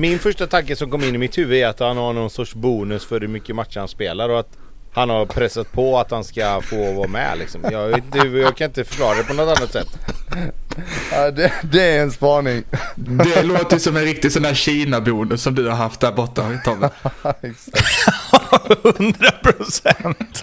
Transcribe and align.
min 0.00 0.18
första 0.18 0.46
tanke 0.46 0.76
som 0.76 0.90
kom 0.90 1.04
in 1.04 1.14
i 1.14 1.18
mitt 1.18 1.38
huvud 1.38 1.58
är 1.58 1.66
att 1.66 1.80
han 1.80 1.96
har 1.96 2.12
någon 2.12 2.30
sorts 2.30 2.54
bonus 2.54 3.04
för 3.04 3.20
hur 3.20 3.28
mycket 3.28 3.56
matcher 3.56 3.78
han 3.78 3.88
spelar 3.88 4.28
och 4.28 4.40
att 4.40 4.56
han 4.92 5.10
har 5.10 5.26
pressat 5.26 5.72
på 5.72 5.98
att 5.98 6.10
han 6.10 6.24
ska 6.24 6.60
få 6.60 6.92
vara 6.92 7.08
med 7.08 7.38
liksom. 7.38 7.60
Jag, 7.70 7.98
inte, 7.98 8.18
jag 8.18 8.56
kan 8.56 8.66
inte 8.66 8.84
förklara 8.84 9.14
det 9.14 9.24
på 9.24 9.34
något 9.34 9.58
annat 9.58 9.72
sätt. 9.72 9.88
Ja, 11.12 11.30
det, 11.30 11.52
det 11.62 11.82
är 11.82 12.02
en 12.02 12.10
spaning. 12.10 12.64
Det 12.96 13.42
låter 13.42 13.78
som 13.78 13.96
en 13.96 14.04
riktig 14.04 14.32
sån 14.32 14.42
där 14.42 14.54
Kina-bonus 14.54 15.42
som 15.42 15.54
du 15.54 15.68
har 15.68 15.76
haft 15.76 16.00
där 16.00 16.12
borta 16.12 16.58
Tobbe. 16.64 16.90
Exakt. 17.42 17.86
100 18.98 19.30
procent. 19.42 20.42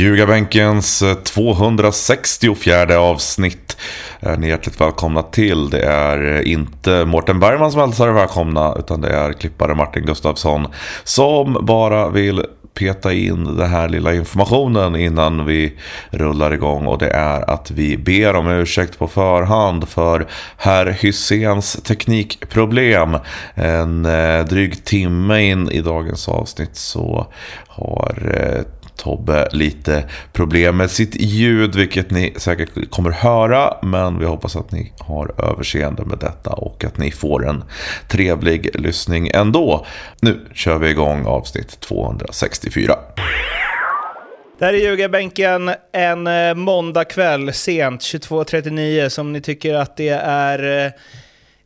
Ljugarbänkens 0.00 1.02
264 1.24 2.98
avsnitt 2.98 3.76
är 4.20 4.36
ni 4.36 4.48
hjärtligt 4.48 4.80
välkomna 4.80 5.22
till. 5.22 5.70
Det 5.70 5.82
är 5.82 6.48
inte 6.48 7.04
Mårten 7.04 7.40
Bergman 7.40 7.72
som 7.72 7.80
hälsar 7.80 8.08
er 8.08 8.12
välkomna 8.12 8.74
utan 8.78 9.00
det 9.00 9.08
är 9.08 9.32
klippare 9.32 9.74
Martin 9.74 10.06
Gustafsson 10.06 10.66
som 11.04 11.58
bara 11.66 12.08
vill 12.08 12.44
peta 12.74 13.12
in 13.12 13.44
den 13.44 13.70
här 13.70 13.88
lilla 13.88 14.14
informationen 14.14 14.96
innan 14.96 15.46
vi 15.46 15.78
rullar 16.10 16.54
igång 16.54 16.86
och 16.86 16.98
det 16.98 17.10
är 17.10 17.50
att 17.50 17.70
vi 17.70 17.96
ber 17.96 18.36
om 18.36 18.48
ursäkt 18.48 18.98
på 18.98 19.08
förhand 19.08 19.88
för 19.88 20.26
herr 20.56 20.86
Hyséns 20.86 21.72
teknikproblem. 21.72 23.16
En 23.54 24.04
eh, 24.04 24.44
dryg 24.44 24.84
timme 24.84 25.42
in 25.42 25.70
i 25.70 25.80
dagens 25.80 26.28
avsnitt 26.28 26.76
så 26.76 27.26
har 27.68 28.32
eh, 28.34 28.79
Tobbe 29.00 29.48
lite 29.52 30.04
problem 30.32 30.76
med 30.76 30.90
sitt 30.90 31.14
ljud, 31.20 31.74
vilket 31.74 32.10
ni 32.10 32.34
säkert 32.36 32.90
kommer 32.90 33.10
höra. 33.10 33.74
Men 33.82 34.18
vi 34.18 34.24
hoppas 34.24 34.56
att 34.56 34.72
ni 34.72 34.92
har 34.98 35.34
överseende 35.50 36.04
med 36.04 36.18
detta 36.18 36.50
och 36.50 36.84
att 36.84 36.98
ni 36.98 37.10
får 37.10 37.48
en 37.48 37.64
trevlig 38.08 38.80
lyssning 38.80 39.30
ändå. 39.34 39.86
Nu 40.20 40.40
kör 40.54 40.78
vi 40.78 40.90
igång 40.90 41.26
avsnitt 41.26 41.80
264. 41.80 42.94
Det 44.58 44.64
här 44.64 44.72
är 44.72 44.78
ljugarbänken 44.78 45.70
en 45.92 46.26
eh, 46.26 46.54
måndagkväll 46.54 47.52
sent 47.52 48.00
22.39 48.00 49.08
som 49.08 49.32
ni 49.32 49.40
tycker 49.40 49.74
att 49.74 49.96
det 49.96 50.08
är 50.24 50.92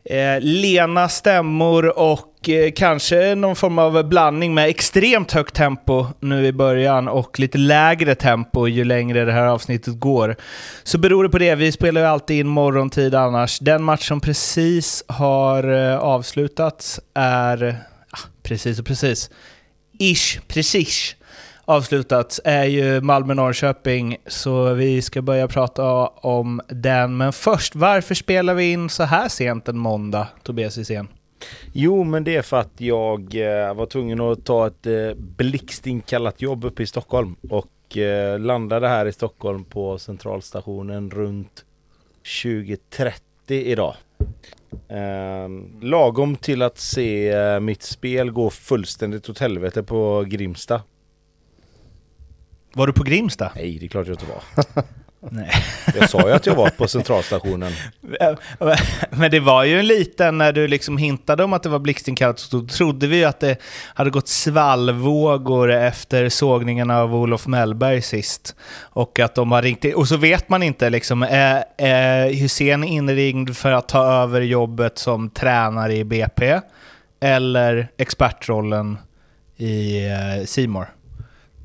eh, 0.07 0.17
eh 0.19 0.41
lena 0.41 1.09
stämmor 1.09 1.99
och 1.99 2.34
eh, 2.49 2.73
kanske 2.73 3.35
någon 3.35 3.57
form 3.57 3.79
av 3.79 4.09
blandning 4.09 4.55
med 4.55 4.69
extremt 4.69 5.33
högt 5.33 5.55
tempo 5.55 6.07
nu 6.21 6.47
i 6.47 6.53
början 6.53 7.09
och 7.09 7.39
lite 7.39 7.59
lägre 7.59 8.15
tempo 8.15 8.67
ju 8.67 8.85
längre 8.85 9.25
det 9.25 9.33
här 9.33 9.47
avsnittet 9.47 10.01
går. 10.01 10.37
Så 10.83 10.99
beror 10.99 11.23
det 11.23 11.31
på 11.31 11.39
det, 11.39 11.55
vi 11.55 11.73
spelar 11.73 12.01
ju 12.01 12.07
alltid 12.07 12.41
in 12.41 12.49
morgontid 12.49 13.15
annars. 13.15 13.59
Den 13.59 13.83
match 13.83 14.09
som 14.09 14.21
precis 14.21 15.05
har 15.09 15.91
eh, 15.93 15.99
avslutats 15.99 17.01
är, 17.15 17.77
ah, 18.11 18.19
precis 18.43 18.79
och 18.79 18.87
precis, 18.87 19.31
ish, 19.99 20.41
precis 20.49 21.17
avslutats 21.65 22.41
är 22.45 22.65
ju 22.65 23.01
Malmö-Norrköping, 23.01 24.17
så 24.27 24.73
vi 24.73 25.03
ska 25.03 25.23
börja 25.23 25.49
prata 25.49 26.07
om 26.07 26.61
den. 26.69 27.17
Men 27.17 27.33
först, 27.33 27.75
varför 27.75 28.15
spelar 28.15 28.55
vi 28.55 28.73
in 28.73 28.89
så 28.89 29.03
här 29.03 29.29
sent 29.29 29.69
en 29.69 29.79
måndag, 29.79 30.29
Tobias 30.43 30.79
Hysén? 30.79 31.09
Jo, 31.73 32.05
men 32.05 32.25
det 32.25 32.37
är 32.37 32.43
för 32.43 32.61
att 32.61 32.81
jag 32.81 33.35
eh, 33.35 33.75
var 33.75 33.87
tvungen 33.87 34.21
att 34.21 34.45
ta 34.45 34.67
ett 34.67 34.87
eh, 34.87 35.15
blixtinkallat 35.15 36.43
jobb 36.43 36.65
uppe 36.65 36.83
i 36.83 36.87
Stockholm 36.87 37.37
och 37.51 37.97
eh, 37.97 38.39
landade 38.39 38.89
här 38.89 39.07
i 39.07 39.13
Stockholm 39.13 39.65
på 39.65 39.99
centralstationen 39.99 41.11
runt 41.11 41.65
20.30 42.25 43.13
idag. 43.49 43.95
Eh, 44.89 45.49
lagom 45.81 46.37
till 46.37 46.63
att 46.63 46.79
se 46.79 47.29
eh, 47.29 47.61
mitt 47.61 47.83
spel 47.83 48.31
gå 48.31 48.51
fullständigt 48.51 49.29
åt 49.29 49.39
helvete 49.39 49.83
på 49.83 50.25
Grimsta. 50.27 50.83
Var 52.73 52.87
du 52.87 52.93
på 52.93 53.03
Grimsta? 53.03 53.53
Nej, 53.55 53.79
det 53.79 53.87
är 53.87 53.89
klart 53.89 54.07
jag 54.07 54.15
inte 54.15 54.27
var. 54.27 54.85
Nej. 55.31 55.51
Jag 55.95 56.11
sa 56.11 56.29
ju 56.29 56.35
att 56.35 56.47
jag 56.47 56.55
var 56.55 56.71
på 56.71 56.89
centralstationen. 56.89 57.73
Men 59.11 59.31
det 59.31 59.41
var 59.41 59.65
ju 59.65 59.79
en 59.79 59.87
liten, 59.87 60.39
när 60.39 60.53
du 60.53 60.69
liksom 60.69 60.99
hintade 60.99 61.45
om 61.45 61.53
att 61.53 61.63
det 61.63 61.69
var 61.69 61.79
blixtinkallat, 61.79 62.39
så 62.39 62.67
trodde 62.67 63.07
vi 63.07 63.17
ju 63.17 63.25
att 63.25 63.41
det 63.41 63.57
hade 63.95 64.11
gått 64.11 64.29
svallvågor 64.29 65.73
efter 65.73 66.29
sågningen 66.29 66.91
av 66.91 67.15
Olof 67.15 67.47
Mellberg 67.47 68.03
sist. 68.03 68.57
Och 68.81 69.19
att 69.19 69.35
de 69.35 69.53
har 69.53 69.63
ringt 69.63 69.85
Och 69.95 70.09
så 70.09 70.17
vet 70.17 70.49
man 70.49 70.63
inte, 70.63 70.91
liksom, 70.91 71.23
är, 71.23 71.65
är 71.77 72.31
Hussein 72.33 72.85
inringd 72.85 73.57
för 73.57 73.73
att 73.73 73.89
ta 73.89 74.05
över 74.05 74.41
jobbet 74.41 74.99
som 74.99 75.31
tränare 75.31 75.97
i 75.97 76.05
BP? 76.05 76.61
Eller 77.21 77.89
expertrollen 77.97 78.99
i 79.57 80.03
Simor? 80.47 80.87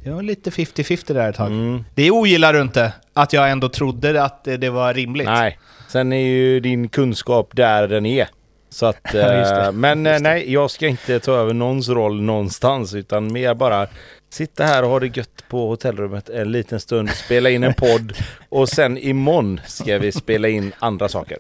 Det 0.04 0.10
var 0.10 0.22
lite 0.22 0.50
50-50 0.50 1.14
där 1.14 1.30
ett 1.30 1.36
tag. 1.36 1.48
Mm. 1.48 1.84
Det 1.96 2.12
ogillar 2.12 2.54
du 2.54 2.62
inte, 2.62 2.94
att 3.14 3.34
jag 3.34 3.52
ändå 3.52 3.70
trodde 3.70 4.24
att 4.24 4.44
det 4.44 4.70
var 4.70 4.94
rimligt. 4.94 5.28
Nej, 5.28 5.60
sen 5.88 6.14
är 6.14 6.28
ju 6.28 6.60
din 6.60 6.90
kunskap 6.90 7.50
där 7.56 7.88
den 7.88 8.06
är. 8.06 8.28
Så 8.70 8.86
att, 8.86 9.16
eh, 9.16 9.72
men 9.72 10.06
eh, 10.06 10.20
nej, 10.20 10.54
jag 10.54 10.72
ska 10.72 10.88
inte 10.88 11.20
ta 11.20 11.32
över 11.32 11.54
någons 11.54 11.90
roll 11.90 12.22
någonstans 12.22 12.94
utan 12.94 13.34
mer 13.34 13.54
bara 13.54 13.88
sitta 14.30 14.64
här 14.64 14.84
och 14.84 14.90
ha 14.90 15.00
det 15.00 15.18
gött 15.18 15.44
på 15.50 15.68
hotellrummet 15.68 16.30
en 16.30 16.52
liten 16.52 16.80
stund, 16.80 17.10
spela 17.10 17.50
in 17.50 17.64
en 17.64 17.74
podd 17.78 18.14
och 18.50 18.70
sen 18.70 18.98
imorgon 18.98 19.62
ska 19.68 19.98
vi 19.98 20.12
spela 20.12 20.48
in 20.48 20.74
andra 20.80 21.10
saker. 21.10 21.38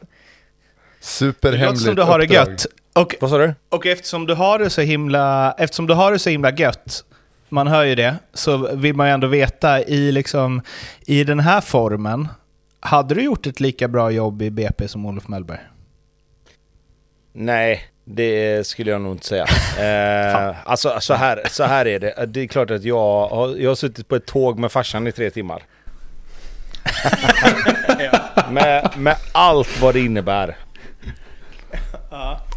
Superhemligt 1.00 1.82
som 1.84 1.96
du 1.96 2.02
har 2.02 2.20
det 2.20 2.26
gött. 2.26 2.66
Och, 2.94 3.16
Vad 3.20 3.30
sa 3.30 3.38
du? 3.38 3.54
och 3.70 3.86
eftersom 3.86 4.26
du 4.26 4.34
har 4.34 4.60
det 4.60 4.70
så 4.70 4.82
himla, 4.82 5.56
eftersom 5.58 5.88
du 5.88 5.94
har 5.94 6.12
det 6.12 6.20
så 6.20 6.30
himla 6.30 6.52
gött, 6.52 7.04
man 7.52 7.68
hör 7.68 7.84
ju 7.84 7.96
det, 7.96 8.16
så 8.34 8.76
vill 8.76 8.96
man 8.96 9.08
ju 9.08 9.14
ändå 9.14 9.28
veta 9.28 9.84
i, 9.84 10.12
liksom, 10.12 10.62
i 11.06 11.24
den 11.24 11.40
här 11.40 11.62
formen, 11.62 12.28
hade 12.80 13.16
du 13.16 13.22
gjort 13.22 13.48
ett 13.48 13.60
lika 13.60 13.88
bra 13.88 14.12
jobb 14.12 14.42
i 14.42 14.50
BP 14.50 14.88
som 14.88 15.06
Olof 15.06 15.28
Mellberg? 15.28 15.60
Nej, 17.34 17.84
det 18.04 18.68
skulle 18.68 18.92
jag 18.92 19.02
nog 19.02 19.12
inte 19.14 19.26
säga. 19.26 19.46
Eh, 19.80 20.56
alltså 20.64 20.98
så 21.00 21.14
här, 21.14 21.42
så 21.50 21.64
här 21.64 21.88
är 21.88 22.00
det. 22.00 22.26
Det 22.26 22.42
är 22.42 22.48
klart 22.48 22.72
att 22.72 22.84
jag 22.84 23.28
har, 23.28 23.56
jag 23.58 23.70
har 23.70 23.76
suttit 23.76 24.08
på 24.08 24.16
ett 24.16 24.26
tåg 24.26 24.60
med 24.60 24.72
farsan 24.72 25.08
i 25.08 25.12
tre 25.12 25.30
timmar. 25.30 25.64
med, 28.52 28.90
med 28.98 29.16
allt 29.32 29.82
vad 29.82 29.94
det 29.94 30.00
innebär. 30.00 30.58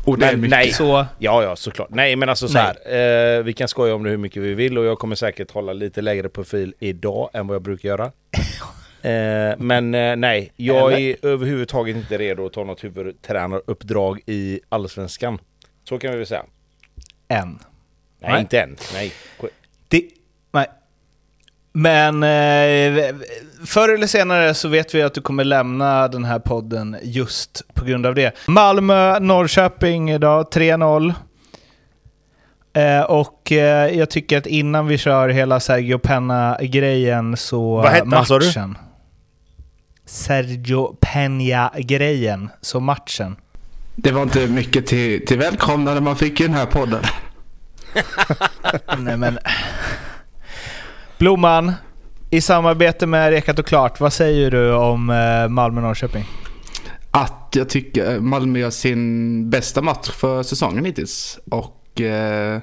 Och 0.05 0.19
det 0.19 0.27
är 0.27 0.31
Men 0.33 0.41
mycket. 0.41 0.59
nej. 0.59 0.73
Så, 0.73 1.07
Ja, 1.19 1.43
ja, 1.43 1.57
såklart. 1.57 1.89
Nej, 1.91 2.17
men 2.17 2.29
alltså 2.29 2.49
så 2.49 2.59
här. 2.59 3.37
Eh, 3.39 3.43
vi 3.43 3.53
kan 3.53 3.69
skoja 3.69 3.95
om 3.95 4.03
det 4.03 4.11
hur 4.11 4.17
mycket 4.17 4.43
vi 4.43 4.55
vill 4.55 4.79
och 4.79 4.85
jag 4.85 4.99
kommer 4.99 5.17
säkert 5.17 5.51
hålla 5.51 5.73
lite 5.73 6.01
lägre 6.01 6.29
profil 6.29 6.75
idag 6.79 7.31
än 7.33 7.47
vad 7.47 7.55
jag 7.55 7.63
brukar 7.63 7.89
göra. 7.89 8.13
Eh, 9.05 9.55
men 9.59 9.95
eh, 9.95 10.17
nej, 10.17 10.53
jag 10.57 11.01
är 11.01 11.17
överhuvudtaget 11.23 11.97
inte 11.97 12.19
redo 12.19 12.47
att 12.47 12.53
ta 12.53 12.65
något 12.65 12.85
huvudtränaruppdrag 12.85 14.21
i 14.27 14.61
Allsvenskan. 14.69 15.39
Så 15.89 15.99
kan 15.99 16.11
vi 16.11 16.17
väl 16.17 16.27
säga. 16.27 16.45
en. 17.29 17.49
Nej, 17.49 18.31
Nej. 18.31 18.41
inte 18.41 18.61
än. 18.61 18.77
Nej. 18.95 19.13
Det. 19.89 20.03
Men 21.73 22.23
eh, 22.23 23.15
förr 23.67 23.95
eller 23.95 24.07
senare 24.07 24.55
så 24.55 24.69
vet 24.69 24.95
vi 24.95 25.03
att 25.03 25.15
du 25.15 25.21
kommer 25.21 25.45
lämna 25.45 26.09
den 26.09 26.25
här 26.25 26.39
podden 26.39 26.97
just 27.03 27.63
på 27.75 27.85
grund 27.85 28.07
av 28.07 28.15
det. 28.15 28.37
Malmö-Norrköping 28.47 30.11
idag, 30.11 30.47
3-0. 30.53 31.15
Eh, 32.73 33.01
och 33.01 33.53
eh, 33.53 33.99
jag 33.99 34.11
tycker 34.11 34.39
att 34.39 34.47
innan 34.47 34.87
vi 34.87 34.99
kör 34.99 35.29
hela 35.29 35.61
Sergio 35.61 35.99
Penna-grejen 35.99 37.37
så... 37.37 37.77
Vad 37.77 37.93
hette 37.93 38.17
han, 38.17 38.27
sa 38.27 38.39
du? 38.39 38.47
matchen. 38.47 38.79
Sergio 40.07 40.97
Peña-grejen, 41.01 42.49
så 42.61 42.81
matchen. 42.81 43.37
Det 43.97 44.13
var 44.13 44.23
inte 44.23 44.47
mycket 44.47 44.87
till, 44.87 45.27
till 45.27 45.39
välkomnande 45.39 46.01
man 46.01 46.17
fick 46.17 46.41
i 46.41 46.43
den 46.43 46.55
här 46.55 46.67
podden. 46.67 47.03
Nej 48.99 49.17
men... 49.17 49.39
Blomman, 51.23 51.73
i 52.31 52.41
samarbete 52.41 53.07
med 53.07 53.31
Rekat 53.31 53.59
och 53.59 53.67
Klart, 53.67 54.01
vad 54.01 54.13
säger 54.13 54.51
du 54.51 54.75
om 54.75 55.11
eh, 55.11 55.49
Malmö-Norrköping? 55.49 56.25
Att 57.11 57.49
jag 57.55 57.69
tycker 57.69 58.21
Malmö 58.21 58.59
gör 58.59 58.71
sin 58.71 59.51
bästa 59.51 59.83
match 59.83 60.11
för 60.11 60.43
säsongen 60.43 60.85
hittills. 60.85 61.39
Och 61.51 62.01
eh, 62.01 62.61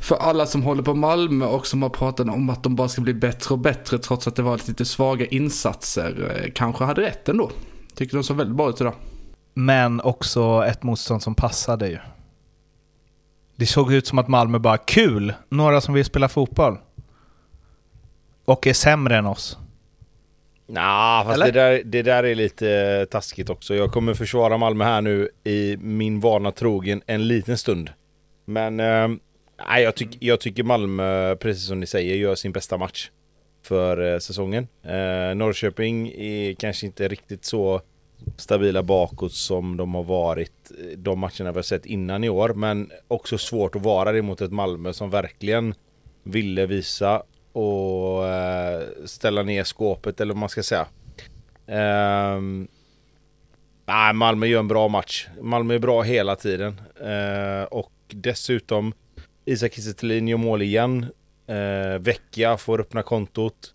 för 0.00 0.16
alla 0.16 0.46
som 0.46 0.62
håller 0.62 0.82
på 0.82 0.94
Malmö 0.94 1.46
och 1.46 1.66
som 1.66 1.82
har 1.82 1.90
pratat 1.90 2.28
om 2.28 2.50
att 2.50 2.62
de 2.62 2.76
bara 2.76 2.88
ska 2.88 3.00
bli 3.00 3.14
bättre 3.14 3.52
och 3.52 3.58
bättre 3.58 3.98
trots 3.98 4.26
att 4.26 4.36
det 4.36 4.42
var 4.42 4.60
lite 4.68 4.84
svaga 4.84 5.26
insatser. 5.26 6.40
Eh, 6.44 6.50
kanske 6.54 6.84
hade 6.84 7.02
rätt 7.02 7.28
ändå. 7.28 7.50
Tycker 7.94 8.16
de 8.16 8.24
såg 8.24 8.36
väldigt 8.36 8.56
bra 8.56 8.70
ut 8.70 8.80
idag. 8.80 8.94
men 9.54 10.00
också 10.00 10.64
ett 10.66 10.82
motstånd 10.82 11.22
som 11.22 11.34
passade 11.34 11.88
ju. 11.88 11.98
Det 13.56 13.66
såg 13.66 13.92
ut 13.92 14.06
som 14.06 14.18
att 14.18 14.28
Malmö 14.28 14.58
bara 14.58 14.78
kul, 14.78 15.34
några 15.48 15.80
som 15.80 15.94
vill 15.94 16.04
spela 16.04 16.28
fotboll. 16.28 16.78
Och 18.52 18.66
är 18.66 18.72
sämre 18.72 19.16
än 19.16 19.26
oss. 19.26 19.58
Nah, 20.66 21.24
fast 21.24 21.34
Eller? 21.34 21.46
det 21.46 21.52
där, 21.52 21.82
det 21.84 22.02
där 22.02 22.24
är 22.24 22.34
lite 22.34 23.06
taskigt 23.10 23.50
också. 23.50 23.74
Jag 23.74 23.92
kommer 23.92 24.14
försvara 24.14 24.58
Malmö 24.58 24.84
här 24.84 25.00
nu 25.00 25.28
i 25.44 25.76
min 25.80 26.20
vana 26.20 26.52
trogen 26.52 27.02
en 27.06 27.28
liten 27.28 27.58
stund. 27.58 27.90
Men 28.44 28.80
eh, 28.80 29.08
jag, 29.80 29.94
tyck, 29.94 30.16
jag 30.20 30.40
tycker 30.40 30.62
Malmö, 30.62 31.36
precis 31.36 31.66
som 31.66 31.80
ni 31.80 31.86
säger, 31.86 32.16
gör 32.16 32.34
sin 32.34 32.52
bästa 32.52 32.76
match 32.76 33.10
för 33.62 34.12
eh, 34.12 34.18
säsongen. 34.18 34.68
Eh, 34.82 35.34
Norrköping 35.34 36.08
är 36.08 36.54
kanske 36.54 36.86
inte 36.86 37.08
riktigt 37.08 37.44
så 37.44 37.80
stabila 38.36 38.82
bakåt 38.82 39.32
som 39.32 39.76
de 39.76 39.94
har 39.94 40.04
varit 40.04 40.70
eh, 40.78 40.98
de 40.98 41.18
matcherna 41.18 41.52
vi 41.52 41.58
har 41.58 41.62
sett 41.62 41.86
innan 41.86 42.24
i 42.24 42.28
år. 42.28 42.48
Men 42.48 42.90
också 43.08 43.38
svårt 43.38 43.76
att 43.76 43.82
vara 43.82 44.12
det 44.12 44.22
mot 44.22 44.40
ett 44.40 44.52
Malmö 44.52 44.92
som 44.92 45.10
verkligen 45.10 45.74
ville 46.22 46.66
visa 46.66 47.22
och 47.52 48.28
eh, 48.28 48.82
ställa 49.04 49.42
ner 49.42 49.64
skåpet 49.64 50.20
eller 50.20 50.34
vad 50.34 50.40
man 50.40 50.48
ska 50.48 50.62
säga. 50.62 50.86
Ehm, 51.66 52.68
nej, 53.86 54.12
Malmö 54.12 54.46
gör 54.46 54.60
en 54.60 54.68
bra 54.68 54.88
match. 54.88 55.28
Malmö 55.40 55.74
är 55.74 55.78
bra 55.78 56.02
hela 56.02 56.36
tiden. 56.36 56.80
Eh, 57.00 57.64
och 57.64 57.92
dessutom 58.08 58.92
Isak 59.44 59.72
Kiese 59.72 60.06
gör 60.06 60.36
mål 60.36 60.62
igen. 60.62 61.06
Eh, 61.46 61.98
Vecchia 61.98 62.56
får 62.56 62.80
öppna 62.80 63.02
kontot. 63.02 63.74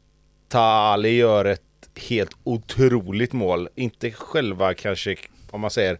Taali 0.50 1.10
gör 1.10 1.46
ett 1.46 1.62
helt 2.10 2.32
otroligt 2.44 3.34
mål. 3.34 3.70
Inte 3.76 4.12
själva 4.12 4.74
kanske, 4.74 5.16
om 5.52 5.62
man 5.62 5.72
säger 5.72 6.00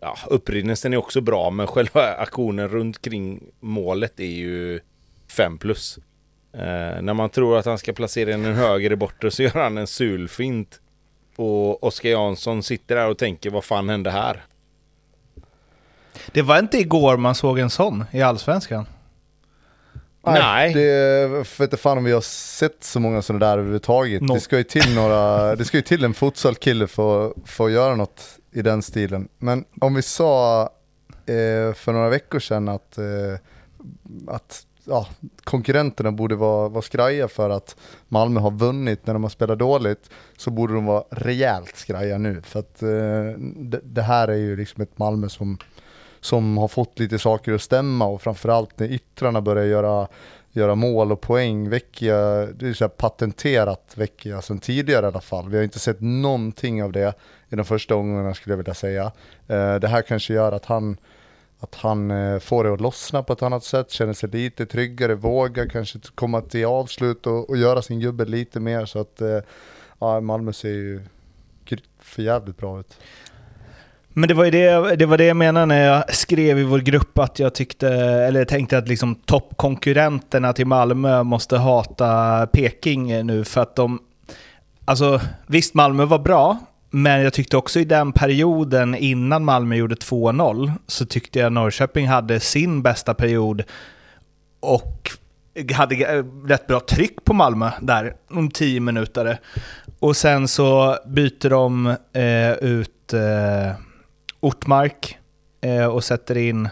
Ja, 0.00 0.18
upprinnelsen 0.26 0.92
är 0.92 0.96
också 0.96 1.20
bra, 1.20 1.50
men 1.50 1.66
själva 1.66 2.14
aktionen 2.18 2.68
runt 2.68 3.02
kring 3.02 3.42
målet 3.60 4.20
är 4.20 4.24
ju 4.24 4.80
5 5.28 5.58
plus. 5.58 5.98
Eh, 6.54 7.02
när 7.02 7.14
man 7.14 7.30
tror 7.30 7.58
att 7.58 7.66
han 7.66 7.78
ska 7.78 7.92
placera 7.92 8.32
in 8.32 8.44
en 8.44 8.54
höger 8.54 8.92
i 8.92 8.96
bortre 8.96 9.30
så 9.30 9.42
gör 9.42 9.62
han 9.62 9.78
en 9.78 9.86
sulfint. 9.86 10.80
Och 11.36 11.84
Oskar 11.84 12.10
Jansson 12.10 12.62
sitter 12.62 12.96
där 12.96 13.08
och 13.08 13.18
tänker 13.18 13.50
vad 13.50 13.64
fan 13.64 13.88
hände 13.88 14.10
här? 14.10 14.44
Det 16.32 16.42
var 16.42 16.58
inte 16.58 16.78
igår 16.78 17.16
man 17.16 17.34
såg 17.34 17.58
en 17.58 17.70
sån 17.70 18.04
i 18.10 18.22
Allsvenskan. 18.22 18.86
Nej. 20.24 20.74
Det 20.74 21.26
vet 21.26 21.60
inte 21.60 21.76
fan 21.76 21.98
om 21.98 22.04
vi 22.04 22.12
har 22.12 22.20
sett 22.20 22.84
så 22.84 23.00
många 23.00 23.22
sådana 23.22 23.46
där 23.46 23.52
överhuvudtaget. 23.52 24.22
No. 24.22 24.34
Det 24.34 24.40
ska 24.40 24.58
ju 24.58 24.64
till 24.64 24.94
några, 24.94 25.56
det 25.56 25.64
ska 25.64 25.76
ju 25.76 25.82
till 25.82 26.04
en 26.04 26.14
futsal-kille 26.14 26.86
för, 26.86 27.34
för 27.44 27.66
att 27.66 27.72
göra 27.72 27.94
något 27.94 28.38
i 28.52 28.62
den 28.62 28.82
stilen. 28.82 29.28
Men 29.38 29.64
om 29.80 29.94
vi 29.94 30.02
sa 30.02 30.62
eh, 31.26 31.74
för 31.74 31.92
några 31.92 32.08
veckor 32.08 32.38
sedan 32.38 32.68
att, 32.68 32.98
eh, 32.98 33.04
att 34.26 34.66
ja, 34.84 35.06
konkurrenterna 35.44 36.12
borde 36.12 36.34
vara, 36.34 36.68
vara 36.68 36.82
skraja 36.82 37.28
för 37.28 37.50
att 37.50 37.76
Malmö 38.08 38.40
har 38.40 38.50
vunnit 38.50 39.06
när 39.06 39.14
de 39.14 39.22
har 39.22 39.30
spelat 39.30 39.58
dåligt, 39.58 40.10
så 40.36 40.50
borde 40.50 40.74
de 40.74 40.84
vara 40.84 41.04
rejält 41.10 41.76
skraja 41.76 42.18
nu. 42.18 42.42
För 42.42 42.60
att 42.60 42.82
eh, 42.82 43.40
det, 43.56 43.80
det 43.82 44.02
här 44.02 44.28
är 44.28 44.36
ju 44.36 44.56
liksom 44.56 44.82
ett 44.82 44.98
Malmö 44.98 45.28
som 45.28 45.58
som 46.24 46.58
har 46.58 46.68
fått 46.68 46.98
lite 46.98 47.18
saker 47.18 47.52
att 47.52 47.62
stämma 47.62 48.06
och 48.06 48.22
framförallt 48.22 48.78
när 48.78 48.86
yttrarna 48.92 49.40
börjar 49.40 49.64
göra, 49.64 50.08
göra 50.52 50.74
mål 50.74 51.12
och 51.12 51.20
poäng. 51.20 51.68
Vecchia, 51.68 52.46
det 52.46 52.68
är 52.68 52.72
så 52.72 52.84
här 52.84 52.88
patenterat 52.88 53.92
Vecchia 53.96 54.42
sedan 54.42 54.58
tidigare 54.58 55.06
i 55.06 55.08
alla 55.08 55.20
fall. 55.20 55.48
Vi 55.48 55.56
har 55.56 55.64
inte 55.64 55.78
sett 55.78 56.00
någonting 56.00 56.82
av 56.82 56.92
det 56.92 57.14
i 57.48 57.56
de 57.56 57.64
första 57.64 57.94
omgångarna 57.94 58.34
skulle 58.34 58.52
jag 58.52 58.58
vilja 58.58 58.74
säga. 58.74 59.12
Eh, 59.48 59.74
det 59.74 59.88
här 59.88 60.02
kanske 60.02 60.34
gör 60.34 60.52
att 60.52 60.64
han, 60.64 60.96
att 61.62 61.74
han 61.74 62.10
eh, 62.10 62.38
får 62.38 62.64
det 62.64 62.72
att 62.72 62.80
lossna 62.80 63.22
på 63.22 63.32
ett 63.32 63.42
annat 63.42 63.64
sätt, 63.64 63.90
känner 63.90 64.12
sig 64.12 64.28
lite 64.28 64.66
tryggare, 64.66 65.14
vågar 65.14 65.66
kanske 65.66 65.98
komma 66.14 66.40
till 66.40 66.66
avslut 66.66 67.26
och, 67.26 67.50
och 67.50 67.56
göra 67.56 67.82
sin 67.82 68.00
gubbe 68.00 68.24
lite 68.24 68.60
mer 68.60 68.86
så 68.86 69.00
att 69.00 69.20
eh, 69.20 69.38
ja, 69.98 70.20
Malmö 70.20 70.52
ser 70.52 70.68
ju 70.68 71.00
för 71.98 72.22
jävligt 72.22 72.56
bra 72.56 72.80
ut. 72.80 72.98
Men 74.08 74.28
det 74.28 74.34
var 74.34 74.44
ju 74.44 74.50
det, 74.50 74.96
det 74.96 75.06
var 75.06 75.18
det 75.18 75.24
jag 75.24 75.36
menade 75.36 75.66
när 75.66 75.86
jag 75.86 76.14
skrev 76.14 76.58
i 76.58 76.62
vår 76.62 76.78
grupp 76.78 77.18
att 77.18 77.38
jag 77.38 77.54
tyckte, 77.54 77.88
eller 77.88 78.44
tänkte 78.44 78.78
att 78.78 78.88
liksom 78.88 79.14
toppkonkurrenterna 79.14 80.52
till 80.52 80.66
Malmö 80.66 81.22
måste 81.22 81.56
hata 81.56 82.46
Peking 82.46 83.26
nu 83.26 83.44
för 83.44 83.60
att 83.60 83.76
de... 83.76 83.98
Alltså 84.84 85.20
visst, 85.46 85.74
Malmö 85.74 86.04
var 86.04 86.18
bra, 86.18 86.58
men 86.94 87.20
jag 87.22 87.32
tyckte 87.32 87.56
också 87.56 87.80
i 87.80 87.84
den 87.84 88.12
perioden 88.12 88.94
innan 88.94 89.44
Malmö 89.44 89.76
gjorde 89.76 89.94
2-0 89.94 90.72
så 90.86 91.06
tyckte 91.06 91.38
jag 91.38 91.52
Norrköping 91.52 92.08
hade 92.08 92.40
sin 92.40 92.82
bästa 92.82 93.14
period 93.14 93.62
och 94.60 95.10
hade 95.74 95.94
rätt 96.46 96.66
bra 96.66 96.80
tryck 96.80 97.24
på 97.24 97.34
Malmö 97.34 97.70
där 97.80 98.14
om 98.30 98.50
10 98.50 98.80
minuter. 98.80 99.38
Och 99.98 100.16
sen 100.16 100.48
så 100.48 100.96
byter 101.06 101.50
de 101.50 101.86
eh, 102.12 102.52
ut 102.52 103.12
eh, 103.12 103.72
Ortmark 104.40 105.18
eh, 105.60 105.86
och 105.86 106.04
sätter 106.04 106.36
in... 106.36 106.68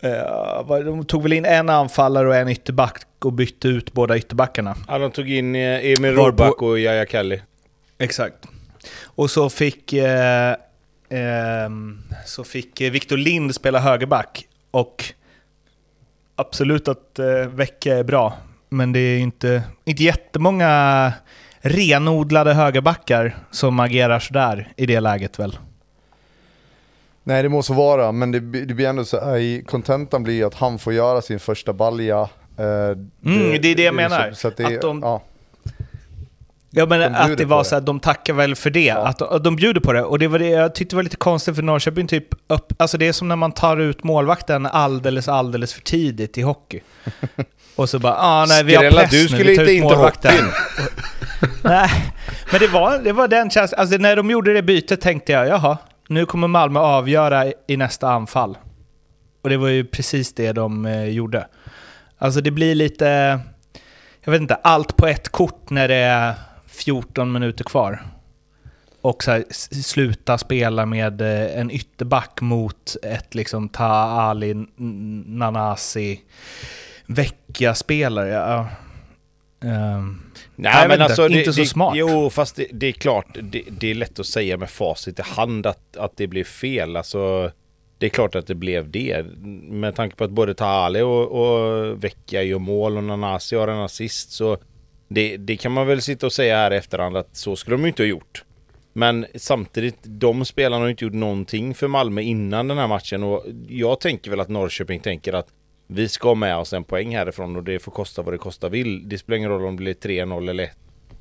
Eh, 0.00 0.78
de 0.84 1.04
tog 1.04 1.22
väl 1.22 1.32
in 1.32 1.44
en 1.44 1.68
anfallare 1.68 2.28
och 2.28 2.36
en 2.36 2.48
ytterback 2.48 3.04
och 3.18 3.32
bytte 3.32 3.68
ut 3.68 3.92
båda 3.92 4.16
ytterbackarna. 4.16 4.76
Ja, 4.88 4.98
de 4.98 5.10
tog 5.10 5.30
in 5.30 5.54
eh, 5.54 5.60
Emil 5.60 6.14
Roback 6.14 6.62
och 6.62 6.78
Yahya 6.78 7.06
Kelly. 7.06 7.40
Exakt. 7.98 8.48
Och 9.04 9.30
så 9.30 9.50
fick, 9.50 9.92
eh, 9.92 10.54
ehm, 11.10 12.02
så 12.26 12.44
fick 12.44 12.80
eh, 12.80 12.90
Victor 12.90 13.16
Lind 13.16 13.54
spela 13.54 13.78
högerback. 13.78 14.46
Och 14.70 15.04
absolut 16.36 16.88
att 16.88 17.18
eh, 17.18 17.26
Vecchia 17.46 17.96
är 17.98 18.04
bra, 18.04 18.32
men 18.68 18.92
det 18.92 19.00
är 19.00 19.18
inte, 19.18 19.62
inte 19.84 20.02
jättemånga 20.04 21.12
renodlade 21.60 22.54
högerbackar 22.54 23.36
som 23.50 23.80
agerar 23.80 24.18
sådär 24.18 24.72
i 24.76 24.86
det 24.86 25.00
läget 25.00 25.38
väl. 25.38 25.58
Nej 27.24 27.42
det 27.42 27.48
måste 27.48 27.72
vara, 27.72 28.12
men 28.12 28.32
det, 28.32 28.40
det 28.40 28.74
blir 28.74 28.86
ändå 28.88 29.04
så 29.04 29.20
här, 29.24 29.36
i 29.36 29.64
kontentan 29.66 30.22
blir 30.22 30.46
att 30.46 30.54
han 30.54 30.78
får 30.78 30.92
göra 30.92 31.22
sin 31.22 31.40
första 31.40 31.72
balja. 31.72 32.20
Eh, 32.58 32.98
Mm, 33.24 33.62
det 33.62 33.68
är 33.68 33.74
det 33.76 33.82
jag 33.82 33.94
menar. 33.94 34.30
Så, 34.30 34.34
så 34.36 34.48
att 34.48 34.56
det, 34.56 34.64
Att 34.66 34.80
de- 34.80 35.00
ja. 35.02 35.22
Ja 36.70 36.86
men 36.86 37.00
De 37.00 37.06
att 37.06 37.38
det 37.38 37.44
var 37.44 37.64
så 37.64 37.76
att 37.76 37.86
de 37.86 38.00
tackar 38.00 38.32
väl 38.32 38.54
för 38.54 38.70
det. 38.70 38.84
Ja. 38.84 39.06
Att, 39.06 39.22
att 39.22 39.44
de 39.44 39.56
bjuder 39.56 39.80
på 39.80 39.92
det. 39.92 40.02
Och 40.02 40.18
det 40.18 40.28
var 40.28 40.38
det 40.38 40.48
jag 40.48 40.74
tyckte 40.74 40.96
var 40.96 41.02
lite 41.02 41.16
konstigt 41.16 41.56
för 41.56 41.62
Norrköping 41.62 42.06
typ 42.06 42.28
upp, 42.46 42.72
Alltså 42.76 42.98
det 42.98 43.08
är 43.08 43.12
som 43.12 43.28
när 43.28 43.36
man 43.36 43.52
tar 43.52 43.76
ut 43.76 44.04
målvakten 44.04 44.66
alldeles, 44.66 45.28
alldeles 45.28 45.74
för 45.74 45.80
tidigt 45.80 46.38
i 46.38 46.42
hockey. 46.42 46.80
Och 47.76 47.88
så 47.88 47.98
bara, 47.98 48.16
ah, 48.18 48.46
nej 48.48 48.64
vi 48.64 48.74
har 48.74 48.90
press 48.90 49.10
du 49.10 49.22
nu, 49.22 49.28
skulle 49.28 49.50
vi 49.50 49.56
tar 49.56 49.62
inte 49.62 49.72
ut 49.72 49.82
in 49.82 49.88
till 49.88 49.96
målvakten. 49.96 50.32
nej, 51.62 51.90
men 52.52 52.60
det 52.60 52.68
var, 52.68 52.98
det 52.98 53.12
var 53.12 53.28
den 53.28 53.50
känslan. 53.50 53.80
Alltså 53.80 53.96
när 53.96 54.16
de 54.16 54.30
gjorde 54.30 54.54
det 54.54 54.62
bytet 54.62 55.00
tänkte 55.00 55.32
jag, 55.32 55.48
jaha, 55.48 55.78
nu 56.08 56.26
kommer 56.26 56.48
Malmö 56.48 56.80
avgöra 56.80 57.46
i, 57.46 57.54
i 57.66 57.76
nästa 57.76 58.08
anfall. 58.10 58.58
Och 59.42 59.50
det 59.50 59.56
var 59.56 59.68
ju 59.68 59.84
precis 59.84 60.34
det 60.34 60.52
de 60.52 60.86
eh, 60.86 61.04
gjorde. 61.04 61.46
Alltså 62.18 62.40
det 62.40 62.50
blir 62.50 62.74
lite, 62.74 63.40
jag 64.24 64.32
vet 64.32 64.40
inte, 64.40 64.54
allt 64.54 64.96
på 64.96 65.06
ett 65.06 65.28
kort 65.28 65.70
när 65.70 65.88
det 65.88 65.94
är 65.94 66.34
14 66.84 67.32
minuter 67.32 67.64
kvar. 67.64 68.02
Och 69.00 69.24
så 69.24 69.30
här, 69.30 69.44
sluta 69.82 70.38
spela 70.38 70.86
med 70.86 71.20
eh, 71.20 71.60
en 71.60 71.70
ytterback 71.70 72.40
mot 72.40 72.96
ett 73.02 73.34
liksom 73.34 73.68
Ta 73.68 73.84
Ali, 73.86 74.50
N- 74.50 75.24
Nanasi, 75.26 76.20
Vecchia-spelare. 77.06 78.28
Ja. 78.28 78.68
Ehm, 79.68 80.20
Nej, 80.56 80.88
men 80.88 80.90
inte. 80.92 81.04
alltså, 81.04 81.28
det, 81.28 81.38
Inte 81.38 81.52
så 81.52 81.60
det, 81.60 81.66
smart. 81.66 81.92
Jo, 81.96 82.30
fast 82.30 82.56
det, 82.56 82.66
det 82.72 82.86
är 82.86 82.92
klart, 82.92 83.26
det, 83.42 83.62
det 83.70 83.90
är 83.90 83.94
lätt 83.94 84.18
att 84.18 84.26
säga 84.26 84.56
med 84.56 84.70
facit 84.70 85.18
i 85.18 85.22
hand 85.22 85.66
att, 85.66 85.96
att 85.96 86.16
det 86.16 86.26
blev 86.26 86.44
fel. 86.44 86.96
Alltså, 86.96 87.50
det 87.98 88.06
är 88.06 88.10
klart 88.10 88.34
att 88.34 88.46
det 88.46 88.54
blev 88.54 88.90
det. 88.90 89.26
Med 89.68 89.94
tanke 89.96 90.16
på 90.16 90.24
att 90.24 90.30
både 90.30 90.54
Tahali 90.54 91.00
och, 91.00 91.28
och 91.32 92.04
Vecchia 92.04 92.42
gör 92.42 92.58
mål 92.58 92.96
och 92.96 93.04
Nanasi 93.04 93.56
har 93.56 93.68
en 93.68 93.78
assist 93.78 94.30
så 94.32 94.58
det, 95.08 95.36
det 95.36 95.56
kan 95.56 95.72
man 95.72 95.86
väl 95.86 96.02
sitta 96.02 96.26
och 96.26 96.32
säga 96.32 96.56
här 96.56 96.72
i 96.72 96.76
efterhand 96.76 97.16
att 97.16 97.36
så 97.36 97.56
skulle 97.56 97.76
de 97.76 97.82
ju 97.82 97.88
inte 97.88 98.02
ha 98.02 98.08
gjort. 98.08 98.44
Men 98.92 99.26
samtidigt, 99.34 99.98
de 100.02 100.44
spelarna 100.44 100.84
har 100.84 100.90
inte 100.90 101.04
gjort 101.04 101.14
någonting 101.14 101.74
för 101.74 101.88
Malmö 101.88 102.20
innan 102.20 102.68
den 102.68 102.78
här 102.78 102.88
matchen 102.88 103.22
och 103.22 103.44
jag 103.68 104.00
tänker 104.00 104.30
väl 104.30 104.40
att 104.40 104.48
Norrköping 104.48 105.00
tänker 105.00 105.32
att 105.32 105.48
vi 105.86 106.08
ska 106.08 106.28
ha 106.28 106.34
med 106.34 106.56
oss 106.56 106.72
en 106.72 106.84
poäng 106.84 107.16
härifrån 107.16 107.56
och 107.56 107.64
det 107.64 107.78
får 107.78 107.92
kosta 107.92 108.22
vad 108.22 108.34
det 108.34 108.38
kosta 108.38 108.68
vill. 108.68 109.08
Det 109.08 109.18
spelar 109.18 109.36
ingen 109.36 109.50
roll 109.50 109.64
om 109.64 109.76
det 109.76 109.82
blir 109.82 109.94
3-0 109.94 110.50
eller 110.50 110.70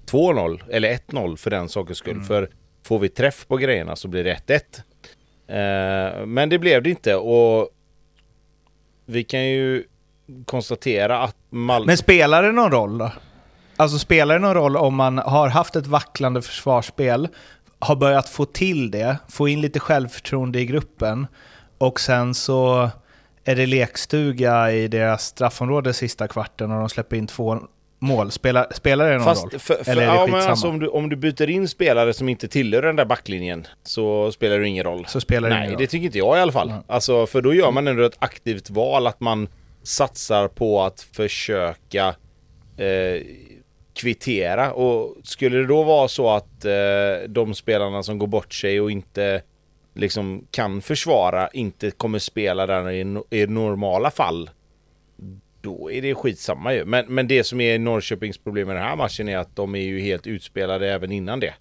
2-0 0.06 0.62
eller 0.70 0.94
1-0 0.94 1.36
för 1.36 1.50
den 1.50 1.70
sakens 1.70 1.98
skull. 1.98 2.22
För 2.22 2.50
får 2.84 3.00
vi 3.00 3.10
träff 3.10 3.48
på 3.48 3.58
grejerna 3.58 3.96
så 3.96 4.08
blir 4.08 4.24
det 4.24 4.62
1-1. 5.48 6.20
Eh, 6.20 6.26
men 6.26 6.50
det 6.50 6.60
blev 6.60 6.84
det 6.84 6.90
inte 6.90 7.16
och 7.16 7.70
vi 9.06 9.24
kan 9.24 9.46
ju 9.46 9.84
konstatera 10.46 11.20
att 11.20 11.36
Malmö... 11.50 11.86
Men 11.86 11.98
spelar 11.98 12.44
det 12.44 12.52
någon 12.52 12.72
roll 12.72 12.98
då? 12.98 13.12
Alltså 13.78 14.00
spelar 14.00 14.36
det 14.36 14.42
någon 14.42 14.54
roll 14.54 14.78
om 14.78 14.96
man 14.96 15.18
har 15.18 15.48
haft 15.48 15.76
ett 15.76 15.88
vacklande 15.88 16.42
försvarsspel 16.42 17.28
har 17.80 17.96
börjat 17.96 18.30
få 18.30 18.46
till 18.46 18.92
det, 18.92 19.18
få 19.30 19.48
in 19.48 19.62
lite 19.62 19.80
självförtroende 19.80 20.60
i 20.60 20.66
gruppen 20.66 21.28
och 21.78 22.00
sen 22.00 22.34
så 22.34 22.90
är 23.44 23.56
det 23.56 23.66
lekstuga 23.66 24.72
i 24.72 24.88
deras 24.88 25.26
straffområde 25.26 25.94
sista 25.94 26.28
kvarten 26.28 26.72
och 26.72 26.80
de 26.80 26.90
släpper 26.90 27.16
in 27.18 27.28
två 27.28 27.60
mål. 28.00 28.32
Spelar, 28.32 28.68
spelar 28.72 29.10
det 29.10 29.16
någon 29.16 29.24
Fast 29.24 29.44
roll? 29.44 29.60
för, 29.60 29.84
för, 29.84 29.92
Eller 29.92 30.02
är 30.02 30.08
det 30.08 30.14
ja, 30.14 30.28
men 30.28 30.50
alltså, 30.50 30.68
om, 30.68 30.80
du, 30.80 30.88
om 30.88 31.10
du 31.10 31.16
byter 31.16 31.50
in 31.50 31.68
spelare 31.68 32.14
som 32.14 32.30
inte 32.30 32.48
tillhör 32.48 32.82
den 32.82 32.96
där 32.96 33.06
backlinjen 33.06 33.68
så 33.84 34.32
spelar 34.32 34.60
det 34.60 34.68
ingen 34.68 34.84
roll. 34.84 35.06
Så 35.08 35.22
spelar 35.22 35.50
det 35.50 35.56
Nej, 35.56 35.76
det 35.78 35.88
tycker 35.88 36.06
inte 36.06 36.18
jag 36.18 36.38
i 36.38 36.42
alla 36.42 36.52
fall. 36.52 36.68
Nej. 36.70 36.82
Alltså, 36.88 37.28
för 37.28 37.42
då 37.42 37.54
gör 37.54 37.72
man 37.72 37.88
ändå 37.88 38.04
ett 38.04 38.18
aktivt 38.20 38.70
val 38.70 39.08
att 39.08 39.20
man 39.20 39.48
satsar 39.84 40.48
på 40.48 40.84
att 40.84 41.02
försöka 41.02 42.08
eh, 42.78 43.22
kvittera. 43.98 44.72
Och 44.74 45.16
skulle 45.24 45.58
det 45.58 45.66
då 45.68 45.84
vara 45.84 46.08
så 46.08 46.30
att 46.30 46.66
eh, 46.66 46.72
de 47.30 47.54
spelarna 47.54 48.04
som 48.04 48.18
går 48.18 48.28
bort 48.28 48.54
sig 48.54 48.82
och 48.82 48.92
inte 48.92 49.42
liksom 49.96 50.48
kan 50.52 50.82
försvara 50.82 51.48
inte 51.54 51.92
kommer 51.92 52.20
spela 52.20 52.66
där 52.66 52.90
i, 52.92 53.00
i 53.30 53.48
normala 53.48 54.12
fall 54.12 54.50
då 55.62 55.92
är 55.92 56.02
det 56.02 56.16
skitsamma 56.16 56.74
ju. 56.74 56.86
Men, 56.86 57.06
men 57.08 57.28
det 57.28 57.44
som 57.44 57.62
är 57.62 57.80
Norrköpings 57.80 58.38
problem 58.38 58.68
med 58.68 58.76
den 58.76 58.84
här 58.84 58.96
matchen 58.96 59.30
är 59.30 59.38
att 59.38 59.56
de 59.56 59.76
är 59.76 59.80
ju 59.82 60.00
helt 60.00 60.28
utspelade 60.28 60.92
även 60.94 61.12
innan 61.12 61.40
det. 61.40 61.54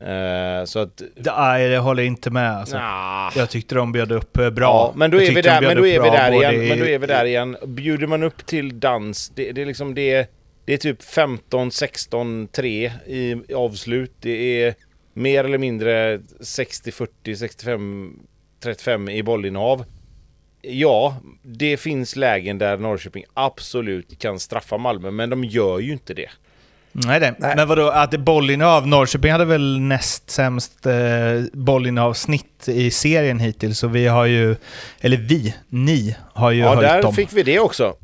Eh, 0.00 0.64
så 0.64 0.78
att... 0.78 1.02
Nej, 1.36 1.62
jag 1.66 1.82
håller 1.82 2.02
inte 2.02 2.30
med. 2.30 2.50
Alltså. 2.56 2.76
Nah. 2.76 3.32
Jag 3.36 3.50
tyckte 3.50 3.74
de 3.74 3.92
bjöd 3.92 4.12
upp 4.12 4.36
eh, 4.38 4.50
bra. 4.50 4.64
Ja, 4.66 4.92
men 4.96 5.10
då 5.10 5.20
är 5.22 5.34
vi 5.34 5.42
där, 5.42 5.60
men 5.60 5.76
då 5.76 5.86
är 5.86 6.00
vi 6.02 6.08
där 6.10 6.32
igen. 6.32 6.54
i- 6.62 6.68
Men 6.68 6.78
då 6.78 6.84
är 6.86 6.98
vi 6.98 7.06
där 7.06 7.24
igen. 7.24 7.56
Bjuder 7.66 8.06
man 8.06 8.22
upp 8.22 8.46
till 8.46 8.80
dans, 8.80 9.28
det, 9.34 9.52
det 9.52 9.62
är 9.62 9.66
liksom 9.66 9.94
det, 9.94 10.30
det 10.64 10.72
är 10.72 10.78
typ 10.78 11.02
15, 11.02 11.70
16, 11.70 12.48
3 12.52 12.92
i 13.06 13.54
avslut. 13.54 14.12
Det 14.20 14.62
är 14.62 14.74
mer 15.14 15.44
eller 15.44 15.58
mindre 15.58 16.20
60, 16.40 16.92
40, 16.92 17.36
65, 17.36 18.12
35 18.62 19.08
i 19.08 19.22
bollinnehav. 19.22 19.84
Ja, 20.62 21.16
det 21.42 21.76
finns 21.76 22.16
lägen 22.16 22.58
där 22.58 22.76
Norrköping 22.78 23.24
absolut 23.34 24.18
kan 24.18 24.40
straffa 24.40 24.78
Malmö, 24.78 25.10
men 25.10 25.30
de 25.30 25.44
gör 25.44 25.78
ju 25.78 25.92
inte 25.92 26.14
det. 26.14 26.30
Nej, 26.92 27.20
nej. 27.20 27.34
Men 27.56 27.68
vadå, 27.68 27.88
att 27.88 28.10
det 28.10 28.18
bollinnehav, 28.18 28.86
Norrköping 28.86 29.32
hade 29.32 29.44
väl 29.44 29.80
näst 29.80 30.30
sämst 30.30 30.86
eh, 30.86 30.92
bollinnehavsnitt 31.52 32.68
i 32.68 32.90
serien 32.90 33.38
hittills, 33.38 33.78
så 33.78 33.88
vi 33.88 34.06
har 34.06 34.26
ju, 34.26 34.56
eller 35.00 35.16
vi, 35.16 35.54
ni 35.68 36.16
har 36.34 36.50
ju 36.50 36.60
Ja, 36.60 36.68
höjt 36.68 36.80
där 36.80 37.02
dem. 37.02 37.14
fick 37.14 37.32
vi 37.32 37.42
det 37.42 37.58
också. 37.58 37.96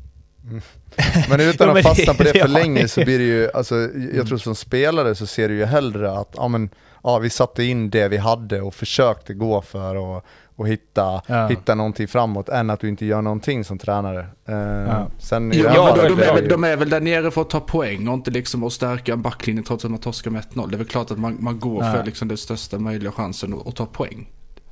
Men 1.29 1.39
utan 1.39 1.67
Ja, 1.69 1.77
att 1.77 1.83
fastna 1.83 2.13
på 2.13 2.23
det 2.23 2.39
för 2.39 2.47
länge 2.47 2.87
så 2.87 3.01
blir 3.05 3.19
det 3.19 3.25
ju, 3.25 3.49
alltså, 3.53 3.75
jag 4.13 4.27
tror 4.27 4.37
som 4.37 4.55
spelare 4.55 5.15
så 5.15 5.25
ser 5.27 5.49
du 5.49 5.55
ju 5.55 5.65
hellre 5.65 6.11
att, 6.11 6.33
ja 6.37 6.47
men, 6.47 6.69
ja 7.03 7.19
vi 7.19 7.29
satte 7.29 7.63
in 7.63 7.89
det 7.89 8.07
vi 8.07 8.17
hade 8.17 8.61
och 8.61 8.75
försökte 8.75 9.33
gå 9.33 9.61
för 9.61 9.95
och, 9.95 10.25
och 10.55 10.67
hitta, 10.67 11.21
Ja. 11.27 11.47
hitta 11.47 11.75
någonting 11.75 12.07
framåt 12.07 12.49
än 12.49 12.69
att 12.69 12.79
du 12.79 12.89
inte 12.89 13.05
gör 13.05 13.21
någonting 13.21 13.63
som 13.63 13.77
tränare. 13.77 14.19
Eh, 14.47 14.55
Ja. 14.55 15.07
Sen 15.19 15.51
ja, 15.55 15.95
de, 15.95 16.07
de, 16.07 16.21
är 16.23 16.33
väl- 16.33 16.43
ju- 16.43 16.49
de 16.49 16.63
är 16.63 16.75
väl 16.77 16.89
där 16.89 16.99
nere 17.01 17.31
för 17.31 17.41
att 17.41 17.49
ta 17.49 17.59
poäng 17.59 18.07
och 18.07 18.13
inte 18.13 18.31
liksom 18.31 18.63
att 18.63 18.73
stärka 18.73 19.13
en 19.13 19.21
backlinje 19.21 19.63
trots 19.63 19.85
att 19.85 19.91
man 19.91 19.99
torskar 19.99 20.31
med 20.31 20.43
1-0. 20.53 20.69
Det 20.69 20.75
är 20.75 20.77
väl 20.77 20.87
klart 20.87 21.11
att 21.11 21.19
man, 21.19 21.37
man 21.39 21.59
går 21.59 21.81
Nej. 21.81 21.93
för 21.97 22.03
liksom 22.05 22.27
den 22.27 22.37
största 22.37 22.77
möjliga 22.79 23.11
chansen 23.11 23.53
att, 23.53 23.67
att 23.67 23.75
ta 23.75 23.85
poäng. 23.85 24.29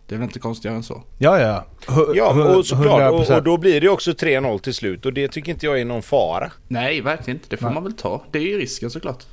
Det 0.10 0.16
är 0.16 0.20
väl 0.20 0.24
inte 0.28 0.39
konstigare 0.39 0.75
än 0.75 0.84
så. 0.84 1.04
Ja, 1.18 1.39
ja. 1.39 1.66
Hu- 1.88 2.12
Ja, 2.16 2.56
och 2.56 2.66
såklart. 2.66 3.12
Och, 3.12 3.20
100%. 3.24 3.38
och 3.38 3.44
då 3.44 3.58
blir 3.58 3.82
det 3.82 3.89
också 3.89 4.12
3-0 4.12 4.60
till 4.60 4.74
slut 4.74 5.06
och 5.06 5.13
det 5.13 5.28
tycker 5.28 5.51
inte 5.51 5.66
jag 5.66 5.80
är 5.82 5.86
någon 5.86 6.01
fara. 6.01 6.51
Nej, 6.68 7.01
verkligen 7.01 7.38
inte. 7.38 7.48
Det 7.50 7.58
får 7.58 7.66
Nej. 7.66 7.74
man 7.74 7.84
väl 7.84 7.94
ta. 7.94 8.22
Det 8.32 8.38
är 8.39 8.44
ju 8.44 8.58
risken 8.58 8.89
såklart. 8.89 9.24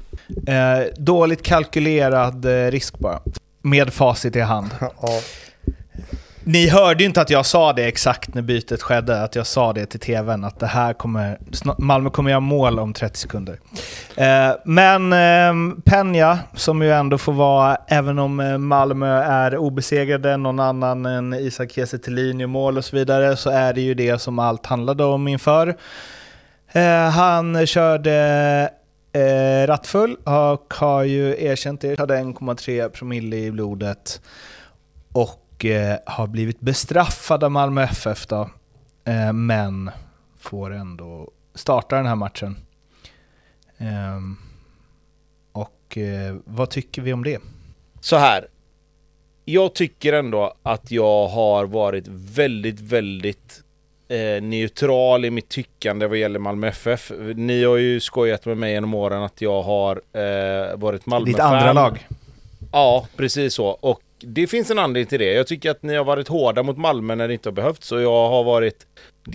Eh, 0.46 0.94
dåligt 0.98 1.42
kalkylerad 1.42 2.44
eh, 2.44 2.70
risk 2.70 2.98
bara. 2.98 3.20
Med 3.62 3.92
facit 3.92 4.36
i 4.36 4.40
hand. 4.40 4.68
ja, 4.80 5.20
ni 6.48 6.68
hörde 6.68 7.02
ju 7.02 7.06
inte 7.06 7.20
att 7.20 7.30
jag 7.30 7.46
sa 7.46 7.72
det 7.72 7.84
exakt 7.84 8.34
när 8.34 8.42
bytet 8.42 8.82
skedde, 8.82 9.22
att 9.22 9.34
jag 9.34 9.46
sa 9.46 9.72
det 9.72 9.86
till 9.86 10.00
tvn, 10.00 10.44
att 10.44 10.60
det 10.60 10.66
här 10.66 10.92
kommer, 10.92 11.38
Malmö 11.78 12.10
kommer 12.10 12.30
göra 12.30 12.40
mål 12.40 12.78
om 12.78 12.92
30 12.92 13.18
sekunder. 13.18 13.60
Eh, 14.16 14.56
men 14.64 15.12
eh, 15.12 16.38
som 16.54 16.82
ju 16.82 16.92
ändå 16.92 17.18
får 17.18 17.32
vara, 17.32 17.76
även 17.88 18.18
om 18.18 18.40
eh, 18.40 18.58
Malmö 18.58 19.22
är 19.22 19.56
obesegrade, 19.56 20.36
någon 20.36 20.60
annan 20.60 21.06
än 21.06 21.34
Isak 21.34 21.72
Kiese 21.72 21.98
Thelin 21.98 22.40
gör 22.40 22.46
mål 22.46 22.78
och 22.78 22.84
så 22.84 22.96
vidare, 22.96 23.36
så 23.36 23.50
är 23.50 23.72
det 23.72 23.80
ju 23.80 23.94
det 23.94 24.18
som 24.18 24.38
allt 24.38 24.66
handlade 24.66 25.04
om 25.04 25.28
inför. 25.28 25.76
Eh, 26.72 27.10
han 27.10 27.66
körde 27.66 28.70
eh, 29.12 29.66
rattfull 29.66 30.16
och 30.24 30.74
har 30.74 31.02
ju 31.02 31.44
erkänt 31.44 31.80
det, 31.80 31.98
hade 31.98 32.16
1,3 32.16 32.88
promille 32.88 33.36
i 33.36 33.50
blodet 33.50 34.20
och 35.12 35.42
eh, 35.64 35.96
har 36.06 36.26
blivit 36.26 36.60
bestraffad 36.60 37.44
av 37.44 37.50
Malmö 37.50 37.82
FF 37.82 38.26
då, 38.26 38.50
eh, 39.04 39.32
men 39.32 39.90
får 40.38 40.70
ändå 40.72 41.30
starta 41.54 41.96
den 41.96 42.06
här 42.06 42.14
matchen. 42.14 42.56
Ehm, 43.78 44.36
och 45.52 45.98
eh, 45.98 46.36
vad 46.44 46.70
tycker 46.70 47.02
vi 47.02 47.12
om 47.12 47.24
det? 47.24 47.40
Så 48.00 48.16
här. 48.16 48.46
Jag 49.44 49.74
tycker 49.74 50.12
ändå 50.12 50.54
att 50.62 50.90
jag 50.90 51.28
har 51.28 51.64
varit 51.66 52.04
väldigt, 52.08 52.80
väldigt 52.80 53.62
eh, 54.08 54.42
neutral 54.42 55.24
i 55.24 55.30
mitt 55.30 55.48
tyckande 55.48 56.06
vad 56.06 56.18
gäller 56.18 56.38
Malmö 56.38 56.68
FF. 56.68 57.12
Ni 57.34 57.64
har 57.64 57.76
ju 57.76 58.00
skojat 58.00 58.46
med 58.46 58.56
mig 58.56 58.72
genom 58.72 58.94
åren 58.94 59.22
att 59.22 59.40
jag 59.40 59.62
har 59.62 60.02
eh, 60.12 60.76
varit 60.76 61.06
Malmö-fan. 61.06 61.24
Ditt 61.24 61.40
andra 61.40 61.72
lag. 61.72 62.06
Ja, 62.72 63.06
precis 63.16 63.54
så. 63.54 63.66
Och 63.66 64.00
det 64.18 64.46
finns 64.46 64.70
en 64.70 64.78
anledning 64.78 65.08
till 65.08 65.18
det. 65.18 65.32
Jag 65.32 65.46
tycker 65.46 65.70
att 65.70 65.82
ni 65.82 65.94
har 65.94 66.04
varit 66.04 66.28
hårda 66.28 66.62
mot 66.62 66.76
Malmö 66.76 67.14
när 67.14 67.28
det 67.28 67.34
inte 67.34 67.48
har 67.48 67.54
behövts. 67.54 67.92
Och 67.92 68.02
jag 68.02 68.28
har 68.28 68.44
varit 68.44 68.86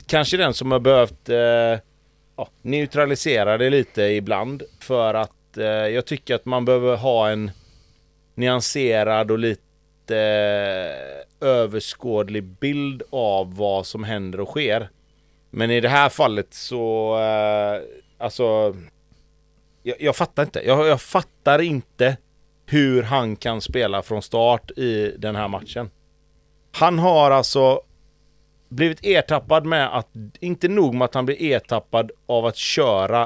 kanske 0.05 0.37
den 0.37 0.53
som 0.53 0.71
har 0.71 0.79
behövt 0.79 1.29
eh, 1.29 1.79
ja, 2.35 2.49
neutralisera 2.61 3.57
det 3.57 3.69
lite 3.69 4.01
ibland. 4.01 4.63
För 4.79 5.13
att 5.13 5.57
eh, 5.57 5.65
jag 5.65 6.05
tycker 6.05 6.35
att 6.35 6.45
man 6.45 6.65
behöver 6.65 6.95
ha 6.95 7.29
en 7.29 7.51
nyanserad 8.35 9.31
och 9.31 9.39
lite 9.39 9.61
eh, 10.09 11.47
överskådlig 11.47 12.43
bild 12.43 13.03
av 13.09 13.55
vad 13.55 13.85
som 13.85 14.03
händer 14.03 14.39
och 14.39 14.47
sker. 14.47 14.89
Men 15.49 15.71
i 15.71 15.81
det 15.81 15.89
här 15.89 16.09
fallet 16.09 16.53
så, 16.53 17.15
eh, 17.19 17.81
alltså, 18.17 18.75
jag, 19.83 19.95
jag 19.99 20.15
fattar 20.15 20.43
inte. 20.43 20.61
Jag, 20.65 20.87
jag 20.87 21.01
fattar 21.01 21.61
inte 21.61 22.17
hur 22.71 23.03
han 23.03 23.35
kan 23.35 23.61
spela 23.61 24.01
från 24.01 24.21
start 24.21 24.71
i 24.71 25.15
den 25.17 25.35
här 25.35 25.47
matchen. 25.47 25.89
Han 26.71 26.99
har 26.99 27.31
alltså 27.31 27.81
blivit 28.69 29.05
ertappad 29.05 29.65
med 29.65 29.97
att, 29.97 30.07
inte 30.39 30.67
nog 30.67 30.93
med 30.93 31.05
att 31.05 31.13
han 31.13 31.25
blir 31.25 31.43
ertappad 31.43 32.11
av 32.25 32.45
att 32.45 32.57
köra 32.57 33.21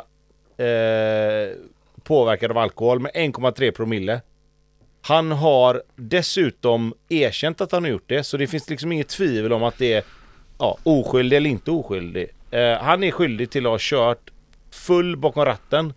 eh, 0.57 1.55
påverkad 2.03 2.51
av 2.51 2.57
alkohol 2.57 2.99
med 2.99 3.11
1,3 3.11 3.71
promille. 3.71 4.21
Han 5.01 5.31
har 5.31 5.83
dessutom 5.95 6.93
erkänt 7.09 7.61
att 7.61 7.71
han 7.71 7.83
har 7.83 7.91
gjort 7.91 8.09
det, 8.09 8.23
så 8.23 8.37
det 8.37 8.47
finns 8.47 8.69
liksom 8.69 8.91
inget 8.91 9.09
tvivel 9.09 9.53
om 9.53 9.63
att 9.63 9.77
det 9.77 9.93
är 9.93 10.03
ja, 10.59 10.77
oskyldig 10.83 11.37
eller 11.37 11.49
inte 11.49 11.71
oskyldig. 11.71 12.29
Eh, 12.51 12.77
han 12.77 13.03
är 13.03 13.11
skyldig 13.11 13.49
till 13.49 13.65
att 13.65 13.71
ha 13.71 13.77
kört 13.79 14.31
full 14.71 15.17
bakom 15.17 15.45
ratten. 15.45 15.93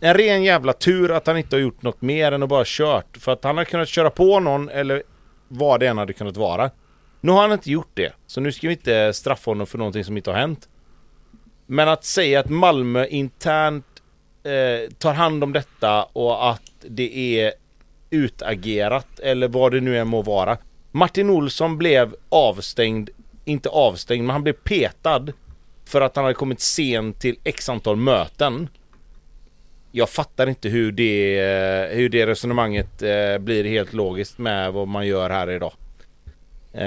En 0.00 0.14
ren 0.14 0.42
jävla 0.42 0.72
tur 0.72 1.10
att 1.10 1.26
han 1.26 1.38
inte 1.38 1.56
har 1.56 1.60
gjort 1.60 1.82
något 1.82 2.02
mer 2.02 2.32
än 2.32 2.42
att 2.42 2.48
bara 2.48 2.64
kört. 2.66 3.16
För 3.16 3.32
att 3.32 3.44
han 3.44 3.56
har 3.56 3.64
kunnat 3.64 3.88
köra 3.88 4.10
på 4.10 4.40
någon 4.40 4.68
eller 4.68 5.02
vad 5.48 5.80
det 5.80 5.86
än 5.86 5.98
hade 5.98 6.12
kunnat 6.12 6.36
vara. 6.36 6.70
Nu 7.20 7.32
har 7.32 7.42
han 7.42 7.52
inte 7.52 7.70
gjort 7.70 7.90
det. 7.94 8.12
Så 8.26 8.40
nu 8.40 8.52
ska 8.52 8.66
vi 8.66 8.72
inte 8.72 9.12
straffa 9.12 9.50
honom 9.50 9.66
för 9.66 9.78
någonting 9.78 10.04
som 10.04 10.16
inte 10.16 10.30
har 10.30 10.38
hänt. 10.38 10.68
Men 11.66 11.88
att 11.88 12.04
säga 12.04 12.40
att 12.40 12.48
Malmö 12.48 13.06
internt 13.06 14.02
eh, 14.42 14.90
tar 14.98 15.14
hand 15.14 15.44
om 15.44 15.52
detta 15.52 16.02
och 16.02 16.50
att 16.50 16.62
det 16.80 17.40
är 17.40 17.52
utagerat 18.10 19.20
eller 19.20 19.48
vad 19.48 19.72
det 19.72 19.80
nu 19.80 19.98
än 19.98 20.08
må 20.08 20.22
vara. 20.22 20.58
Martin 20.92 21.30
Olsson 21.30 21.78
blev 21.78 22.14
avstängd, 22.28 23.10
inte 23.44 23.68
avstängd, 23.68 24.24
men 24.24 24.30
han 24.30 24.42
blev 24.42 24.52
petad 24.52 25.26
för 25.84 26.00
att 26.00 26.16
han 26.16 26.24
hade 26.24 26.34
kommit 26.34 26.60
sent 26.60 27.20
till 27.20 27.38
x 27.44 27.68
antal 27.68 27.96
möten. 27.96 28.68
Jag 29.96 30.10
fattar 30.10 30.46
inte 30.46 30.68
hur 30.68 30.92
det, 30.92 31.88
hur 31.92 32.08
det 32.08 32.26
resonemanget 32.26 33.02
eh, 33.02 33.38
blir 33.38 33.64
helt 33.64 33.92
logiskt 33.92 34.38
med 34.38 34.72
vad 34.72 34.88
man 34.88 35.06
gör 35.06 35.30
här 35.30 35.50
idag. 35.50 35.72
Eh, 36.72 36.86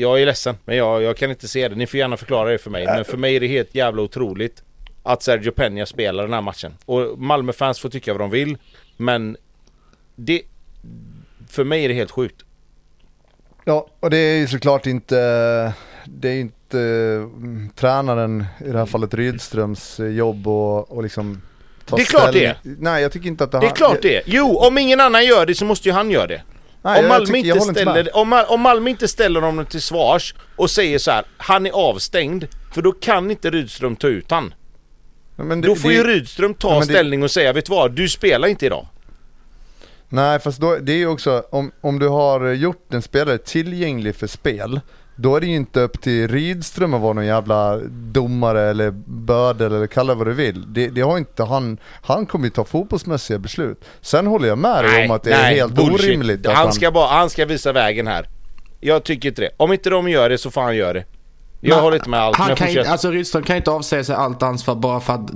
jag 0.00 0.20
är 0.20 0.26
ledsen, 0.26 0.54
men 0.64 0.76
jag, 0.76 1.02
jag 1.02 1.16
kan 1.16 1.30
inte 1.30 1.48
se 1.48 1.68
det. 1.68 1.74
Ni 1.74 1.86
får 1.86 1.98
gärna 1.98 2.16
förklara 2.16 2.50
det 2.50 2.58
för 2.58 2.70
mig. 2.70 2.86
Men 2.86 3.04
för 3.04 3.16
mig 3.16 3.36
är 3.36 3.40
det 3.40 3.46
helt 3.46 3.74
jävla 3.74 4.02
otroligt 4.02 4.62
att 5.02 5.22
Sergio 5.22 5.50
Peña 5.50 5.84
spelar 5.84 6.22
den 6.22 6.32
här 6.32 6.40
matchen. 6.40 6.74
Och 6.84 7.18
Malmöfans 7.18 7.80
får 7.80 7.88
tycka 7.88 8.12
vad 8.12 8.20
de 8.20 8.30
vill. 8.30 8.58
Men 8.96 9.36
det... 10.16 10.42
För 11.48 11.64
mig 11.64 11.84
är 11.84 11.88
det 11.88 11.94
helt 11.94 12.10
sjukt. 12.10 12.44
Ja, 13.64 13.86
och 14.00 14.10
det 14.10 14.18
är 14.18 14.38
ju 14.38 14.46
såklart 14.46 14.86
inte, 14.86 15.16
det 16.04 16.28
är 16.28 16.40
inte 16.40 16.80
mm, 16.80 17.70
tränaren, 17.74 18.44
i 18.64 18.70
det 18.70 18.78
här 18.78 18.86
fallet 18.86 19.14
Rydströms 19.14 20.00
eh, 20.00 20.06
jobb 20.06 20.48
och, 20.48 20.92
och 20.92 21.02
liksom 21.02 21.42
ta 21.90 21.96
Det 21.96 22.02
är 22.02 22.06
klart 22.06 22.22
ställning. 22.30 22.52
det 22.62 22.76
Nej, 22.78 23.02
jag 23.02 23.12
tycker 23.12 23.26
inte 23.28 23.44
att 23.44 23.52
det 23.52 23.60
Det 23.60 23.66
är 23.66 23.70
klart 23.74 24.02
det. 24.02 24.22
Jo, 24.26 24.56
om 24.58 24.78
ingen 24.78 25.00
annan 25.00 25.24
gör 25.26 25.46
det 25.46 25.54
så 25.54 25.64
måste 25.64 25.88
ju 25.88 25.92
han 25.94 26.10
göra 26.10 26.26
det. 26.26 26.42
Nej, 26.82 26.98
om, 26.98 27.04
jag 27.04 27.08
Malmö 27.08 27.26
tycker- 27.26 27.56
inte 27.56 27.60
ställer, 27.80 28.16
om, 28.16 28.28
Mal- 28.28 28.44
om 28.48 28.60
Malmö 28.60 28.90
inte 28.90 29.08
ställer 29.08 29.40
honom 29.40 29.66
till 29.66 29.82
svars 29.82 30.34
och 30.56 30.70
säger 30.70 30.98
så 30.98 31.10
här, 31.10 31.24
han 31.36 31.66
är 31.66 31.70
avstängd, 31.70 32.44
för 32.74 32.82
då 32.82 32.92
kan 32.92 33.30
inte 33.30 33.50
Rydström 33.50 33.96
ta 33.96 34.08
ut 34.08 34.30
han. 34.30 34.54
Det, 35.36 35.54
Då 35.60 35.76
får 35.76 35.88
det, 35.88 35.94
ju 35.94 36.04
Rydström 36.04 36.54
ta 36.54 36.78
det- 36.80 36.84
ställning 36.84 37.22
och 37.22 37.30
säga, 37.30 37.52
vet 37.52 37.64
du 37.66 37.70
vad, 37.70 37.92
du 37.92 38.08
spelar 38.08 38.48
inte 38.48 38.66
idag. 38.66 38.86
Nej, 40.08 40.38
fast 40.40 40.60
då, 40.60 40.76
det 40.76 40.92
är 40.92 40.96
ju 40.96 41.06
också, 41.06 41.42
om, 41.50 41.72
om 41.80 41.98
du 41.98 42.08
har 42.08 42.46
gjort 42.52 42.94
en 42.94 43.02
spelare 43.02 43.38
tillgänglig 43.38 44.14
för 44.16 44.26
spel, 44.26 44.80
då 45.20 45.36
är 45.36 45.40
det 45.40 45.46
ju 45.46 45.56
inte 45.56 45.80
upp 45.80 46.00
till 46.00 46.28
Rydström 46.28 46.94
att 46.94 47.00
vara 47.00 47.12
någon 47.12 47.26
jävla 47.26 47.76
domare 47.90 48.70
eller 48.70 48.90
bödel 49.06 49.72
eller 49.72 49.86
kalla 49.86 50.14
vad 50.14 50.26
du 50.26 50.32
vill. 50.32 50.72
Det, 50.72 50.88
det 50.88 51.00
har 51.00 51.18
inte 51.18 51.44
han, 51.44 51.78
han 52.02 52.26
kommer 52.26 52.44
ju 52.44 52.50
ta 52.50 52.64
fotbollsmässiga 52.64 53.38
beslut. 53.38 53.84
Sen 54.00 54.26
håller 54.26 54.48
jag 54.48 54.58
med 54.58 54.84
dig 54.84 55.04
om 55.04 55.10
att 55.10 55.22
det 55.22 55.32
är 55.32 55.54
helt 55.54 55.72
bullshit. 55.72 56.00
orimligt 56.00 56.46
att 56.46 56.54
han, 56.54 56.72
ska 56.72 56.90
bara, 56.90 57.06
han 57.06 57.30
ska 57.30 57.46
visa 57.46 57.72
vägen 57.72 58.06
här. 58.06 58.28
Jag 58.80 59.04
tycker 59.04 59.28
inte 59.28 59.40
det. 59.42 59.50
Om 59.56 59.72
inte 59.72 59.90
de 59.90 60.08
gör 60.08 60.28
det 60.30 60.38
så 60.38 60.50
får 60.50 60.60
han 60.60 60.76
göra 60.76 60.92
det. 60.92 61.04
Jag 61.60 61.74
Men 61.74 61.84
håller 61.84 61.96
inte 61.96 62.08
med 62.10 62.20
allt, 62.20 62.36
Han 62.36 62.56
kan, 62.56 62.68
inte- 62.68 62.90
alltså 62.90 63.10
Rydström 63.10 63.42
kan 63.42 63.56
inte 63.56 63.70
avsäga 63.70 64.04
sig 64.04 64.14
allt 64.14 64.42
ansvar 64.42 64.74
bara 64.74 65.00
för 65.00 65.12
att 65.12 65.30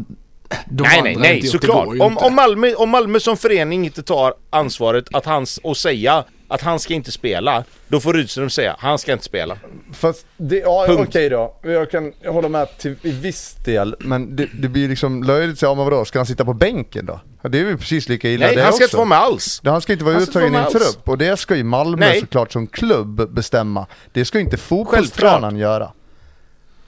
de 0.66 0.82
Nej, 0.82 0.98
andra 0.98 1.10
nej, 1.10 1.16
nej, 1.20 1.42
såklart. 1.42 1.88
Om, 2.00 2.18
om, 2.18 2.34
Malmö, 2.34 2.74
om 2.74 2.90
Malmö 2.90 3.20
som 3.20 3.36
förening 3.36 3.84
inte 3.84 4.02
tar 4.02 4.34
ansvaret 4.50 5.04
att 5.12 5.26
hans, 5.26 5.58
och 5.62 5.76
säga 5.76 6.24
att 6.48 6.60
han 6.62 6.78
ska 6.80 6.94
inte 6.94 7.12
spela, 7.12 7.64
då 7.88 8.00
får 8.00 8.14
Rydström 8.14 8.50
säga 8.50 8.76
han 8.78 8.98
ska 8.98 9.12
inte 9.12 9.24
spela. 9.24 9.56
Fast 9.92 10.26
det, 10.36 10.56
ja 10.58 10.84
Punkt. 10.86 11.08
okej 11.08 11.28
då, 11.28 11.56
jag 11.62 11.90
kan 11.90 12.12
hålla 12.26 12.48
med 12.48 12.78
till 12.78 12.96
i 13.02 13.10
viss 13.10 13.54
del, 13.64 13.96
men 13.98 14.36
det, 14.36 14.48
det 14.54 14.68
blir 14.68 14.88
liksom 14.88 15.22
löjligt, 15.22 15.58
så, 15.58 15.66
ja 15.66 15.74
men 15.74 15.84
vadå, 15.84 16.04
ska 16.04 16.18
han 16.18 16.26
sitta 16.26 16.44
på 16.44 16.52
bänken 16.54 17.06
då? 17.06 17.20
Ja, 17.42 17.48
det 17.48 17.58
är 17.58 17.62
ju 17.62 17.78
precis 17.78 18.08
lika 18.08 18.28
illa 18.28 18.46
Nej, 18.46 18.56
det 18.56 18.62
han 18.62 18.72
ska 18.72 18.76
också. 18.76 18.84
inte 18.84 18.96
vara 18.96 19.06
med 19.08 19.18
alls. 19.18 19.60
Han 19.64 19.80
ska 19.80 19.92
inte 19.92 20.04
vara 20.04 20.16
uttagen 20.18 20.54
i 20.54 20.58
en 20.58 20.70
trupp 20.70 21.08
och 21.08 21.18
det 21.18 21.36
ska 21.36 21.56
ju 21.56 21.64
Malmö 21.64 22.06
Nej. 22.06 22.20
såklart 22.20 22.52
som 22.52 22.66
klubb 22.66 23.30
bestämma. 23.34 23.86
Det 24.12 24.24
ska 24.24 24.38
ju 24.38 24.44
inte 24.44 24.56
fotbollstränaren 24.56 25.56
göra. 25.56 25.92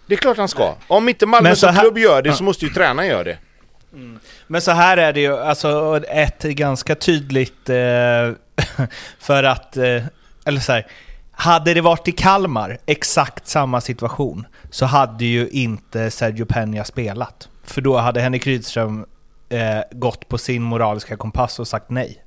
Det 0.07 0.15
är 0.15 0.19
klart 0.19 0.37
han 0.37 0.49
ska. 0.49 0.75
Om 0.87 1.09
inte 1.09 1.27
Malmö 1.27 1.57
som 1.57 1.75
här- 1.75 1.81
klubb 1.83 1.99
gör 1.99 2.23
det 2.23 2.33
så 2.33 2.45
måste 2.45 2.65
ju 2.65 2.71
tränaren 2.71 3.09
göra 3.09 3.25
det. 3.25 3.39
Men 4.47 4.61
så 4.61 4.71
här 4.71 4.97
är 4.97 5.13
det 5.13 5.21
ju, 5.21 5.37
alltså 5.39 6.01
ett 6.09 6.43
ganska 6.43 6.95
tydligt... 6.95 7.69
Eh, 7.69 7.77
för 9.19 9.45
att... 9.45 9.77
Eh, 9.77 10.03
eller 10.45 10.61
så 10.61 10.73
här, 10.73 10.87
hade 11.31 11.75
det 11.75 11.81
varit 11.81 12.09
i 12.09 12.13
Kalmar, 12.13 12.79
exakt 12.87 13.49
samma 13.49 13.81
situation, 13.81 14.47
så 14.71 14.87
hade 14.87 15.25
ju 15.25 15.49
inte 15.49 16.11
Sergio 16.11 16.45
Peña 16.45 16.85
spelat. 16.85 17.49
För 17.65 17.81
då 17.81 17.97
hade 17.97 18.21
Henrik 18.21 18.47
Rydström 18.47 19.07
eh, 19.49 19.81
gått 19.91 20.29
på 20.29 20.39
sin 20.39 20.63
moraliska 20.63 21.17
kompass 21.17 21.59
och 21.59 21.69
sagt 21.69 21.91
nej. 21.91 22.23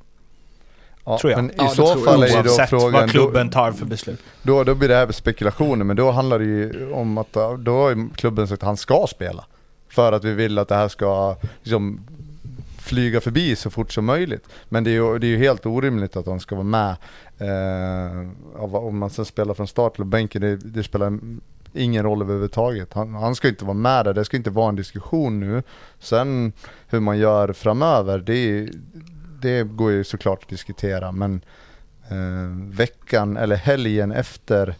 Ja, 1.06 1.20
Tror 1.20 1.32
jag. 1.32 1.44
Men 1.44 1.52
i 1.52 1.56
Ja, 1.58 1.68
så 1.70 1.96
fall 1.96 2.24
är 2.24 2.28
ju 2.28 2.44
då 2.44 2.66
frågan, 2.70 2.92
vad 2.92 3.04
då, 3.04 3.08
klubben 3.08 3.50
tar 3.50 3.72
för 3.72 3.86
beslut. 3.86 4.20
då, 4.42 4.64
då 4.64 4.76
blir 4.76 4.90
det 4.90 4.96
här 4.96 5.12
spekulationer, 5.12 5.86
men 5.86 5.96
då 5.96 6.12
handlar 6.12 6.40
det 6.40 6.46
ju 6.46 6.92
om 6.92 7.18
att 7.18 7.34
då 7.60 7.72
har 7.72 8.16
klubben 8.16 8.48
sagt 8.48 8.64
att 8.64 8.68
han 8.68 8.78
ska 8.78 9.06
spela. 9.10 9.46
För 9.90 10.12
att 10.12 10.24
vi 10.24 10.34
vill 10.34 10.58
att 10.58 10.68
det 10.68 10.76
här 10.76 10.88
ska 10.88 11.36
liksom 11.64 12.08
flyga 12.90 13.22
förbi 13.22 13.56
så 13.56 13.70
fort 13.70 13.92
som 13.92 14.06
möjligt. 14.06 14.48
Men 14.70 14.84
det 14.84 14.90
är 14.90 14.94
ju, 14.94 15.20
det 15.20 15.28
är 15.28 15.30
ju 15.30 15.38
helt 15.38 15.66
orimligt 15.66 16.16
att 16.16 16.26
han 16.26 16.40
ska 16.40 16.56
vara 16.56 16.64
med. 16.64 16.96
Eh, 17.38 18.76
om 18.76 18.98
man 18.98 19.10
sen 19.10 19.26
spelar 19.26 19.54
från 19.54 19.68
start 19.68 19.96
eller 19.96 20.06
bänken, 20.06 20.42
det, 20.42 20.56
det 20.56 20.84
spelar 20.84 21.20
ingen 21.74 22.04
roll 22.04 22.22
överhuvudtaget. 22.22 22.94
Han, 22.94 23.14
han 23.14 23.36
ska 23.36 23.48
inte 23.48 23.66
vara 23.66 23.74
med 23.74 24.06
där, 24.06 24.14
det 24.14 24.26
ska 24.26 24.38
inte 24.38 24.50
vara 24.50 24.70
en 24.70 24.76
diskussion 24.76 25.40
nu. 25.40 25.64
Sen 26.00 26.54
hur 26.88 27.00
man 27.00 27.18
gör 27.18 27.54
framöver, 27.54 28.20
det, 28.20 28.70
det 29.42 29.64
går 29.64 29.92
ju 29.92 30.04
såklart 30.04 30.44
att 30.44 30.50
diskutera. 30.50 31.12
Men 31.12 31.42
eh, 32.10 32.76
veckan 32.78 33.38
eller 33.38 33.56
helgen 33.56 34.12
efter 34.12 34.76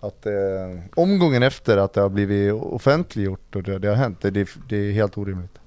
att 0.00 0.26
eh, 0.26 0.80
omgången 0.94 1.42
efter 1.42 1.76
att 1.76 1.92
det 1.92 2.00
har 2.00 2.08
blivit 2.08 2.52
offentliggjort 2.52 3.56
och 3.56 3.62
det, 3.62 3.78
det 3.78 3.88
har 3.88 3.94
hänt, 3.94 4.20
det, 4.20 4.30
det, 4.30 4.48
det 4.68 4.76
är 4.76 4.92
helt 4.92 5.18
orimligt. 5.18 5.61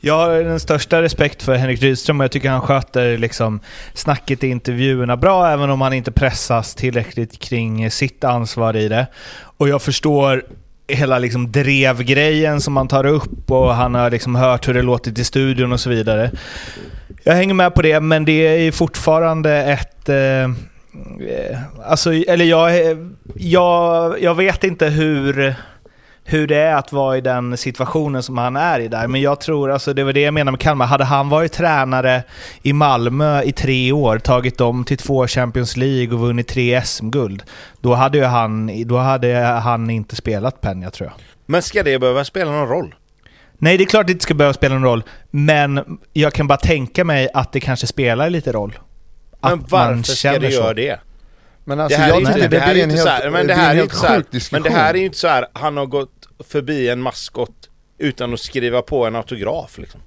Jag 0.00 0.14
har 0.14 0.30
den 0.38 0.60
största 0.60 1.02
respekt 1.02 1.42
för 1.42 1.54
Henrik 1.54 1.82
Rydström 1.82 2.20
och 2.20 2.24
jag 2.24 2.30
tycker 2.30 2.50
han 2.50 2.60
sköter 2.60 3.18
liksom 3.18 3.60
snacket 3.94 4.44
i 4.44 4.48
intervjuerna 4.48 5.16
bra, 5.16 5.48
även 5.48 5.70
om 5.70 5.80
han 5.80 5.92
inte 5.92 6.12
pressas 6.12 6.74
tillräckligt 6.74 7.38
kring 7.38 7.90
sitt 7.90 8.24
ansvar 8.24 8.76
i 8.76 8.88
det. 8.88 9.06
Och 9.56 9.68
jag 9.68 9.82
förstår 9.82 10.44
hela 10.88 11.18
liksom 11.18 11.52
drevgrejen 11.52 12.60
som 12.60 12.76
han 12.76 12.88
tar 12.88 13.06
upp 13.06 13.50
och 13.50 13.74
han 13.74 13.94
har 13.94 14.10
liksom 14.10 14.34
hört 14.34 14.68
hur 14.68 14.74
det 14.74 14.82
låtit 14.82 15.18
i 15.18 15.24
studion 15.24 15.72
och 15.72 15.80
så 15.80 15.90
vidare. 15.90 16.30
Jag 17.22 17.34
hänger 17.34 17.54
med 17.54 17.74
på 17.74 17.82
det, 17.82 18.00
men 18.00 18.24
det 18.24 18.66
är 18.66 18.72
fortfarande 18.72 19.52
ett... 19.52 20.08
Eh, 20.08 20.44
eh, 20.44 20.50
alltså, 21.84 22.12
eller 22.12 22.44
jag, 22.44 22.90
eh, 22.90 22.96
jag, 23.34 24.22
jag 24.22 24.34
vet 24.34 24.64
inte 24.64 24.86
hur 24.86 25.54
hur 26.26 26.46
det 26.46 26.56
är 26.56 26.74
att 26.74 26.92
vara 26.92 27.16
i 27.16 27.20
den 27.20 27.56
situationen 27.56 28.22
som 28.22 28.38
han 28.38 28.56
är 28.56 28.80
i 28.80 28.88
där. 28.88 29.06
Men 29.06 29.20
jag 29.20 29.40
tror, 29.40 29.70
alltså 29.70 29.94
det 29.94 30.04
var 30.04 30.12
det 30.12 30.20
jag 30.20 30.34
menade 30.34 30.50
med 30.50 30.60
Kalmar, 30.60 30.86
hade 30.86 31.04
han 31.04 31.28
varit 31.28 31.52
tränare 31.52 32.22
i 32.62 32.72
Malmö 32.72 33.42
i 33.42 33.52
tre 33.52 33.92
år, 33.92 34.18
tagit 34.18 34.58
dem 34.58 34.84
till 34.84 34.98
två 34.98 35.26
Champions 35.26 35.76
League 35.76 36.14
och 36.14 36.20
vunnit 36.20 36.48
tre 36.48 36.82
SM-guld, 36.84 37.42
då 37.80 37.94
hade 37.94 38.18
ju 38.18 38.24
han, 38.24 38.82
då 38.86 38.96
hade 38.98 39.36
han 39.44 39.90
inte 39.90 40.16
spelat 40.16 40.60
Penja 40.60 40.90
tror 40.90 41.08
jag. 41.08 41.14
Men 41.46 41.62
ska 41.62 41.82
det 41.82 41.98
behöva 41.98 42.24
spela 42.24 42.50
någon 42.50 42.68
roll? 42.68 42.94
Nej, 43.58 43.76
det 43.76 43.84
är 43.84 43.86
klart 43.86 44.06
det 44.06 44.12
inte 44.12 44.22
ska 44.22 44.34
behöva 44.34 44.54
spela 44.54 44.74
någon 44.74 44.84
roll, 44.84 45.02
men 45.30 45.98
jag 46.12 46.32
kan 46.32 46.46
bara 46.46 46.58
tänka 46.58 47.04
mig 47.04 47.28
att 47.34 47.52
det 47.52 47.60
kanske 47.60 47.86
spelar 47.86 48.30
lite 48.30 48.52
roll. 48.52 48.78
Men 49.42 49.52
Att 49.52 49.70
man 49.70 49.96
varför 49.96 50.02
ska 50.12 50.38
det 50.38 50.50
så. 50.50 50.60
göra 50.60 50.74
det? 50.74 51.00
Men 51.64 51.78
Det 51.78 51.84
alltså 51.84 51.98
här 51.98 52.06
är 52.06 52.08
jag 52.12 52.20
inte, 52.20 52.32
tycker 52.32 52.48
det 52.48 52.56
det 52.56 52.62
här 52.62 52.74
är 52.74 52.82
inte 52.82 52.96
så 52.96 53.08
helt, 53.08 53.22
här, 53.24 53.30
men 53.30 53.46
det 53.46 53.54
det 53.54 53.60
här 53.60 53.76
är 53.76 53.82
inte 53.82 53.96
så 53.96 54.06
här, 54.06 54.24
men 54.50 54.62
det 54.62 54.70
här 54.70 54.94
är 54.94 54.98
ju 54.98 55.04
inte 55.04 55.18
så 55.18 55.28
här, 55.28 55.46
han 55.52 55.76
har 55.76 55.86
gått 55.86 56.13
förbi 56.38 56.88
en 56.88 57.00
maskot 57.00 57.70
utan 57.98 58.34
att 58.34 58.40
skriva 58.40 58.82
på 58.82 59.06
en 59.06 59.16
autograf 59.16 59.78
liksom. 59.78 60.00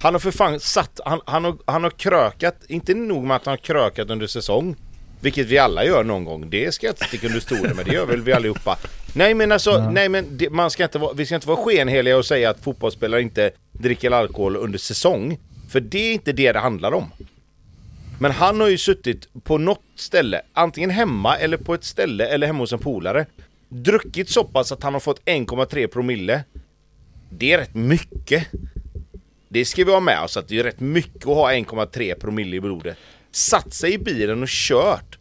Han 0.00 0.14
har 0.14 0.18
för 0.18 0.30
fan 0.30 0.60
satt, 0.60 1.00
han, 1.04 1.20
han, 1.26 1.44
har, 1.44 1.56
han 1.64 1.82
har 1.82 1.90
krökat, 1.90 2.56
inte 2.68 2.94
nog 2.94 3.24
med 3.24 3.36
att 3.36 3.46
han 3.46 3.52
har 3.52 3.56
krökat 3.56 4.10
under 4.10 4.26
säsong, 4.26 4.76
vilket 5.20 5.46
vi 5.46 5.58
alla 5.58 5.84
gör 5.84 6.04
någon 6.04 6.24
gång, 6.24 6.50
det 6.50 6.74
ska 6.74 6.86
jag 6.86 6.92
inte 6.92 7.04
sticka 7.04 7.26
under 7.26 7.40
stolen 7.40 7.76
med, 7.76 7.86
det 7.86 7.92
gör 7.92 8.06
väl 8.06 8.22
vi 8.22 8.32
allihopa. 8.32 8.78
Nej 9.14 9.34
men 9.34 9.52
alltså, 9.52 9.90
nej 9.90 10.08
men 10.08 10.36
det, 10.36 10.50
man 10.50 10.70
ska 10.70 10.84
inte 10.84 10.98
vara, 10.98 11.12
vi 11.12 11.26
ska 11.26 11.34
inte 11.34 11.48
vara 11.48 11.56
skenheliga 11.56 12.16
och 12.16 12.26
säga 12.26 12.50
att 12.50 12.60
fotbollsspelare 12.60 13.22
inte 13.22 13.50
dricker 13.72 14.10
alkohol 14.10 14.56
under 14.56 14.78
säsong. 14.78 15.38
För 15.68 15.80
det 15.80 15.98
är 15.98 16.12
inte 16.12 16.32
det 16.32 16.52
det 16.52 16.58
handlar 16.58 16.94
om. 16.94 17.10
Men 18.20 18.30
han 18.30 18.60
har 18.60 18.68
ju 18.68 18.78
suttit 18.78 19.28
på 19.44 19.58
något 19.58 19.82
ställe, 19.96 20.42
antingen 20.52 20.90
hemma 20.90 21.36
eller 21.36 21.56
på 21.56 21.74
ett 21.74 21.84
ställe 21.84 22.26
eller 22.26 22.46
hemma 22.46 22.58
hos 22.58 22.72
en 22.72 22.78
polare. 22.78 23.26
Druckit 23.68 24.30
så 24.30 24.44
pass 24.44 24.72
att 24.72 24.82
han 24.82 24.92
har 24.92 25.00
fått 25.00 25.24
1,3 25.24 25.86
promille. 25.86 26.44
Det 27.30 27.52
är 27.52 27.58
rätt 27.58 27.74
mycket. 27.74 28.46
Det 29.48 29.64
ska 29.64 29.84
vi 29.84 29.92
ha 29.92 30.00
med 30.00 30.22
oss 30.22 30.36
att 30.36 30.48
det 30.48 30.58
är 30.58 30.64
rätt 30.64 30.80
mycket 30.80 31.26
att 31.26 31.34
ha 31.34 31.52
1,3 31.52 32.14
promille 32.20 32.56
i 32.56 32.60
blodet. 32.60 32.96
Satt 33.30 33.74
sig 33.74 33.92
i 33.92 33.98
bilen 33.98 34.42
och 34.42 34.48
kört. 34.48 35.18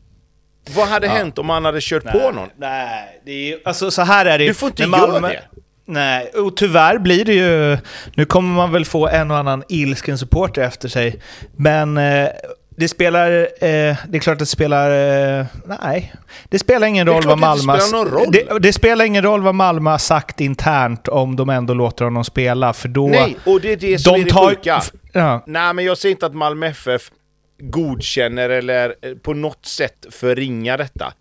Vad 0.76 0.88
hade 0.88 1.08
hänt 1.08 1.38
om 1.38 1.50
han 1.50 1.66
hade 1.66 1.80
kört 1.82 2.04
på 2.04 2.32
någon? 2.32 2.50
Nej, 2.58 3.22
det 3.26 3.32
är 3.32 3.48
ju, 3.48 3.60
alltså 3.66 3.92
så 3.92 4.02
här 4.02 4.26
är 4.26 4.38
det 4.38 4.44
ju. 4.44 4.50
Du 4.50 4.54
får 4.54 4.70
inte 4.70 4.84
göra 4.84 5.20
det. 5.20 5.42
Nej, 5.88 6.28
och 6.28 6.58
tyvärr 6.58 6.98
blir 6.98 7.26
det 7.26 7.34
ju... 7.34 7.78
Nu 8.16 8.26
kommer 8.26 8.56
man 8.56 8.72
väl 8.72 8.86
få 8.86 9.08
en 9.08 9.32
och 9.32 9.38
annan 9.38 9.64
ilsken 9.70 10.18
supporter 10.18 10.62
efter 10.62 10.90
sig. 10.90 11.22
Men 11.56 11.98
eh, 11.98 12.28
det 12.76 12.88
spelar... 12.88 13.32
Eh, 13.42 13.96
det 14.08 14.18
är 14.18 14.20
klart 14.20 14.34
att 14.34 14.40
det 14.40 14.46
spelar... 14.46 14.92
Eh, 15.40 15.46
nej. 15.82 16.14
Det 16.50 16.60
spelar 16.60 16.88
ingen 16.88 17.08
roll 17.08 17.24
vad 17.24 17.34
att 17.34 17.40
det 17.40 17.66
Malmö... 17.66 17.80
spelar 17.80 18.06
roll. 18.06 18.32
Det, 18.32 18.60
det 18.60 18.74
spelar 18.74 19.06
ingen 19.06 19.24
roll 19.24 19.42
vad 19.42 19.56
Malmö 19.56 19.90
har 19.90 19.98
sagt 19.98 20.42
internt 20.42 21.08
om 21.08 21.36
de 21.36 21.50
ändå 21.50 21.74
låter 21.74 22.06
honom 22.06 22.24
spela, 22.24 22.74
för 22.74 22.88
då... 22.88 23.08
Nej, 23.08 23.38
och 23.46 23.62
det 23.62 23.72
är 23.72 23.78
det 23.78 24.00
som 24.00 24.14
de 24.14 24.22
är 24.22 24.26
det 24.26 24.32
tar, 24.32 24.50
sjuka. 24.50 24.82
Ja. 25.12 25.44
Nej, 25.48 25.74
men 25.74 25.86
jag 25.86 25.98
säger 25.98 26.16
inte 26.16 26.26
att 26.26 26.36
Malmö 26.36 26.68
FF 26.68 27.12
godkänner 27.60 28.50
eller 28.50 28.96
eh, 29.02 29.14
på 29.14 29.34
något 29.34 29.66
sätt 29.66 30.06
förringar 30.12 30.78
detta. 30.78 31.14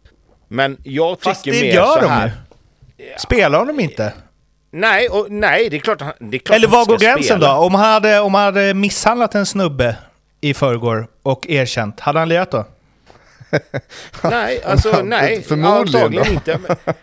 Men 0.49 0.77
jag 0.85 1.19
tycker 1.19 1.31
Fast 1.31 1.45
det 1.45 1.51
mer 1.51 1.75
gör 1.75 1.87
så 1.87 2.01
de 2.01 2.23
ju. 2.25 2.31
Spelar 3.19 3.67
de 3.67 3.81
inte? 3.81 4.13
Nej, 4.73 5.09
och, 5.09 5.27
nej, 5.31 5.71
det 5.71 5.77
är 5.77 5.81
klart, 5.81 5.99
det 6.19 6.37
är 6.37 6.39
klart 6.39 6.57
Eller 6.57 6.69
var 6.69 6.87
går 6.87 6.99
gränsen 6.99 7.25
spela. 7.25 7.55
då? 7.55 7.61
Om 7.61 7.75
han, 7.75 7.93
hade, 7.93 8.21
om 8.21 8.35
han 8.35 8.45
hade 8.45 8.75
misshandlat 8.75 9.35
en 9.35 9.47
snubbe 9.47 9.97
i 10.45 10.55
förrgår 10.55 11.09
och 11.23 11.47
erkänt, 11.51 12.01
hade 12.01 12.19
han 12.19 12.29
lirat 12.29 12.51
då? 12.51 12.67
Nej, 14.23 14.63
alltså 14.65 15.03
nej. 15.05 15.43
Förmodligen 15.43 16.13
då. 16.13 16.25
inte. 16.25 16.59
Men, 16.69 16.77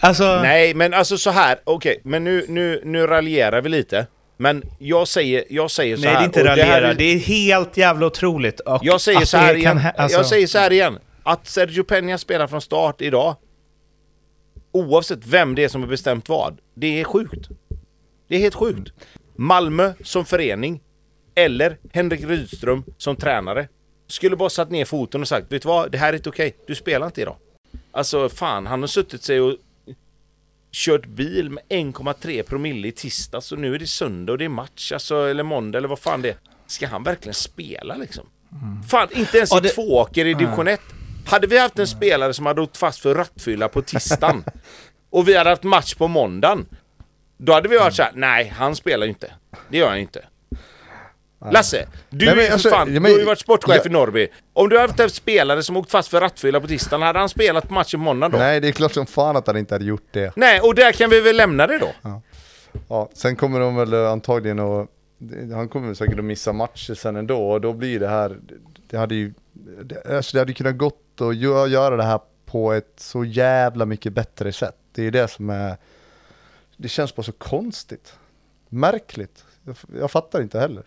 Alltså, 0.00 0.38
nej, 0.42 0.74
men 0.74 0.94
alltså 0.94 1.18
så 1.18 1.30
här. 1.30 1.58
Okej, 1.64 2.00
men 2.04 2.24
nu, 2.24 2.44
nu, 2.48 2.82
nu 2.84 3.06
raljerar 3.06 3.60
vi 3.62 3.68
lite. 3.68 4.06
Men 4.36 4.62
jag 4.78 5.08
säger, 5.08 5.44
jag 5.50 5.70
säger 5.70 5.96
så 5.96 6.02
nej, 6.02 6.10
det 6.10 6.16
här. 6.16 6.22
är 6.22 6.26
inte 6.26 6.38
och 6.40 6.44
det 6.44 6.50
här 6.50 6.56
raljera. 6.72 6.90
är- 6.90 6.94
Det 6.94 7.04
är 7.04 7.18
helt 7.18 7.76
jävla 7.76 8.06
otroligt. 8.06 8.60
Och 8.60 8.80
Jag 8.84 9.00
säger 9.00 9.18
att 9.20 9.28
så 9.28 9.36
här 9.36 9.60
kan 9.62 9.78
igen. 9.78 9.92
alltså- 9.98 10.18
Jag 10.18 10.26
säger 10.26 10.46
så 10.46 10.58
här 10.58 10.72
igen. 10.72 10.98
Att 11.22 11.46
Sergio 11.46 11.82
Peña 11.82 12.16
spelar 12.16 12.46
från 12.46 12.60
start 12.60 13.00
idag. 13.00 13.36
Oavsett 14.72 15.26
vem 15.26 15.54
det 15.54 15.64
är 15.64 15.68
som 15.68 15.80
har 15.82 15.88
bestämt 15.88 16.28
vad. 16.28 16.58
Det 16.74 17.00
är 17.00 17.04
sjukt. 17.04 17.48
Det 18.28 18.36
är 18.36 18.40
helt 18.40 18.54
sjukt. 18.54 18.92
Malmö 19.36 19.92
som 20.04 20.24
förening 20.24 20.80
eller 21.38 21.76
Henrik 21.92 22.24
Rydström 22.24 22.84
som 22.98 23.16
tränare 23.16 23.68
skulle 24.06 24.36
bara 24.36 24.50
satt 24.50 24.70
ner 24.70 24.84
foten 24.84 25.20
och 25.20 25.28
sagt 25.28 25.52
vet 25.52 25.62
du 25.62 25.68
vad, 25.68 25.92
det 25.92 25.98
här 25.98 26.08
är 26.08 26.16
inte 26.16 26.28
okej. 26.28 26.56
Du 26.66 26.74
spelar 26.74 27.06
inte 27.06 27.20
idag. 27.20 27.36
Alltså 27.90 28.28
fan, 28.28 28.66
han 28.66 28.80
har 28.80 28.86
suttit 28.86 29.22
sig 29.22 29.40
och 29.40 29.56
kört 30.72 31.06
bil 31.06 31.50
med 31.50 31.64
1,3 31.68 32.42
promille 32.42 32.88
i 32.88 32.92
tisdags 32.92 33.52
och 33.52 33.58
nu 33.58 33.74
är 33.74 33.78
det 33.78 33.86
söndag 33.86 34.32
och 34.32 34.38
det 34.38 34.44
är 34.44 34.48
match, 34.48 34.92
alltså, 34.92 35.16
eller 35.16 35.42
måndag 35.42 35.78
eller 35.78 35.88
vad 35.88 35.98
fan 35.98 36.22
det 36.22 36.28
är. 36.28 36.36
Ska 36.66 36.86
han 36.86 37.02
verkligen 37.02 37.34
spela 37.34 37.96
liksom? 37.96 38.26
Mm. 38.52 38.82
Fan, 38.82 39.08
inte 39.10 39.36
ens 39.36 39.50
ja, 39.50 39.60
det... 39.60 39.68
i 39.68 39.70
tvååker 39.70 40.24
i 40.26 40.34
division 40.34 40.68
1. 40.68 40.80
Hade 41.26 41.46
vi 41.46 41.58
haft 41.58 41.78
en 41.78 41.86
spelare 41.86 42.34
som 42.34 42.46
hade 42.46 42.60
åkt 42.60 42.76
fast 42.76 43.00
för 43.00 43.14
rattfylla 43.14 43.68
på 43.68 43.82
tisdagen 43.86 44.44
och 45.10 45.28
vi 45.28 45.36
hade 45.36 45.50
haft 45.50 45.62
match 45.62 45.94
på 45.94 46.08
måndagen. 46.08 46.66
Då 47.36 47.52
hade 47.52 47.68
vi 47.68 47.78
varit 47.78 47.94
såhär, 47.94 48.12
nej 48.14 48.48
han 48.48 48.76
spelar 48.76 49.06
ju 49.06 49.10
inte. 49.10 49.32
Det 49.68 49.78
gör 49.78 49.88
han 49.88 49.98
inte. 49.98 50.24
Lasse, 51.40 51.88
du, 52.10 52.26
Nej, 52.26 52.36
men, 52.36 52.52
alltså, 52.52 52.70
fan, 52.70 52.92
men, 52.92 53.02
du 53.02 53.10
har 53.10 53.18
ju 53.18 53.24
varit 53.24 53.38
sportchef 53.38 53.76
jag, 53.76 53.86
i 53.86 53.88
Norrby. 53.88 54.28
Om 54.52 54.68
du 54.68 54.76
hade 54.76 54.88
haft 54.88 55.00
en 55.00 55.10
spelare 55.10 55.62
som 55.62 55.76
åkt 55.76 55.90
fast 55.90 56.08
för 56.08 56.20
rattfylla 56.20 56.60
på 56.60 56.66
tisdagen, 56.66 57.02
hade 57.02 57.18
han 57.18 57.28
spelat 57.28 57.70
matchen 57.70 58.00
på 58.00 58.04
måndag 58.04 58.28
då? 58.28 58.38
Nej, 58.38 58.60
det 58.60 58.68
är 58.68 58.72
klart 58.72 58.92
som 58.92 59.06
fan 59.06 59.36
att 59.36 59.46
han 59.46 59.56
inte 59.56 59.74
hade 59.74 59.84
gjort 59.84 60.08
det. 60.10 60.32
Nej, 60.36 60.60
och 60.60 60.74
där 60.74 60.92
kan 60.92 61.10
vi 61.10 61.20
väl 61.20 61.36
lämna 61.36 61.66
det 61.66 61.78
då? 61.78 61.90
Ja, 62.02 62.22
ja 62.88 63.10
sen 63.12 63.36
kommer 63.36 63.60
de 63.60 63.76
väl 63.76 63.94
antagligen 63.94 64.58
att... 64.58 64.88
Han 65.54 65.68
kommer 65.68 65.94
säkert 65.94 66.18
att 66.18 66.24
missa 66.24 66.52
matcher 66.52 66.94
sen 66.94 67.16
ändå 67.16 67.50
och 67.50 67.60
då 67.60 67.72
blir 67.72 68.00
det 68.00 68.08
här... 68.08 68.38
Det 68.90 68.96
hade 68.96 69.14
ju... 69.14 69.32
Det, 69.82 70.16
alltså 70.16 70.36
det 70.36 70.38
hade 70.38 70.52
kunnat 70.52 70.76
gått 70.76 71.20
att 71.20 71.36
göra 71.36 71.96
det 71.96 72.02
här 72.02 72.20
på 72.44 72.72
ett 72.72 72.92
så 72.96 73.24
jävla 73.24 73.86
mycket 73.86 74.12
bättre 74.12 74.52
sätt. 74.52 74.76
Det 74.92 75.02
är 75.02 75.10
det 75.10 75.28
som 75.28 75.50
är... 75.50 75.76
Det 76.76 76.88
känns 76.88 77.16
bara 77.16 77.22
så 77.22 77.32
konstigt. 77.32 78.14
Märkligt. 78.68 79.44
Jag, 79.64 79.76
jag 80.00 80.10
fattar 80.10 80.42
inte 80.42 80.60
heller. 80.60 80.84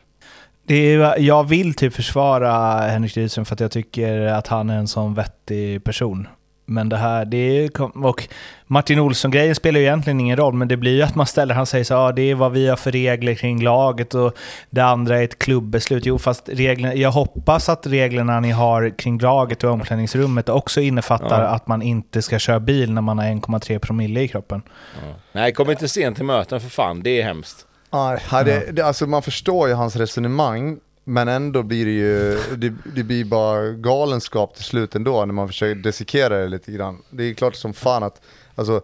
Det 0.72 0.94
är, 0.94 1.20
jag 1.20 1.44
vill 1.44 1.74
typ 1.74 1.94
försvara 1.94 2.80
Henrik 2.80 3.18
Rydström 3.18 3.46
för 3.46 3.54
att 3.54 3.60
jag 3.60 3.72
tycker 3.72 4.22
att 4.22 4.48
han 4.48 4.70
är 4.70 4.78
en 4.78 4.88
sån 4.88 5.14
vettig 5.14 5.84
person. 5.84 6.28
Men 6.66 6.90
det 6.90 6.98
här, 6.98 7.26
det 7.26 7.38
är, 7.38 7.82
och 8.06 8.28
Martin 8.68 9.00
Olsson-grejen 9.00 9.56
spelar 9.56 9.80
ju 9.80 9.86
egentligen 9.86 10.20
ingen 10.20 10.38
roll, 10.38 10.54
men 10.54 10.68
det 10.68 10.78
blir 10.78 10.96
ju 10.96 11.02
att 11.02 11.16
man 11.16 11.26
ställer, 11.26 11.56
han 11.56 11.66
säger 11.66 11.84
så 11.84 11.96
ah, 11.96 12.12
det 12.12 12.22
är 12.22 12.36
vad 12.36 12.52
vi 12.52 12.68
har 12.68 12.76
för 12.76 12.92
regler 12.92 13.34
kring 13.36 13.64
laget 13.64 14.14
och 14.14 14.38
det 14.70 14.82
andra 14.82 15.20
är 15.20 15.24
ett 15.24 15.40
klubbeslut. 15.40 16.06
Jo, 16.06 16.18
fast 16.18 16.50
reglerna, 16.50 16.96
jag 16.96 17.12
hoppas 17.12 17.70
att 17.70 17.88
reglerna 17.88 18.40
ni 18.40 18.52
har 18.52 18.98
kring 18.98 19.20
laget 19.20 19.64
och 19.64 19.72
omklädningsrummet 19.72 20.50
också 20.50 20.82
innefattar 20.82 21.44
ja. 21.44 21.48
att 21.48 21.68
man 21.68 21.82
inte 21.82 22.22
ska 22.22 22.40
köra 22.40 22.60
bil 22.60 22.94
när 22.94 23.02
man 23.02 23.20
har 23.20 23.26
1,3 23.26 23.80
promille 23.80 24.22
i 24.22 24.28
kroppen. 24.28 24.62
Ja. 24.96 25.16
Nej, 25.32 25.54
kom 25.54 25.72
inte 25.72 25.88
sent 25.88 26.16
till 26.16 26.26
möten 26.26 26.62
för 26.62 26.70
fan, 26.70 27.04
det 27.04 27.22
är 27.22 27.24
hemskt. 27.24 27.68
Ja, 27.92 28.20
det, 28.46 28.72
det, 28.72 28.82
alltså 28.82 29.08
man 29.08 29.22
förstår 29.22 29.68
ju 29.68 29.74
hans 29.74 29.96
resonemang, 29.96 30.80
men 31.04 31.28
ändå 31.28 31.64
blir 31.64 31.86
det 31.86 31.92
ju, 31.92 32.40
det, 32.56 32.74
det, 32.96 33.04
blir 33.04 33.26
bara 33.26 33.70
galenskap 33.70 34.56
till 34.56 34.64
slut 34.64 34.96
ändå 34.96 35.26
när 35.26 35.34
man 35.34 35.48
försöker 35.48 35.82
dissekera 35.82 36.38
det 36.38 36.48
lite 36.48 36.72
grann. 36.72 37.02
Det 37.10 37.24
är 37.24 37.34
klart 37.34 37.56
som 37.56 37.74
fan 37.74 38.04
att, 38.04 38.22
alltså, 38.56 38.76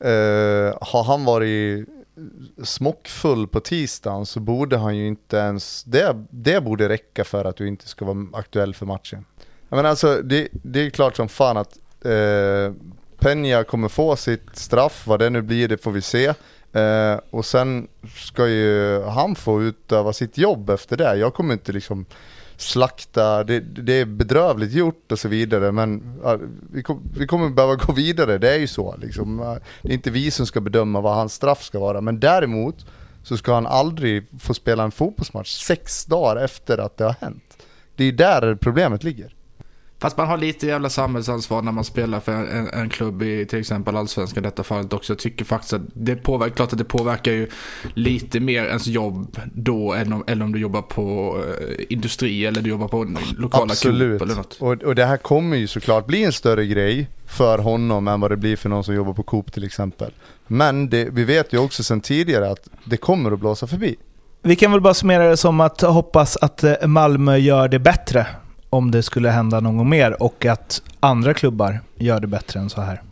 eh, 0.00 0.74
har 0.80 1.04
han 1.04 1.24
varit 1.24 1.88
smockfull 2.64 3.48
på 3.48 3.60
tisdagen 3.60 4.26
så 4.26 4.40
borde 4.40 4.76
han 4.76 4.96
ju 4.96 5.06
inte 5.06 5.36
ens, 5.36 5.84
det, 5.84 6.24
det 6.30 6.60
borde 6.60 6.88
räcka 6.88 7.24
för 7.24 7.44
att 7.44 7.56
du 7.56 7.68
inte 7.68 7.88
ska 7.88 8.04
vara 8.04 8.26
aktuell 8.32 8.74
för 8.74 8.86
matchen. 8.86 9.24
Men 9.68 9.86
alltså 9.86 10.22
det, 10.22 10.48
det 10.52 10.86
är 10.86 10.90
klart 10.90 11.16
som 11.16 11.28
fan 11.28 11.56
att 11.56 11.78
eh, 12.04 12.72
Peña 13.18 13.64
kommer 13.64 13.88
få 13.88 14.16
sitt 14.16 14.56
straff, 14.56 15.06
vad 15.06 15.18
det 15.18 15.30
nu 15.30 15.42
blir 15.42 15.68
det 15.68 15.82
får 15.82 15.90
vi 15.90 16.02
se. 16.02 16.34
Eh, 16.72 17.20
och 17.30 17.44
sen 17.44 17.88
ska 18.14 18.48
ju 18.48 19.02
han 19.02 19.34
få 19.34 19.62
utöva 19.62 20.12
sitt 20.12 20.38
jobb 20.38 20.70
efter 20.70 20.96
det. 20.96 21.16
Jag 21.16 21.34
kommer 21.34 21.52
inte 21.52 21.72
liksom 21.72 22.06
slakta, 22.56 23.44
det, 23.44 23.60
det 23.60 23.92
är 23.92 24.04
bedrövligt 24.04 24.72
gjort 24.72 25.12
och 25.12 25.18
så 25.18 25.28
vidare 25.28 25.72
men 25.72 26.18
uh, 26.24 26.36
vi, 26.72 26.82
kom, 26.82 27.02
vi, 27.18 27.26
kommer 27.26 27.48
behöva 27.48 27.74
gå 27.74 27.92
vidare, 27.92 28.38
det 28.38 28.54
är 28.54 28.58
ju 28.58 28.66
så 28.66 28.96
liksom. 28.96 29.40
Eh, 29.40 29.54
det 29.82 29.88
är 29.88 29.94
inte 29.94 30.10
vi 30.10 30.30
som 30.30 30.46
ska 30.46 30.60
bedöma 30.60 31.00
vad 31.00 31.14
hans 31.14 31.34
straff 31.34 31.62
ska 31.62 31.78
vara 31.78 32.00
men 32.00 32.20
däremot 32.20 32.86
så 33.22 33.36
ska 33.36 33.54
han 33.54 33.66
aldrig 33.66 34.26
få 34.40 34.54
spela 34.54 34.82
en 34.82 34.90
fotbollsmatch 34.90 35.50
sex 35.50 36.04
dagar 36.04 36.44
efter 36.44 36.78
att 36.78 36.96
det 36.96 37.04
har 37.04 37.16
hänt. 37.20 37.56
Det 37.96 38.04
är 38.04 38.12
där 38.12 38.54
problemet 38.54 39.04
ligger. 39.04 39.35
Fast 39.98 40.16
man 40.16 40.26
har 40.26 40.36
lite 40.36 40.66
jävla 40.66 40.88
samhällsansvar 40.90 41.62
när 41.62 41.72
man 41.72 41.84
spelar 41.84 42.20
för 42.20 42.32
en, 42.32 42.68
en 42.68 42.88
klubb 42.88 43.22
i 43.22 43.46
till 43.46 43.58
exempel 43.58 43.96
allsvenskan 43.96 44.44
i 44.44 44.46
detta 44.46 44.62
fallet 44.62 44.92
också. 44.92 45.12
Jag 45.12 45.18
tycker 45.18 45.44
faktiskt 45.44 45.72
att 45.72 45.82
det 45.92 46.16
påverkar, 46.16 46.56
klart 46.56 46.72
att 46.72 46.78
det 46.78 46.84
påverkar 46.84 47.32
ju 47.32 47.48
lite 47.94 48.40
mer 48.40 48.64
ens 48.64 48.86
jobb 48.86 49.40
då 49.54 49.92
än 49.92 50.12
om, 50.12 50.24
än 50.26 50.42
om 50.42 50.52
du 50.52 50.60
jobbar 50.60 50.82
på 50.82 51.36
eh, 51.60 51.84
industri 51.88 52.46
eller 52.46 52.62
du 52.62 52.70
jobbar 52.70 52.88
på 52.88 53.16
lokala 53.38 53.64
Absolut. 53.64 54.22
eller 54.22 54.34
något. 54.34 54.56
Och, 54.60 54.72
och 54.72 54.94
det 54.94 55.04
här 55.04 55.16
kommer 55.16 55.56
ju 55.56 55.66
såklart 55.66 56.06
bli 56.06 56.24
en 56.24 56.32
större 56.32 56.66
grej 56.66 57.08
för 57.26 57.58
honom 57.58 58.08
än 58.08 58.20
vad 58.20 58.30
det 58.30 58.36
blir 58.36 58.56
för 58.56 58.68
någon 58.68 58.84
som 58.84 58.94
jobbar 58.94 59.12
på 59.12 59.22
Coop 59.22 59.52
till 59.52 59.64
exempel. 59.64 60.12
Men 60.46 60.90
det, 60.90 61.08
vi 61.12 61.24
vet 61.24 61.52
ju 61.52 61.58
också 61.58 61.82
sedan 61.82 62.00
tidigare 62.00 62.50
att 62.50 62.68
det 62.84 62.96
kommer 62.96 63.32
att 63.32 63.40
blåsa 63.40 63.66
förbi. 63.66 63.96
Vi 64.42 64.56
kan 64.56 64.72
väl 64.72 64.80
bara 64.80 64.94
summera 64.94 65.28
det 65.28 65.36
som 65.36 65.60
att 65.60 65.80
hoppas 65.80 66.36
att 66.36 66.64
eh, 66.64 66.86
Malmö 66.86 67.36
gör 67.36 67.68
det 67.68 67.78
bättre 67.78 68.26
om 68.70 68.90
det 68.90 69.02
skulle 69.02 69.30
hända 69.30 69.60
något 69.60 69.86
mer 69.86 70.22
och 70.22 70.46
att 70.46 70.82
andra 71.00 71.34
klubbar 71.34 71.80
gör 71.96 72.20
det 72.20 72.26
bättre 72.26 72.60
än 72.60 72.70
så 72.70 72.80
här. 72.80 73.02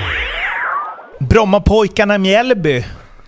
Brommapojkarna 1.18 2.18
Mjällby. 2.18 2.84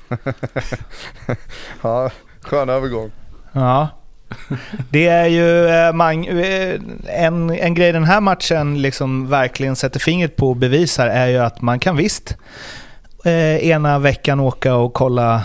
ja, 1.82 2.10
skön 2.40 2.68
övergång. 2.68 3.10
Ja. 3.52 3.88
Det 4.90 5.06
är 5.06 5.26
ju 5.26 5.66
eh, 5.66 5.88
eh, 5.88 6.80
en, 7.06 7.50
en 7.50 7.74
grej 7.74 7.92
den 7.92 8.04
här 8.04 8.20
matchen 8.20 8.82
liksom 8.82 9.28
verkligen 9.28 9.76
sätter 9.76 10.00
fingret 10.00 10.36
på 10.36 10.48
och 10.48 10.56
bevisar 10.56 11.06
är 11.06 11.26
ju 11.26 11.38
att 11.38 11.62
man 11.62 11.78
kan 11.78 11.96
visst 11.96 12.36
eh, 13.24 13.56
ena 13.56 13.98
veckan 13.98 14.40
åka 14.40 14.74
och 14.74 14.92
kolla 14.92 15.42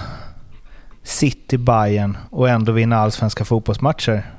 City 1.04 1.58
Bayern 1.58 2.18
och 2.30 2.50
ändå 2.50 2.72
vinna 2.72 2.98
allsvenska 2.98 3.46
fotbollsmatcher. 3.46 4.32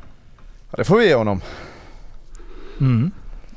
Ja, 0.71 0.77
det 0.77 0.85
får 0.85 0.99
vi 0.99 1.07
ge 1.07 1.15
honom. 1.15 1.41
Mm. 2.83 3.11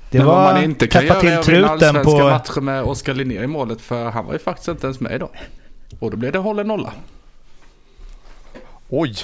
Det 0.10 0.18
Men 0.18 0.28
var 0.28 0.54
man 0.54 0.64
inte 0.64 0.88
kan 0.88 1.06
göra 1.06 1.20
till 1.20 1.38
truten 1.44 2.04
på... 2.04 2.18
matcher 2.18 2.62
med 2.62 2.84
Oskar 2.84 3.14
Linnér 3.14 3.44
i 3.44 3.48
målet 3.48 3.82
för 3.82 4.10
han 4.10 4.26
var 4.26 4.34
ju 4.34 4.40
faktiskt 4.40 4.68
inte 4.68 4.88
ens 4.88 5.00
med 5.00 5.12
idag. 5.12 5.30
Och 6.00 6.12
då 6.12 6.18
blev 6.18 6.32
det 6.32 6.40
hållen 6.40 6.68
nolla. 6.68 6.94
Oj! 8.90 9.16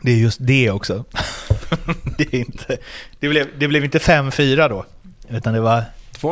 Det 0.00 0.12
är 0.12 0.16
just 0.16 0.38
det 0.40 0.70
också. 0.70 1.04
det, 2.18 2.34
är 2.34 2.38
inte, 2.38 2.78
det, 3.20 3.28
blev, 3.28 3.46
det 3.58 3.68
blev 3.68 3.84
inte 3.84 3.98
5-4 3.98 4.68
då, 4.68 4.84
utan 5.28 5.54
det 5.54 5.60
var 5.60 5.84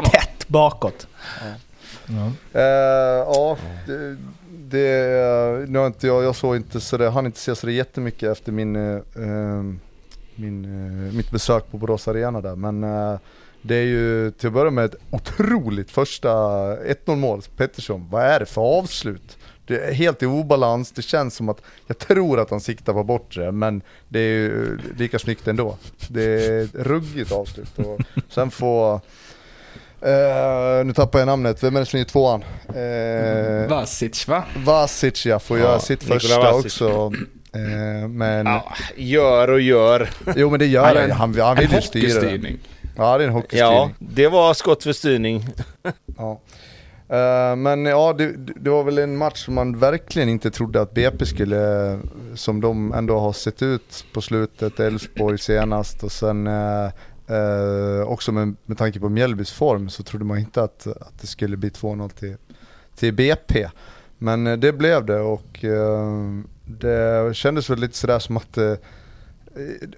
tätt 0.04 0.48
bakåt. 0.48 1.06
Ja, 1.40 1.54
ja. 2.06 2.32
Uh, 2.54 2.62
ja 3.34 3.58
det, 3.86 4.16
det, 4.48 5.68
nu 5.68 5.78
har 5.78 5.86
inte 5.86 6.06
jag, 6.06 6.24
jag 6.24 6.36
såg 6.36 6.56
inte 6.56 6.80
så 6.80 6.96
det, 6.96 7.10
han 7.10 7.26
inte 7.26 7.40
se 7.40 7.54
så 7.54 7.66
det 7.66 7.72
jättemycket 7.72 8.28
efter 8.30 8.52
min 8.52 8.76
uh, 8.76 9.74
min, 10.36 10.64
eh, 10.64 11.14
mitt 11.14 11.30
besök 11.30 11.70
på 11.70 11.78
Borås 11.78 12.08
Arena 12.08 12.40
där. 12.40 12.56
Men 12.56 12.84
eh, 12.84 13.18
det 13.62 13.74
är 13.74 13.84
ju 13.84 14.30
till 14.30 14.46
att 14.46 14.52
börja 14.52 14.70
med 14.70 14.84
ett 14.84 14.94
otroligt 15.10 15.90
första 15.90 16.28
1-0 16.76 17.16
mål. 17.16 17.42
Pettersson, 17.56 18.08
vad 18.10 18.22
är 18.22 18.40
det 18.40 18.46
för 18.46 18.62
avslut? 18.62 19.38
Det 19.66 19.78
är 19.78 19.92
helt 19.92 20.22
i 20.22 20.26
obalans, 20.26 20.92
det 20.92 21.02
känns 21.02 21.34
som 21.34 21.48
att 21.48 21.62
jag 21.86 21.98
tror 21.98 22.40
att 22.40 22.50
han 22.50 22.60
siktar 22.60 22.92
på 22.92 23.04
bortre 23.04 23.52
men 23.52 23.82
det 24.08 24.18
är 24.18 24.32
ju 24.32 24.78
lika 24.96 25.18
snyggt 25.18 25.48
ändå. 25.48 25.76
Det 26.08 26.22
är 26.22 26.64
ett 26.64 26.74
ruggigt 26.74 27.32
avslut. 27.32 27.78
Och 27.78 28.00
sen 28.28 28.50
få 28.50 29.00
Uh, 30.06 30.84
nu 30.84 30.92
tappar 30.92 31.18
jag 31.18 31.26
namnet, 31.26 31.62
vem 31.62 31.76
är 31.76 31.80
det 31.80 31.86
som 31.86 32.00
är 32.00 32.04
tvåan? 32.04 32.44
Uh, 32.76 33.68
Vasic 33.68 34.28
va? 34.28 34.44
Vasic 34.56 35.26
ja, 35.26 35.38
får 35.38 35.58
ja, 35.58 35.64
göra 35.64 35.80
sitt 35.80 36.00
Nikola 36.00 36.20
första 36.20 36.52
Vasic. 36.52 36.64
också. 36.64 37.12
Eh, 37.54 38.08
men... 38.08 38.46
Ja, 38.46 38.74
gör 38.96 39.50
och 39.50 39.60
gör. 39.60 40.10
Jo 40.36 40.50
men 40.50 40.58
det 40.58 40.66
gör 40.66 40.94
han. 41.00 41.10
Han, 41.10 41.40
han 41.40 41.56
vill 41.56 41.72
ju 41.72 41.80
styra 41.80 42.20
den. 42.20 42.58
Ja 42.96 43.18
det 43.18 43.24
är 43.24 43.28
en 43.28 43.34
hockeystyrning. 43.34 43.78
Ja, 43.78 43.90
det 43.98 44.28
var 44.28 44.54
skott 44.54 44.82
för 44.82 44.92
styrning. 44.92 45.48
ja. 46.18 46.40
Uh, 47.12 47.56
men 47.56 47.84
ja, 47.84 48.12
det, 48.12 48.32
det, 48.36 48.70
var 48.70 48.84
väl 48.84 48.98
en 48.98 49.16
match 49.16 49.44
som 49.44 49.54
man 49.54 49.78
verkligen 49.78 50.28
inte 50.28 50.50
trodde 50.50 50.80
att 50.80 50.94
BP 50.94 51.26
skulle, 51.26 51.98
som 52.34 52.60
de 52.60 52.92
ändå 52.92 53.18
har 53.18 53.32
sett 53.32 53.62
ut 53.62 54.04
på 54.12 54.20
slutet, 54.20 54.80
Elfsborg 54.80 55.38
senast 55.38 56.02
och 56.02 56.12
sen 56.12 56.46
uh, 56.46 56.90
uh, 57.30 58.02
också 58.02 58.32
med, 58.32 58.54
med 58.66 58.78
tanke 58.78 59.00
på 59.00 59.08
Mjällbys 59.08 59.52
form 59.52 59.88
så 59.88 60.02
trodde 60.02 60.24
man 60.24 60.38
inte 60.38 60.62
att, 60.62 60.86
att 60.86 61.20
det 61.20 61.26
skulle 61.26 61.56
bli 61.56 61.68
2-0 61.68 62.08
till, 62.08 62.36
till 62.96 63.14
BP. 63.14 63.68
Men 64.18 64.60
det 64.60 64.72
blev 64.72 65.06
det 65.06 65.20
och 65.20 65.64
det 66.80 67.36
kändes 67.36 67.70
väl 67.70 67.78
lite 67.78 67.96
sådär 67.96 68.18
som 68.18 68.36
att 68.36 68.58
eh, 68.58 68.70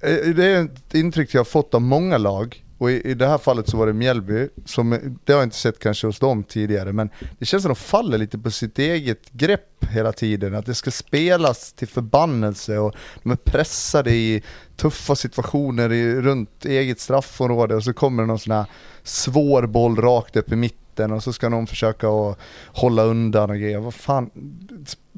eh, 0.02 0.34
det 0.36 0.44
är 0.44 0.64
ett 0.64 0.94
intryck 0.94 1.34
jag 1.34 1.40
har 1.40 1.44
fått 1.44 1.74
av 1.74 1.82
många 1.82 2.18
lag 2.18 2.64
Och 2.78 2.90
i, 2.90 3.10
i 3.10 3.14
det 3.14 3.26
här 3.26 3.38
fallet 3.38 3.68
så 3.68 3.76
var 3.76 3.86
det 3.86 3.92
Mjällby, 3.92 4.48
som, 4.64 4.92
eh, 4.92 4.98
det 5.24 5.32
har 5.32 5.40
jag 5.40 5.46
inte 5.46 5.56
sett 5.56 5.78
kanske 5.78 6.06
hos 6.06 6.18
dem 6.18 6.44
tidigare, 6.44 6.92
men 6.92 7.10
det 7.38 7.44
känns 7.44 7.62
som 7.62 7.72
att 7.72 7.78
de 7.78 7.84
faller 7.84 8.18
lite 8.18 8.38
på 8.38 8.50
sitt 8.50 8.78
eget 8.78 9.30
grepp 9.32 9.84
hela 9.90 10.12
tiden. 10.12 10.54
Att 10.54 10.66
det 10.66 10.74
ska 10.74 10.90
spelas 10.90 11.72
till 11.72 11.88
förbannelse 11.88 12.78
och 12.78 12.94
de 13.22 13.32
är 13.32 13.36
pressade 13.36 14.10
i 14.10 14.42
tuffa 14.76 15.16
situationer 15.16 15.92
i, 15.92 16.20
runt 16.20 16.64
eget 16.64 17.00
straffområde 17.00 17.74
och 17.74 17.84
så 17.84 17.92
kommer 17.92 18.22
det 18.22 18.26
någon 18.26 18.38
sån 18.38 18.52
här 18.52 18.64
svår 19.02 19.66
boll 19.66 19.96
rakt 19.96 20.36
upp 20.36 20.52
i 20.52 20.56
mitten 20.56 21.12
och 21.12 21.22
så 21.22 21.32
ska 21.32 21.48
någon 21.48 21.66
försöka 21.66 22.08
att 22.08 22.38
hålla 22.66 23.02
undan 23.02 23.50
och 23.50 23.56
grejer. 23.56 23.78
Vad 23.78 23.94
fan, 23.94 24.30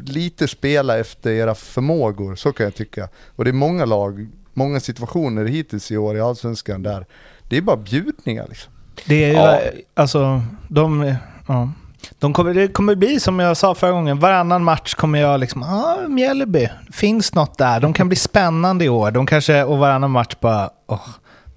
lite 0.04 0.48
spela 0.48 0.98
efter 0.98 1.30
era 1.30 1.54
förmågor, 1.54 2.37
så 2.37 2.52
kan 2.52 2.64
jag 2.64 2.74
tycka. 2.74 3.09
Och 3.37 3.44
det 3.44 3.50
är 3.50 3.52
många 3.52 3.85
lag, 3.85 4.28
många 4.54 4.80
situationer 4.80 5.44
hittills 5.44 5.90
i 5.90 5.96
år 5.96 6.16
i 6.16 6.20
Allsvenskan 6.20 6.82
där 6.82 7.06
det 7.48 7.56
är 7.56 7.61
bara 7.61 7.76
bjudningar 7.76 8.46
liksom. 8.48 8.72
Det 9.06 9.24
är 9.24 9.28
ju, 9.28 9.35
ja. 9.35 9.61
alltså, 9.94 10.42
de... 10.68 11.14
Ja. 11.48 11.72
De 12.18 12.32
kommer, 12.32 12.54
det 12.54 12.68
kommer 12.68 12.94
bli 12.94 13.20
som 13.20 13.38
jag 13.38 13.56
sa 13.56 13.74
förra 13.74 13.90
gången, 13.90 14.18
varannan 14.18 14.64
match 14.64 14.94
kommer 14.94 15.18
jag 15.18 15.40
liksom, 15.40 15.62
ja, 15.62 15.98
ah, 16.04 16.09
Mjällby, 16.09 16.68
finns 16.92 17.35
något 17.35 17.59
där. 17.59 17.80
De 17.80 17.92
kan 17.92 18.09
bli 18.09 18.16
spännande 18.16 18.85
i 18.85 18.88
år. 18.88 19.11
De 19.11 19.26
kanske, 19.26 19.64
och 19.64 19.78
varannan 19.78 20.11
match 20.11 20.35
bara, 20.40 20.70
oh, 20.87 21.09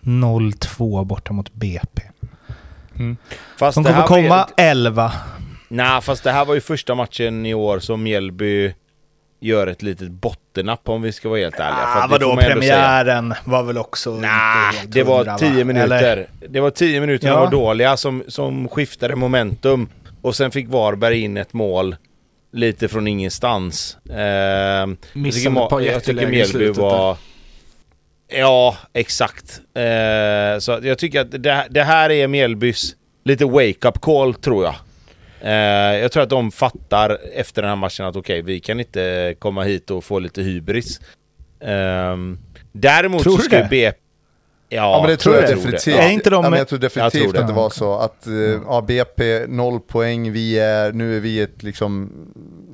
0-2 0.02 1.06
borta 1.06 1.34
mot 1.34 1.54
BP. 1.54 2.02
Mm. 2.96 3.18
Fast 3.58 3.76
de 3.76 3.84
kommer 3.84 4.08
komma 4.08 4.30
var... 4.30 4.50
11. 4.58 5.12
Nej, 5.70 6.02
fast 6.02 6.24
det 6.24 6.32
här 6.32 6.46
var 6.46 6.54
ju 6.54 6.62
första 6.62 6.96
matchen 6.96 7.46
i 7.46 7.54
år 7.54 7.80
som 7.80 8.04
Mjällby 8.04 8.74
gör 9.40 9.68
ett 9.68 9.82
litet 9.82 10.10
bottennapp 10.10 10.90
om 10.90 11.02
vi 11.02 11.12
ska 11.12 11.30
vara 11.30 11.40
helt 11.40 11.56
ärliga. 11.56 11.86
Ah, 11.86 12.08
vadå, 12.10 12.36
premiären 12.36 13.34
var 13.46 13.64
väl 13.64 13.78
också 13.78 14.10
nah, 14.10 14.68
inte 14.68 14.80
helt 14.80 14.92
det 14.92 15.04
var 15.04 15.38
tio 15.38 15.64
minuter. 15.64 15.86
Eller? 15.86 16.28
Det 16.50 16.60
var 16.60 16.72
tio 16.72 17.00
minuter 17.00 17.28
ja. 17.28 17.40
var 17.40 17.52
dåliga 17.52 17.98
som, 17.98 18.24
som 18.28 18.68
skiftade 18.68 19.16
momentum. 19.16 19.90
Och 20.22 20.36
sen 20.36 20.52
fick 20.52 20.70
Varberg 20.70 21.20
in 21.20 21.38
ett 21.38 21.54
mål 21.54 21.96
lite 22.52 22.88
från 22.88 23.08
ingenstans. 23.08 23.98
Eh, 24.10 24.88
Missade 25.14 25.62
ett 25.62 25.70
par 25.70 25.80
jättelägen 25.80 26.34
i 26.34 26.46
slutet. 26.46 26.78
Var, 26.78 27.18
ja, 28.28 28.78
exakt. 28.94 29.60
Eh, 29.74 30.60
så 30.60 30.80
jag 30.84 30.98
tycker 30.98 31.22
att 31.22 31.32
det, 31.32 31.68
det 31.70 31.84
här 31.84 32.10
är 32.10 32.28
Mjällbys 32.28 32.96
lite 33.24 33.46
wake-up 33.46 34.02
call 34.02 34.34
tror 34.34 34.64
jag. 34.64 34.76
Eh, 35.42 35.52
jag 36.02 36.12
tror 36.12 36.24
att 36.24 36.30
de 36.30 36.52
fattar 36.52 37.18
efter 37.34 37.62
den 37.62 37.70
här 37.70 37.76
matchen 37.76 38.06
att 38.06 38.16
okej, 38.16 38.42
okay, 38.42 38.54
vi 38.54 38.60
kan 38.60 38.80
inte 38.80 39.36
komma 39.40 39.64
hit 39.64 39.92
och 39.92 40.04
få 40.04 40.20
lite 40.20 40.42
hybris. 40.42 41.00
Eh, 41.60 42.18
däremot 42.72 43.24
tror 43.24 43.38
så 43.38 43.44
ska 43.44 43.64
BP... 43.64 43.92
Ja, 44.72 44.78
ja, 44.78 45.02
men 45.02 45.10
det 45.10 45.18
tror 45.18 45.36
jag, 45.36 45.44
jag 45.44 45.50
definitivt. 45.50 45.86
Det. 45.86 46.02
Är 46.02 46.10
inte 46.10 46.30
de... 46.30 46.46
ja, 46.46 46.58
jag 46.58 46.68
tror 46.68 46.80
definitivt 46.80 47.24
jag 47.24 47.32
tror 47.32 47.42
att 47.42 47.48
det 47.48 47.54
var 47.54 47.70
så 47.70 47.94
att 47.94 48.28
uh, 48.28 48.62
ja, 48.66 48.82
BP, 48.82 49.46
noll 49.48 49.80
poäng, 49.80 50.32
vi 50.32 50.60
är, 50.60 50.92
nu 50.92 51.18
är 51.18 51.20
vi 51.20 51.42
ett 51.42 51.64
liksom 51.64 52.12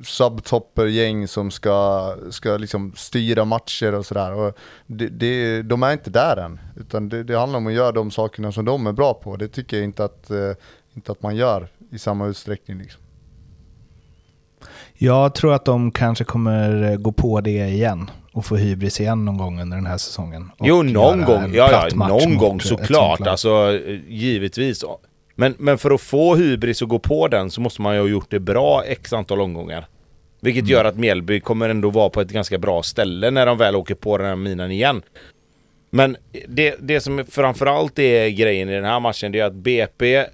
subtopper-gäng 0.04 1.28
som 1.28 1.50
ska, 1.50 2.14
ska 2.30 2.56
liksom 2.56 2.92
styra 2.96 3.44
matcher 3.44 3.94
och 3.94 4.06
sådär. 4.06 4.52
Det, 4.86 5.08
det, 5.08 5.62
de 5.62 5.82
är 5.82 5.92
inte 5.92 6.10
där 6.10 6.36
än, 6.36 6.60
utan 6.80 7.08
det, 7.08 7.22
det, 7.22 7.38
handlar 7.38 7.58
om 7.58 7.66
att 7.66 7.72
göra 7.72 7.92
de 7.92 8.10
sakerna 8.10 8.52
som 8.52 8.64
de 8.64 8.86
är 8.86 8.92
bra 8.92 9.14
på. 9.14 9.36
Det 9.36 9.48
tycker 9.48 9.76
jag 9.76 9.84
inte 9.84 10.04
att, 10.04 10.30
uh, 10.30 10.52
inte 10.94 11.12
att 11.12 11.22
man 11.22 11.36
gör 11.36 11.68
i 11.92 11.98
samma 11.98 12.26
utsträckning. 12.26 12.78
Liksom. 12.78 13.02
Jag 14.94 15.34
tror 15.34 15.54
att 15.54 15.64
de 15.64 15.90
kanske 15.90 16.24
kommer 16.24 16.96
gå 16.96 17.12
på 17.12 17.40
det 17.40 17.68
igen 17.68 18.10
och 18.32 18.44
få 18.44 18.56
hybris 18.56 19.00
igen 19.00 19.24
någon 19.24 19.38
gång 19.38 19.60
under 19.60 19.76
den 19.76 19.86
här 19.86 19.98
säsongen. 19.98 20.50
Jo, 20.60 20.82
någon 20.82 21.24
gång. 21.24 21.54
Ja, 21.54 21.88
ja, 21.90 22.08
någon 22.08 22.36
gång 22.36 22.60
såklart. 22.60 23.20
Alltså, 23.20 23.80
givetvis. 24.08 24.84
Men, 25.34 25.54
men 25.58 25.78
för 25.78 25.90
att 25.90 26.00
få 26.00 26.36
hybris 26.36 26.82
och 26.82 26.88
gå 26.88 26.98
på 26.98 27.28
den 27.28 27.50
så 27.50 27.60
måste 27.60 27.82
man 27.82 27.94
ju 27.94 28.00
ha 28.00 28.08
gjort 28.08 28.30
det 28.30 28.40
bra 28.40 28.84
x 28.84 29.12
antal 29.12 29.40
omgångar. 29.40 29.86
Vilket 30.40 30.62
mm. 30.62 30.72
gör 30.72 30.84
att 30.84 30.96
Mjällby 30.96 31.40
kommer 31.40 31.68
ändå 31.68 31.90
vara 31.90 32.10
på 32.10 32.20
ett 32.20 32.30
ganska 32.30 32.58
bra 32.58 32.82
ställe 32.82 33.30
när 33.30 33.46
de 33.46 33.58
väl 33.58 33.76
åker 33.76 33.94
på 33.94 34.18
den 34.18 34.26
här 34.26 34.36
minan 34.36 34.70
igen. 34.70 35.02
Men 35.90 36.16
det, 36.48 36.76
det 36.80 37.00
som 37.00 37.24
framförallt 37.28 37.98
är 37.98 38.28
grejen 38.28 38.68
i 38.68 38.74
den 38.74 38.84
här 38.84 39.00
matchen 39.00 39.32
det 39.32 39.40
är 39.40 39.44
att 39.44 39.54
BP 39.54 40.24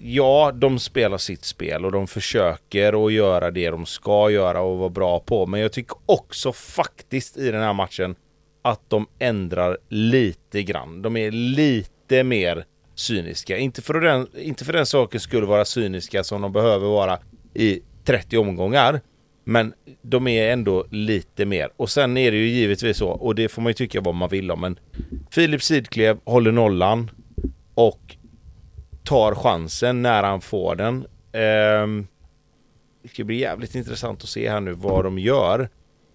ja, 0.00 0.52
de 0.54 0.78
spelar 0.78 1.18
sitt 1.18 1.44
spel 1.44 1.84
och 1.84 1.92
de 1.92 2.06
försöker 2.06 3.06
att 3.06 3.12
göra 3.12 3.50
det 3.50 3.70
de 3.70 3.86
ska 3.86 4.30
göra 4.30 4.60
och 4.60 4.78
vara 4.78 4.88
bra 4.88 5.20
på. 5.20 5.46
Men 5.46 5.60
jag 5.60 5.72
tycker 5.72 5.96
också 6.06 6.52
faktiskt 6.52 7.36
i 7.36 7.50
den 7.50 7.62
här 7.62 7.72
matchen 7.72 8.16
att 8.62 8.90
de 8.90 9.06
ändrar 9.18 9.78
lite 9.88 10.62
grann. 10.62 11.02
De 11.02 11.16
är 11.16 11.30
lite 11.30 12.24
mer 12.24 12.64
cyniska. 12.94 13.58
Inte 13.58 13.82
för 13.82 14.00
den, 14.00 14.26
inte 14.38 14.64
för 14.64 14.72
den 14.72 14.86
saken 14.86 15.20
skulle 15.20 15.46
vara 15.46 15.64
cyniska 15.64 16.24
som 16.24 16.42
de 16.42 16.52
behöver 16.52 16.86
vara 16.88 17.18
i 17.54 17.80
30 18.04 18.38
omgångar. 18.38 19.00
Men 19.44 19.72
de 20.02 20.26
är 20.28 20.52
ändå 20.52 20.86
lite 20.90 21.44
mer. 21.44 21.68
Och 21.76 21.90
sen 21.90 22.16
är 22.16 22.30
det 22.30 22.36
ju 22.36 22.48
givetvis 22.48 22.96
så, 22.96 23.08
och 23.08 23.34
det 23.34 23.48
får 23.48 23.62
man 23.62 23.70
ju 23.70 23.74
tycka 23.74 24.00
vad 24.00 24.14
man 24.14 24.28
vill 24.28 24.50
om, 24.50 24.60
men 24.60 24.78
Filip 25.30 25.62
Sidklev 25.62 26.18
håller 26.24 26.52
nollan 26.52 27.10
och 27.74 28.16
tar 29.06 29.34
chansen 29.34 30.02
när 30.02 30.22
han 30.22 30.40
får 30.40 30.76
den. 30.76 31.06
Eh, 31.32 32.06
det 33.02 33.08
ska 33.08 33.24
bli 33.24 33.40
jävligt 33.40 33.74
intressant 33.74 34.22
att 34.22 34.28
se 34.28 34.50
här 34.50 34.60
nu 34.60 34.72
vad 34.72 35.04
de 35.04 35.18
gör. 35.18 35.68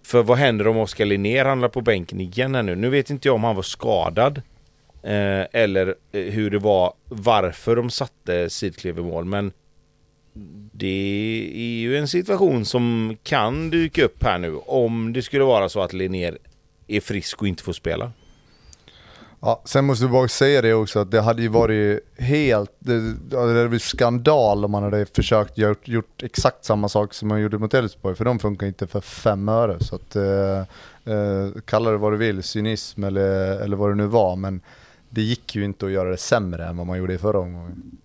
För 0.06 0.24
vad 0.24 0.38
händer 0.38 0.68
om 0.68 0.78
Oskar 0.78 1.06
Linnér 1.06 1.46
hamnar 1.46 1.70
på 1.70 1.82
bänken 1.82 2.22
igen 2.22 2.56
här 2.56 2.64
nu? 2.64 2.76
Nu 2.76 2.90
vet 2.90 3.10
inte 3.10 3.28
jag 3.28 3.36
om 3.36 3.44
han 3.44 3.56
var 3.56 3.64
skadad. 3.64 4.42
Eh, 5.04 5.46
eller 5.52 5.96
eh, 6.12 6.22
hur 6.22 6.50
det 6.50 6.60
var, 6.60 6.94
varför 7.06 7.76
de 7.76 7.90
satte 7.90 8.50
Sidklev 8.50 9.00
i 9.00 9.02
mål. 9.02 9.26
Men 9.26 9.52
det 10.74 11.52
är 11.56 11.80
ju 11.80 11.98
en 11.98 12.08
situation 12.08 12.66
som 12.66 13.18
kan 13.24 13.70
dyka 13.70 14.06
upp 14.06 14.24
här 14.24 14.38
nu 14.38 14.56
om 14.56 15.14
det 15.14 15.22
skulle 15.22 15.44
vara 15.44 15.70
så 15.70 15.82
att 15.82 15.94
Linnér 15.94 16.38
är 16.88 17.00
frisk 17.00 17.42
och 17.42 17.48
inte 17.48 17.64
får 17.64 17.74
spela. 17.74 18.12
Ja, 19.44 19.62
sen 19.66 19.86
måste 19.86 20.06
vi 20.06 20.12
bara 20.12 20.28
säga 20.28 20.62
det 20.62 20.74
också 20.74 21.00
att 21.00 21.12
det 21.12 21.22
hade 21.22 21.42
ju 21.42 21.48
varit 21.48 22.00
helt, 22.18 22.72
det, 22.80 23.14
det 23.14 23.40
hade 23.40 23.68
varit 23.68 23.82
skandal 23.82 24.66
om 24.66 24.72
man 24.72 24.84
hade 24.84 25.06
försökt 25.06 25.58
gjort, 25.58 25.88
gjort 25.88 26.24
exakt 26.24 26.66
samma 26.66 26.90
sak 26.90 27.14
som 27.14 27.28
man 27.28 27.42
gjorde 27.42 27.58
mot 27.58 27.74
Elfsborg, 27.74 28.16
för 28.16 28.26
de 28.26 28.40
funkar 28.40 28.68
inte 28.68 28.88
för 28.88 29.02
fem 29.02 29.50
öre. 29.50 29.80
Så 29.80 29.96
att, 29.96 30.16
eh, 30.16 30.60
eh, 31.16 31.50
kalla 31.66 31.92
det 31.92 31.98
vad 31.98 32.14
du 32.14 32.18
vill, 32.18 32.44
cynism 32.44 33.04
eller, 33.04 33.60
eller 33.60 33.78
vad 33.78 33.92
det 33.92 33.96
nu 33.96 34.06
var, 34.06 34.36
men 34.36 34.62
det 35.10 35.22
gick 35.22 35.56
ju 35.56 35.66
inte 35.66 35.86
att 35.86 35.92
göra 35.92 36.10
det 36.10 36.18
sämre 36.18 36.66
än 36.66 36.78
vad 36.78 36.88
man 36.88 36.98
gjorde 36.98 37.14
i 37.14 37.18
förra 37.18 37.40
omgången. 37.40 37.98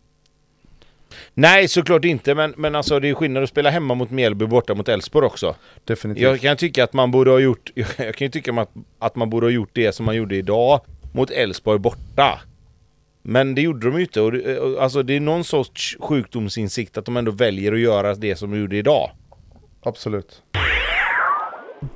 Nej, 1.35 1.68
såklart 1.68 2.05
inte, 2.05 2.35
men, 2.35 2.55
men 2.57 2.75
alltså 2.75 3.01
det 3.01 3.09
är 3.09 3.14
skillnad 3.14 3.42
att 3.42 3.49
spela 3.49 3.70
hemma 3.70 3.94
mot 3.94 4.11
Mjällby 4.11 4.46
borta 4.46 4.75
mot 4.75 4.88
Elfsborg 4.88 5.27
också. 5.27 5.55
Definitivt. 5.85 6.22
Jag 6.22 6.40
kan 6.40 6.57
tycka 6.57 6.85
att 6.85 6.92
man 6.92 7.11
borde 7.11 7.31
ha 7.31 7.38
gjort, 7.38 7.70
jag 7.75 8.14
kan 8.14 8.25
ju 8.25 8.29
tycka 8.29 8.53
att, 8.53 8.70
att 8.99 9.16
man 9.16 9.31
borde 9.31 9.46
ha 9.46 9.51
gjort 9.51 9.70
det 9.72 9.92
som 9.92 10.07
man 10.07 10.16
gjorde 10.16 10.37
idag 10.37 10.81
mot 11.16 11.31
Elfsborg 11.31 11.79
borta. 11.79 12.40
Men 13.22 13.55
det 13.55 13.62
gjorde 13.62 13.87
de 13.90 13.96
ju 13.96 14.02
inte. 14.02 14.20
Och 14.20 14.33
det, 14.33 14.79
alltså 14.81 15.02
det 15.02 15.16
är 15.16 15.20
någon 15.20 15.44
sorts 15.44 15.96
sjukdomsinsikt 16.00 16.98
att 16.98 17.05
de 17.05 17.16
ändå 17.16 17.31
väljer 17.31 17.72
att 17.72 17.81
göra 17.81 18.14
det 18.14 18.37
som 18.37 18.50
de 18.50 18.61
gjorde 18.61 18.76
idag. 18.76 19.11
Absolut. 19.83 20.42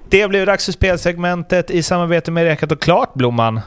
Det 0.09 0.28
blev 0.28 0.46
dags 0.46 0.64
för 0.64 0.72
spelsegmentet 0.72 1.70
i 1.70 1.83
samarbete 1.83 2.30
med 2.30 2.44
Rekat 2.44 2.72
och 2.72 2.80
Klart, 2.80 3.14
Blomman. 3.14 3.61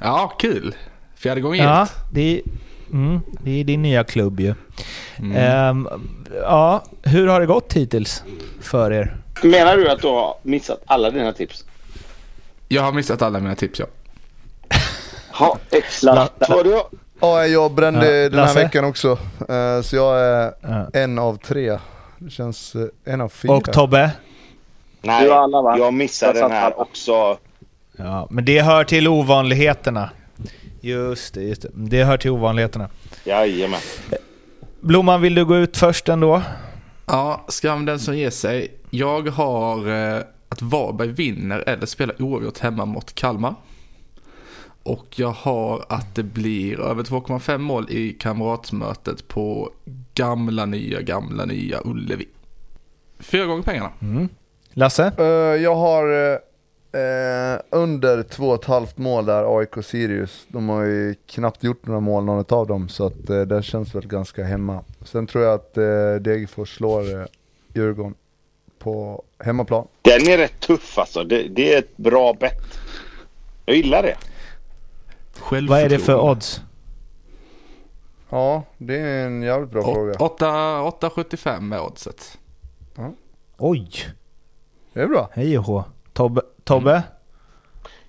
Ja, 0.00 0.36
kul. 0.38 0.74
Fjärde 1.16 1.40
gången 1.40 1.64
Ja, 1.64 1.88
det 2.12 2.36
är, 2.36 2.42
mm, 2.92 3.20
det 3.44 3.60
är 3.60 3.64
din 3.64 3.82
nya 3.82 4.04
klubb 4.04 4.40
ju. 4.40 4.54
Mm. 5.18 5.76
Um, 5.76 5.88
ja, 6.42 6.84
hur 7.02 7.26
har 7.26 7.40
det 7.40 7.46
gått 7.46 7.72
hittills 7.72 8.24
för 8.60 8.92
er? 8.92 9.16
Menar 9.42 9.76
du 9.76 9.90
att 9.90 10.02
du 10.02 10.08
har 10.08 10.34
missat 10.42 10.82
alla 10.86 11.10
dina 11.10 11.32
tips? 11.32 11.64
Jag 12.68 12.82
har 12.82 12.92
missat 12.92 13.22
alla 13.22 13.40
mina 13.40 13.54
tips, 13.54 13.78
ja. 13.78 13.86
Ja, 15.38 15.58
exakt. 15.70 16.48
Vad 16.48 16.64
du? 16.64 16.82
Ja, 17.20 17.46
jag 17.46 17.72
brände 17.72 18.22
ja, 18.22 18.28
den 18.28 18.38
här 18.38 18.54
veckan 18.54 18.84
också. 18.84 19.08
Uh, 19.50 19.82
så 19.82 19.96
jag 19.96 20.20
är 20.20 20.52
ja. 20.60 20.86
en 20.92 21.18
av 21.18 21.36
tre. 21.36 21.78
Det 22.18 22.30
känns 22.30 22.76
uh, 22.76 22.86
en 23.04 23.20
av 23.20 23.28
fyra. 23.28 23.52
Och 23.52 23.72
Tobbe? 23.72 24.10
Nej, 25.02 25.30
alla, 25.30 25.78
jag 25.78 25.94
missade 25.94 26.40
den 26.40 26.50
här 26.50 26.80
också. 26.80 27.38
Ja, 27.96 28.26
men 28.30 28.44
det 28.44 28.60
hör 28.60 28.84
till 28.84 29.08
ovanligheterna. 29.08 30.10
Just 30.80 31.34
det, 31.34 31.42
just 31.42 31.62
det. 31.62 31.68
Det 31.72 32.04
hör 32.04 32.16
till 32.16 32.30
ovanligheterna. 32.30 32.88
Jajamän. 33.24 33.80
Blomman, 34.80 35.20
vill 35.20 35.34
du 35.34 35.44
gå 35.44 35.56
ut 35.56 35.76
först 35.76 36.08
ändå? 36.08 36.42
Ja, 37.06 37.44
skam 37.48 37.84
den 37.84 37.98
som 37.98 38.16
ger 38.16 38.30
sig. 38.30 38.72
Jag 38.90 39.28
har 39.28 39.88
eh, 39.88 40.22
att 40.48 40.62
Varberg 40.62 41.08
vinner 41.08 41.64
eller 41.66 41.86
spelar 41.86 42.22
oavgjort 42.22 42.58
hemma 42.58 42.84
mot 42.84 43.14
Kalmar. 43.14 43.54
Och 44.82 45.06
jag 45.16 45.28
har 45.28 45.84
att 45.88 46.14
det 46.14 46.22
blir 46.22 46.80
över 46.80 47.02
2,5 47.02 47.58
mål 47.58 47.86
i 47.90 48.12
kamratmötet 48.12 49.28
på 49.28 49.70
gamla, 50.14 50.66
nya, 50.66 51.00
gamla, 51.00 51.44
nya 51.44 51.80
Ullevi. 51.84 52.28
Fyra 53.18 53.46
gånger 53.46 53.62
pengarna. 53.62 53.90
Mm. 54.02 54.28
Lasse? 54.72 55.12
Uh, 55.18 55.26
jag 55.62 55.74
har 55.74 56.08
uh, 56.08 56.38
under 57.70 58.22
två 58.22 58.48
och 58.48 58.54
ett 58.54 58.64
halvt 58.64 58.98
mål 58.98 59.26
där, 59.26 59.58
AIK 59.58 59.84
Sirius. 59.84 60.46
De 60.48 60.68
har 60.68 60.82
ju 60.82 61.14
knappt 61.26 61.64
gjort 61.64 61.86
några 61.86 62.00
mål 62.00 62.24
någon 62.24 62.44
av 62.48 62.66
dem, 62.66 62.88
så 62.88 63.06
att 63.06 63.30
eh, 63.30 63.40
det 63.40 63.62
känns 63.62 63.94
väl 63.94 64.06
ganska 64.06 64.44
hemma. 64.44 64.84
Sen 65.04 65.26
tror 65.26 65.44
jag 65.44 65.54
att 65.54 65.76
eh, 65.76 66.14
Degerfors 66.20 66.76
slår 66.76 67.20
eh, 67.20 67.26
Djurgården 67.74 68.14
på 68.78 69.22
hemmaplan. 69.38 69.86
Den 70.02 70.28
är 70.28 70.38
rätt 70.38 70.60
tuff 70.60 70.98
alltså. 70.98 71.24
Det, 71.24 71.42
det 71.42 71.74
är 71.74 71.78
ett 71.78 71.96
bra 71.96 72.36
bett. 72.40 72.78
Jag 73.66 73.76
gillar 73.76 74.02
det. 74.02 74.16
Vad 75.50 75.80
är 75.80 75.88
det 75.88 75.98
för 75.98 76.20
odds? 76.20 76.60
Ja, 78.30 78.62
det 78.78 78.98
är 78.98 79.26
en 79.26 79.42
jävligt 79.42 79.70
bra 79.70 79.80
Å- 79.82 79.94
fråga. 79.94 80.12
8,75 80.12 81.74
är 81.74 81.82
oddset. 81.82 82.38
Oj! 83.58 83.90
Det 84.92 85.00
är 85.00 85.06
bra. 85.06 85.28
Hej 85.32 85.58
och 85.58 85.64
hå. 85.64 85.84
Tobbe? 86.12 86.42
Tobbe? 86.64 87.02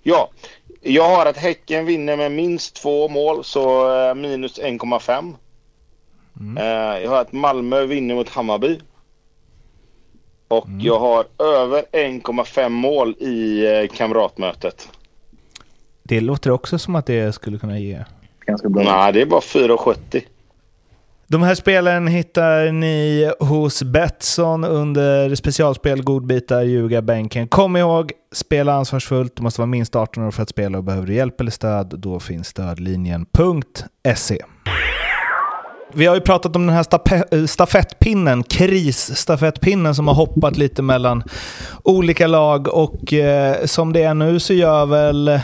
Ja, 0.01 0.29
jag 0.81 1.09
har 1.09 1.25
att 1.25 1.37
Häcken 1.37 1.85
vinner 1.85 2.17
med 2.17 2.31
minst 2.31 2.75
två 2.75 3.07
mål, 3.07 3.43
så 3.43 3.93
eh, 4.09 4.15
minus 4.15 4.59
1,5. 4.59 5.33
Eh, 6.57 7.01
Jag 7.03 7.09
har 7.09 7.21
att 7.21 7.31
Malmö 7.31 7.85
vinner 7.85 8.15
mot 8.15 8.29
Hammarby. 8.29 8.79
Och 10.47 10.67
jag 10.79 10.99
har 10.99 11.25
över 11.43 11.83
1,5 11.91 12.69
mål 12.69 13.15
i 13.19 13.65
eh, 13.65 13.87
kamratmötet. 13.97 14.89
Det 16.03 16.21
låter 16.21 16.51
också 16.51 16.79
som 16.79 16.95
att 16.95 17.05
det 17.05 17.35
skulle 17.35 17.57
kunna 17.57 17.79
ge. 17.79 18.03
Ganska 18.45 18.69
bra. 18.69 18.83
Nej, 18.83 19.13
det 19.13 19.21
är 19.21 19.25
bara 19.25 19.39
4,70. 19.39 20.23
De 21.27 21.43
här 21.43 21.55
spelen 21.55 22.07
hittar 22.07 22.71
ni 22.71 23.31
hos 23.39 23.83
Betsson 23.83 24.63
under 24.63 25.35
specialspel 25.35 26.03
Godbitar 26.03 26.61
Ljugarbänken. 26.63 27.47
Kom 27.47 27.77
ihåg, 27.77 28.11
spela 28.31 28.73
ansvarsfullt. 28.73 29.35
Du 29.35 29.43
måste 29.43 29.61
vara 29.61 29.67
minst 29.67 29.95
18 29.95 30.23
år 30.23 30.31
för 30.31 30.43
att 30.43 30.49
spela 30.49 30.77
och 30.77 30.83
behöver 30.83 31.07
du 31.07 31.13
hjälp 31.13 31.41
eller 31.41 31.51
stöd, 31.51 31.93
då 31.97 32.19
finns 32.19 32.47
stödlinjen.se. 32.47 34.41
Vi 35.95 36.05
har 36.05 36.15
ju 36.15 36.21
pratat 36.21 36.55
om 36.55 36.67
den 36.67 36.75
här 36.75 36.85
eh, 37.31 37.45
stafettpinnen, 37.45 38.43
krisstafettpinnen 38.43 39.95
som 39.95 40.07
har 40.07 40.15
hoppat 40.15 40.57
lite 40.57 40.81
mellan 40.81 41.23
olika 41.83 42.27
lag 42.27 42.67
och 42.67 43.13
eh, 43.13 43.65
som 43.65 43.93
det 43.93 44.03
är 44.03 44.13
nu 44.13 44.39
så 44.39 44.53
gör 44.53 44.85
väl 44.85 45.39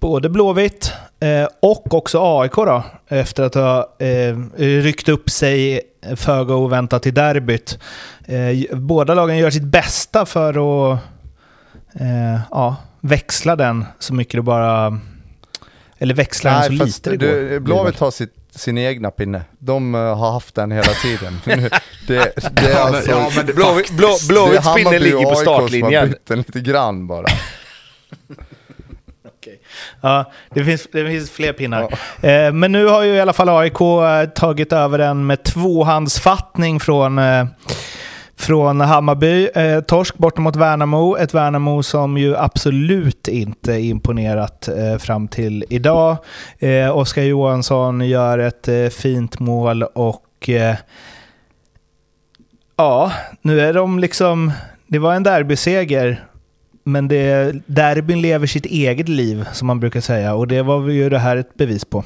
både 0.00 0.28
Blåvitt 0.28 0.92
eh, 1.20 1.48
och 1.62 1.94
också 1.94 2.18
AIK 2.40 2.52
då, 2.54 2.82
efter 3.08 3.42
att 3.42 3.54
ha 3.54 3.96
eh, 3.98 4.36
ryckt 4.56 5.08
upp 5.08 5.30
sig 5.30 5.80
föga 6.16 6.54
oväntat 6.54 7.06
i 7.06 7.10
derbyt. 7.10 7.78
Eh, 8.24 8.76
båda 8.76 9.14
lagen 9.14 9.38
gör 9.38 9.50
sitt 9.50 9.62
bästa 9.62 10.26
för 10.26 10.50
att 10.92 10.98
ja, 12.50 12.76
växla 13.00 13.56
den 13.56 13.84
så 13.98 14.14
mycket 14.14 14.38
det 14.38 14.42
bara... 14.42 15.00
Eller 15.98 16.14
växla 16.14 16.50
den 16.68 16.78
så 16.78 16.84
lite 16.84 17.10
det 17.10 17.16
går. 17.48 17.60
Blåvitt 17.60 17.98
har 18.00 18.10
sitt, 18.10 18.34
sin 18.50 18.78
egna 18.78 19.10
pinne. 19.10 19.42
De 19.58 19.94
har 19.94 20.32
haft 20.32 20.54
den 20.54 20.72
hela 20.72 20.92
tiden. 21.02 21.40
Det, 22.06 22.32
det 22.52 22.72
är 22.72 22.80
alltså, 22.80 23.10
ja, 23.10 23.30
men 23.36 23.46
det- 23.46 23.52
Blå- 23.52 23.82
blå- 23.90 24.08
det 24.08 24.14
är 24.14 24.28
Blåvitts 24.28 24.74
pinne 24.74 24.84
Hammarby 24.84 24.98
ligger 24.98 25.16
och 25.16 25.22
på 25.22 25.28
AIK 25.28 25.38
som 25.44 25.52
har 25.52 25.58
startlinjen. 25.60 26.08
bytt 26.08 26.26
den 26.26 26.38
lite 26.38 26.60
grann 26.60 27.06
bara. 27.06 27.26
Ja, 30.00 30.32
det 30.54 30.64
finns, 30.64 30.88
det 30.92 31.06
finns 31.06 31.30
fler 31.30 31.52
pinnar. 31.52 31.82
Eh, 32.22 32.52
men 32.52 32.72
nu 32.72 32.86
har 32.86 33.02
ju 33.02 33.14
i 33.14 33.20
alla 33.20 33.32
fall 33.32 33.48
AIK 33.48 33.80
eh, 33.80 34.24
tagit 34.34 34.72
över 34.72 34.98
den 34.98 35.26
med 35.26 35.42
tvåhandsfattning 35.42 36.80
från, 36.80 37.18
eh, 37.18 37.46
från 38.36 38.80
Hammarby. 38.80 39.48
Eh, 39.54 39.80
torsk 39.80 40.18
borta 40.18 40.40
mot 40.40 40.56
Värnamo. 40.56 41.16
Ett 41.16 41.34
Värnamo 41.34 41.82
som 41.82 42.18
ju 42.18 42.36
absolut 42.36 43.28
inte 43.28 43.72
imponerat 43.72 44.68
eh, 44.68 44.98
fram 44.98 45.28
till 45.28 45.64
idag. 45.70 46.16
Eh, 46.58 46.96
Oskar 46.96 47.22
Johansson 47.22 48.00
gör 48.08 48.38
ett 48.38 48.68
eh, 48.68 48.88
fint 48.88 49.38
mål 49.38 49.82
och 49.82 50.22
ja, 52.76 53.12
nu 53.42 53.60
är 53.60 53.72
de 53.72 53.98
liksom... 53.98 54.52
Det 54.88 54.98
var 54.98 55.14
en 55.14 55.22
derbyseger 55.22 56.24
men 56.86 57.08
det, 57.08 57.52
derbyn 57.66 58.22
lever 58.22 58.46
sitt 58.46 58.66
eget 58.66 59.08
liv, 59.08 59.48
som 59.52 59.66
man 59.66 59.80
brukar 59.80 60.00
säga. 60.00 60.34
Och 60.34 60.48
det 60.48 60.62
var 60.62 60.88
ju 60.88 61.08
det 61.08 61.18
här 61.18 61.36
ett 61.36 61.54
bevis 61.54 61.84
på. 61.84 62.04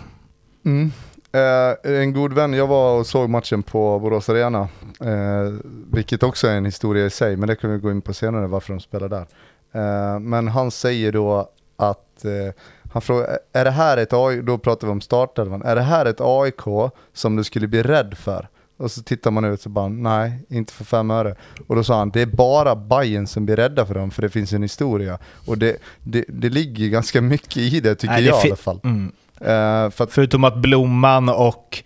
Mm. 0.64 0.93
Eh, 1.33 2.01
en 2.01 2.12
god 2.12 2.33
vän, 2.33 2.53
jag 2.53 2.66
var 2.66 2.99
och 2.99 3.07
såg 3.07 3.31
matchen 3.31 3.62
på 3.62 3.99
Borås 3.99 4.29
Arena, 4.29 4.69
eh, 5.01 5.53
vilket 5.93 6.23
också 6.23 6.47
är 6.47 6.57
en 6.57 6.64
historia 6.64 7.07
i 7.07 7.11
sig, 7.11 7.37
men 7.37 7.49
det 7.49 7.57
kan 7.57 7.73
vi 7.73 7.79
gå 7.79 7.90
in 7.90 8.03
på 8.03 8.14
senare 8.14 8.47
varför 8.47 8.73
de 8.73 8.81
spelar 8.81 9.09
där. 9.09 9.27
Eh, 9.73 10.19
men 10.19 10.49
han 10.49 10.71
säger 10.71 11.12
då 11.12 11.51
att, 11.77 12.25
eh, 12.25 12.55
han 12.93 13.03
frågar, 13.03 13.38
är 13.53 13.64
det 13.64 13.71
här 13.71 13.97
ett 13.97 14.12
AIK, 14.12 14.43
då 14.43 14.59
pratar 14.59 14.87
vi 14.87 14.93
om 14.93 15.01
startelvan, 15.01 15.62
är 15.62 15.77
det 15.77 15.83
här 15.83 16.07
ett 16.07 16.21
AIK 16.21 16.93
som 17.12 17.37
du 17.37 17.45
skulle 17.45 17.69
bli 17.69 17.83
rädd 17.83 18.14
för? 18.19 18.49
Och 18.81 18.90
så 18.90 19.03
tittar 19.03 19.31
man 19.31 19.45
ut 19.45 19.64
och 19.64 19.71
bara, 19.71 19.88
nej, 19.88 20.33
inte 20.49 20.73
för 20.73 20.85
fem 20.85 21.11
öre. 21.11 21.35
Och 21.66 21.77
då 21.77 21.85
sa 21.85 21.99
han, 21.99 22.11
det 22.11 22.21
är 22.23 22.27
bara 22.27 22.77
Bayern 22.77 23.27
som 23.27 23.45
blir 23.47 23.57
rädda 23.57 23.87
för 23.87 23.95
dem, 23.95 24.11
för 24.11 24.23
det 24.23 24.29
finns 24.31 24.53
en 24.53 24.62
historia. 24.62 25.19
Och 25.47 25.59
det, 25.59 25.77
det, 26.05 26.25
det 26.29 26.49
ligger 26.49 26.88
ganska 26.88 27.21
mycket 27.21 27.57
i 27.57 27.81
det, 27.81 27.95
tycker 27.95 28.14
Nej, 28.14 28.23
det 28.23 28.29
jag 28.29 28.45
i 28.45 28.49
alla 28.49 28.57
fall. 28.57 28.81
Mm. 28.85 29.12
Eh, 29.40 29.90
för 29.90 30.05
att 30.05 30.12
Förutom 30.12 30.45
att 30.45 30.57
Blomman 30.59 31.29
och 31.29 31.83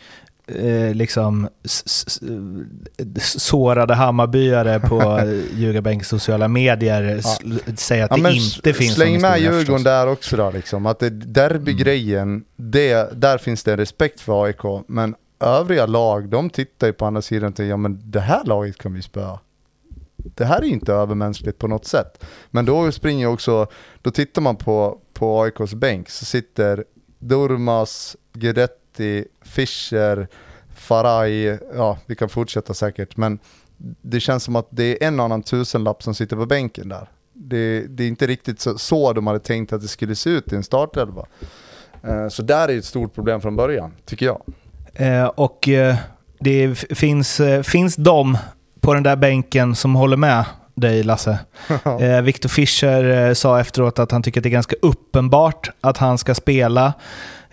eh, 0.47 0.95
liksom 0.95 1.49
sårade 3.21 3.95
Hammarbyare 3.95 4.81
på 4.81 5.21
Ljugarbänkens 5.55 6.09
sociala 6.09 6.49
medier 6.49 7.17
s- 7.19 7.39
säger 7.77 8.05
att 8.05 8.11
Ja, 8.19 8.29
det 8.31 8.35
inte 8.35 8.73
finns 8.73 8.95
Släng 8.95 9.21
med 9.21 9.41
Djurgården 9.41 9.83
där 9.85 10.07
också 10.09 10.37
då 10.37 10.51
liksom. 10.51 10.87
Att 10.87 11.03
derbygrejen, 11.11 12.45
det, 12.57 13.21
där 13.21 13.39
finns 13.39 13.63
det 13.65 13.71
en 13.73 13.77
respekt 13.79 14.21
för 14.21 14.45
AIK. 14.45 14.85
Men 14.89 15.15
övriga 15.45 15.87
lag, 15.87 16.29
de 16.29 16.51
tittar 16.51 16.87
ju 16.87 16.93
på 16.93 17.07
andra 17.07 17.23
sidan 17.23 17.49
och 17.49 17.57
tänker, 17.57 17.71
ja 17.71 17.77
men 17.77 18.01
det 18.05 18.21
här 18.21 18.45
laget 18.45 18.79
kan 18.79 18.95
vi 18.95 19.03
spöa. 19.03 19.39
Det 20.17 20.45
här 20.45 20.61
är 20.61 20.65
ju 20.65 20.73
inte 20.73 20.93
övermänskligt 20.93 21.59
på 21.59 21.69
något 21.69 21.87
sätt. 21.87 22.25
Men 22.51 22.65
då 22.65 22.93
springer 22.93 23.27
också, 23.27 23.67
då 24.03 24.11
tittar 24.11 24.43
man 24.43 24.57
på, 24.57 24.99
på 25.13 25.43
AIKs 25.43 25.75
bänk 25.75 26.09
så 26.09 26.25
sitter 26.25 26.85
Durmas, 27.19 28.17
Guidetti, 28.33 29.25
Fischer, 29.43 30.29
Faraj, 30.75 31.59
ja 31.75 31.99
vi 32.07 32.17
kan 32.17 32.29
fortsätta 32.29 32.75
säkert. 32.75 33.17
Men 33.17 33.39
det 34.03 34.21
känns 34.21 34.45
som 34.45 34.57
att 34.57 34.69
det 34.71 35.03
är 35.03 35.09
en 35.09 35.21
annan 35.21 35.43
tusenlapp 35.43 36.03
som 36.03 36.15
sitter 36.15 36.37
på 36.37 36.47
bänken 36.47 36.89
där. 36.89 37.11
Det, 37.33 37.81
det 37.81 38.05
är 38.05 38.09
inte 38.09 38.27
riktigt 38.27 38.61
så, 38.61 38.79
så 38.79 39.13
de 39.13 39.27
hade 39.27 39.39
tänkt 39.39 39.73
att 39.73 39.81
det 39.81 39.89
skulle 39.89 40.15
se 40.15 40.31
ut 40.31 40.53
i 40.53 40.57
en 40.57 40.63
startelva. 40.63 41.27
Eh, 42.03 42.29
så 42.29 42.43
där 42.43 42.69
är 42.69 42.79
ett 42.79 42.85
stort 42.85 43.15
problem 43.15 43.41
från 43.41 43.57
början, 43.57 43.95
tycker 44.05 44.27
jag. 44.27 44.43
Eh, 44.95 45.25
och 45.25 45.69
eh, 45.69 45.97
det 46.41 46.75
finns, 46.75 47.41
eh, 47.41 47.63
finns 47.63 47.97
de 47.97 48.39
på 48.81 48.95
den 48.95 49.03
där 49.03 49.17
bänken 49.17 49.75
som 49.75 49.95
håller 49.95 50.17
med 50.17 50.45
dig 50.75 51.03
Lasse. 51.03 51.39
Eh, 52.01 52.23
Victor 52.23 52.49
Fischer 52.49 53.29
eh, 53.29 53.35
sa 53.35 53.61
efteråt 53.61 53.99
att 53.99 54.13
han 54.13 54.23
tycker 54.23 54.41
att 54.41 54.43
det 54.43 54.49
är 54.49 54.51
ganska 54.51 54.77
uppenbart 54.83 55.71
att 55.81 55.99
han 55.99 56.19
ska 56.19 56.35
spela. 56.35 56.93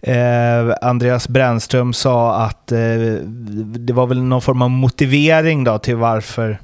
Eh, 0.02 0.74
Andreas 0.82 1.28
Brännström 1.28 1.94
sa 1.94 2.36
att 2.36 2.68
det 2.68 3.94
var 3.94 4.08
väl 4.08 4.24
någon 4.24 4.42
form 4.42 4.62
av 4.62 4.70
motivering 4.70 5.64
då 5.64 5.78
till 5.78 5.96
varför 5.96 6.60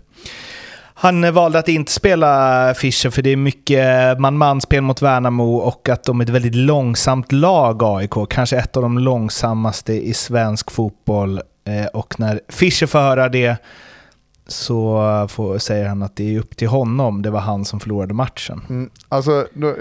han 1.00 1.34
valde 1.34 1.60
att 1.60 1.68
inte 1.68 1.92
spela 1.92 2.74
Fischer 2.74 3.10
för 3.10 3.22
det 3.22 3.30
är 3.30 3.36
mycket 3.36 4.20
man-man-spel 4.20 4.82
mot 4.82 5.02
Värnamo 5.02 5.56
och 5.56 5.90
att 5.90 6.04
de 6.04 6.20
är 6.20 6.24
ett 6.24 6.30
väldigt 6.30 6.56
långsamt 6.56 7.32
lag, 7.32 7.84
AIK. 7.84 8.14
Kanske 8.30 8.58
ett 8.58 8.78
av 8.78 8.84
de 8.84 8.98
långsammaste 8.98 9.94
i 9.94 10.14
svensk 10.14 10.72
fotboll. 10.72 11.42
Eh, 11.66 11.86
och 11.86 12.20
när 12.20 12.42
Fischer 12.50 12.88
får 12.88 13.00
höra 13.00 13.30
det 13.30 13.58
så 14.48 15.28
får, 15.30 15.58
säger 15.58 15.88
han 15.88 16.04
att 16.04 16.16
det 16.16 16.36
är 16.36 16.40
upp 16.40 16.58
till 16.58 16.68
honom. 16.68 17.22
Det 17.22 17.30
var 17.30 17.40
han 17.40 17.66
som 17.66 17.80
förlorade 17.80 18.14
matchen. 18.14 18.62
Mm, 18.70 18.90
alltså, 19.10 19.48
då, 19.54 19.68
eh, 19.68 19.74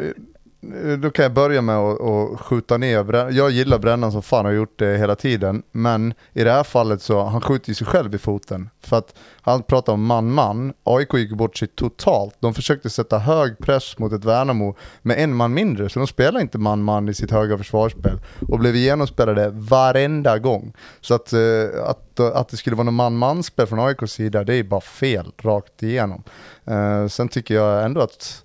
då 0.98 1.10
kan 1.10 1.22
jag 1.22 1.32
börja 1.32 1.62
med 1.62 1.76
att, 1.76 2.00
att 2.00 2.40
skjuta 2.40 2.76
ner 2.76 3.02
Brännan. 3.02 3.36
Jag 3.36 3.50
gillar 3.50 3.78
Brännan 3.78 4.12
som 4.12 4.22
fan 4.22 4.44
har 4.44 4.52
gjort 4.52 4.78
det 4.78 4.98
hela 4.98 5.14
tiden. 5.14 5.62
Men 5.72 6.14
i 6.32 6.44
det 6.44 6.52
här 6.52 6.64
fallet 6.64 7.02
så, 7.02 7.22
han 7.24 7.40
skjuter 7.40 7.68
ju 7.68 7.74
sig 7.74 7.86
själv 7.86 8.14
i 8.14 8.18
foten. 8.18 8.70
För 8.80 8.96
att 8.96 9.14
han 9.40 9.62
pratar 9.62 9.92
om 9.92 10.04
man-man. 10.04 10.72
AIK 10.84 11.14
gick 11.14 11.32
bort 11.32 11.56
sig 11.56 11.68
totalt. 11.68 12.36
De 12.40 12.54
försökte 12.54 12.90
sätta 12.90 13.18
hög 13.18 13.58
press 13.58 13.98
mot 13.98 14.12
ett 14.12 14.24
Värnamo 14.24 14.76
med 15.02 15.18
en 15.18 15.34
man 15.34 15.54
mindre. 15.54 15.88
Så 15.88 15.98
de 15.98 16.06
spelar 16.06 16.40
inte 16.40 16.58
man-man 16.58 17.08
i 17.08 17.14
sitt 17.14 17.30
höga 17.30 17.58
försvarsspel. 17.58 18.18
Och 18.48 18.58
blev 18.58 18.76
genomspelade 18.76 19.50
varenda 19.52 20.38
gång. 20.38 20.72
Så 21.00 21.14
att, 21.14 21.32
eh, 21.32 21.40
att, 21.84 22.20
att 22.20 22.48
det 22.48 22.56
skulle 22.56 22.76
vara 22.76 22.84
något 22.84 22.94
man-man-spel 22.94 23.66
från 23.66 23.80
AIKs 23.80 24.12
sida, 24.12 24.44
det 24.44 24.54
är 24.54 24.64
bara 24.64 24.80
fel 24.80 25.32
rakt 25.42 25.82
igenom. 25.82 26.22
Eh, 26.64 27.06
sen 27.06 27.28
tycker 27.28 27.54
jag 27.54 27.84
ändå 27.84 28.00
att 28.00 28.44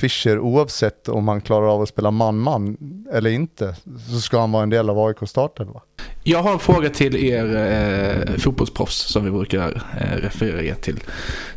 Fischer, 0.00 0.38
oavsett 0.38 1.08
om 1.08 1.28
han 1.28 1.40
klarar 1.40 1.66
av 1.66 1.82
att 1.82 1.88
spela 1.88 2.10
man-man 2.10 2.76
eller 3.12 3.30
inte, 3.30 3.76
så 4.10 4.20
ska 4.20 4.40
han 4.40 4.52
vara 4.52 4.62
en 4.62 4.70
del 4.70 4.90
av 4.90 4.98
AIK 4.98 5.16
startelva. 5.26 5.80
Jag 6.24 6.42
har 6.42 6.52
en 6.52 6.58
fråga 6.58 6.90
till 6.90 7.16
er 7.16 7.56
eh, 7.56 8.36
fotbollsproffs 8.38 8.96
som 8.96 9.24
vi 9.24 9.30
brukar 9.30 9.82
eh, 10.00 10.16
referera 10.16 10.62
er 10.62 10.74
till. 10.74 11.00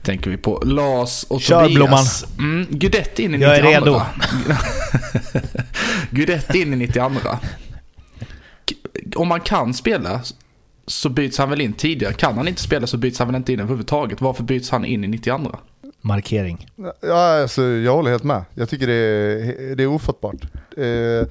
Tänker 0.01 0.29
vi 0.29 0.37
på. 0.37 0.61
Lars 0.65 1.23
och 1.23 1.41
Kör, 1.41 1.67
Tobias. 1.67 2.25
Mm, 2.37 2.67
Guidetti 2.69 3.23
in 3.23 3.35
i 3.35 3.37
92. 3.37 3.51
Jag 3.51 3.59
är 3.59 3.81
redo. 3.81 4.01
Guidetti 6.11 6.61
in 6.61 6.73
i 6.73 6.75
92. 6.75 7.11
Om 9.15 9.27
man 9.27 9.41
kan 9.41 9.73
spela 9.73 10.21
så 10.87 11.09
byts 11.09 11.37
han 11.37 11.49
väl 11.49 11.61
in 11.61 11.73
tidigare. 11.73 12.13
Kan 12.13 12.37
han 12.37 12.47
inte 12.47 12.61
spela 12.61 12.87
så 12.87 12.97
byts 12.97 13.19
han 13.19 13.27
väl 13.27 13.35
inte 13.35 13.53
in 13.53 13.59
överhuvudtaget. 13.59 14.21
Varför 14.21 14.43
byts 14.43 14.69
han 14.69 14.85
in 14.85 15.03
i 15.03 15.07
92? 15.07 15.55
Markering. 16.05 16.67
Ja, 17.01 17.41
alltså, 17.41 17.61
jag 17.61 17.95
håller 17.95 18.11
helt 18.11 18.23
med. 18.23 18.45
Jag 18.53 18.69
tycker 18.69 18.87
det 18.87 18.93
är, 18.93 19.75
det 19.75 19.83
är 19.83 19.87
ofattbart. 19.87 20.41
Eh, 20.77 21.27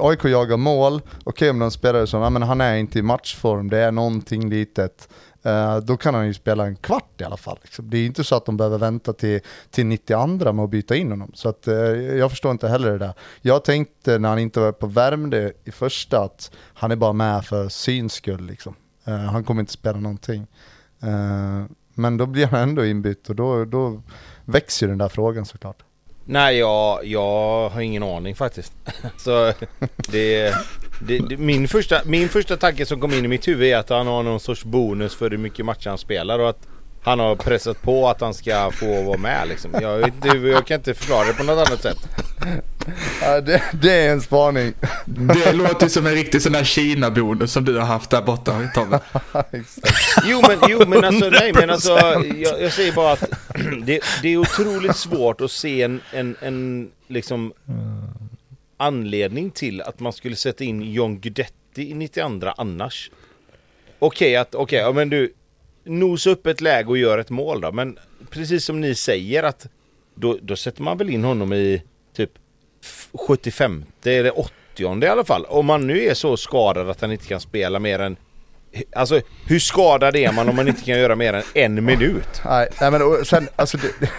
AIK 0.00 0.24
jagar 0.24 0.56
mål, 0.56 0.94
okej 0.94 1.20
okay, 1.24 1.50
om 1.50 1.58
de 1.58 1.70
spelar 1.70 2.06
som, 2.06 2.22
ja, 2.22 2.30
men 2.30 2.42
han 2.42 2.60
är 2.60 2.76
inte 2.76 2.98
i 2.98 3.02
matchform, 3.02 3.70
det 3.70 3.78
är 3.78 3.92
någonting 3.92 4.50
litet. 4.50 5.08
Eh, 5.42 5.76
då 5.76 5.96
kan 5.96 6.14
han 6.14 6.26
ju 6.26 6.34
spela 6.34 6.66
en 6.66 6.76
kvart 6.76 7.20
i 7.20 7.24
alla 7.24 7.36
fall. 7.36 7.58
Liksom. 7.62 7.90
Det 7.90 7.98
är 7.98 8.06
inte 8.06 8.24
så 8.24 8.36
att 8.36 8.46
de 8.46 8.56
behöver 8.56 8.78
vänta 8.78 9.12
till, 9.12 9.40
till 9.70 9.86
92 9.86 10.52
med 10.52 10.64
att 10.64 10.70
byta 10.70 10.96
in 10.96 11.10
honom. 11.10 11.30
Så 11.34 11.48
att, 11.48 11.68
eh, 11.68 11.74
jag 12.16 12.30
förstår 12.30 12.52
inte 12.52 12.68
heller 12.68 12.90
det 12.90 12.98
där. 12.98 13.14
Jag 13.42 13.64
tänkte 13.64 14.18
när 14.18 14.28
han 14.28 14.38
inte 14.38 14.60
var 14.60 14.72
på 14.72 14.86
Värmdö 14.86 15.50
i 15.64 15.70
första 15.70 16.20
att 16.20 16.50
han 16.74 16.90
är 16.90 16.96
bara 16.96 17.12
med 17.12 17.44
för 17.44 17.68
syns 17.68 18.12
skull. 18.12 18.46
Liksom. 18.46 18.74
Eh, 19.04 19.16
han 19.16 19.44
kommer 19.44 19.60
inte 19.60 19.72
spela 19.72 19.98
någonting. 19.98 20.46
Eh, 21.02 21.64
men 21.98 22.16
då 22.16 22.26
blir 22.26 22.46
han 22.46 22.60
ändå 22.60 22.86
inbytt 22.86 23.28
och 23.28 23.36
då, 23.36 23.64
då 23.64 24.02
växer 24.44 24.86
ju 24.86 24.90
den 24.90 24.98
där 24.98 25.08
frågan 25.08 25.46
såklart. 25.46 25.76
Nej, 26.24 26.58
jag, 26.58 27.04
jag 27.04 27.68
har 27.68 27.80
ingen 27.80 28.02
aning 28.02 28.34
faktiskt. 28.34 28.72
Så 29.16 29.52
det, 30.10 30.54
det, 31.00 31.18
det, 31.18 31.36
min, 31.36 31.68
första, 31.68 32.00
min 32.04 32.28
första 32.28 32.56
tanke 32.56 32.86
som 32.86 33.00
kom 33.00 33.12
in 33.12 33.24
i 33.24 33.28
mitt 33.28 33.48
huvud 33.48 33.68
är 33.68 33.76
att 33.76 33.88
han 33.88 34.06
har 34.06 34.22
någon 34.22 34.40
sorts 34.40 34.64
bonus 34.64 35.14
för 35.14 35.30
hur 35.30 35.38
mycket 35.38 35.64
matcher 35.64 35.88
han 35.88 35.98
spelar 35.98 36.38
och 36.38 36.48
att 36.48 36.68
han 37.02 37.20
har 37.20 37.36
pressat 37.36 37.82
på 37.82 38.08
att 38.08 38.20
han 38.20 38.34
ska 38.34 38.70
få 38.70 39.02
vara 39.02 39.18
med 39.18 39.48
liksom. 39.48 39.70
Jag, 39.82 40.12
jag 40.24 40.66
kan 40.66 40.76
inte 40.76 40.94
förklara 40.94 41.24
det 41.24 41.32
på 41.32 41.44
något 41.44 41.68
annat 41.68 41.82
sätt. 41.82 41.98
Ja, 43.22 43.40
det, 43.40 43.62
det, 43.72 43.92
är 43.92 44.12
en 44.12 44.20
spaning. 44.20 44.72
Det 45.06 45.52
låter 45.52 45.88
som 45.88 46.06
en 46.06 46.14
riktig 46.14 46.42
sån 46.42 46.52
där 46.52 46.64
Kina-bonus 46.64 47.52
som 47.52 47.64
du 47.64 47.78
har 47.78 47.86
haft 47.86 48.10
där 48.10 48.22
borta 48.22 48.68
Tobbe. 48.74 49.00
jo 50.24 50.42
men, 50.48 50.58
jo 50.68 50.82
men 50.86 51.04
alltså 51.04 51.30
nej 51.30 51.52
men 51.52 51.70
alltså 51.70 51.90
jag, 52.36 52.62
jag 52.62 52.72
säger 52.72 52.92
bara 52.92 53.12
att 53.12 53.30
det, 53.82 54.00
det, 54.22 54.28
är 54.28 54.36
otroligt 54.36 54.96
svårt 54.96 55.40
att 55.40 55.50
se 55.50 55.82
en, 55.82 56.00
en, 56.12 56.36
en 56.40 56.90
liksom 57.08 57.52
anledning 58.76 59.50
till 59.50 59.82
att 59.82 60.00
man 60.00 60.12
skulle 60.12 60.36
sätta 60.36 60.64
in 60.64 60.92
John 60.92 61.20
Guidetti 61.20 61.90
i 61.90 61.94
92 61.94 62.48
annars. 62.56 63.10
Okej 63.98 64.28
okay, 64.28 64.36
att, 64.36 64.54
okej, 64.54 64.62
okay, 64.62 64.78
ja, 64.78 64.92
men 64.92 65.10
du 65.10 65.32
nosa 65.84 66.30
upp 66.30 66.46
ett 66.46 66.60
läge 66.60 66.88
och 66.88 66.98
gör 66.98 67.18
ett 67.18 67.30
mål 67.30 67.60
då. 67.60 67.72
Men 67.72 67.98
precis 68.30 68.64
som 68.64 68.80
ni 68.80 68.94
säger 68.94 69.42
att 69.42 69.66
då, 70.14 70.38
då 70.42 70.56
sätter 70.56 70.82
man 70.82 70.98
väl 70.98 71.10
in 71.10 71.24
honom 71.24 71.52
i 71.52 71.82
75 73.18 73.84
eller 74.04 74.38
80 74.38 75.04
i 75.04 75.06
alla 75.06 75.24
fall. 75.24 75.44
Om 75.44 75.66
man 75.66 75.86
nu 75.86 76.04
är 76.04 76.14
så 76.14 76.36
skadad 76.36 76.90
att 76.90 77.00
han 77.00 77.12
inte 77.12 77.26
kan 77.26 77.40
spela 77.40 77.78
mer 77.78 77.98
än 77.98 78.16
Alltså 78.96 79.20
hur 79.46 79.58
skadad 79.58 80.16
är 80.16 80.32
man 80.32 80.48
om 80.48 80.56
man 80.56 80.68
inte 80.68 80.82
kan 80.82 80.98
göra 80.98 81.16
mer 81.16 81.32
än 81.32 81.42
en 81.54 81.84
minut? 81.84 82.42
Nej, 82.44 82.68
nej 82.80 82.90
men 82.90 83.24
sen, 83.24 83.48
alltså 83.56 83.78
det, 83.78 84.10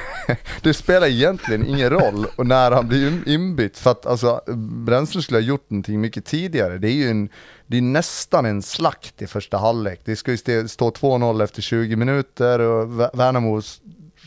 det, 0.61 0.73
spelar 0.73 1.07
egentligen 1.07 1.67
ingen 1.67 1.89
roll 1.89 2.25
och 2.35 2.47
när 2.47 2.71
han 2.71 2.87
blir 2.87 3.27
inbytt 3.27 3.77
för 3.77 3.91
att 3.91 4.05
alltså 4.05 4.41
Bränsle 4.85 5.21
skulle 5.21 5.37
ha 5.37 5.43
gjort 5.43 5.69
någonting 5.69 6.01
mycket 6.01 6.25
tidigare. 6.25 6.77
Det 6.77 6.87
är 6.87 6.93
ju 6.93 7.09
en, 7.09 7.29
det 7.67 7.77
är 7.77 7.81
nästan 7.81 8.45
en 8.45 8.61
slakt 8.61 9.21
i 9.21 9.27
första 9.27 9.57
halvlek. 9.57 10.01
Det 10.03 10.15
ska 10.15 10.31
ju 10.31 10.67
stå 10.67 10.89
2-0 10.89 11.43
efter 11.43 11.61
20 11.61 11.95
minuter 11.95 12.59
och 12.59 12.99
Värnamo 12.99 13.61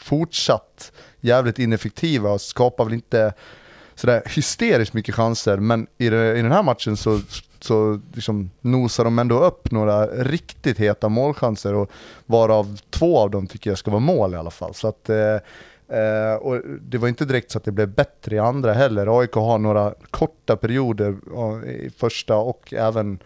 fortsatt 0.03 0.93
jävligt 1.21 1.59
ineffektiva 1.59 2.31
och 2.31 2.41
skapar 2.41 2.85
väl 2.85 2.95
inte 2.95 3.33
sådär 4.01 4.23
hysteriskt 4.27 4.95
mycket 4.95 5.15
chanser, 5.15 5.57
men 5.57 5.87
i, 5.99 6.09
det, 6.09 6.39
i 6.39 6.43
den 6.43 6.53
här 6.53 6.63
matchen 6.63 6.97
så, 6.97 7.21
så 7.61 8.01
liksom 8.13 8.51
nosar 8.61 9.05
de 9.05 9.19
ändå 9.19 9.45
upp 9.45 9.71
några 9.71 10.07
riktigt 10.07 10.79
heta 10.79 11.09
målchanser 11.09 11.75
och 11.75 11.91
varav 12.27 12.81
två 12.91 13.19
av 13.19 13.31
dem 13.31 13.47
tycker 13.47 13.71
jag 13.71 13.79
ska 13.79 13.91
vara 13.91 14.01
mål 14.01 14.35
i 14.35 14.37
alla 14.37 14.51
fall. 14.51 14.75
Så 14.75 14.89
att, 14.89 15.09
eh, 15.09 15.35
eh 15.99 16.35
och 16.41 16.61
det 16.81 16.99
var 16.99 17.09
inte 17.09 17.25
direkt 17.25 17.51
så 17.51 17.59
att 17.59 17.65
det 17.65 17.73
blev 17.73 17.89
bättre 17.89 18.37
i 18.37 18.39
andra 18.39 18.73
heller. 18.73 19.21
AIK 19.21 19.35
har 19.35 19.59
några 19.59 19.95
korta 20.11 20.57
perioder 20.57 21.17
i 21.67 21.91
första 21.91 22.37
och 22.37 22.73
även 22.73 23.19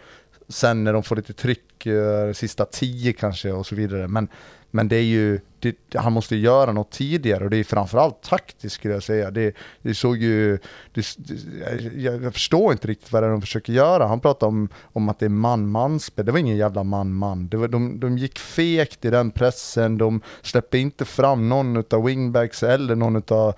sen 0.49 0.85
när 0.85 0.93
de 0.93 1.03
får 1.03 1.17
lite 1.17 1.33
tryck, 1.33 1.87
eh, 1.87 2.33
sista 2.33 2.65
tio 2.65 3.13
kanske 3.13 3.53
och 3.53 3.67
så 3.67 3.75
vidare. 3.75 4.09
Men 4.09 4.29
men 4.75 4.89
det 4.89 4.97
är 4.97 5.03
ju, 5.03 5.41
det, 5.59 5.77
han 5.95 6.13
måste 6.13 6.37
göra 6.37 6.73
något 6.73 6.91
tidigare 6.91 7.45
och 7.45 7.51
det 7.51 7.57
är 7.57 7.65
framförallt 7.65 8.23
taktiskt 8.23 8.75
skulle 8.75 8.95
jag 8.95 9.03
säga. 9.03 9.31
Det, 9.31 9.57
det 9.83 9.95
såg 9.95 10.17
ju, 10.17 10.59
det, 10.93 11.07
jag, 11.97 12.23
jag, 12.23 12.33
förstår 12.33 12.73
inte 12.73 12.89
riktigt 12.89 13.13
vad 13.13 13.23
det 13.23 13.27
är 13.27 13.31
de 13.31 13.41
försöker 13.41 13.73
göra. 13.73 14.07
Han 14.07 14.21
pratar 14.21 14.47
om, 14.47 14.69
om 14.93 15.09
att 15.09 15.19
det 15.19 15.25
är 15.25 15.31
man-man-spel, 15.31 16.27
det 16.27 16.33
var 16.33 16.39
ingen 16.39 16.57
jävla 16.57 16.83
man-man. 16.83 17.49
de, 17.49 18.01
de 18.01 18.19
gick 18.19 18.39
fegt 18.39 19.05
i 19.05 19.11
den 19.11 19.31
pressen, 19.31 19.99
de 19.99 20.21
släppte 20.43 20.79
inte 20.79 21.05
fram 21.05 21.49
någon 21.49 21.85
av 21.91 22.05
wingbacks 22.05 22.63
eller 22.63 22.95
någon 22.95 23.23
av 23.29 23.55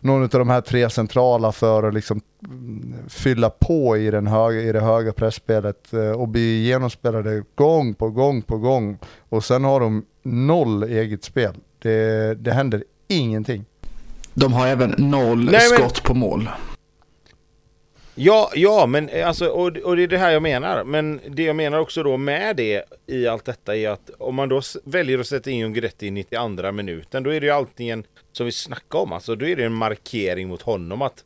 någon 0.00 0.22
av 0.22 0.28
de 0.28 0.48
här 0.48 0.60
tre 0.60 0.90
centrala 0.90 1.52
för 1.52 1.82
att 1.82 1.94
liksom 1.94 2.20
fylla 3.08 3.50
på 3.50 3.96
i, 3.96 4.10
den 4.10 4.26
höga, 4.26 4.60
i 4.60 4.72
det 4.72 4.80
höga 4.80 5.12
pressspelet 5.12 5.92
eh, 5.92 6.10
och 6.10 6.28
bli 6.28 6.62
genomspelade 6.62 7.42
gång 7.54 7.94
på 7.94 8.10
gång 8.10 8.42
på 8.42 8.58
gång. 8.58 8.98
Och 9.28 9.44
sen 9.44 9.64
har 9.64 9.80
de 9.80 10.06
noll 10.22 10.82
eget 10.82 11.24
spel. 11.24 11.54
Det, 11.78 12.34
det 12.34 12.52
händer 12.52 12.84
ingenting. 13.08 13.64
De 14.34 14.52
har 14.52 14.66
även 14.66 14.94
noll 14.98 15.44
Nej, 15.44 15.60
skott 15.60 16.02
på 16.02 16.14
mål. 16.14 16.48
Ja, 18.14 18.50
ja, 18.54 18.86
men 18.86 19.08
eh, 19.08 19.28
alltså, 19.28 19.46
och, 19.46 19.76
och 19.76 19.96
det 19.96 20.02
är 20.02 20.08
det 20.08 20.18
här 20.18 20.30
jag 20.30 20.42
menar. 20.42 20.84
Men 20.84 21.20
det 21.28 21.42
jag 21.42 21.56
menar 21.56 21.78
också 21.78 22.02
då 22.02 22.16
med 22.16 22.56
det 22.56 22.84
i 23.06 23.26
allt 23.26 23.44
detta 23.44 23.76
är 23.76 23.88
att 23.88 24.10
om 24.18 24.34
man 24.34 24.48
då 24.48 24.60
väljer 24.84 25.18
att 25.18 25.26
sätta 25.26 25.50
in 25.50 25.72
Guidetti 25.72 26.06
i 26.06 26.10
92 26.10 26.72
minuten, 26.72 27.22
då 27.22 27.30
är 27.30 27.40
det 27.40 27.46
ju 27.46 27.52
alltid 27.52 28.04
som 28.32 28.46
vi 28.46 28.52
snackade 28.52 29.02
om, 29.02 29.12
alltså 29.12 29.34
då 29.34 29.46
är 29.46 29.56
det 29.56 29.64
en 29.64 29.72
markering 29.72 30.48
mot 30.48 30.62
honom 30.62 31.02
att 31.02 31.24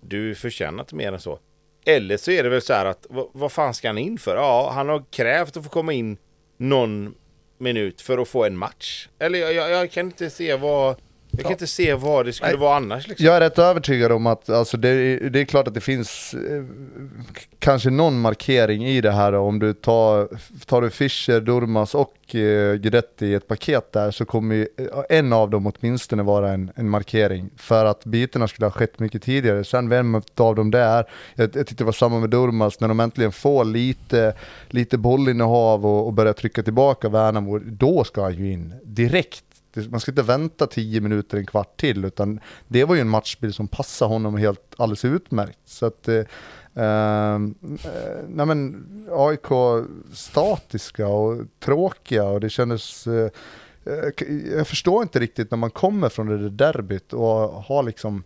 du 0.00 0.34
förtjänar 0.34 0.82
inte 0.82 0.94
mer 0.94 1.12
än 1.12 1.20
så. 1.20 1.38
Eller 1.86 2.16
så 2.16 2.30
är 2.30 2.42
det 2.42 2.48
väl 2.48 2.62
så 2.62 2.72
här 2.72 2.86
att 2.86 3.06
vad, 3.10 3.28
vad 3.32 3.52
fan 3.52 3.74
ska 3.74 3.88
han 3.88 3.98
in 3.98 4.18
för? 4.18 4.36
Ja, 4.36 4.70
han 4.74 4.88
har 4.88 5.04
krävt 5.10 5.56
att 5.56 5.64
få 5.64 5.70
komma 5.70 5.92
in 5.92 6.16
någon 6.56 7.14
minut 7.58 8.00
för 8.00 8.18
att 8.18 8.28
få 8.28 8.44
en 8.44 8.56
match. 8.56 9.08
Eller 9.18 9.38
jag, 9.38 9.54
jag, 9.54 9.70
jag 9.70 9.90
kan 9.90 10.06
inte 10.06 10.30
se 10.30 10.56
vad 10.56 10.96
jag 11.38 11.44
kan 11.44 11.50
ja. 11.50 11.54
inte 11.54 11.66
se 11.66 11.94
vad 11.94 12.26
det 12.26 12.32
skulle 12.32 12.50
Nej. 12.50 12.60
vara 12.60 12.76
annars. 12.76 13.08
Liksom. 13.08 13.26
Jag 13.26 13.36
är 13.36 13.40
rätt 13.40 13.58
övertygad 13.58 14.12
om 14.12 14.26
att 14.26 14.50
alltså, 14.50 14.76
det, 14.76 15.18
det 15.28 15.40
är 15.40 15.44
klart 15.44 15.68
att 15.68 15.74
det 15.74 15.80
finns 15.80 16.34
eh, 16.34 16.64
kanske 17.58 17.90
någon 17.90 18.20
markering 18.20 18.86
i 18.86 19.00
det 19.00 19.10
här. 19.10 19.32
Om 19.32 19.58
du 19.58 19.72
tar, 19.72 20.28
tar 20.66 20.82
du 20.82 20.90
Fischer, 20.90 21.40
Durmas 21.40 21.94
och 21.94 22.34
eh, 22.34 22.74
Guidetti 22.74 23.26
i 23.26 23.34
ett 23.34 23.48
paket 23.48 23.92
där 23.92 24.10
så 24.10 24.24
kommer 24.24 24.54
ju, 24.54 24.68
eh, 24.76 25.18
en 25.18 25.32
av 25.32 25.50
dem 25.50 25.72
åtminstone 25.74 26.22
vara 26.22 26.52
en, 26.52 26.70
en 26.74 26.88
markering. 26.88 27.50
För 27.56 27.84
att 27.84 28.04
bytena 28.04 28.48
skulle 28.48 28.66
ha 28.66 28.70
skett 28.70 28.98
mycket 28.98 29.22
tidigare. 29.22 29.64
Sen 29.64 29.88
vem 29.88 30.22
av 30.36 30.54
dem 30.54 30.70
det 30.70 30.80
är, 30.80 31.04
jag, 31.34 31.56
jag 31.56 31.66
tyckte 31.66 31.74
det 31.74 31.84
var 31.84 31.92
samma 31.92 32.20
med 32.20 32.30
Durmas, 32.30 32.80
när 32.80 32.88
de 32.88 33.00
äntligen 33.00 33.32
får 33.32 33.64
lite, 33.64 34.34
lite 34.68 34.98
bollinnehav 34.98 35.86
och, 35.86 36.06
och 36.06 36.12
börjar 36.12 36.32
trycka 36.32 36.62
tillbaka 36.62 37.08
Värnamo, 37.08 37.58
då 37.58 38.04
ska 38.04 38.22
han 38.22 38.34
ju 38.34 38.52
in 38.52 38.74
direkt 38.84 39.44
man 39.90 40.00
ska 40.00 40.10
inte 40.10 40.22
vänta 40.22 40.66
tio 40.66 41.00
minuter, 41.00 41.38
en 41.38 41.46
kvart 41.46 41.80
till, 41.80 42.04
utan 42.04 42.40
det 42.68 42.84
var 42.84 42.94
ju 42.94 43.00
en 43.00 43.08
matchbild 43.08 43.54
som 43.54 43.68
passade 43.68 44.08
honom 44.08 44.36
helt 44.36 44.74
alldeles 44.76 45.04
utmärkt. 45.04 45.58
Så 45.64 45.86
att, 45.86 46.08
eh, 46.08 46.24
ehm, 46.74 47.54
eh, 47.84 48.24
nej 48.28 48.46
men 48.46 48.86
AIK 49.10 49.86
statiska 50.12 51.08
och 51.08 51.44
tråkiga 51.60 52.24
och 52.24 52.40
det 52.40 52.50
kändes 52.50 53.06
eh, 53.06 53.30
eh, 53.84 54.26
jag 54.56 54.68
förstår 54.68 55.02
inte 55.02 55.18
riktigt 55.18 55.50
när 55.50 55.58
man 55.58 55.70
kommer 55.70 56.08
från 56.08 56.26
det 56.26 56.38
där 56.38 56.50
derbyt 56.50 57.12
och 57.12 57.62
har 57.62 57.82
liksom 57.82 58.24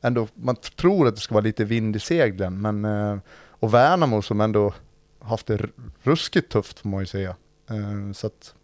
ändå, 0.00 0.28
man 0.34 0.56
tror 0.56 1.08
att 1.08 1.14
det 1.14 1.20
ska 1.20 1.34
vara 1.34 1.44
lite 1.44 1.64
vind 1.64 1.96
i 1.96 2.00
seglen, 2.00 2.60
men 2.60 2.84
eh, 2.84 3.18
och 3.62 3.74
Värnamo 3.74 4.22
som 4.22 4.40
ändå 4.40 4.74
haft 5.20 5.46
det 5.46 5.60
ruskigt 6.02 6.52
tufft 6.52 6.78
får 6.78 6.88
man 6.88 7.00
ju 7.00 7.06
säga. 7.06 7.36
Eh, 7.70 8.12
så 8.12 8.26
att, 8.26 8.54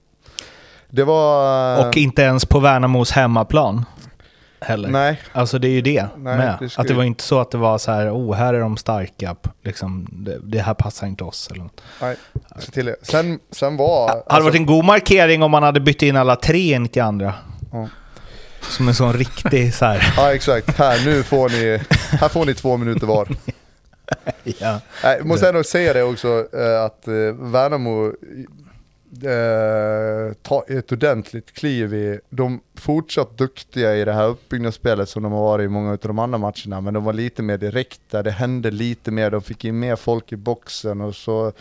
det 0.90 1.04
var... 1.04 1.86
Och 1.88 1.96
inte 1.96 2.22
ens 2.22 2.44
på 2.44 2.60
Värnamos 2.60 3.10
hemmaplan. 3.10 3.84
Heller. 4.60 4.88
Nej. 4.88 5.20
Alltså 5.32 5.58
det 5.58 5.68
är 5.68 5.72
ju 5.72 5.80
det 5.80 6.06
Nej, 6.16 6.36
med. 6.38 6.56
Det 6.60 6.68
skulle... 6.68 6.82
Att 6.82 6.88
det 6.88 6.94
var 6.94 7.04
inte 7.04 7.24
så 7.24 7.40
att 7.40 7.50
det 7.50 7.58
var 7.58 7.78
så 7.78 7.92
här, 7.92 8.10
oh 8.10 8.34
här 8.34 8.54
är 8.54 8.60
de 8.60 8.76
starka, 8.76 9.36
liksom, 9.62 10.08
det, 10.12 10.38
det 10.42 10.58
här 10.58 10.74
passar 10.74 11.06
inte 11.06 11.24
oss. 11.24 11.48
Eller 11.50 11.62
något. 11.62 11.80
Nej, 12.00 12.16
se 12.58 12.70
till 12.70 12.86
det. 12.86 12.96
Sen, 13.02 13.38
sen 13.50 13.76
var... 13.76 14.08
Hade 14.08 14.20
alltså... 14.20 14.42
varit 14.42 14.54
en 14.54 14.66
god 14.66 14.84
markering 14.84 15.42
om 15.42 15.50
man 15.50 15.62
hade 15.62 15.80
bytt 15.80 16.02
in 16.02 16.16
alla 16.16 16.36
tre 16.36 16.74
in 16.74 16.88
till 16.88 17.02
andra. 17.02 17.34
Ja. 17.72 17.88
Som 18.60 18.88
en 18.88 18.94
sån 18.94 19.12
riktig 19.12 19.74
så 19.74 19.84
här. 19.84 20.12
Ja 20.16 20.34
exakt, 20.34 20.78
här 20.78 21.04
nu 21.04 21.22
får 21.22 21.48
ni, 21.48 21.80
här 22.20 22.28
får 22.28 22.46
ni 22.46 22.54
två 22.54 22.76
minuter 22.76 23.06
var. 23.06 23.28
ja. 24.44 24.80
Jag 25.02 25.26
måste 25.26 25.48
ändå 25.48 25.64
säga 25.64 25.92
det 25.92 26.02
också, 26.02 26.46
eh, 26.52 26.84
att 26.84 27.08
eh, 27.08 27.14
Värnamo 27.38 28.12
eh, 29.22 30.34
ta 30.42 30.64
ett 30.68 30.92
ordentligt 30.92 31.52
kliv 31.52 31.94
i, 31.94 32.20
de 32.30 32.60
fortsatt 32.74 33.38
duktiga 33.38 33.96
i 33.96 34.04
det 34.04 34.12
här 34.12 34.28
uppbyggnadsspelet 34.28 35.08
som 35.08 35.22
de 35.22 35.32
har 35.32 35.42
varit 35.42 35.64
i 35.64 35.68
många 35.68 35.90
av 35.90 35.98
de 35.98 36.18
andra 36.18 36.38
matcherna, 36.38 36.80
men 36.80 36.94
de 36.94 37.04
var 37.04 37.12
lite 37.12 37.42
mer 37.42 37.58
direkta, 37.58 38.22
det 38.22 38.30
hände 38.30 38.70
lite 38.70 39.10
mer, 39.10 39.30
de 39.30 39.42
fick 39.42 39.64
in 39.64 39.78
mer 39.78 39.96
folk 39.96 40.32
i 40.32 40.36
boxen 40.36 41.00
och 41.00 41.14
så 41.14 41.52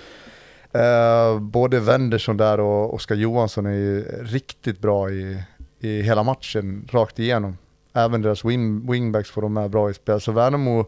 eh, 0.72 1.40
både 1.40 1.80
Wendersson 1.80 2.38
där 2.38 2.60
och 2.60 2.94
Oskar 2.94 3.16
Johansson 3.16 3.66
är 3.66 3.72
ju 3.72 4.02
riktigt 4.22 4.80
bra 4.80 5.10
i, 5.10 5.44
i 5.80 6.02
hela 6.02 6.24
matchen, 6.24 6.88
rakt 6.92 7.20
igenom. 7.20 7.58
Även 7.94 8.22
deras 8.22 8.46
wing, 8.46 8.92
wingbacks 8.92 9.32
får 9.32 9.42
de 9.42 9.54
med 9.54 9.70
bra 9.70 9.90
i 9.90 9.94
spel, 9.94 10.22
så 10.22 10.32
Värnamo, 10.32 10.86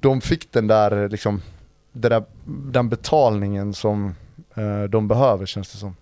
de 0.00 0.20
fick 0.20 0.52
den 0.52 0.66
där, 0.66 1.08
liksom, 1.08 1.42
den, 1.92 2.10
där, 2.10 2.24
den 2.72 2.88
betalningen 2.88 3.74
som 3.74 4.14
Eh, 4.56 4.82
de 4.82 5.08
behöver 5.08 5.46
känns 5.46 5.72
det 5.72 5.78
som. 5.78 5.96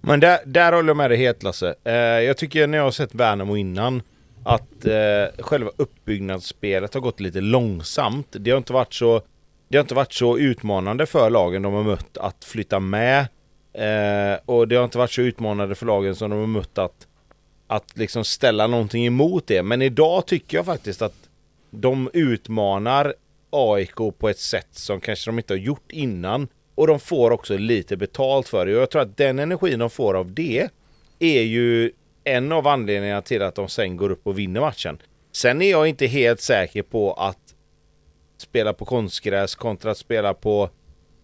Men 0.00 0.20
där, 0.20 0.38
där 0.46 0.72
håller 0.72 0.88
jag 0.88 0.96
med 0.96 1.10
dig 1.10 1.18
helt 1.18 1.42
Lasse. 1.42 1.74
Eh, 1.84 1.94
jag 1.94 2.36
tycker 2.36 2.66
när 2.66 2.78
jag 2.78 2.84
har 2.84 2.90
sett 2.90 3.14
Värnamo 3.14 3.56
innan 3.56 4.02
att 4.44 4.86
eh, 4.86 5.44
själva 5.44 5.70
uppbyggnadsspelet 5.76 6.94
har 6.94 7.00
gått 7.00 7.20
lite 7.20 7.40
långsamt. 7.40 8.26
Det 8.30 8.50
har 8.50 8.58
inte 8.58 8.72
varit 8.72 8.94
så 8.94 9.22
det 9.68 9.78
har 9.78 9.82
inte 9.82 9.94
varit 9.94 10.12
så 10.12 10.38
utmanande 10.38 11.06
för 11.06 11.30
lagen 11.30 11.62
de 11.62 11.74
har 11.74 11.82
mött 11.82 12.18
att 12.18 12.44
flytta 12.44 12.80
med. 12.80 13.20
Eh, 13.72 14.38
och 14.44 14.68
det 14.68 14.76
har 14.76 14.84
inte 14.84 14.98
varit 14.98 15.12
så 15.12 15.22
utmanande 15.22 15.74
för 15.74 15.86
lagen 15.86 16.14
som 16.14 16.30
de 16.30 16.40
har 16.40 16.46
mött 16.46 16.78
att, 16.78 17.06
att 17.66 17.96
liksom 17.96 18.24
ställa 18.24 18.66
någonting 18.66 19.06
emot 19.06 19.46
det. 19.46 19.62
Men 19.62 19.82
idag 19.82 20.26
tycker 20.26 20.56
jag 20.56 20.66
faktiskt 20.66 21.02
att 21.02 21.14
de 21.70 22.10
utmanar 22.12 23.14
AIK 23.50 23.96
på 24.18 24.28
ett 24.28 24.38
sätt 24.38 24.68
som 24.70 25.00
kanske 25.00 25.30
de 25.30 25.38
inte 25.38 25.54
har 25.54 25.58
gjort 25.58 25.92
innan. 25.92 26.48
Och 26.76 26.86
de 26.86 27.00
får 27.00 27.30
också 27.30 27.56
lite 27.56 27.96
betalt 27.96 28.48
för 28.48 28.66
det. 28.66 28.74
Och 28.76 28.82
jag 28.82 28.90
tror 28.90 29.02
att 29.02 29.16
den 29.16 29.38
energin 29.38 29.78
de 29.78 29.90
får 29.90 30.14
av 30.14 30.32
det 30.32 30.68
är 31.18 31.42
ju 31.42 31.92
en 32.24 32.52
av 32.52 32.66
anledningarna 32.66 33.22
till 33.22 33.42
att 33.42 33.54
de 33.54 33.68
sen 33.68 33.96
går 33.96 34.10
upp 34.10 34.26
och 34.26 34.38
vinner 34.38 34.60
matchen. 34.60 34.98
Sen 35.32 35.62
är 35.62 35.70
jag 35.70 35.86
inte 35.86 36.06
helt 36.06 36.40
säker 36.40 36.82
på 36.82 37.12
att 37.12 37.38
spela 38.38 38.72
på 38.72 38.84
konstgräs 38.84 39.54
kontra 39.54 39.90
att 39.90 39.98
spela 39.98 40.34
på 40.34 40.70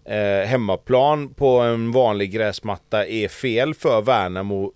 eh, 0.05 0.47
hemmaplan 0.49 1.35
på 1.35 1.49
en 1.61 1.93
vanlig 1.93 2.31
gräsmatta 2.31 3.07
är 3.07 3.29
fel 3.29 3.75
för 3.75 4.03
Värnamo 4.03 4.73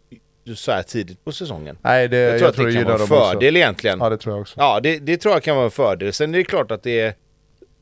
så 0.55 0.73
här 0.73 0.83
tidigt 0.83 1.25
på 1.25 1.33
säsongen. 1.33 1.79
Nej, 1.83 2.09
det, 2.09 2.17
Jag 2.17 2.39
tror 2.39 2.49
att 2.49 2.57
det 2.57 2.73
kan 2.73 2.85
vara 2.85 3.01
en 3.01 3.07
fördel 3.07 3.37
också. 3.37 3.57
egentligen. 3.57 3.99
Ja, 4.01 4.09
det 4.09 4.19
tror 4.19 4.35
jag 4.35 4.41
också. 4.41 4.55
Ja, 4.59 4.81
det, 4.81 4.99
det 4.99 5.17
tror 5.17 5.35
jag 5.35 5.43
kan 5.43 5.57
vara 5.57 5.65
en 5.65 5.71
fördel. 5.71 6.13
Sen 6.13 6.35
är 6.35 6.39
det 6.39 6.45
klart 6.45 6.71
att 6.71 6.83
det 6.83 7.01
är 7.01 7.15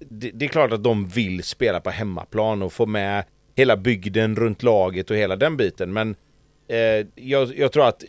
det, 0.09 0.31
det 0.31 0.45
är 0.45 0.49
klart 0.49 0.73
att 0.73 0.85
de 0.85 1.09
vill 1.09 1.43
spela 1.43 1.81
på 1.81 1.91
hemmaplan 1.91 2.63
och 2.63 2.73
få 2.73 2.87
med 2.87 3.25
hela 3.57 3.77
bygden 3.77 4.37
runt 4.37 4.63
laget 4.63 5.11
och 5.11 5.17
hela 5.17 5.37
den 5.37 5.57
biten. 5.57 5.93
Men 5.93 6.17
eh, 6.69 7.07
jag, 7.15 7.59
jag 7.59 7.73
tror 7.73 7.87
att 7.87 8.05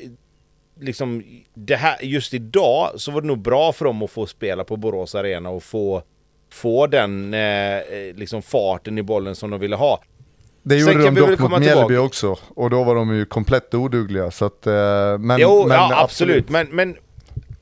liksom 0.80 1.24
det 1.54 1.76
här, 1.76 1.98
just 2.02 2.34
idag 2.34 2.90
så 2.96 3.12
var 3.12 3.22
det 3.22 3.28
nog 3.28 3.40
bra 3.40 3.74
för 3.74 3.86
dem 3.86 4.02
att 4.04 4.12
få 4.12 4.26
spela 4.26 4.64
på 4.64 4.78
Borås 4.78 5.16
Arena 5.16 5.50
och 5.50 5.64
få, 5.64 6.02
få 6.52 6.88
den 6.88 7.34
eh, 7.34 7.82
liksom 8.16 8.42
farten 8.42 8.98
i 8.98 9.04
bollen 9.04 9.36
som 9.36 9.50
de 9.50 9.60
ville 9.60 9.76
ha. 9.76 10.02
Det 10.64 10.78
gjorde 10.78 11.04
de 11.04 11.16
dock 11.16 11.40
mot 11.40 11.50
Mjällby 11.50 11.68
tillbaka. 11.68 12.02
också, 12.02 12.38
och 12.56 12.70
då 12.70 12.84
var 12.84 12.96
de 12.96 13.16
ju 13.16 13.26
komplett 13.26 13.74
odugliga. 13.74 14.32
Så 14.32 14.46
att, 14.46 14.68
eh, 14.68 14.74
men, 15.20 15.40
jo, 15.40 15.66
men 15.68 15.78
ja, 15.78 16.04
absolut. 16.04 16.50
Men, 16.50 16.68
men 16.72 16.96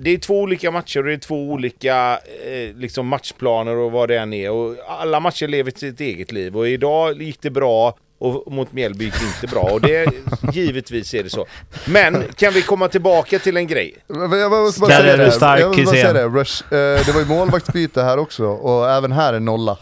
det 0.03 0.09
är 0.13 0.17
två 0.17 0.39
olika 0.41 0.71
matcher 0.71 0.99
och 0.99 1.05
det 1.05 1.13
är 1.13 1.17
två 1.17 1.35
olika 1.51 2.19
eh, 2.45 2.75
liksom 2.75 3.07
matchplaner 3.07 3.75
och 3.75 3.91
vad 3.91 4.09
det 4.09 4.17
än 4.17 4.33
är. 4.33 4.51
Och 4.51 4.75
alla 4.87 5.19
matcher 5.19 5.47
lever 5.47 5.71
sitt 5.75 5.99
eget 5.99 6.31
liv. 6.31 6.57
Och 6.57 6.67
idag 6.67 7.21
gick 7.21 7.41
det 7.41 7.49
bra 7.49 7.95
och 8.19 8.51
mot 8.53 8.73
Mjällby 8.73 9.05
gick 9.05 9.13
det 9.19 9.25
inte 9.25 9.55
bra. 9.55 9.61
Och 9.61 9.81
det, 9.81 10.05
givetvis 10.53 11.13
är 11.13 11.23
det 11.23 11.29
så. 11.29 11.45
Men 11.85 12.23
kan 12.35 12.53
vi 12.53 12.61
komma 12.61 12.87
tillbaka 12.87 13.39
till 13.39 13.57
en 13.57 13.67
grej? 13.67 13.95
Jag 14.07 14.51
måste 14.51 14.81
bara 14.81 14.91
säga 14.91 15.17
det. 15.17 15.31
stark, 15.31 15.61
jag 15.61 15.67
måste 15.67 15.83
bara 15.83 15.95
säga 15.95 16.13
det. 16.13 16.23
Rush, 16.27 16.63
eh, 16.63 17.05
det 17.05 17.11
var 17.13 17.19
ju 17.19 17.25
målvaktsbyte 17.25 18.01
här 18.03 18.17
också, 18.17 18.45
och 18.45 18.91
även 18.91 19.11
här 19.11 19.33
är 19.33 19.39
nolla. 19.39 19.77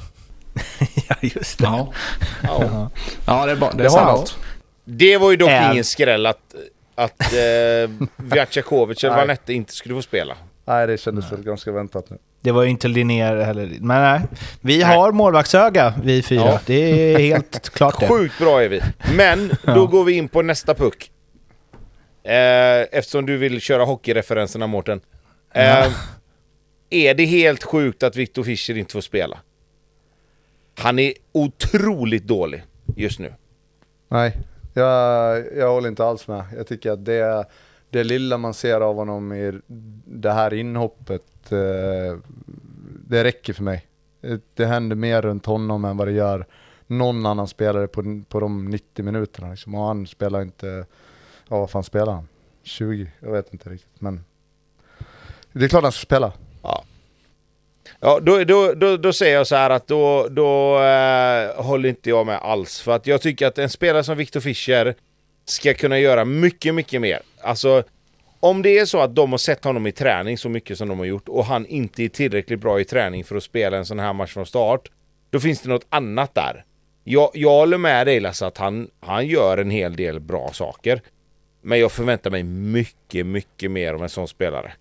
ja, 1.09 1.15
just 1.21 1.57
det. 1.59 1.63
Ja, 1.65 1.93
Ja. 2.43 2.89
ja 3.25 3.45
det 3.45 3.51
är, 3.51 3.55
bra. 3.55 3.71
det 3.71 3.79
är 3.79 3.83
Det 3.83 3.89
sant. 3.89 4.07
något. 4.19 4.37
Det 4.85 5.17
var 5.17 5.31
ju 5.31 5.37
dock 5.37 5.51
ingen 5.71 5.83
skräll 5.83 6.25
att, 6.25 6.55
att 7.03 7.21
eh, 7.33 8.07
Vjacakovic 8.17 9.03
eller 9.03 9.15
Nej. 9.15 9.21
Vanette 9.27 9.53
inte 9.53 9.73
skulle 9.73 9.95
få 9.95 10.01
spela. 10.01 10.37
Nej, 10.65 10.87
det 10.87 10.97
kändes 10.97 11.31
väl 11.31 11.43
ganska 11.43 11.71
väntat 11.71 12.09
nu. 12.09 12.17
Det 12.41 12.51
var 12.51 12.63
ju 12.63 12.69
inte 12.69 12.87
Linnér 12.87 13.35
heller. 13.43 13.69
Men 13.79 14.01
nej, 14.01 14.21
vi 14.61 14.81
har 14.81 15.11
målvaktsöga 15.11 15.93
vi 16.03 16.21
fyra. 16.23 16.39
Ja. 16.45 16.59
Det 16.65 16.73
är 17.13 17.19
helt 17.19 17.69
klart 17.73 17.99
det. 17.99 18.07
Sjukt 18.07 18.37
bra 18.39 18.63
är 18.63 18.69
vi. 18.69 18.81
Men 19.15 19.47
då 19.47 19.55
Ja. 19.65 19.85
går 19.85 20.03
vi 20.03 20.13
in 20.13 20.27
på 20.29 20.41
nästa 20.41 20.73
puck. 20.73 21.11
Eh, 22.23 22.81
eftersom 22.91 23.25
du 23.25 23.37
vill 23.37 23.61
köra 23.61 23.83
hockeyreferenserna 23.83 24.67
Mårten. 24.67 25.01
Eh, 25.53 25.87
är 26.89 27.13
det 27.13 27.25
helt 27.25 27.63
sjukt 27.63 28.03
att 28.03 28.15
Victor 28.15 28.43
Fischer 28.43 28.77
inte 28.77 28.93
får 28.93 29.01
spela? 29.01 29.37
Han 30.79 30.99
är 30.99 31.13
otroligt 31.31 32.23
dålig 32.27 32.63
just 32.95 33.19
nu. 33.19 33.33
Nej, 34.09 34.33
jag, 34.73 35.43
jag 35.57 35.71
håller 35.71 35.89
inte 35.89 36.05
alls 36.05 36.27
med. 36.27 36.43
Jag 36.57 36.67
tycker 36.67 36.91
att 36.91 37.05
det, 37.05 37.45
det 37.89 38.03
lilla 38.03 38.37
man 38.37 38.53
ser 38.53 38.81
av 38.81 38.95
honom 38.95 39.33
i 39.33 39.59
det 40.05 40.31
här 40.31 40.53
inhoppet, 40.53 41.51
eh, 41.51 42.17
det 43.07 43.23
räcker 43.23 43.53
för 43.53 43.63
mig. 43.63 43.85
Det- 44.21 44.41
Det 44.53 44.65
händer 44.65 44.95
mer 44.95 45.21
runt 45.21 45.45
honom 45.45 45.85
än 45.85 45.97
vad 45.97 46.07
det 46.07 46.11
gör 46.11 46.45
någon 46.87 47.25
annan 47.25 47.47
spelare 47.47 47.87
på, 47.87 48.21
på 48.29 48.39
de 48.39 48.65
90 48.69 49.05
minuterna. 49.05 49.49
Liksom. 49.51 49.75
Och 49.75 49.85
han 49.85 50.07
spelar 50.07 50.41
inte, 50.41 50.85
ja 51.49 51.59
vad 51.59 51.69
fan 51.69 51.83
spelar 51.83 52.13
han? 52.13 52.27
20? 52.63 53.11
Jag 53.19 53.31
vet 53.31 53.53
inte 53.53 53.69
riktigt. 53.69 54.01
Men 54.01 54.23
det 55.53 55.65
är 55.65 55.69
klart 55.69 55.83
han 55.83 55.91
ska 55.91 56.01
spela. 56.05 56.33
Ja, 58.03 58.19
då, 58.19 58.43
då, 58.43 58.73
då, 58.73 58.97
då 58.97 59.13
säger 59.13 59.35
jag 59.35 59.47
så 59.47 59.55
här 59.55 59.69
att 59.69 59.87
då, 59.87 60.27
då 60.27 60.81
eh, 60.83 61.63
håller 61.63 61.89
inte 61.89 62.09
jag 62.09 62.25
med 62.25 62.37
alls. 62.37 62.81
För 62.81 62.91
att 62.91 63.07
jag 63.07 63.21
tycker 63.21 63.47
att 63.47 63.57
en 63.57 63.69
spelare 63.69 64.03
som 64.03 64.17
Victor 64.17 64.39
Fischer 64.39 64.95
ska 65.45 65.73
kunna 65.73 65.99
göra 65.99 66.25
mycket, 66.25 66.75
mycket 66.75 67.01
mer. 67.01 67.19
Alltså, 67.41 67.83
om 68.39 68.61
det 68.61 68.79
är 68.79 68.85
så 68.85 68.99
att 68.99 69.15
de 69.15 69.31
har 69.31 69.37
sett 69.37 69.63
honom 69.63 69.87
i 69.87 69.91
träning 69.91 70.37
så 70.37 70.49
mycket 70.49 70.77
som 70.77 70.87
de 70.87 70.99
har 70.99 71.05
gjort 71.05 71.29
och 71.29 71.45
han 71.45 71.65
inte 71.65 72.03
är 72.03 72.09
tillräckligt 72.09 72.59
bra 72.59 72.79
i 72.79 72.85
träning 72.85 73.23
för 73.23 73.35
att 73.35 73.43
spela 73.43 73.77
en 73.77 73.85
sån 73.85 73.99
här 73.99 74.13
match 74.13 74.33
från 74.33 74.45
start, 74.45 74.91
då 75.29 75.39
finns 75.39 75.61
det 75.61 75.69
något 75.69 75.85
annat 75.89 76.35
där. 76.35 76.65
Jag, 77.03 77.31
jag 77.33 77.49
håller 77.49 77.77
med 77.77 78.07
dig 78.07 78.19
Lasse 78.19 78.45
att 78.45 78.57
han, 78.57 78.89
han 78.99 79.27
gör 79.27 79.57
en 79.57 79.69
hel 79.69 79.95
del 79.95 80.19
bra 80.19 80.49
saker. 80.53 81.01
Men 81.61 81.79
jag 81.79 81.91
förväntar 81.91 82.29
mig 82.31 82.43
mycket, 82.43 83.25
mycket 83.25 83.71
mer 83.71 83.93
av 83.93 84.03
en 84.03 84.09
sån 84.09 84.27
spelare. 84.27 84.71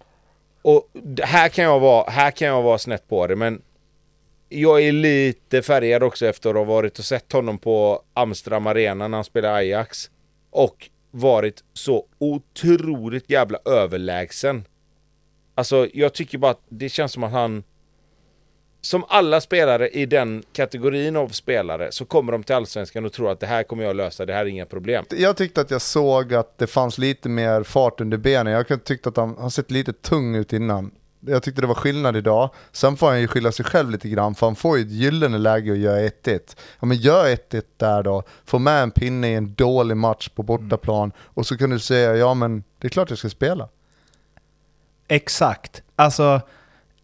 Och 0.62 0.88
här 1.22 1.48
kan 1.48 1.64
jag 1.64 1.80
vara, 1.80 2.10
här 2.10 2.30
kan 2.30 2.48
jag 2.48 2.62
vara 2.62 2.78
snett 2.78 3.08
på 3.08 3.26
det, 3.26 3.36
men 3.36 3.62
jag 4.48 4.82
är 4.82 4.92
lite 4.92 5.62
färgad 5.62 6.02
också 6.02 6.26
efter 6.26 6.50
att 6.50 6.56
ha 6.56 6.64
varit 6.64 6.98
och 6.98 7.04
sett 7.04 7.32
honom 7.32 7.58
på 7.58 8.02
Amsterdam 8.14 8.66
Arena 8.66 9.08
när 9.08 9.18
han 9.18 9.24
spelade 9.24 9.54
Ajax. 9.54 10.10
Och 10.50 10.90
varit 11.10 11.64
så 11.72 12.06
otroligt 12.18 13.30
jävla 13.30 13.58
överlägsen. 13.64 14.64
Alltså, 15.54 15.88
jag 15.92 16.14
tycker 16.14 16.38
bara 16.38 16.50
att 16.50 16.62
det 16.68 16.88
känns 16.88 17.12
som 17.12 17.24
att 17.24 17.32
han... 17.32 17.64
Som 18.80 19.04
alla 19.08 19.40
spelare 19.40 19.88
i 19.88 20.06
den 20.06 20.42
kategorin 20.52 21.16
av 21.16 21.28
spelare 21.28 21.92
så 21.92 22.04
kommer 22.04 22.32
de 22.32 22.42
till 22.42 22.54
Allsvenskan 22.54 23.04
och 23.04 23.12
tror 23.12 23.30
att 23.30 23.40
det 23.40 23.46
här 23.46 23.62
kommer 23.62 23.84
jag 23.84 23.96
lösa, 23.96 24.26
det 24.26 24.32
här 24.32 24.40
är 24.40 24.46
inga 24.46 24.66
problem. 24.66 25.04
Jag 25.10 25.36
tyckte 25.36 25.60
att 25.60 25.70
jag 25.70 25.82
såg 25.82 26.34
att 26.34 26.58
det 26.58 26.66
fanns 26.66 26.98
lite 26.98 27.28
mer 27.28 27.62
fart 27.62 28.00
under 28.00 28.16
benen. 28.16 28.52
Jag 28.52 28.84
tyckte 28.84 29.08
att 29.08 29.16
han, 29.16 29.36
han 29.40 29.50
sett 29.50 29.70
lite 29.70 29.92
tung 29.92 30.34
ut 30.34 30.52
innan. 30.52 30.90
Jag 31.26 31.42
tyckte 31.42 31.60
det 31.60 31.66
var 31.66 31.74
skillnad 31.74 32.16
idag. 32.16 32.50
Sen 32.72 32.96
får 32.96 33.06
han 33.06 33.20
ju 33.20 33.28
skylla 33.28 33.52
sig 33.52 33.64
själv 33.64 33.90
lite 33.90 34.08
grann, 34.08 34.34
för 34.34 34.46
han 34.46 34.56
får 34.56 34.78
ju 34.78 34.84
ett 34.84 34.90
gyllene 34.90 35.38
läge 35.38 35.72
att 35.72 35.78
göra 35.78 36.00
1-1. 36.00 36.56
Ja 36.80 36.86
men 36.86 36.96
gör 36.96 37.24
1-1 37.24 37.62
där 37.76 38.02
då, 38.02 38.22
få 38.44 38.58
med 38.58 38.82
en 38.82 38.90
pinne 38.90 39.28
i 39.28 39.34
en 39.34 39.54
dålig 39.54 39.96
match 39.96 40.28
på 40.28 40.42
bortaplan, 40.42 41.12
och 41.18 41.46
så 41.46 41.56
kan 41.56 41.70
du 41.70 41.78
säga 41.78 42.16
ja 42.16 42.34
men 42.34 42.64
det 42.78 42.86
är 42.86 42.88
klart 42.88 43.10
jag 43.10 43.18
ska 43.18 43.28
spela. 43.28 43.68
Exakt. 45.08 45.82
Alltså, 45.96 46.40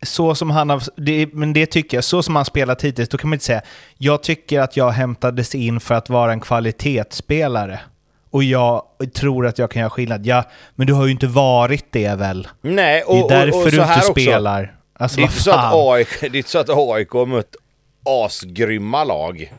så 0.02 0.34
som 0.34 0.50
han 0.50 0.70
har... 0.70 0.82
Det, 0.96 1.28
men 1.32 1.52
det 1.52 1.66
tycker 1.66 1.96
jag, 1.96 2.04
så 2.04 2.22
som 2.22 2.36
han 2.36 2.44
spelat 2.44 2.82
hittills, 2.84 3.08
då 3.08 3.18
kan 3.18 3.30
man 3.30 3.34
inte 3.34 3.44
säga 3.44 3.62
jag 3.98 4.22
tycker 4.22 4.60
att 4.60 4.76
jag 4.76 4.90
hämtades 4.90 5.54
in 5.54 5.80
för 5.80 5.94
att 5.94 6.10
vara 6.10 6.32
en 6.32 6.40
kvalitetsspelare. 6.40 7.80
Och 8.30 8.44
jag 8.44 8.82
tror 9.14 9.46
att 9.46 9.58
jag 9.58 9.70
kan 9.70 9.80
göra 9.80 9.90
skillnad. 9.90 10.26
Ja, 10.26 10.44
men 10.74 10.86
du 10.86 10.92
har 10.92 11.04
ju 11.06 11.10
inte 11.12 11.26
varit 11.26 11.86
det 11.90 12.14
väl? 12.14 12.48
Nej, 12.60 12.98
Det 12.98 13.04
och, 13.04 13.16
är 13.16 13.22
och, 13.22 13.30
därför 13.30 13.58
och 13.58 13.64
du 13.64 13.70
så 13.70 13.76
inte 13.76 13.84
här 13.84 13.98
också. 13.98 14.12
spelar. 14.12 14.76
Alltså 14.98 15.16
Det 15.16 15.22
är, 15.22 15.24
inte 15.24 15.42
så 15.42 15.50
att. 15.50 15.72
AIK, 15.74 16.08
det 16.20 16.26
är 16.26 16.36
inte 16.36 16.50
så 16.50 16.58
att 16.58 16.70
AIK 16.70 17.10
har 17.10 17.26
mött 17.26 17.56
asgrymma 18.04 19.04
lag. 19.04 19.52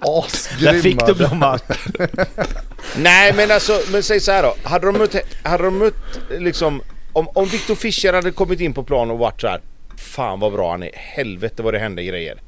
Asgrymma! 0.00 0.72
Där 0.72 0.80
fick 0.80 1.06
du 1.06 1.14
blomman. 1.14 1.58
Nej 2.96 3.32
men 3.32 3.50
alltså, 3.50 3.80
men 3.92 4.02
säg 4.02 4.20
så 4.20 4.32
här 4.32 4.42
då. 4.42 4.54
Hade 4.62 4.86
de 4.86 4.98
mött, 4.98 5.14
hade 5.42 5.64
de 5.64 5.78
mött 5.78 5.94
liksom, 6.30 6.82
om, 7.14 7.28
om 7.34 7.44
Victor 7.44 7.74
Fischer 7.74 8.12
hade 8.12 8.30
kommit 8.30 8.60
in 8.60 8.72
på 8.72 8.82
plan 8.82 9.10
och 9.10 9.18
varit 9.18 9.40
så 9.40 9.48
här. 9.48 9.60
Fan 9.96 10.40
vad 10.40 10.52
bra 10.52 10.70
han 10.70 10.82
är. 10.82 10.90
Helvete 10.94 11.62
vad 11.62 11.74
det 11.74 11.78
händer 11.78 12.02
grejer. 12.02 12.40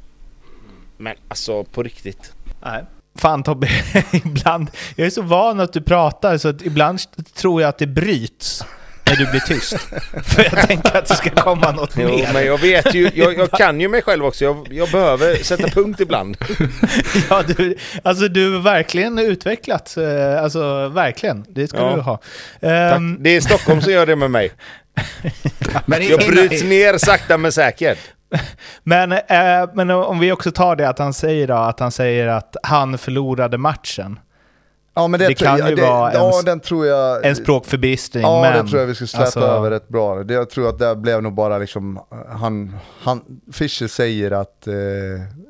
Men 0.97 1.17
alltså 1.29 1.64
på 1.64 1.83
riktigt. 1.83 2.33
Nej. 2.62 2.85
Fan 3.14 3.43
Tobbe, 3.43 3.69
ibland... 4.12 4.71
Jag 4.97 5.07
är 5.07 5.11
så 5.11 5.23
van 5.23 5.61
att 5.61 5.73
du 5.73 5.83
pratar 5.83 6.39
så 6.39 6.49
att 6.49 6.62
ibland 6.62 7.01
tror 7.35 7.62
jag 7.62 7.69
att 7.69 7.79
det 7.79 7.87
bryts 7.87 8.64
när 9.07 9.17
du 9.17 9.27
blir 9.31 9.41
tyst. 9.41 9.73
För 10.25 10.43
jag 10.45 10.69
tänker 10.69 10.97
att 10.97 11.07
det 11.07 11.15
ska 11.15 11.31
komma 11.31 11.73
något 11.73 11.91
Jo, 11.97 12.09
mer. 12.09 12.31
men 12.33 12.47
jag 12.47 12.59
vet 12.61 12.95
ju, 12.95 13.11
jag, 13.15 13.39
jag 13.39 13.51
kan 13.59 13.81
ju 13.81 13.89
mig 13.89 14.03
själv 14.03 14.25
också. 14.25 14.45
Jag, 14.45 14.69
jag 14.71 14.91
behöver 14.91 15.35
sätta 15.37 15.69
punkt 15.69 16.01
ibland. 16.01 16.37
Ja, 17.31 17.43
du, 17.57 17.77
alltså 18.03 18.29
du 18.29 18.53
har 18.53 18.61
verkligen 18.61 19.19
utvecklats. 19.19 19.99
eh, 19.99 20.43
Alltså 20.43 20.89
verkligen, 20.89 21.45
det 21.49 21.69
ska 21.69 21.79
Ja. 21.79 21.95
du 21.97 22.01
ha. 22.01 22.21
Ehm, 22.61 23.17
Det 23.21 23.31
är 23.31 23.41
Stockholm 23.41 23.81
som 23.83 23.93
gör 23.93 24.07
det 24.07 24.17
med 24.17 24.31
mig. 24.31 24.51
Men 25.87 26.07
Jag 26.09 26.21
bryts 26.21 26.63
ner 26.63 26.99
sakta 26.99 27.39
men 27.39 27.53
säkert. 27.53 27.99
men, 28.83 29.13
eh, 29.13 29.19
men 29.75 29.91
om 29.91 30.19
vi 30.19 30.33
också 30.33 30.51
tar 30.51 30.77
det 30.77 30.89
att 30.89 30.99
han 30.99 31.13
säger 31.15 31.47
då, 31.47 31.55
att 31.55 31.81
han 31.81 31.91
säger 31.93 32.29
att 32.29 32.57
han 32.63 32.99
förlorade 32.99 33.59
matchen. 33.59 34.19
Ja, 34.97 35.09
men 35.09 35.21
Det 35.21 35.35
kan 35.35 35.59
ja, 35.59 35.69
ju 35.69 35.75
vara 35.75 36.15
Ja, 36.15 36.43
en- 36.47 36.87
jag... 36.87 37.27
En 37.27 37.37
språkförbistring, 37.37 38.23
Ja, 38.23 38.41
men... 38.43 38.65
det 38.65 38.71
tror 38.71 38.81
jag 38.81 38.87
vi 38.87 38.95
ska 38.95 39.07
släta 39.07 39.25
alltså, 39.25 39.41
över 39.41 39.71
rätt 39.71 39.89
bra. 39.89 40.25
Det, 40.25 40.35
jag 40.35 40.51
tror 40.51 40.69
att 40.69 40.79
det 40.79 40.97
blev 40.97 41.23
nog 41.23 41.35
bara 41.35 41.59
liksom, 41.59 42.01
han, 42.29 42.77
han, 43.01 43.21
Fischer 43.53 43.87
säger 43.89 44.31
att 44.31 44.67
eh, 44.67 44.75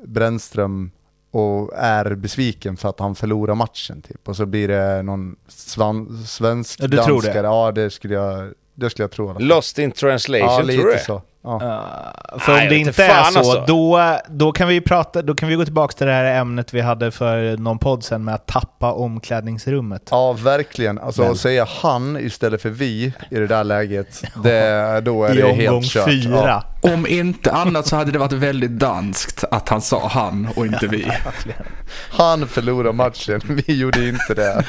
Brännström 0.05 0.91
och 1.31 1.71
är 1.75 2.15
besviken 2.15 2.77
för 2.77 2.89
att 2.89 2.99
han 2.99 3.15
förlorar 3.15 3.55
matchen 3.55 4.01
typ. 4.01 4.27
Och 4.27 4.35
så 4.35 4.45
blir 4.45 4.67
det 4.67 5.03
någon 5.03 5.35
svan, 5.47 6.23
svensk 6.27 6.79
Ja, 6.81 6.87
du 6.87 6.97
tror 6.97 7.21
det? 7.21 7.27
danskare. 7.27 7.47
Ja, 7.47 7.71
det 7.71 7.89
skulle 7.89 8.13
jag, 8.13 8.53
det 8.75 8.89
skulle 8.89 9.03
jag 9.03 9.11
tro. 9.11 9.35
Lost 9.39 9.79
in 9.79 9.91
translation, 9.91 10.47
ja, 10.47 10.57
tror 10.57 10.67
du 10.67 10.73
lite 10.73 10.89
det? 10.89 10.99
så. 10.99 11.21
Ja. 11.43 11.53
Uh, 11.53 12.39
för 12.39 12.51
Nej, 12.53 12.63
om 12.63 12.69
det 12.69 12.77
inte 12.77 13.03
är 13.05 13.23
så, 13.23 13.39
alltså. 13.39 13.63
då, 13.67 14.17
då, 14.29 14.51
kan 14.51 14.67
vi 14.67 14.81
prata, 14.81 15.21
då 15.21 15.35
kan 15.35 15.49
vi 15.49 15.55
gå 15.55 15.63
tillbaka 15.65 15.93
till 15.97 16.07
det 16.07 16.13
här 16.13 16.25
ämnet 16.39 16.73
vi 16.73 16.81
hade 16.81 17.11
för 17.11 17.57
någon 17.57 17.79
podd 17.79 18.03
sen 18.03 18.23
med 18.23 18.35
att 18.35 18.45
tappa 18.47 18.91
omklädningsrummet. 18.91 20.07
Ja, 20.11 20.33
verkligen. 20.33 20.99
Alltså 20.99 21.21
Men- 21.21 21.31
att 21.31 21.37
säga 21.37 21.67
han 21.81 22.17
istället 22.19 22.61
för 22.61 22.69
vi 22.69 23.13
i 23.29 23.35
det 23.35 23.47
där 23.47 23.63
läget, 23.63 24.23
det, 24.43 25.01
då 25.05 25.23
är 25.23 25.33
I 25.37 25.41
det 25.41 25.53
helt 25.53 25.85
kört. 25.85 26.05
fyra. 26.05 26.63
Ja. 26.81 26.91
Om 26.93 27.07
inte 27.07 27.51
annat 27.51 27.87
så 27.87 27.95
hade 27.95 28.11
det 28.11 28.19
varit 28.19 28.33
väldigt 28.33 28.71
danskt 28.71 29.43
att 29.51 29.69
han 29.69 29.81
sa 29.81 30.07
han 30.07 30.47
och 30.55 30.65
inte 30.65 30.87
vi. 30.87 31.11
Han 32.09 32.47
förlorar 32.47 32.93
matchen, 32.93 33.41
vi 33.67 33.79
gjorde 33.79 34.07
inte 34.07 34.33
det. 34.33 34.65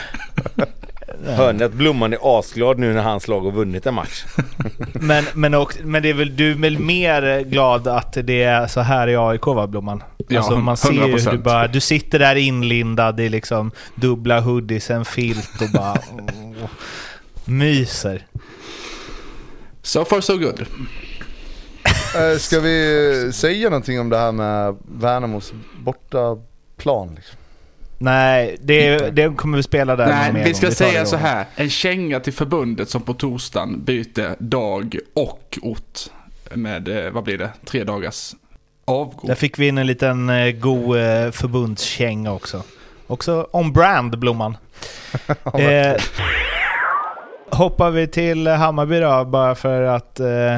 Hör 1.25 1.53
ni 1.53 1.65
att 1.65 1.73
Blomman 1.73 2.13
är 2.13 2.39
asglad 2.39 2.79
nu 2.79 2.95
när 2.95 3.03
hans 3.03 3.29
lag 3.29 3.41
har 3.41 3.51
vunnit 3.51 3.87
en 3.87 3.95
match? 3.95 4.25
Men, 4.93 5.25
men, 5.35 5.55
också, 5.55 5.79
men 5.83 6.03
det 6.03 6.11
är 6.11 6.15
väl, 6.15 6.37
du 6.37 6.51
är 6.51 6.55
väl 6.55 6.79
mer 6.79 7.41
glad 7.45 7.89
att 7.89 8.17
det 8.25 8.43
är 8.43 8.67
så 8.67 8.81
här 8.81 9.09
i 9.09 9.17
AIK 9.17 9.47
va, 9.47 9.67
Blomman? 9.67 10.03
Ja, 10.29 10.39
alltså, 10.39 10.57
man 10.57 10.77
ser 10.77 10.93
ju 10.93 11.01
hur 11.01 11.09
du, 11.09 11.19
100%. 11.19 11.43
bara, 11.43 11.67
du 11.67 11.81
sitter 11.81 12.19
där 12.19 12.37
inlindad 12.37 13.21
i 13.21 13.29
liksom 13.29 13.71
dubbla 13.95 14.41
hoodies, 14.41 14.91
en 14.91 15.05
filt 15.05 15.63
och 15.63 15.71
bara 15.75 15.93
åh, 16.63 16.69
myser. 17.45 18.27
So 19.83 20.05
far 20.05 20.21
so 20.21 20.37
good. 20.37 20.67
Eh, 22.17 22.39
Ska 22.39 22.61
vi 22.61 23.31
säga 23.35 23.71
någonting 23.71 24.01
om 24.01 24.09
det 24.09 24.19
här 24.19 24.33
med 24.33 24.77
Värnamos 24.99 25.53
bortaplan? 25.85 27.15
Liksom? 27.15 27.37
Nej, 27.99 28.57
det, 28.61 29.11
det 29.11 29.37
kommer 29.37 29.57
vi 29.57 29.63
spela 29.63 29.97
där 29.97 30.07
Nej, 30.07 30.33
mer 30.33 30.45
vi 30.45 30.55
ska 30.55 30.71
säga 30.71 31.07
så 31.07 31.17
här. 31.17 31.47
En 31.57 31.71
känga 31.71 32.21
till 32.21 32.33
förbundet 32.33 32.91
som 32.91 33.03
på 33.03 33.15
torsdagen 33.15 33.85
byter 33.85 34.43
dag 34.43 34.99
och 35.15 35.59
ort 35.63 35.99
med, 36.55 36.89
eh, 36.89 37.11
vad 37.11 37.25
blir 37.25 37.39
det, 37.39 37.51
tre 37.65 37.85
dagars 37.85 38.35
avgå. 38.85 39.27
Där 39.27 39.35
fick 39.35 39.59
vi 39.59 39.69
in 39.69 39.79
en 39.79 39.87
liten 39.87 40.31
eh, 40.31 40.51
god 40.51 40.99
eh, 40.99 41.31
förbundskänga 41.31 42.33
också. 42.33 42.63
Också 43.07 43.49
on 43.53 43.73
brand, 43.73 44.19
Blomman. 44.19 44.57
eh, 45.55 45.97
hoppar 47.51 47.91
vi 47.91 48.07
till 48.07 48.47
Hammarby 48.47 49.01
då, 49.01 49.25
bara 49.25 49.55
för 49.55 49.83
att 49.83 50.21
eh, 50.21 50.57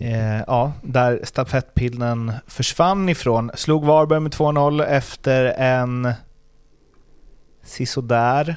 eh, 0.00 0.42
ja, 0.46 0.72
där 0.82 1.20
stafettpinnen 1.24 2.32
försvann 2.46 3.08
ifrån. 3.08 3.50
Slog 3.54 3.84
Varberg 3.84 4.20
med 4.20 4.32
2-0 4.32 4.86
efter 4.86 5.44
en 5.44 6.12
sisådär 7.64 8.56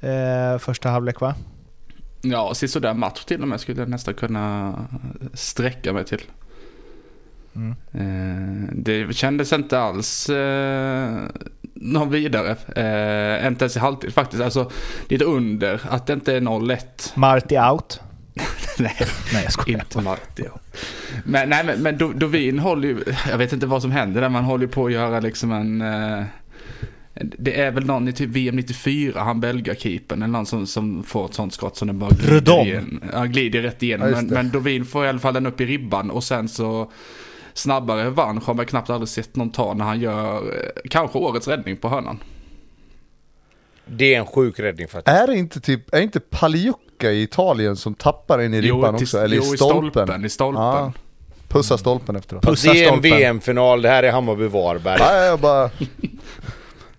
eh, 0.00 0.58
första 0.58 0.88
halvlek 0.88 1.20
va? 1.20 1.34
Ja, 2.20 2.54
sådär 2.54 2.94
match 2.94 3.24
till 3.24 3.42
och 3.42 3.48
med 3.48 3.60
skulle 3.60 3.80
jag 3.80 3.88
nästan 3.88 4.14
kunna 4.14 4.74
sträcka 5.34 5.92
mig 5.92 6.04
till. 6.04 6.22
Mm. 7.56 7.74
Eh, 7.92 8.68
det 8.72 9.16
kändes 9.16 9.52
inte 9.52 9.78
alls 9.78 10.28
eh, 10.28 11.16
någon 11.74 12.10
vidare. 12.10 12.50
Eh, 12.50 13.46
inte 13.46 13.64
ens 13.64 13.76
i 13.76 13.78
halvtid 13.78 14.14
faktiskt. 14.14 14.42
Alltså, 14.42 14.70
det 15.08 15.14
är 15.14 15.18
ett 15.18 15.26
under 15.26 15.80
att 15.88 16.06
det 16.06 16.12
inte 16.12 16.32
är 16.36 16.40
0-1. 16.40 16.78
Marti 17.14 17.58
out. 17.72 18.00
Nej, 18.78 18.96
Nej 19.32 19.42
jag 19.42 19.52
skojar. 19.52 19.78
inte 19.78 20.00
Marti. 20.00 20.42
ja. 20.44 20.60
Men, 21.24 21.48
nej, 21.48 21.64
men, 21.64 21.82
men 21.82 21.98
Do- 21.98 22.18
Dovin 22.18 22.58
håller 22.58 22.88
ju, 22.88 22.98
jag 23.30 23.38
vet 23.38 23.52
inte 23.52 23.66
vad 23.66 23.82
som 23.82 23.90
händer 23.90 24.20
där, 24.20 24.28
man 24.28 24.44
håller 24.44 24.64
ju 24.66 24.72
på 24.72 24.86
att 24.86 24.92
göra 24.92 25.20
liksom 25.20 25.52
en... 25.52 25.80
Eh, 25.82 26.24
det 27.20 27.60
är 27.60 27.70
väl 27.70 27.86
någon 27.86 28.08
i 28.08 28.12
typ 28.12 28.30
VM 28.30 28.56
94, 28.56 29.20
han 29.20 29.40
belgakeepern, 29.40 30.22
eller 30.22 30.32
någon 30.32 30.46
som, 30.46 30.66
som 30.66 31.02
får 31.02 31.24
ett 31.26 31.34
sånt 31.34 31.54
skott 31.54 31.76
som 31.76 31.88
den 31.88 31.98
bara 31.98 32.10
glider, 32.10 32.34
Rudom. 32.34 32.66
igen, 32.66 33.04
ja, 33.12 33.24
glider 33.24 33.62
rätt 33.62 33.76
Ja, 33.78 33.84
igenom. 33.86 34.08
just 34.08 34.22
men, 34.22 34.28
men 34.34 34.50
Dovin 34.50 34.84
får 34.84 35.04
i 35.04 35.08
alla 35.08 35.18
fall 35.18 35.34
den 35.34 35.46
upp 35.46 35.60
i 35.60 35.66
ribban 35.66 36.10
och 36.10 36.24
sen 36.24 36.48
så 36.48 36.90
snabbare 37.54 38.04
revansch 38.04 38.46
har 38.46 38.54
man 38.54 38.66
knappt 38.66 38.90
aldrig 38.90 39.08
sett 39.08 39.36
någon 39.36 39.50
ta 39.50 39.74
när 39.74 39.84
han 39.84 40.00
gör 40.00 40.36
eh, 40.36 40.42
kanske 40.90 41.18
årets 41.18 41.48
räddning 41.48 41.76
på 41.76 41.88
hörnan. 41.88 42.18
Det 43.86 44.14
är 44.14 44.18
en 44.18 44.26
sjuk 44.26 44.58
räddning 44.60 44.88
faktiskt. 44.88 45.16
Är 45.18 45.26
det 45.26 45.36
inte 45.36 45.60
typ, 45.60 45.94
är 45.94 46.00
inte 46.00 46.20
Pagliucca 46.20 47.10
i 47.12 47.22
Italien 47.22 47.76
som 47.76 47.94
tappar 47.94 48.42
in 48.42 48.54
i 48.54 48.60
ribban 48.60 48.96
till- 48.96 49.04
också? 49.04 49.18
Eller 49.18 49.36
jo, 49.36 49.42
i 49.42 49.56
stolpen? 49.56 50.24
I 50.24 50.28
stolpen. 50.28 50.62
Ja. 50.62 50.92
Pussa 51.48 51.78
stolpen 51.78 52.16
efteråt. 52.16 52.44
Och 52.44 52.50
Pussar 52.50 52.72
det 52.74 52.84
är 52.84 52.92
en. 52.92 53.00
VM-final, 53.00 53.82
det 53.82 53.88
här 53.88 54.02
är 54.02 54.12
Hammarby-Varberg. 54.12 54.96
Ja, 54.98 55.24
jag 55.24 55.40
bara... 55.40 55.70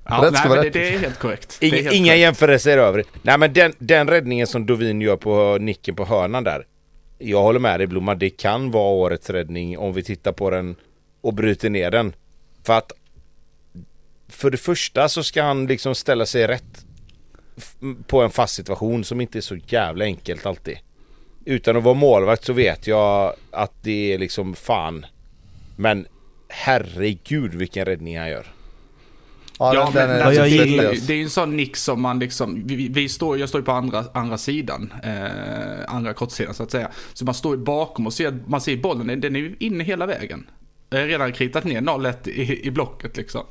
Ja, 0.10 0.16
Rätt 0.24 0.32
nej, 0.32 0.40
ska 0.40 0.50
men 0.50 0.50
vara 0.50 0.62
det, 0.62 0.68
rätt. 0.68 0.74
det 0.74 0.94
är 0.94 1.00
helt 1.00 1.20
korrekt. 1.20 1.58
Det 1.60 1.68
Inga, 1.68 1.76
helt 1.82 1.94
inga 1.96 2.06
korrekt. 2.12 2.20
jämförelser 2.22 2.78
över. 2.78 3.04
Nej 3.22 3.38
men 3.38 3.54
den, 3.54 3.74
den 3.80 4.08
räddningen 4.08 4.48
som 4.48 4.66
Dovin 4.66 5.02
gör 5.02 5.18
på 5.18 5.58
nicken 5.58 5.96
på 5.96 6.06
hörnan 6.06 6.44
där. 6.44 6.66
Jag 7.18 7.42
håller 7.42 7.60
med 7.60 7.80
dig 7.80 7.88
Blomma, 7.88 8.16
det 8.16 8.30
kan 8.30 8.72
vara 8.72 8.90
årets 8.94 9.30
räddning 9.30 9.78
om 9.78 9.94
vi 9.94 10.04
tittar 10.04 10.32
på 10.32 10.50
den 10.50 10.76
och 11.22 11.34
bryter 11.34 11.70
ner 11.70 11.92
den. 11.92 12.14
För 12.64 12.74
att 12.78 12.92
för 14.30 14.50
det 14.50 14.58
första 14.58 15.10
så 15.10 15.24
ska 15.24 15.44
han 15.44 15.66
liksom 15.68 15.96
ställa 15.96 16.26
sig 16.26 16.48
rätt 16.48 16.86
på 18.08 18.22
en 18.22 18.30
fast 18.30 18.56
situation 18.56 19.04
som 19.04 19.22
inte 19.22 19.40
är 19.40 19.42
så 19.42 19.56
jävla 19.68 20.06
enkelt 20.06 20.46
alltid. 20.46 20.78
Utan 21.46 21.78
att 21.78 21.84
vara 21.84 21.94
målvakt 21.96 22.44
så 22.46 22.54
vet 22.54 22.88
jag 22.88 23.34
att 23.52 23.74
det 23.84 24.14
är 24.14 24.18
liksom 24.18 24.56
fan. 24.56 25.06
Men 25.76 26.08
herregud 26.50 27.56
vilken 27.56 27.86
räddning 27.86 28.20
han 28.20 28.30
gör. 28.30 28.48
Ja, 29.60 29.74
Ja, 29.76 29.84
den, 29.94 29.94
men, 29.94 30.10
den 30.10 30.20
är 30.20 30.26
alltså, 30.26 30.42
det, 30.44 31.08
det 31.08 31.14
är 31.14 31.18
ju 31.18 31.24
en 31.24 31.30
sån 31.30 31.58
nick 31.58 31.76
som 31.76 32.02
man 32.02 32.20
liksom, 32.20 32.62
vi, 32.66 32.88
vi 32.88 33.10
står, 33.10 33.38
jag 33.38 33.50
står 33.50 33.62
ju 33.62 33.66
på 33.66 33.72
andra, 33.72 34.04
andra 34.14 34.38
sidan, 34.38 34.94
eh, 35.04 35.96
andra 35.96 36.14
kortsidan 36.14 36.54
så 36.54 36.64
att 36.64 36.72
säga. 36.72 36.92
Så 37.14 37.26
man 37.26 37.34
står 37.34 37.56
ju 37.58 37.64
bakom 37.64 38.06
och 38.06 38.14
ser, 38.14 38.40
man 38.48 38.62
ser 38.62 38.78
bollen, 38.78 39.22
den 39.22 39.36
är 39.36 39.40
ju 39.40 39.56
inne 39.60 39.84
hela 39.84 40.06
vägen. 40.06 40.50
Jag 40.90 41.00
har 41.00 41.06
redan 41.08 41.34
kritat 41.34 41.64
ner 41.64 41.82
0-1 41.82 42.30
i, 42.30 42.68
i 42.68 42.72
blocket 42.72 43.18
liksom. 43.18 43.44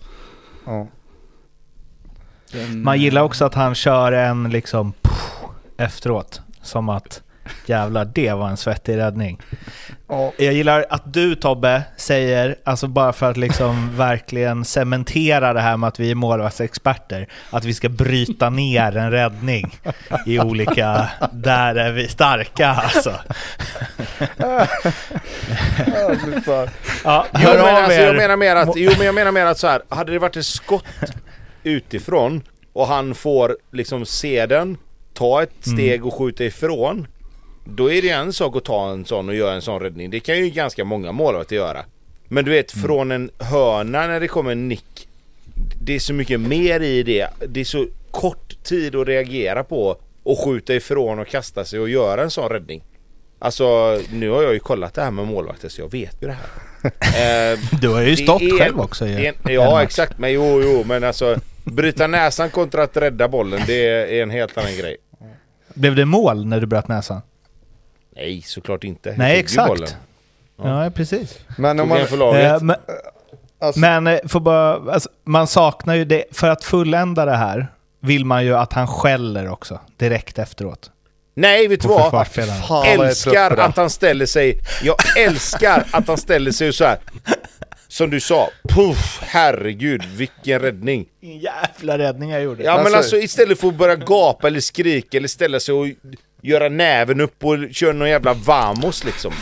Ja. 0.67 0.89
Den, 2.53 2.83
Man 2.83 3.01
gillar 3.01 3.23
också 3.23 3.45
att 3.45 3.55
han 3.55 3.75
kör 3.75 4.13
en 4.13 4.51
liksom 4.51 4.93
puh, 5.03 5.51
efteråt. 5.77 6.41
Som 6.63 6.89
att 6.89 7.23
jävlar, 7.67 8.05
det 8.05 8.33
var 8.33 8.49
en 8.49 8.57
svettig 8.57 8.97
räddning. 8.97 9.41
Ja. 10.09 10.33
Jag 10.39 10.53
gillar 10.55 10.87
att 10.91 11.13
du 11.13 11.35
Tobbe 11.35 11.83
säger, 11.97 12.57
alltså 12.65 12.87
bara 12.87 13.13
för 13.13 13.31
att 13.31 13.37
liksom 13.37 13.97
verkligen 13.97 14.65
cementera 14.65 15.53
det 15.53 15.61
här 15.61 15.77
med 15.77 15.89
att 15.89 16.01
vi 16.01 16.11
är 16.11 16.15
målvaktsexperter, 16.15 17.29
att 17.51 17.65
vi 17.65 17.75
ska 17.75 17.89
bryta 17.89 18.51
ner 18.51 18.97
en 18.97 19.11
räddning 19.11 19.79
i 20.27 20.41
olika, 20.41 21.09
där 21.33 21.75
är 21.75 21.93
vi 21.93 22.09
starka 22.09 22.69
alltså. 22.69 23.13
Ja, 27.05 27.27
Jo 27.35 27.51
men 27.55 27.77
alltså, 27.77 28.01
jag 28.01 28.17
menar 28.17 28.37
mer 28.37 28.57
att, 28.57 28.77
jo 28.77 28.91
men 28.97 29.07
jag 29.07 29.15
menar 29.15 29.33
mer 29.33 29.47
att 29.47 29.59
så 29.59 29.67
här, 29.67 29.83
hade 29.89 30.13
det 30.13 30.19
varit 30.19 30.37
ett 30.37 30.47
skott 30.47 30.85
utifrån 31.63 32.43
och 32.73 32.87
han 32.87 33.15
får 33.15 33.57
liksom 33.73 34.07
se 34.07 34.47
den, 34.47 34.77
ta 35.15 35.43
ett 35.43 35.67
Mm. 35.67 35.79
steg 35.79 36.07
och 36.07 36.15
skjuta 36.15 36.45
ifrån. 36.45 37.07
Då 37.69 37.93
är 37.93 38.03
det 38.03 38.11
en 38.11 38.33
sak 38.33 38.57
att 38.57 38.65
ta 38.65 38.91
en 38.91 39.05
sån 39.05 39.29
och 39.29 39.35
göra 39.35 39.55
en 39.55 39.63
sån 39.63 39.81
räddning. 39.83 40.11
Det 40.11 40.21
kan 40.21 40.37
ju 40.39 40.51
ganska 40.51 40.85
många 40.85 41.13
målvakter 41.13 41.57
göra. 41.57 41.85
Men 42.29 42.45
du 42.45 42.51
vet 42.51 42.75
Mm. 42.75 42.87
från 42.87 43.11
en 43.11 43.31
hörna 43.39 44.07
när 44.07 44.21
det 44.21 44.29
kommer 44.29 44.53
en 44.53 44.69
nick. 44.69 45.09
Det 45.83 45.95
är 45.95 45.99
så 45.99 46.13
mycket 46.15 46.41
mer 46.41 46.81
i 46.81 47.03
det. 47.03 47.29
Det 47.49 47.61
är 47.61 47.65
så 47.65 47.87
kort 48.11 48.63
tid 48.65 48.95
att 48.97 49.09
reagera 49.09 49.65
på 49.65 49.97
och 50.23 50.39
skjuta 50.45 50.75
ifrån 50.75 51.19
och 51.19 51.27
kasta 51.29 51.65
sig 51.65 51.81
och 51.81 51.89
göra 51.89 52.23
en 52.23 52.31
sån 52.31 52.49
räddning. 52.49 52.83
Alltså 53.39 53.99
nu 54.13 54.31
har 54.31 54.43
jag 54.43 54.53
ju 54.53 54.59
kollat 54.59 54.95
det 54.95 55.03
här 55.03 55.11
med 55.11 55.27
målvakter 55.27 55.69
så 55.69 55.81
jag 55.81 55.91
vet 55.93 56.17
ju 56.23 56.27
det 56.27 56.33
här. 56.33 56.47
Eh, 57.53 57.59
Du 57.81 57.89
har 57.89 58.03
ju 58.03 58.17
stått 58.17 58.43
är- 58.43 58.59
själv 58.59 58.81
också. 58.81 59.07
i 59.07 59.27
en, 59.27 59.35
ja 59.45 59.83
exakt, 59.83 60.19
men 60.19 60.33
jo 60.33 60.61
jo 60.65 60.85
men 60.87 61.05
alltså 61.05 61.37
bryta 61.65 62.07
näsan 62.07 62.51
kontra 62.51 62.83
att 62.83 62.97
rädda 62.97 63.29
bollen 63.29 63.61
det 63.67 63.87
är 63.89 64.23
en 64.23 64.31
helt 64.31 64.59
annan 64.59 64.77
grej. 64.77 64.97
Blev 65.75 65.95
det 65.95 66.05
mål 66.05 66.47
när 66.47 66.61
du 66.61 66.67
bröt 66.67 66.89
näsan? 66.89 67.21
Nej 68.17 68.43
såklart 68.43 68.85
inte. 68.85 69.09
Jag 69.09 69.19
Nej, 69.19 69.39
exakt. 69.39 69.69
bollen. 69.69 69.89
Ja, 70.63 70.91
precis. 70.95 71.39
Men 71.59 71.81
om 71.81 71.89
man, 71.89 71.99
en 71.99 72.07
för 72.07 72.17
laget. 72.17 72.53
Eh, 72.53 72.63
men 72.63 72.77
alltså, 73.61 73.81
men 73.81 74.07
eh, 74.07 74.19
får 74.29 74.41
bara, 74.41 74.93
alltså, 74.93 75.09
man 75.25 75.47
saknar 75.47 75.95
ju 75.95 76.05
det. 76.05 76.25
För 76.33 76.49
att 76.49 76.65
fullända 76.65 77.25
det 77.25 77.37
här 77.37 77.67
vill 78.01 78.25
man 78.25 78.45
ju 78.45 78.57
att 78.57 78.73
han 78.73 78.87
skäller 78.89 79.49
också, 79.49 79.81
direkt 79.97 80.39
efteråt. 80.39 80.91
Nej 81.35 81.69
vet 81.69 81.81
du 81.81 81.89
vad? 81.89 82.27
jag 82.71 82.87
älskar 82.87 83.57
att 83.57 83.77
han 83.77 83.91
ställer 83.91 84.27
sig, 84.27 84.61
jag 84.83 84.97
älskar 85.19 85.85
att 85.91 86.09
han 86.09 86.17
ställer 86.17 86.51
sig 86.51 86.73
så 86.73 86.85
här. 86.85 86.99
Som 87.89 88.11
du 88.11 88.21
sa, 88.21 88.49
puff, 88.69 89.21
herregud 89.23 90.05
vilken 90.05 90.59
räddning. 90.61 91.07
En 91.21 91.39
jävla 91.39 91.99
räddning 91.99 92.31
jag 92.31 92.43
gjorde. 92.43 92.65
Ja 92.65 92.77
men 92.77 92.81
Alltså- 92.81 92.97
alltså 92.97 93.17
istället 93.17 93.61
för 93.61 93.69
att 93.69 93.75
börja 93.75 93.97
gapa 93.97 94.47
eller 94.47 94.61
skrika 94.61 95.17
eller 95.17 95.29
ställa 95.29 95.61
sig 95.61 95.75
och 95.75 95.87
göra 96.43 96.69
näven 96.69 97.21
upp 97.21 97.45
och 97.45 97.57
köra 97.73 97.93
någon 97.93 98.09
jävla 98.09 98.35
vamos 98.35 99.05
liksom. 99.05 99.33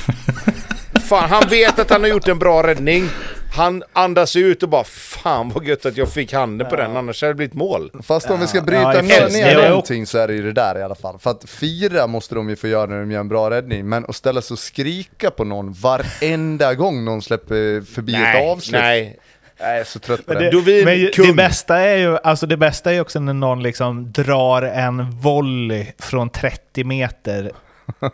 Fan, 1.08 1.28
han 1.30 1.48
vet 1.50 1.78
att 1.78 1.90
han 1.90 2.00
har 2.00 2.08
gjort 2.08 2.28
en 2.28 2.38
bra 2.38 2.62
räddning. 2.66 3.08
Han 3.56 3.82
andas 3.92 4.36
ut 4.36 4.62
och 4.62 4.68
bara 4.68 4.84
fan 4.84 5.48
vad 5.48 5.64
gött 5.66 5.86
att 5.86 5.96
jag 5.96 6.08
fick 6.12 6.32
handen 6.32 6.68
på 6.70 6.76
den 6.76 6.96
annars 6.96 7.22
hade 7.22 7.32
det 7.32 7.36
blivit 7.36 7.54
mål. 7.54 7.90
Fast 8.02 8.30
om 8.30 8.40
vi 8.40 8.46
ska 8.46 8.58
Ja, 8.58 8.62
bryta 8.62 8.94
jag 8.94 9.04
ner, 9.04 9.28
ner 9.30 9.68
någonting 9.68 10.06
så 10.06 10.18
är 10.18 10.28
det 10.28 10.34
ju 10.34 10.42
det 10.42 10.52
där 10.52 10.78
i 10.78 10.82
alla 10.82 10.94
fall. 10.94 11.18
För 11.18 11.30
att 11.30 11.50
fira 11.50 12.06
måste 12.06 12.34
de 12.34 12.48
ju 12.50 12.56
få 12.56 12.68
göra 12.68 12.86
när 12.86 13.00
de 13.00 13.10
gör 13.10 13.20
en 13.20 13.28
bra 13.28 13.50
räddning. 13.50 13.88
Men 13.88 14.04
att 14.04 14.16
ställa 14.16 14.42
sig 14.42 14.54
och 14.54 14.58
skrika 14.58 15.30
på 15.30 15.44
någon 15.44 15.72
varenda 15.72 16.74
gång 16.74 17.04
någon 17.04 17.22
släpper 17.22 17.84
förbi 17.94 18.12
ett 18.14 18.20
Nej, 18.20 18.50
avslut. 18.50 18.80
nej. 18.80 19.18
Jag 19.58 19.78
är 19.78 19.84
så 19.84 19.98
trött 19.98 20.26
på 20.26 20.32
Men 20.32 20.42
det. 20.42 20.50
det, 20.50 20.56
Dovin, 20.56 20.84
men 20.84 20.98
ju- 20.98 21.10
kung. 21.10 21.26
det, 21.26 21.32
bästa 21.32 21.76
är 21.78 21.96
ju, 21.96 22.18
alltså 22.24 22.46
det 22.46 22.56
bästa 22.56 22.90
är 22.90 22.94
ju 22.94 23.00
också 23.00 23.20
när 23.20 23.32
någon 23.32 23.62
liksom 23.62 24.12
drar 24.12 24.62
en 24.62 25.10
volley 25.10 25.86
från 25.98 26.30
30 26.30 26.84
meter 26.84 27.50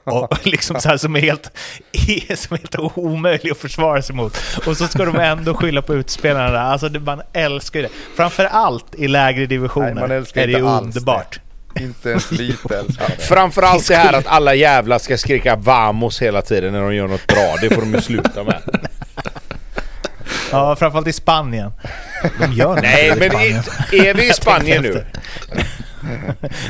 och 0.04 0.38
liksom 0.46 0.80
så 0.80 0.88
här 0.88 0.96
som 0.96 1.16
är 1.16 1.20
helt, 1.20 1.42
som 2.38 2.54
är 2.54 2.58
helt 2.58 2.76
omöjlig 2.98 3.50
att 3.50 3.58
försvara 3.58 4.02
sig 4.02 4.14
mot. 4.16 4.38
Och 4.66 4.76
så 4.76 4.86
ska 4.88 5.04
de 5.04 5.16
ändå 5.16 5.54
skylla 5.54 5.82
på 5.82 5.94
utspelarna 5.94 6.50
där. 6.50 6.58
Alltså 6.60 6.88
det, 6.88 7.00
man 7.00 7.22
älskar 7.32 7.80
ju 7.80 7.86
det. 7.86 7.92
Framför 8.16 8.44
allt 8.44 8.94
i 8.94 9.08
lägre 9.08 9.46
divisioner 9.46 10.08
Nej, 10.08 10.24
är 10.34 10.46
det 10.46 10.60
underbart. 10.60 11.40
Inte 11.80 12.10
ens 12.10 12.30
lite 12.38 12.78
älskar 12.78 13.08
det. 13.08 13.22
Framförallt 13.22 13.88
det 13.88 13.96
här 13.96 14.12
att 14.12 14.26
alla 14.26 14.54
jävlar 14.54 14.98
ska 14.98 15.18
skrika 15.18 15.56
vamos 15.56 16.22
hela 16.22 16.42
tiden 16.42 16.72
när 16.72 16.80
de 16.82 16.94
gör 16.94 17.08
något 17.08 17.26
bra. 17.26 17.56
Det 17.60 17.74
får 17.74 17.82
de 17.82 17.94
ju 17.94 18.00
sluta 18.00 18.44
med. 18.44 18.62
Ja, 20.52 20.76
framförallt 20.76 21.06
i 21.08 21.12
Spanien. 21.12 21.72
De 22.40 22.52
gör 22.52 22.78
Nej 22.82 23.10
det 23.10 23.16
men 23.32 23.40
i 23.40 23.46
i, 23.46 23.52
Spanien. 23.62 24.06
är 24.08 24.14
vi 24.14 24.30
i 24.30 24.32
Spanien 24.32 24.82
nu? 24.82 25.04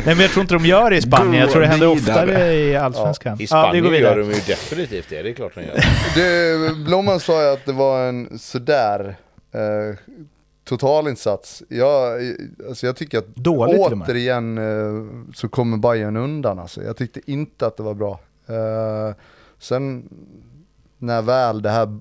Nej 0.05 0.14
men 0.14 0.18
jag 0.20 0.31
tror 0.31 0.41
inte 0.43 0.55
de 0.55 0.66
gör 0.66 0.91
det 0.91 0.97
i 0.97 1.03
Spanien. 1.03 1.41
Jag 1.43 1.51
tror 1.51 1.62
det 1.62 1.68
händer 1.68 1.87
oftare 1.89 2.53
i 2.55 2.76
Allsvenskan. 2.76 3.33
I 3.33 3.35
ja, 3.35 3.39
vi 3.41 3.47
Spanien 3.47 3.85
går 3.85 3.95
gör 3.95 3.99
vidare. 4.16 4.20
de 4.20 4.26
ju 4.35 4.41
definitivt 4.47 5.07
det. 5.09 5.22
Det 5.22 5.31
är 5.31 5.35
klart 5.35 5.53
de 5.55 5.61
gör. 5.62 5.74
Det, 6.14 6.74
Blomman 6.74 7.20
sa 7.20 7.43
ju 7.43 7.49
att 7.49 7.66
det 7.66 7.72
var 7.72 8.09
en 8.09 8.39
sådär 8.39 9.16
eh, 9.53 9.97
totalinsats. 10.68 11.62
Jag, 11.68 12.20
alltså 12.68 12.87
jag 12.87 12.97
tycker 12.97 13.18
att 13.18 13.35
Dåligt 13.35 13.74
till 13.85 13.93
och 13.93 13.99
med. 13.99 14.09
återigen 14.09 14.59
eh, 14.59 15.33
så 15.35 15.49
kommer 15.49 15.76
Bayern 15.76 16.16
undan 16.16 16.59
alltså. 16.59 16.83
Jag 16.83 16.97
tyckte 16.97 17.20
inte 17.26 17.66
att 17.66 17.76
det 17.76 17.83
var 17.83 17.95
bra. 17.95 18.20
Eh, 18.49 19.14
sen 19.59 20.09
när 21.01 21.22
väl 21.22 21.62
det 21.62 21.70
här 21.70 21.98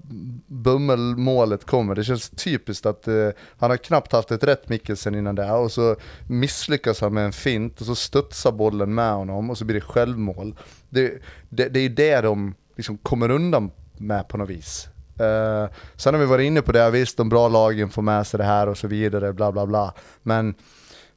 bummelmålet 0.48 1.66
kommer, 1.66 1.96
det 1.96 2.04
känns 2.04 2.30
typiskt 2.30 2.86
att 2.86 3.08
eh, 3.08 3.30
han 3.58 3.70
har 3.70 3.78
knappt 3.78 4.12
haft 4.12 4.32
ett 4.32 4.44
rätt 4.44 4.70
Mikkelsen 4.70 5.16
innan 5.16 5.36
det 5.36 5.52
och 5.52 5.72
så 5.72 5.96
misslyckas 6.28 7.02
han 7.02 7.14
med 7.14 7.26
en 7.26 7.32
fint 7.32 7.82
och 7.82 7.86
så 7.86 7.96
studsar 7.96 8.52
bollen 8.52 8.94
med 8.94 9.14
honom 9.14 9.50
och 9.50 9.58
så 9.58 9.66
blir 9.66 9.76
det 9.76 9.82
självmål. 9.82 10.56
Det, 10.90 11.22
det, 11.50 11.70
det 11.70 11.80
är 11.80 11.90
det 11.90 12.22
de 12.22 12.56
liksom 12.76 12.98
kommer 12.98 13.32
undan 13.32 13.72
med 13.98 14.28
på 14.28 14.38
något 14.38 14.50
vis. 14.50 14.88
Eh, 15.20 15.70
sen 15.96 16.14
har 16.14 16.22
vi 16.22 16.26
varit 16.26 16.46
inne 16.46 16.62
på 16.62 16.72
det, 16.72 16.92
visst 16.92 17.18
de 17.18 17.30
bra 17.30 17.48
lagen 17.48 17.90
får 17.90 18.02
med 18.02 18.28
sig 18.28 18.38
det 18.38 18.44
här 18.44 18.70
och 18.70 18.78
så 18.78 18.88
vidare, 18.88 19.34
bla 19.34 19.52
bla 19.52 19.66
bla. 19.66 19.94
Men, 20.24 20.54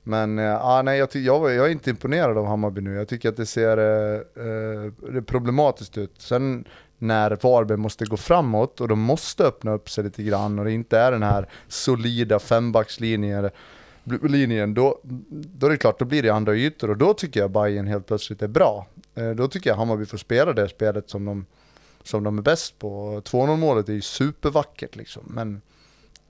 men 0.03 0.39
eh, 0.39 0.66
ah, 0.66 0.83
nej, 0.83 0.99
jag, 0.99 1.09
jag, 1.12 1.55
jag 1.55 1.66
är 1.66 1.70
inte 1.70 1.91
imponerad 1.91 2.39
av 2.39 2.47
Hammarby 2.47 2.80
nu. 2.80 2.95
Jag 2.95 3.09
tycker 3.09 3.28
att 3.28 3.37
det 3.37 3.47
ser 3.47 3.78
eh, 3.78 4.20
eh, 4.47 5.12
det 5.12 5.22
problematiskt 5.22 5.99
ut. 5.99 6.14
Sen 6.18 6.64
när 7.03 7.38
Varberg 7.42 7.78
måste 7.78 8.05
gå 8.05 8.16
framåt 8.16 8.80
och 8.80 8.88
de 8.88 9.00
måste 9.00 9.44
öppna 9.44 9.72
upp 9.72 9.90
sig 9.90 10.05
lite 10.05 10.22
grann 10.22 10.59
och 10.59 10.64
det 10.64 10.72
inte 10.72 10.98
är 10.98 11.12
den 11.12 11.22
här 11.22 11.48
solida 11.68 12.38
fembackslinjen 12.38 13.50
linjen, 14.05 14.74
då, 14.74 15.00
då 15.30 15.66
är 15.66 15.70
det 15.70 15.76
klart, 15.76 15.98
då 15.98 16.05
blir 16.05 16.22
det 16.22 16.30
andra 16.30 16.55
ytor 16.55 16.90
och 16.90 16.96
då 16.96 17.14
tycker 17.14 17.40
jag 17.40 17.50
Bayern 17.50 17.86
helt 17.86 18.07
plötsligt 18.07 18.42
är 18.42 18.48
bra. 18.48 18.86
Eh, 19.14 19.30
då 19.30 19.48
tycker 19.48 19.70
jag 19.70 19.76
Hammarby 19.76 20.07
får 20.07 20.18
spela 20.18 20.53
det 20.53 20.68
spelet 20.68 21.11
som 21.11 21.24
de, 21.24 21.46
som 22.03 22.24
de 22.24 22.38
är 22.38 22.42
bäst 22.42 22.78
på. 22.78 23.20
2-0 23.24 23.57
målet 23.57 23.88
är 23.88 23.92
ju 23.92 24.00
supervackert 24.00 24.96
liksom, 24.96 25.22
men 25.26 25.61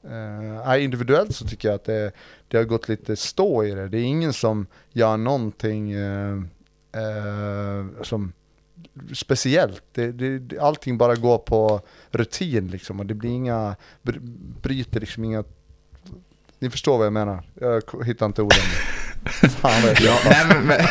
eh, 0.02 0.84
individuellt 0.84 1.36
så 1.36 1.46
tycker 1.46 1.68
jag 1.68 1.74
att 1.74 1.84
det, 1.84 2.12
det 2.48 2.56
har 2.56 2.64
gått 2.64 2.88
lite 2.88 3.16
stå 3.16 3.64
i 3.64 3.70
det. 3.70 3.88
Det 3.88 3.98
är 3.98 4.04
ingen 4.04 4.32
som 4.32 4.66
gör 4.90 5.16
någonting 5.16 5.92
eh, 5.92 6.36
eh, 6.92 8.02
som 8.02 8.32
speciellt. 9.14 9.82
Det, 9.92 10.12
det, 10.12 10.58
allting 10.58 10.98
bara 10.98 11.14
går 11.14 11.38
på 11.38 11.80
rutin 12.10 12.68
liksom 12.68 13.00
och 13.00 13.06
det 13.06 13.14
blir 13.14 13.30
inga, 13.30 13.76
br- 14.02 14.20
bryter 14.62 15.00
liksom 15.00 15.24
inga 15.24 15.44
ni 16.62 16.70
förstår 16.70 16.98
vad 16.98 17.06
jag 17.06 17.12
menar. 17.12 17.42
Jag 17.60 17.82
hittar 18.06 18.26
inte 18.26 18.42
orden. 18.42 18.58
Fan 19.50 19.82
jag 19.86 20.00
Ja, 20.00 20.18
nej, 20.24 20.44
men, 20.48 20.66
men, 20.66 20.80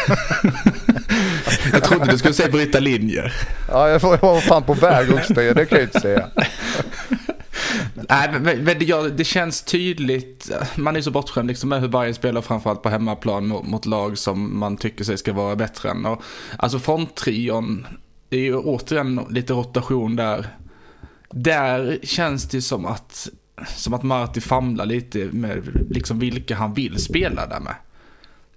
jag 1.73 1.83
trodde 1.83 2.11
du 2.11 2.17
skulle 2.17 2.33
säga 2.33 2.51
bryta 2.51 2.79
linjer. 2.79 3.33
Ja, 3.69 3.89
jag 3.89 3.99
var 3.99 4.41
fan 4.41 4.63
på 4.63 4.73
väg 4.73 5.13
också, 5.13 5.33
det 5.33 5.65
kan 5.69 5.79
jag 5.79 5.87
inte 5.87 5.99
säga. 5.99 6.29
Nej, 8.09 8.29
men, 8.31 8.43
men 8.63 8.79
det, 8.79 8.85
ja, 8.85 9.01
det 9.01 9.23
känns 9.23 9.61
tydligt. 9.61 10.51
Man 10.75 10.95
är 10.95 11.01
så 11.01 11.11
bortskämd 11.11 11.47
liksom 11.47 11.69
med 11.69 11.81
hur 11.81 11.87
Bayern 11.87 12.13
spelar 12.13 12.41
framförallt 12.41 12.81
på 12.81 12.89
hemmaplan 12.89 13.47
mot, 13.47 13.67
mot 13.67 13.85
lag 13.85 14.17
som 14.17 14.59
man 14.59 14.77
tycker 14.77 15.03
sig 15.03 15.17
ska 15.17 15.33
vara 15.33 15.55
bättre 15.55 15.89
än. 15.89 16.05
Och, 16.05 16.23
alltså 16.57 16.79
fronttrion, 16.79 17.87
det 18.29 18.37
är 18.37 18.41
ju 18.41 18.55
återigen 18.55 19.25
lite 19.29 19.53
rotation 19.53 20.15
där. 20.15 20.47
Där 21.29 21.99
känns 22.03 22.49
det 22.49 22.61
som 22.61 22.85
att, 22.85 23.29
som 23.67 23.93
att 23.93 24.03
Marti 24.03 24.41
famlar 24.41 24.85
lite 24.85 25.29
med 25.31 25.87
liksom 25.89 26.19
vilka 26.19 26.55
han 26.55 26.73
vill 26.73 26.97
spela 26.97 27.47
där 27.47 27.59
med. 27.59 27.75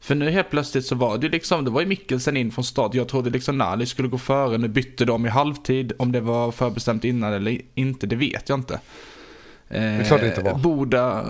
För 0.04 0.14
nu 0.14 0.30
helt 0.30 0.50
plötsligt 0.50 0.86
så 0.86 0.94
var 0.94 1.18
det 1.18 1.26
ju 1.26 1.32
liksom, 1.32 1.64
det 1.64 1.70
var 1.70 1.80
ju 1.80 1.86
Mikkelsen 1.86 2.36
in 2.36 2.52
från 2.52 2.64
start. 2.64 2.94
Jag 2.94 3.08
trodde 3.08 3.30
liksom 3.30 3.58
Nali 3.58 3.86
skulle 3.86 4.08
gå 4.08 4.18
före. 4.18 4.58
Nu 4.58 4.68
bytte 4.68 5.04
de 5.04 5.26
i 5.26 5.28
halvtid. 5.28 5.92
Om 5.98 6.12
det 6.12 6.20
var 6.20 6.52
förbestämt 6.52 7.04
innan 7.04 7.32
eller 7.32 7.60
inte, 7.74 8.06
det 8.06 8.16
vet 8.16 8.48
jag 8.48 8.58
inte. 8.58 8.80
Det 9.68 9.76
är 9.76 10.04
klart 10.04 10.20
det 10.20 10.26
inte 10.26 10.42
var. 10.42 10.54
Boda... 10.54 11.24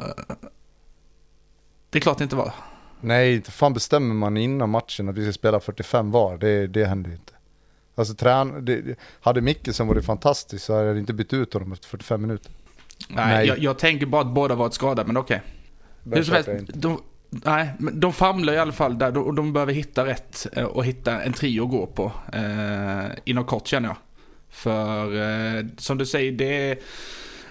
Det 1.90 1.98
är 1.98 2.00
klart 2.00 2.18
det 2.18 2.24
inte 2.24 2.36
var. 2.36 2.52
Nej, 3.00 3.42
fan 3.42 3.74
bestämmer 3.74 4.14
man 4.14 4.36
innan 4.36 4.70
matchen 4.70 5.08
att 5.08 5.18
vi 5.18 5.24
ska 5.24 5.32
spela 5.32 5.60
45 5.60 6.10
var. 6.10 6.38
Det, 6.38 6.66
det 6.66 6.84
händer 6.84 7.10
ju 7.10 7.16
inte. 7.16 7.32
Alltså 7.94 8.14
trän, 8.14 8.64
det, 8.64 8.98
hade 9.20 9.40
Mickelsen 9.40 9.86
varit 9.86 10.04
fantastisk 10.04 10.64
så 10.64 10.74
hade 10.74 10.86
jag 10.86 10.98
inte 10.98 11.12
bytt 11.12 11.32
ut 11.32 11.52
honom 11.54 11.72
efter 11.72 11.88
45 11.88 12.20
minuter. 12.20 12.52
Nej, 13.08 13.26
Nej. 13.26 13.46
Jag, 13.46 13.58
jag 13.58 13.78
tänker 13.78 14.06
bara 14.06 14.22
att 14.22 14.34
båda 14.34 14.54
varit 14.54 14.74
skadade, 14.74 15.06
men 15.06 15.16
okej. 15.16 15.42
Det 16.02 16.16
Hur 16.16 16.24
som 16.24 16.34
helst, 16.34 16.50
de, 16.74 17.00
nej, 17.44 17.70
men 17.78 18.00
de 18.00 18.12
famlar 18.12 18.52
i 18.52 18.58
alla 18.58 18.72
fall 18.72 18.98
där 18.98 19.18
och 19.18 19.34
de 19.34 19.52
behöver 19.52 19.72
hitta 19.72 20.06
rätt 20.06 20.46
eh, 20.52 20.64
och 20.64 20.84
hitta 20.84 21.22
en 21.22 21.32
trio 21.32 21.64
att 21.64 21.70
gå 21.70 21.86
på. 21.86 22.12
Eh, 22.32 23.10
inom 23.24 23.44
kort 23.44 23.66
känner 23.66 23.88
jag. 23.88 23.96
För 24.50 25.16
eh, 25.16 25.64
som 25.76 25.98
du 25.98 26.06
säger, 26.06 26.32
det 26.32 26.70
är, 26.70 26.78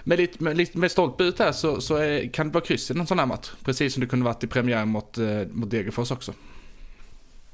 med 0.04 0.18
lite, 0.18 0.42
med, 0.42 0.56
lite, 0.56 0.78
med 0.78 0.90
stolt 0.90 1.20
ut 1.20 1.38
här 1.38 1.52
så, 1.52 1.80
så 1.80 1.96
är, 1.96 2.28
kan 2.32 2.46
det 2.48 2.54
vara 2.54 2.64
kryss 2.64 2.90
i 2.90 2.94
någon 2.94 3.06
sån 3.06 3.18
här 3.18 3.26
match. 3.26 3.50
Precis 3.64 3.92
som 3.92 4.00
det 4.00 4.06
kunde 4.06 4.24
varit 4.24 4.44
i 4.44 4.46
premiär 4.46 4.84
mot, 4.84 5.18
eh, 5.18 5.46
mot 5.50 5.70
Degerfors 5.70 6.10
också. 6.10 6.32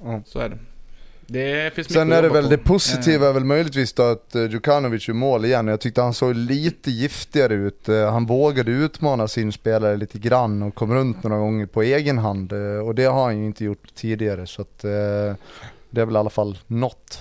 Ja. 0.03 0.23
Så 0.27 0.39
är 0.39 0.49
det. 0.49 0.59
Det 1.33 1.75
finns 1.75 1.89
Sen 1.93 2.13
är 2.13 2.23
det 2.23 2.29
väl 2.29 2.45
på. 2.45 2.51
det 2.51 2.59
positiva 2.59 3.29
är 3.29 3.33
väl 3.33 3.45
möjligtvis 3.45 3.93
då 3.93 4.03
att 4.03 4.35
eh, 4.35 4.43
Djukanovic 4.51 5.09
gör 5.09 5.15
mål 5.15 5.45
igen. 5.45 5.67
Jag 5.67 5.81
tyckte 5.81 6.03
han 6.03 6.15
såg 6.15 6.35
lite 6.35 6.91
giftigare 6.91 7.55
ut. 7.55 7.89
Eh, 7.89 8.13
Han 8.13 8.27
vågade 8.27 8.71
utmana 8.71 9.29
sin 9.29 9.53
spelare 9.53 9.97
lite 9.97 10.19
grann 10.19 10.63
och 10.63 10.75
kom 10.75 10.95
runt 10.95 11.23
några 11.23 11.39
gånger 11.39 11.67
på 11.67 11.83
egen 11.83 12.19
hand. 12.19 12.53
eh, 12.53 12.59
Och 12.87 12.95
det 12.95 13.05
har 13.05 13.25
han 13.25 13.39
ju 13.39 13.45
inte 13.47 13.65
gjort 13.65 13.95
tidigare 13.95 14.47
så 14.47 14.63
att 14.63 14.79
det 15.91 16.01
är 16.01 16.05
väl 16.07 16.15
i 16.15 16.19
alla 16.19 16.31
fall 16.31 16.59
något. 16.67 17.21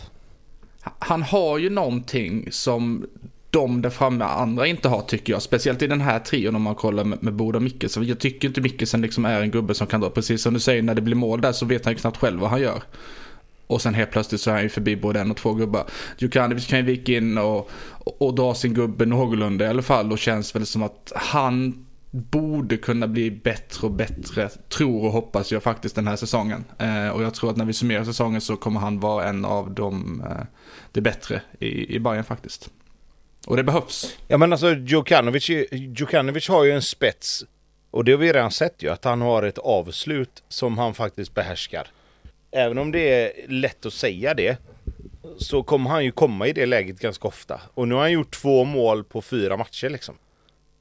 Han 0.82 1.24
har 1.24 1.58
ju 1.58 1.70
någonting 1.70 2.48
som 2.52 3.06
de 3.50 3.82
där 3.82 3.90
framme 3.90 4.26
andra 4.26 4.68
inte 4.68 4.88
har 4.90 5.02
tycker 5.02 5.34
jag. 5.34 5.42
Speciellt 5.42 5.82
i 5.82 5.88
den 5.88 6.02
här 6.02 6.20
trion 6.20 6.56
om 6.56 6.62
man 6.62 6.76
kollar 6.76 7.04
med, 7.04 7.24
med 7.24 7.34
Boda 7.34 7.58
och 7.58 7.64
Mickelsen. 7.64 8.08
Jag 8.08 8.20
tycker 8.20 8.48
inte 8.48 8.62
Mickelsen 8.62 9.02
liksom 9.02 9.26
är 9.26 9.42
en 9.42 9.52
gubbe 9.52 9.74
som 9.74 9.88
kan 9.88 10.02
dra. 10.02 10.10
Precis 10.10 10.42
som 10.42 10.54
du 10.54 10.60
säger 10.60 10.82
när 10.82 10.96
det 10.96 11.02
blir 11.02 11.16
mål 11.16 11.42
där 11.42 11.52
så 11.52 11.66
vet 11.66 11.86
han 11.86 11.94
ju 11.94 12.00
knappt 12.00 12.18
själv 12.18 12.40
vad 12.40 12.50
han 12.50 12.62
gör. 12.62 12.84
Och 13.70 13.82
sen 13.82 13.94
helt 13.94 14.12
plötsligt 14.12 14.42
så 14.42 14.50
är 14.50 14.54
han 14.54 14.64
ju 14.64 14.70
förbi 14.70 14.96
både 14.96 15.20
en 15.20 15.32
och 15.32 15.38
två 15.38 15.54
gubbar. 15.54 15.84
Djukanovic 16.18 16.68
kan 16.68 16.80
ju 16.80 16.86
vika 16.86 17.12
in 17.12 17.38
och, 17.38 17.70
och, 17.90 18.22
och 18.22 18.36
dra 18.36 18.56
sin 18.56 18.74
gubbe 18.74 19.06
någorlunda 19.06 19.66
i 19.66 19.68
alla 19.68 19.82
fall. 19.82 20.12
Och 20.12 20.20
känns 20.20 20.56
väl 20.56 20.66
som 20.66 20.84
att 20.84 21.12
han 21.16 21.86
borde 22.12 22.78
kunna 22.78 23.08
bli 23.08 23.32
bättre 23.32 23.88
och 23.88 23.94
bättre, 23.94 24.50
tror 24.50 25.06
och 25.06 25.12
hoppas 25.12 25.52
jag 25.52 25.64
faktiskt 25.64 25.96
den 25.96 26.08
här 26.08 26.16
säsongen. 26.16 26.64
Eh, 26.80 27.10
och 27.10 27.24
jag 27.24 27.34
tror 27.34 27.50
att 27.50 27.58
när 27.58 27.66
vi 27.66 27.74
summerar 27.74 28.04
säsongen 28.04 28.42
så 28.42 28.56
kommer 28.56 28.80
han 28.80 29.00
vara 29.00 29.26
en 29.30 29.46
av 29.46 29.72
de, 29.72 30.24
eh, 30.30 30.46
det 30.92 31.02
bättre 31.02 31.42
i, 31.60 31.96
i 31.96 32.00
Bayern 32.00 32.24
faktiskt. 32.24 32.70
Och 33.48 33.58
det 33.58 33.64
behövs. 33.64 34.18
Ja 34.28 34.38
men 34.38 34.52
alltså 34.52 34.76
Djukanovic, 34.76 35.50
Djukanovic 35.72 36.50
har 36.50 36.64
ju 36.64 36.72
en 36.72 36.82
spets. 36.82 37.46
Och 37.92 38.06
det 38.06 38.12
har 38.12 38.20
vi 38.20 38.34
redan 38.34 38.52
sett 38.52 38.84
ju, 38.84 38.90
att 38.90 39.04
han 39.04 39.22
har 39.22 39.44
ett 39.44 39.58
avslut 39.58 40.44
som 40.48 40.78
han 40.78 40.94
faktiskt 40.94 41.34
behärskar. 41.34 41.88
Även 42.52 42.78
om 42.78 42.92
det 42.92 43.00
är 43.10 43.32
lätt 43.48 43.86
att 43.86 43.94
säga 43.94 44.34
det, 44.34 44.58
så 45.38 45.64
kommer 45.64 45.90
han 45.90 46.06
ju 46.06 46.12
komma 46.12 46.48
i 46.48 46.54
det 46.54 46.66
läget 46.66 47.00
ganska 47.00 47.28
ofta. 47.28 47.62
Och 47.74 47.88
nu 47.88 47.96
har 47.96 48.02
han 48.02 48.12
gjort 48.12 48.32
två 48.32 48.64
mål 48.64 49.04
på 49.04 49.22
fyra 49.22 49.58
matcher 49.58 49.90
liksom. 49.90 50.16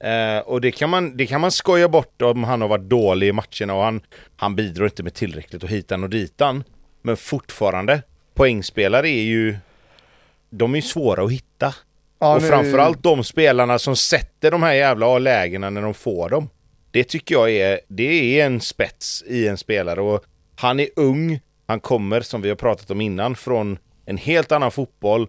Eh, 0.05 0.39
och 0.39 0.61
det 0.61 0.71
kan, 0.71 0.91
man, 0.91 1.17
det 1.17 1.27
kan 1.27 1.41
man 1.41 1.51
skoja 1.51 1.89
bort 1.89 2.23
om 2.23 2.45
han 2.45 2.61
har 2.61 2.69
varit 2.69 2.89
dålig 2.89 3.29
i 3.29 3.33
matcherna 3.33 3.75
och 3.75 3.83
han, 3.83 4.01
han 4.37 4.57
bidrar 4.57 4.85
inte 4.85 5.03
med 5.03 5.15
tillräckligt 5.15 5.63
och 5.63 5.69
hitan 5.69 6.03
och 6.05 6.11
ditan. 6.11 6.65
Men 7.03 7.17
fortfarande, 7.17 8.03
poängspelare 8.35 9.09
är 9.09 9.23
ju... 9.23 9.57
De 10.51 10.73
är 10.73 10.79
ju 10.79 10.83
svåra 10.83 11.25
att 11.25 11.33
hitta. 11.33 11.75
Ja, 12.19 12.37
och 12.37 12.43
nu- 12.43 12.49
framförallt 12.49 13.03
de 13.03 13.25
spelarna 13.25 13.79
som 13.79 13.97
sätter 13.97 14.51
de 14.51 14.63
här 14.63 14.73
jävla 14.73 15.19
lägena 15.19 15.71
när 15.71 15.83
de 15.83 15.95
får 15.95 16.29
dem. 16.29 16.49
Det 16.91 17.05
tycker 17.05 17.35
jag 17.35 17.51
är, 17.51 17.81
det 17.89 18.41
är 18.41 18.47
en 18.47 18.61
spets 18.61 19.25
i 19.27 19.49
en 19.49 19.57
spelare 19.57 20.01
och 20.01 20.25
han 20.57 20.81
är 20.81 20.89
ung. 20.97 21.41
Han 21.69 21.81
kommer, 21.81 22.21
som 22.21 22.43
vi 22.43 22.49
har 22.49 22.57
pratat 22.57 22.91
om 22.91 23.01
innan, 23.01 23.35
från 23.37 23.79
en 24.07 24.17
helt 24.17 24.53
annan 24.53 24.71
fotboll. 24.71 25.29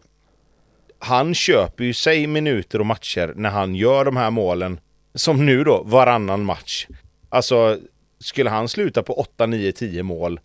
Han 1.00 1.34
köper 1.34 1.84
ju 1.84 1.94
sig 1.94 2.28
minuter 2.28 2.80
och 2.80 2.86
matcher 2.86 3.34
när 3.36 3.50
han 3.50 3.76
gör 3.76 4.06
de 4.06 4.18
här 4.18 4.32
målen. 4.32 4.80
Som 5.14 5.46
nu 5.46 5.64
då, 5.64 5.84
varannan 5.84 6.46
match. 6.46 6.88
Alltså, 7.30 7.78
skulle 8.20 8.50
han 8.50 8.68
sluta 8.68 9.04
på 9.04 9.14
8, 9.14 9.46
9, 9.46 9.72
10 9.72 10.04
mål 10.04 10.40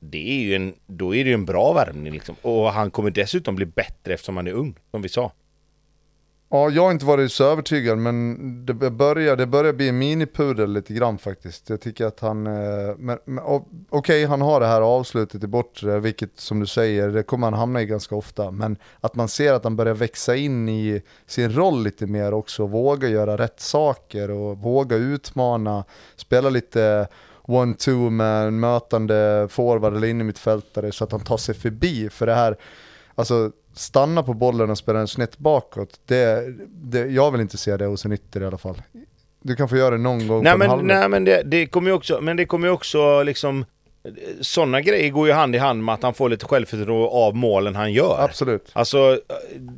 det 0.00 0.30
är 0.30 0.40
ju 0.42 0.54
en, 0.54 0.74
då 0.86 1.14
är 1.14 1.24
det 1.24 1.30
ju 1.30 1.34
en 1.34 1.44
bra 1.44 1.72
värvning 1.72 2.12
liksom. 2.12 2.36
Och 2.42 2.72
han 2.72 2.90
kommer 2.90 3.10
dessutom 3.10 3.56
bli 3.56 3.66
bättre 3.66 4.14
eftersom 4.14 4.36
han 4.36 4.46
är 4.46 4.52
ung, 4.52 4.74
som 4.90 5.02
vi 5.02 5.08
sa. 5.08 5.32
Ja, 6.50 6.70
jag 6.70 6.82
har 6.82 6.90
inte 6.90 7.06
varit 7.06 7.32
så 7.32 7.44
övertygad 7.44 7.98
men 7.98 8.66
det 8.66 8.74
börjar, 8.90 9.36
det 9.36 9.46
börjar 9.46 9.72
bli 9.72 9.88
en 9.88 9.98
minipudel 9.98 10.72
lite 10.72 10.94
grann 10.94 11.18
faktiskt. 11.18 11.70
Jag 11.70 11.80
tycker 11.80 12.06
att 12.06 12.20
han, 12.20 12.46
eh, 12.46 12.96
men, 12.98 13.18
men, 13.24 13.44
okej 13.44 13.66
okej 13.90 14.24
han 14.24 14.40
har 14.40 14.60
det 14.60 14.66
här 14.66 14.80
avslutet 14.80 15.44
i 15.44 15.46
bortre, 15.46 16.00
vilket 16.00 16.40
som 16.40 16.60
du 16.60 16.66
säger, 16.66 17.08
det 17.08 17.22
kommer 17.22 17.46
han 17.46 17.54
hamna 17.54 17.82
i 17.82 17.86
ganska 17.86 18.14
ofta. 18.14 18.50
Men 18.50 18.76
att 19.00 19.14
man 19.14 19.28
ser 19.28 19.52
att 19.52 19.64
han 19.64 19.76
börjar 19.76 19.94
växa 19.94 20.36
in 20.36 20.68
i 20.68 21.02
sin 21.26 21.52
roll 21.52 21.82
lite 21.82 22.06
mer 22.06 22.34
också, 22.34 22.66
våga 22.66 23.08
göra 23.08 23.38
rätt 23.38 23.60
saker 23.60 24.30
och 24.30 24.58
våga 24.58 24.96
utmana, 24.96 25.84
spela 26.16 26.50
lite 26.50 27.08
one-two 27.42 28.10
med 28.10 28.46
en 28.46 28.60
mötande 28.60 29.48
forward 29.50 29.96
eller 29.96 30.08
innermittfältare 30.08 30.92
så 30.92 31.04
att 31.04 31.12
han 31.12 31.20
tar 31.20 31.36
sig 31.36 31.54
förbi. 31.54 32.10
För 32.10 32.26
det 32.26 32.34
här, 32.34 32.56
alltså 33.14 33.52
stanna 33.78 34.22
på 34.22 34.34
bollen 34.34 34.70
och 34.70 34.78
spela 34.78 34.98
den 34.98 35.08
snett 35.08 35.38
bakåt, 35.38 36.00
det, 36.06 36.54
det, 36.68 37.06
jag 37.06 37.30
vill 37.30 37.40
inte 37.40 37.58
se 37.58 37.76
det 37.76 37.86
hos 37.86 38.04
en 38.04 38.12
ytter 38.12 38.40
i 38.40 38.44
alla 38.44 38.58
fall. 38.58 38.82
Du 39.42 39.56
kan 39.56 39.68
få 39.68 39.76
göra 39.76 39.90
det 39.90 40.02
någon 40.02 40.28
gång 40.28 40.42
Nej 40.42 40.52
på 40.52 40.54
en 40.54 40.58
men, 40.58 40.68
halvlek. 40.70 40.96
nej, 40.96 41.08
men 41.08 41.24
det, 41.24 41.42
det 41.42 41.66
kommer 41.66 41.90
ju 41.90 41.96
också, 41.96 42.20
men 42.20 42.36
det 42.36 42.44
kommer 42.44 42.66
ju 42.68 42.72
också 42.72 43.22
liksom 43.22 43.64
Sådana 44.40 44.80
grejer 44.80 45.10
går 45.10 45.26
ju 45.26 45.32
hand 45.32 45.54
i 45.54 45.58
hand 45.58 45.84
med 45.84 45.94
att 45.94 46.02
han 46.02 46.14
får 46.14 46.28
lite 46.28 46.46
självförtroende 46.46 47.08
av 47.08 47.36
målen 47.36 47.76
han 47.76 47.92
gör. 47.92 48.24
Absolut. 48.24 48.70
Alltså, 48.72 49.20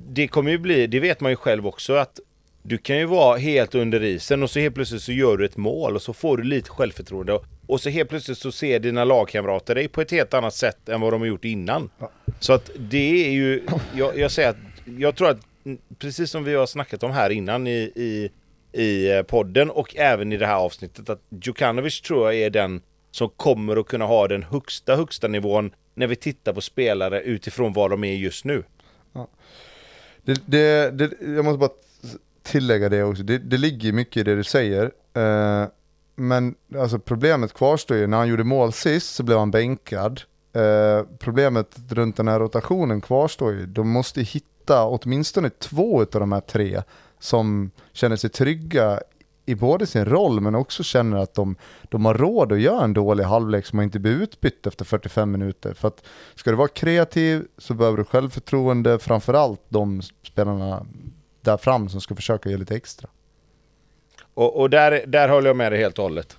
det 0.08 0.28
kommer 0.28 0.50
ju 0.50 0.58
bli, 0.58 0.86
det 0.86 1.00
vet 1.00 1.20
man 1.20 1.32
ju 1.32 1.36
själv 1.36 1.66
också 1.66 1.94
att 1.94 2.20
du 2.62 2.78
kan 2.78 2.98
ju 2.98 3.04
vara 3.04 3.36
helt 3.36 3.74
under 3.74 4.02
isen 4.02 4.42
och 4.42 4.50
så 4.50 4.60
helt 4.60 4.74
plötsligt 4.74 5.02
så 5.02 5.12
gör 5.12 5.36
du 5.36 5.44
ett 5.44 5.56
mål 5.56 5.94
och 5.94 6.02
så 6.02 6.12
får 6.12 6.36
du 6.36 6.42
lite 6.42 6.70
självförtroende. 6.70 7.38
Och 7.70 7.80
så 7.80 7.90
helt 7.90 8.08
plötsligt 8.08 8.38
så 8.38 8.52
ser 8.52 8.78
dina 8.78 9.04
lagkamrater 9.04 9.74
dig 9.74 9.88
på 9.88 10.00
ett 10.00 10.10
helt 10.10 10.34
annat 10.34 10.54
sätt 10.54 10.88
än 10.88 11.00
vad 11.00 11.12
de 11.12 11.20
har 11.20 11.28
gjort 11.28 11.44
innan. 11.44 11.90
Så 12.38 12.52
att 12.52 12.70
det 12.78 13.26
är 13.26 13.30
ju, 13.30 13.66
jag, 13.94 14.18
jag 14.18 14.30
säger 14.30 14.48
att, 14.48 14.56
jag 14.98 15.16
tror 15.16 15.30
att 15.30 15.40
precis 15.98 16.30
som 16.30 16.44
vi 16.44 16.54
har 16.54 16.66
snackat 16.66 17.02
om 17.02 17.10
här 17.10 17.30
innan 17.30 17.66
i, 17.66 17.92
i, 17.94 18.30
i 18.82 19.12
eh, 19.12 19.22
podden 19.22 19.70
och 19.70 19.96
även 19.96 20.32
i 20.32 20.36
det 20.36 20.46
här 20.46 20.54
avsnittet 20.54 21.10
att 21.10 21.20
Djukanovic 21.28 22.00
tror 22.00 22.32
jag 22.32 22.42
är 22.42 22.50
den 22.50 22.82
som 23.10 23.28
kommer 23.28 23.76
att 23.76 23.86
kunna 23.86 24.06
ha 24.06 24.28
den 24.28 24.42
högsta, 24.42 24.96
högsta 24.96 25.28
nivån 25.28 25.70
när 25.94 26.06
vi 26.06 26.16
tittar 26.16 26.52
på 26.52 26.60
spelare 26.60 27.20
utifrån 27.20 27.72
vad 27.72 27.90
de 27.90 28.04
är 28.04 28.14
just 28.14 28.44
nu. 28.44 28.62
Det, 30.22 30.42
det, 30.46 30.90
det, 30.90 31.10
jag 31.20 31.44
måste 31.44 31.58
bara 31.58 31.70
tillägga 32.42 32.88
det 32.88 33.02
också, 33.02 33.22
det, 33.22 33.38
det 33.38 33.56
ligger 33.56 33.92
mycket 33.92 34.16
i 34.16 34.22
det 34.22 34.36
du 34.36 34.44
säger. 34.44 34.90
Eh, 35.14 35.66
men 36.20 36.54
alltså 36.78 36.98
problemet 36.98 37.52
kvarstår 37.52 37.96
ju, 37.96 38.06
när 38.06 38.16
han 38.16 38.28
gjorde 38.28 38.44
mål 38.44 38.72
sist 38.72 39.14
så 39.14 39.22
blev 39.22 39.38
han 39.38 39.50
bänkad. 39.50 40.20
Eh, 40.52 41.06
problemet 41.18 41.76
runt 41.88 42.16
den 42.16 42.28
här 42.28 42.40
rotationen 42.40 43.00
kvarstår 43.00 43.52
ju, 43.52 43.66
de 43.66 43.88
måste 43.88 44.22
hitta 44.22 44.84
åtminstone 44.84 45.50
två 45.50 46.00
av 46.00 46.06
de 46.06 46.32
här 46.32 46.40
tre 46.40 46.82
som 47.18 47.70
känner 47.92 48.16
sig 48.16 48.30
trygga 48.30 49.00
i 49.46 49.54
både 49.54 49.86
sin 49.86 50.04
roll 50.04 50.40
men 50.40 50.54
också 50.54 50.82
känner 50.82 51.16
att 51.16 51.34
de, 51.34 51.56
de 51.82 52.04
har 52.04 52.14
råd 52.14 52.52
att 52.52 52.60
göra 52.60 52.84
en 52.84 52.92
dålig 52.92 53.24
halvlek 53.24 53.66
som 53.66 53.76
man 53.76 53.84
inte 53.84 53.98
blir 53.98 54.12
utbytt 54.12 54.66
efter 54.66 54.84
45 54.84 55.30
minuter. 55.30 55.74
För 55.74 55.88
att 55.88 56.04
ska 56.34 56.50
du 56.50 56.56
vara 56.56 56.68
kreativ 56.68 57.46
så 57.58 57.74
behöver 57.74 57.98
du 57.98 58.04
självförtroende, 58.04 58.98
framförallt 58.98 59.62
de 59.68 60.02
spelarna 60.02 60.86
där 61.40 61.56
fram 61.56 61.88
som 61.88 62.00
ska 62.00 62.14
försöka 62.14 62.50
ge 62.50 62.56
lite 62.56 62.76
extra. 62.76 63.08
Och, 64.40 64.60
och 64.60 64.70
där, 64.70 65.04
där 65.06 65.28
håller 65.28 65.46
jag 65.46 65.56
med 65.56 65.72
dig 65.72 65.80
helt 65.80 65.98
och 65.98 66.04
hållet. 66.04 66.36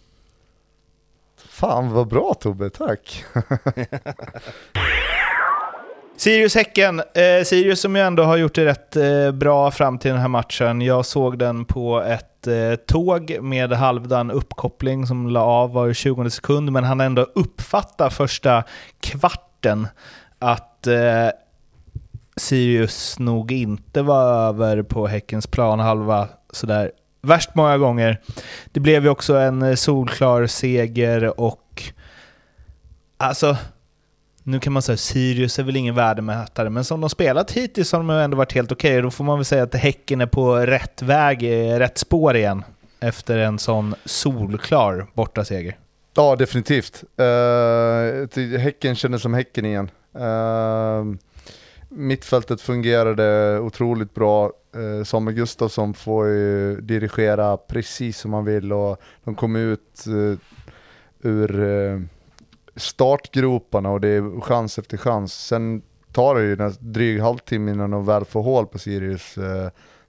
Fan 1.38 1.94
vad 1.94 2.08
bra 2.08 2.34
Tobbe, 2.34 2.70
tack! 2.70 3.26
Sirius-Häcken. 6.18 7.00
Eh, 7.00 7.44
Sirius 7.46 7.82
som 7.82 7.96
ju 7.96 8.02
ändå 8.02 8.24
har 8.24 8.38
gjort 8.38 8.56
det 8.56 8.66
rätt 8.66 8.96
eh, 8.96 9.32
bra 9.32 9.72
fram 9.72 9.98
till 9.98 10.12
den 10.12 10.20
här 10.20 10.28
matchen. 10.28 10.82
Jag 10.82 11.06
såg 11.06 11.40
den 11.40 11.66
på 11.66 12.02
ett 12.02 12.48
eh, 12.48 12.76
tåg 12.76 13.38
med 13.42 13.74
halvdan 13.74 14.32
uppkoppling 14.32 15.08
som 15.08 15.30
la 15.30 15.44
av 15.44 15.74
var 15.74 15.94
20 15.94 16.30
sekund, 16.30 16.72
men 16.72 16.84
han 16.84 17.02
ändå 17.02 17.22
uppfatta 17.22 18.10
första 18.10 18.64
kvarten 19.00 19.88
att 20.40 20.88
eh, 20.88 21.30
Sirius 22.36 23.20
nog 23.20 23.52
inte 23.52 24.02
var 24.02 24.48
över 24.48 24.84
på 24.84 25.08
Häckens 25.08 25.48
planhalva 25.48 26.28
sådär 26.52 26.92
värst 27.22 27.56
många 27.56 27.78
gånger. 27.78 28.22
Det 28.72 28.80
blev 28.80 29.04
ju 29.04 29.10
också 29.10 29.36
en 29.36 29.62
eh, 29.62 29.76
solklar 29.76 30.48
seger 30.48 31.40
och 31.40 31.84
alltså 33.18 33.58
nu 34.44 34.60
kan 34.60 34.74
man 34.74 34.82
säga 34.82 34.94
att 34.94 35.00
Sirius 35.00 35.60
är 35.60 35.64
väl 35.64 35.76
ingen 35.76 35.96
värdemätare, 35.96 36.70
men 36.70 36.84
som 36.84 37.02
de 37.02 37.10
spelat 37.10 37.52
hittills 37.52 37.92
har 37.92 38.00
de 38.00 38.10
ändå 38.10 38.38
varit 38.38 38.54
helt 38.54 38.72
okej. 38.72 39.02
Då 39.02 39.12
får 39.12 39.24
man 39.24 39.38
väl 39.38 39.46
säga 39.46 39.64
att 39.64 39.76
Häcken 39.76 40.22
är 40.22 40.26
på 40.26 40.56
rätt 40.56 41.02
väg, 41.02 41.44
eh, 41.44 41.80
rätt 41.80 41.98
spår 41.98 42.36
igen. 42.36 42.64
Efter 43.00 43.38
en 43.38 43.60
sån 43.60 43.96
solklar 44.06 45.08
bortaseger. 45.14 45.78
Ja, 46.16 46.36
definitivt. 46.36 47.04
Uh, 47.20 48.58
häcken 48.58 48.96
kändes 48.96 49.22
som 49.22 49.34
Häcken 49.34 49.66
igen. 49.66 49.92
Uh, 50.16 51.16
mittfältet 51.92 52.62
fungerade 52.62 53.60
otroligt 53.60 54.14
bra. 54.14 54.52
Uh, 54.76 55.04
Samuel 55.04 55.36
Gustafsson 55.36 55.94
får 55.94 56.28
ju 56.28 56.82
dirigera 56.82 57.58
precis 57.58 58.18
som 58.18 58.34
han 58.34 58.46
vill 58.46 58.74
och 58.74 59.02
de 59.24 59.36
kom 59.36 59.56
ut 59.56 60.06
eh, 60.08 60.40
ur 61.22 61.64
eh, 61.64 62.00
startgroparna 62.76 63.90
och 63.90 64.02
det 64.02 64.08
är 64.08 64.42
chans 64.42 64.80
efter 64.80 64.98
chans. 64.98 65.34
Sen 65.34 65.82
tar 66.12 66.36
det 66.36 66.42
ju 66.42 66.54
en 66.54 66.74
dryg 66.80 67.22
halvtimme 67.22 67.72
innan 67.72 67.92
de 67.92 68.06
väl 68.06 68.26
får 68.26 68.42
hål 68.42 68.68
på 68.68 68.80
Sirius. 68.80 69.36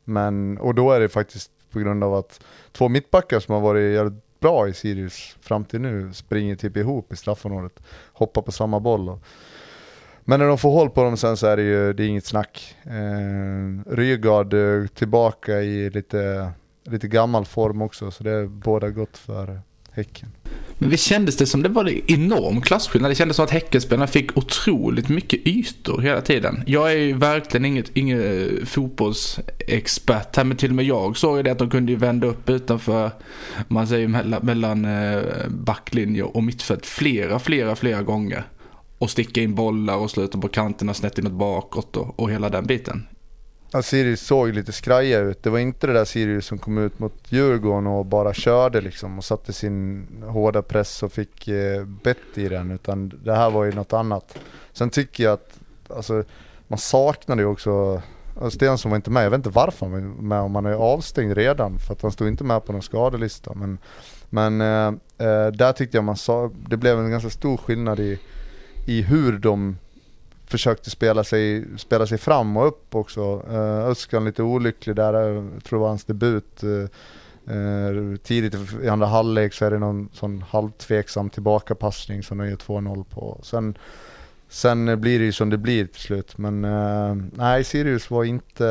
Men, 0.04 0.58
och 0.58 0.74
då 0.74 0.92
är 0.92 1.00
det 1.00 1.08
faktiskt 1.08 1.50
på 1.70 1.78
grund 1.78 2.04
av 2.04 2.14
att 2.14 2.44
två 2.72 2.88
mittbackar 2.88 3.40
som 3.40 3.54
har 3.54 3.60
varit 3.60 3.94
jävligt 3.94 4.40
bra 4.40 4.68
i 4.68 4.74
Sirius 4.74 5.36
fram 5.40 5.64
till 5.64 5.80
nu 5.80 6.12
springer 6.12 6.56
typ 6.56 6.76
ihop 6.76 7.12
i 7.12 7.16
straffområdet. 7.16 7.80
Hoppar 8.12 8.42
på 8.42 8.52
samma 8.52 8.80
boll. 8.80 9.08
Och... 9.08 9.18
Men 10.24 10.40
när 10.40 10.46
de 10.46 10.58
får 10.58 10.70
håll 10.70 10.90
på 10.90 11.04
dem 11.04 11.16
sen 11.16 11.36
så 11.36 11.46
är 11.46 11.56
det 11.56 11.62
ju 11.62 11.92
det 11.92 12.04
är 12.04 12.08
inget 12.08 12.26
snack. 12.26 12.76
Eh, 12.84 13.92
Rygaard 13.94 14.54
eh, 14.54 14.86
tillbaka 14.86 15.60
i 15.60 15.90
lite, 15.90 16.50
lite 16.84 17.08
gammal 17.08 17.44
form 17.44 17.82
också 17.82 18.10
så 18.10 18.24
det 18.24 18.48
båda 18.48 18.90
gott 18.90 19.18
för 19.18 19.60
Häcken. 19.94 20.28
Men 20.78 20.90
visst 20.90 21.04
kändes 21.04 21.36
det 21.36 21.46
som 21.46 21.62
det 21.62 21.68
var 21.68 21.84
en 21.84 22.00
enorm 22.06 22.60
klasskillnad? 22.60 23.10
Det 23.10 23.14
kändes 23.14 23.36
som 23.36 23.44
att 23.44 23.50
Häckenspelarna 23.50 24.06
fick 24.06 24.36
otroligt 24.36 25.08
mycket 25.08 25.46
ytor 25.46 26.00
hela 26.00 26.20
tiden. 26.20 26.62
Jag 26.66 26.92
är 26.92 26.96
ju 26.96 27.12
verkligen 27.12 27.64
inget, 27.64 27.96
inget 27.96 28.20
eh, 28.20 28.64
fotbollsexpert 28.64 30.36
här, 30.36 30.44
men 30.44 30.56
till 30.56 30.70
och 30.70 30.76
med 30.76 30.84
jag 30.84 31.16
såg 31.16 31.36
ju 31.36 31.42
det 31.42 31.50
att 31.50 31.58
de 31.58 31.70
kunde 31.70 31.92
ju 31.92 31.98
vända 31.98 32.26
upp 32.26 32.50
utanför, 32.50 33.10
man 33.68 33.86
säger 33.86 34.08
mellan, 34.08 34.32
eh, 34.32 34.44
mellan 34.44 34.86
backlinje 35.48 36.22
och 36.22 36.42
mittfält 36.42 36.86
flera, 36.86 37.38
flera, 37.38 37.76
flera 37.76 38.02
gånger 38.02 38.44
och 39.02 39.10
sticka 39.10 39.40
in 39.40 39.54
bollar 39.54 39.96
och 39.96 40.10
sluta 40.10 40.38
på 40.38 40.48
kanterna 40.48 40.94
snett 40.94 41.18
inåt 41.18 41.32
bakåt 41.32 41.96
och, 41.96 42.20
och 42.20 42.30
hela 42.30 42.48
den 42.48 42.66
biten. 42.66 43.06
Ja, 43.70 43.82
Sirius 43.82 44.20
såg 44.20 44.48
lite 44.52 44.72
skraja 44.72 45.20
ut. 45.20 45.42
Det 45.42 45.50
var 45.50 45.58
inte 45.58 45.86
det 45.86 45.92
där 45.92 46.04
Sirius 46.04 46.46
som 46.46 46.58
kom 46.58 46.78
ut 46.78 46.98
mot 46.98 47.14
Djurgården 47.28 47.86
och 47.86 48.06
bara 48.06 48.34
körde 48.34 48.80
liksom 48.80 49.18
och 49.18 49.24
satte 49.24 49.52
sin 49.52 50.06
hårda 50.28 50.62
press 50.62 51.02
och 51.02 51.12
fick 51.12 51.48
eh, 51.48 51.84
bett 51.84 52.38
i 52.38 52.48
den. 52.48 52.70
Utan 52.70 53.20
det 53.24 53.34
här 53.34 53.50
var 53.50 53.64
ju 53.64 53.72
något 53.72 53.92
annat. 53.92 54.38
Sen 54.72 54.90
tycker 54.90 55.24
jag 55.24 55.32
att 55.32 55.58
alltså, 55.88 56.24
man 56.68 56.78
saknade 56.78 57.42
ju 57.42 57.48
också 57.48 58.02
Stensson 58.50 58.90
var 58.90 58.96
inte 58.96 59.10
med. 59.10 59.24
Jag 59.24 59.30
vet 59.30 59.38
inte 59.38 59.50
varför 59.50 59.86
han 59.86 59.92
var 59.92 60.22
med. 60.22 60.40
Om 60.40 60.54
han 60.54 60.66
är 60.66 60.72
avstängd 60.72 61.36
redan. 61.36 61.78
För 61.78 61.92
att 61.92 62.02
han 62.02 62.12
stod 62.12 62.28
inte 62.28 62.44
med 62.44 62.64
på 62.64 62.72
någon 62.72 62.82
skadelista. 62.82 63.54
Men, 63.54 63.78
men 64.30 64.60
eh, 64.60 64.86
eh, 65.28 65.46
där 65.46 65.72
tyckte 65.72 65.96
jag 65.96 66.04
man 66.04 66.16
sa, 66.16 66.50
det 66.68 66.76
blev 66.76 66.98
en 66.98 67.10
ganska 67.10 67.30
stor 67.30 67.56
skillnad 67.56 68.00
i, 68.00 68.18
i 68.86 69.02
hur 69.02 69.38
de 69.38 69.76
försökte 70.52 70.90
spela 70.90 71.24
sig, 71.24 71.64
spela 71.78 72.06
sig 72.06 72.18
fram 72.18 72.56
och 72.56 72.68
upp 72.68 72.94
också. 72.94 73.42
Eh, 73.50 73.54
uh, 73.54 73.86
Öskan 73.86 74.24
lite 74.24 74.42
olycklig 74.42 74.96
där, 74.96 75.14
eh, 75.14 75.44
jag 75.54 75.64
tror 75.64 75.78
det 75.78 75.80
var 75.80 75.88
hans 75.88 76.04
debut. 76.04 76.64
Uh, 76.64 76.86
uh, 77.56 78.16
tidigt 78.16 78.54
i 78.82 78.88
andra 78.88 79.06
halvlek 79.06 79.54
så 79.54 79.64
är 79.64 79.70
det 79.70 79.78
någon 79.78 80.08
sån 80.12 80.44
halvtveksam 80.48 81.30
tillbakapassning 81.30 82.22
som 82.22 82.38
de 82.38 82.48
gör 82.48 82.56
2-0 82.56 83.04
på. 83.04 83.40
Sen, 83.42 83.78
sen 84.48 85.00
blir 85.00 85.18
det 85.18 85.24
ju 85.24 85.32
som 85.32 85.50
det 85.50 85.58
blir 85.58 85.86
till 85.86 86.00
slut. 86.00 86.38
Men 86.38 86.64
uh, 86.64 87.16
nej, 87.32 87.64
Sirius 87.64 88.10
var 88.10 88.24
inte... 88.24 88.64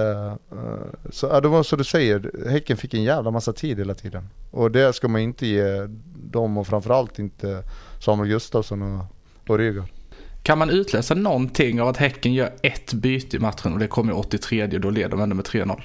Uh, 0.54 0.84
så, 1.10 1.28
ja, 1.28 1.42
det 1.42 1.48
var 1.48 1.64
så 1.64 1.76
du 1.76 1.84
säger, 1.84 2.32
Häcken 2.50 2.78
fick 2.78 2.94
en 2.94 3.04
jävla 3.04 3.32
massa 3.32 3.54
tid 3.54 3.78
hela 3.78 3.96
tiden. 3.96 4.30
Och 4.52 4.72
det 4.72 4.94
ska 4.94 5.08
man 5.08 5.22
inte 5.22 5.48
ge 5.48 5.88
dem 6.32 6.58
och 6.58 6.68
framförallt 6.68 7.20
inte 7.20 7.64
Samuel 8.00 8.30
Gustafsson 8.30 8.82
och, 8.82 9.06
och 9.48 9.58
Rygaard. 9.58 10.01
Kan 10.44 10.58
man 10.58 10.70
utläsa 10.70 11.16
någonting 11.16 11.82
av 11.82 11.88
att 11.88 11.98
Häcken 11.98 12.34
gör 12.34 12.52
ett 12.62 12.94
byte 12.94 13.38
i 13.38 13.40
matchen 13.40 13.74
och 13.74 13.80
det 13.80 13.88
kommer 13.88 14.14
i 14.14 14.16
83 14.16 14.64
och 14.64 14.80
då 14.80 14.90
leder 14.90 15.10
de 15.10 15.22
ändå 15.22 15.36
med 15.36 15.46
3-0? 15.46 15.82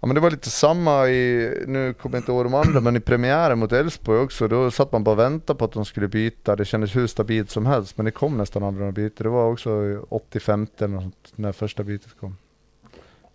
Ja 0.00 0.06
men 0.06 0.14
det 0.14 0.20
var 0.20 0.30
lite 0.30 0.50
samma 0.50 1.08
i, 1.08 1.52
nu 1.66 1.94
kommer 1.94 2.16
jag 2.16 2.20
inte 2.20 2.32
ihåg 2.32 2.44
de 2.44 2.54
andra, 2.54 2.80
men 2.80 2.96
i 2.96 3.00
premiären 3.00 3.58
mot 3.58 3.72
Elfsborg 3.72 4.20
också, 4.20 4.48
då 4.48 4.70
satt 4.70 4.92
man 4.92 5.04
bara 5.04 5.12
och 5.12 5.18
väntade 5.18 5.58
på 5.58 5.64
att 5.64 5.72
de 5.72 5.84
skulle 5.84 6.08
byta. 6.08 6.56
Det 6.56 6.64
kändes 6.64 6.96
hur 6.96 7.06
stabilt 7.06 7.50
som 7.50 7.66
helst, 7.66 7.96
men 7.96 8.04
det 8.04 8.10
kom 8.10 8.36
nästan 8.36 8.62
aldrig 8.62 8.80
några 8.80 8.92
byte. 8.92 9.22
Det 9.22 9.28
var 9.28 9.52
också 9.52 9.70
85 10.08 10.66
eller 10.78 10.88
något 10.88 11.32
när 11.34 11.52
första 11.52 11.82
bytet 11.82 12.16
kom. 12.20 12.36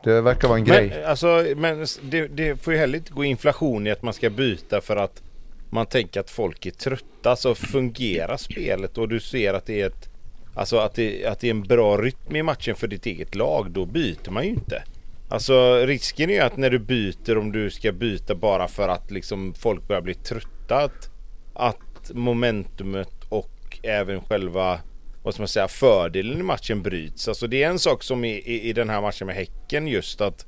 Det 0.04 0.22
verkar 0.22 0.47
vara 0.47 0.60
en 0.60 0.66
men, 0.66 0.88
grej. 0.88 1.04
Alltså, 1.04 1.45
men 1.56 1.86
det, 2.02 2.28
det 2.28 2.64
får 2.64 2.74
ju 2.74 2.80
heller 2.80 2.97
inte 2.97 3.14
gå 3.14 3.24
inflation 3.24 3.88
i 3.88 3.91
att 3.91 4.02
man 4.02 4.14
ska 4.14 4.30
byta 4.30 4.82
för 4.82 4.95
att 4.95 5.22
man 5.70 5.86
tänker 5.86 6.20
att 6.20 6.30
folk 6.30 6.66
är 6.66 6.72
trötta. 6.72 7.36
Så 7.36 7.56
fungerar 7.56 8.38
spelet 8.38 8.97
och 8.97 9.10
du 9.10 9.20
ser 9.20 9.54
att 9.54 9.66
det 9.66 9.82
är 9.82 9.88
ett 9.88 10.11
Alltså 10.54 10.78
att 10.78 10.95
det, 10.95 11.26
att 11.26 11.39
det 11.39 11.47
är 11.47 11.52
en 11.52 11.64
bra 11.64 11.97
rytm 11.97 12.36
i 12.36 12.43
matchen 12.43 12.76
för 12.76 12.88
ditt 12.88 13.06
eget 13.06 13.36
lag, 13.36 13.72
då 13.72 13.86
byter 13.86 14.32
man 14.32 14.43
ju 14.43 14.49
inte. 14.49 14.84
Alltså 15.30 15.86
risken 15.86 16.30
är 16.30 16.34
ju 16.34 16.39
att 16.39 16.58
när 16.58 16.70
du 16.70 16.80
byter, 16.80 17.38
om 17.38 17.52
du 17.52 17.70
ska 17.70 17.91
byta 17.91 18.36
bara 18.36 18.68
för 18.68 18.89
att 18.89 19.12
liksom 19.12 19.54
folk 19.54 19.88
börjar 19.88 20.02
bli 20.02 20.14
trötta, 20.14 20.78
att, 20.78 21.10
att 21.54 22.12
momentumet 22.14 23.24
och 23.30 23.80
även 23.84 24.22
själva 24.22 24.80
vad 25.24 25.34
ska 25.34 25.41
man 25.41 25.47
säga, 25.47 25.68
fördelen 25.68 26.39
i 26.39 26.43
matchen 26.43 26.82
bryts. 26.82 27.28
Alltså 27.28 27.47
det 27.47 27.64
är 27.64 27.70
en 27.70 27.80
sak 27.80 28.04
som 28.04 28.26
i, 28.26 28.30
i, 28.30 28.70
i 28.70 28.74
den 28.74 28.89
här 28.89 29.02
matchen 29.02 29.28
med 29.28 29.36
Häcken 29.36 29.88
just 29.88 30.22
att, 30.22 30.45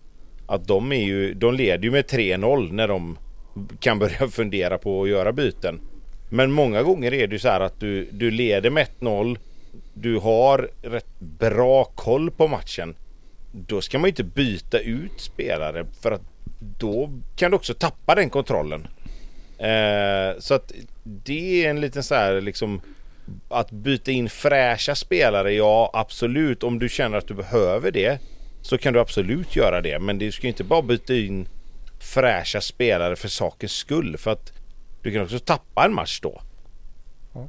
att 0.48 0.68
de, 0.68 0.92
är 0.92 1.04
ju, 1.04 1.34
de 1.34 1.54
leder 1.54 1.84
ju 1.84 1.92
med 1.92 2.06
3-0 2.06 2.72
när 2.72 2.88
de 2.88 3.18
kan 3.80 4.00
börja 4.00 4.28
fundera 4.28 4.78
på 4.78 5.04
att 5.04 5.10
göra 5.10 5.32
byten. 5.32 5.82
Men 6.30 6.52
många 6.52 6.84
gånger 6.84 7.14
är 7.14 7.28
det 7.28 7.34
ju 7.34 7.40
så 7.40 7.48
här 7.48 7.60
att 7.60 7.80
du, 7.80 8.08
du 8.12 8.32
leder 8.32 8.70
med 8.70 8.88
1-0 9.00 9.38
du 9.94 10.20
har 10.20 10.70
rätt 10.82 11.20
bra 11.20 11.84
koll 11.84 12.32
på 12.32 12.48
matchen. 12.48 12.96
Då 13.52 13.82
ska 13.82 14.00
man 14.00 14.08
ju 14.08 14.10
inte 14.10 14.24
byta 14.24 14.80
ut 14.80 15.22
spelare 15.22 15.86
för 16.02 16.12
att 16.12 16.22
då 16.80 17.10
kan 17.36 17.52
du 17.52 17.56
också 17.56 17.74
tappa 17.74 18.16
den 18.16 18.30
kontrollen. 18.30 18.88
Eh, 19.58 20.40
så 20.40 20.54
att 20.54 20.72
det 21.04 21.66
är 21.66 21.70
en 21.70 21.82
liten 21.82 22.04
så 22.04 22.16
här 22.16 22.42
liksom 22.42 22.82
att 23.50 23.72
byta 23.72 24.12
in 24.12 24.30
fräscha 24.30 24.96
spelare, 24.96 25.54
ja 25.54 25.90
absolut. 25.94 26.64
Om 26.64 26.80
du 26.80 26.90
känner 26.90 27.18
att 27.18 27.28
du 27.28 27.34
behöver 27.34 27.92
det 27.92 28.20
så 28.62 28.78
kan 28.78 28.94
du 28.94 29.00
absolut 29.00 29.56
göra 29.56 29.82
det. 29.82 30.00
Men 30.00 30.18
du 30.18 30.32
ska 30.32 30.48
inte 30.48 30.64
bara 30.64 30.82
byta 30.82 31.14
in 31.16 31.48
fräscha 32.00 32.62
spelare 32.62 33.16
för 33.16 33.28
sakens 33.28 33.72
skull. 33.72 34.18
För 34.18 34.32
att 34.32 34.54
du 35.02 35.12
kan 35.12 35.22
också 35.22 35.40
tappa 35.40 35.86
en 35.86 35.94
match 35.94 36.20
då. 36.22 36.42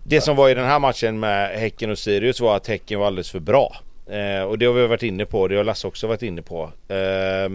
Det 0.05 0.21
som 0.21 0.37
var 0.37 0.49
i 0.49 0.55
den 0.55 0.67
här 0.67 0.79
matchen 0.79 1.21
med 1.21 1.59
Häcken 1.59 1.91
och 1.91 1.99
Sirius 1.99 2.41
var 2.41 2.57
att 2.57 2.67
Häcken 2.67 2.99
var 2.99 3.07
alldeles 3.07 3.31
för 3.31 3.41
bra. 3.41 3.77
Eh, 4.07 4.43
och 4.43 4.59
det 4.59 4.67
har 4.67 4.73
vi 4.73 4.87
varit 4.87 5.03
inne 5.03 5.27
på, 5.27 5.49
det 5.49 5.57
har 5.57 5.65
Lasse 5.65 5.87
också 5.87 6.07
varit 6.07 6.23
inne 6.23 6.43
på. 6.43 6.73
Eh, 6.89 7.51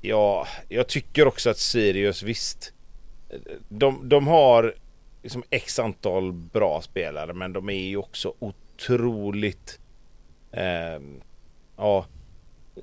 ja, 0.00 0.46
jag 0.68 0.86
tycker 0.86 1.26
också 1.26 1.50
att 1.50 1.58
Sirius 1.58 2.22
visst. 2.22 2.72
De, 3.68 4.08
de 4.08 4.26
har 4.26 4.74
liksom 5.22 5.42
x 5.50 5.78
antal 5.78 6.32
bra 6.32 6.82
spelare 6.82 7.32
men 7.32 7.52
de 7.52 7.68
är 7.68 7.88
ju 7.88 7.96
också 7.96 8.34
otroligt 8.38 9.80
eh, 10.52 11.00
ja, 11.76 12.06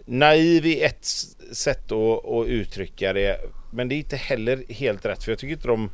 naiv 0.06 0.66
i 0.66 0.82
ett 0.82 1.06
sätt 1.52 1.92
att, 1.92 2.26
att 2.26 2.48
uttrycka 2.48 3.14
det. 3.14 3.40
Men 3.74 3.90
det 3.90 3.96
är 3.96 3.98
inte 3.98 4.16
heller 4.16 4.64
helt 4.70 5.06
rätt 5.06 5.24
för 5.24 5.32
jag 5.32 5.40
tycker 5.40 5.54
inte 5.54 5.68
de 5.68 5.90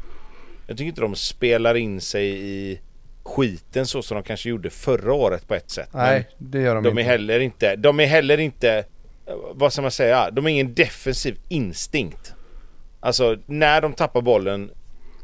jag 0.68 0.78
tycker 0.78 0.90
inte 0.90 1.02
de 1.02 1.16
spelar 1.16 1.76
in 1.76 2.02
sig 2.02 2.26
i 2.48 2.80
skiten 3.24 3.86
så 3.86 4.02
som 4.02 4.16
de 4.16 4.24
kanske 4.24 4.50
gjorde 4.50 4.70
förra 4.70 5.14
året 5.14 5.48
på 5.48 5.56
ett 5.56 5.70
sätt. 5.70 5.90
Nej, 5.94 6.30
det 6.38 6.62
gör 6.62 6.76
de, 6.76 6.84
de 6.84 6.90
inte. 6.90 7.02
Är 7.02 7.06
heller 7.06 7.40
inte. 7.40 7.76
De 7.76 8.00
är 8.00 8.06
heller 8.06 8.38
inte, 8.38 8.86
vad 9.54 9.74
ska 9.74 9.82
man 9.82 9.92
säga, 9.92 10.32
de 10.32 10.46
har 10.46 10.50
ingen 10.50 10.74
defensiv 10.74 11.38
instinkt. 11.50 12.34
Alltså 13.00 13.38
när 13.46 13.82
de 13.82 13.94
tappar 13.94 14.22
bollen 14.22 14.72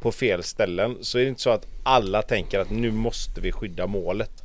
på 0.01 0.11
fel 0.11 0.43
ställen 0.43 0.97
så 1.01 1.17
är 1.17 1.23
det 1.23 1.29
inte 1.29 1.41
så 1.41 1.49
att 1.49 1.67
alla 1.83 2.21
tänker 2.21 2.59
att 2.59 2.69
nu 2.69 2.91
måste 2.91 3.41
vi 3.41 3.51
skydda 3.51 3.87
målet. 3.87 4.43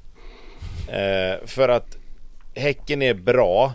Eh, 0.88 1.46
för 1.46 1.68
att 1.68 1.96
Häcken 2.54 3.02
är 3.02 3.14
bra 3.14 3.74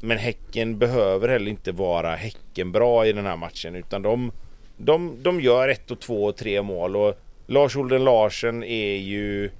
men 0.00 0.18
Häcken 0.18 0.78
behöver 0.78 1.28
heller 1.28 1.50
inte 1.50 1.72
vara 1.72 2.14
Häcken 2.14 2.72
bra 2.72 3.06
i 3.06 3.12
den 3.12 3.26
här 3.26 3.36
matchen 3.36 3.74
utan 3.74 4.02
de 4.02 4.32
de, 4.76 5.22
de 5.22 5.40
gör 5.40 5.68
ett 5.68 5.90
och 5.90 6.00
två 6.00 6.24
och 6.24 6.36
tre 6.36 6.62
mål 6.62 6.96
och 6.96 7.18
Lars 7.46 7.76
Olden 7.76 8.04
Larsen 8.04 8.62
är 8.64 8.96
ju 8.96 9.50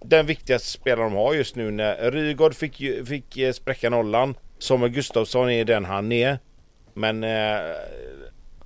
den 0.00 0.26
viktigaste 0.26 0.68
spelaren 0.68 1.12
de 1.12 1.18
har 1.18 1.34
just 1.34 1.56
nu 1.56 1.70
när 1.70 2.10
Rygaard 2.10 2.54
fick, 2.54 3.06
fick 3.06 3.36
eh, 3.36 3.52
spräcka 3.52 3.90
nollan. 3.90 4.34
Samuel 4.58 4.92
Gustafsson 4.92 5.50
är 5.50 5.64
den 5.64 5.84
han 5.84 6.12
är. 6.12 6.38
Men 6.94 7.24
eh, 7.24 7.60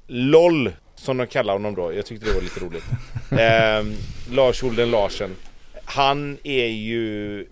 LOL 0.06 0.72
som 0.94 1.16
de 1.16 1.26
kallar 1.26 1.52
honom 1.52 1.74
då. 1.74 1.92
Jag 1.92 2.06
tyckte 2.06 2.26
det 2.26 2.34
var 2.34 2.42
lite 2.42 2.60
roligt. 2.60 2.84
Eh, 3.32 3.84
Lars 4.30 4.62
Olden 4.62 4.90
Larsen. 4.90 5.36
Han 5.84 6.38
är 6.44 6.66
ju 6.66 7.46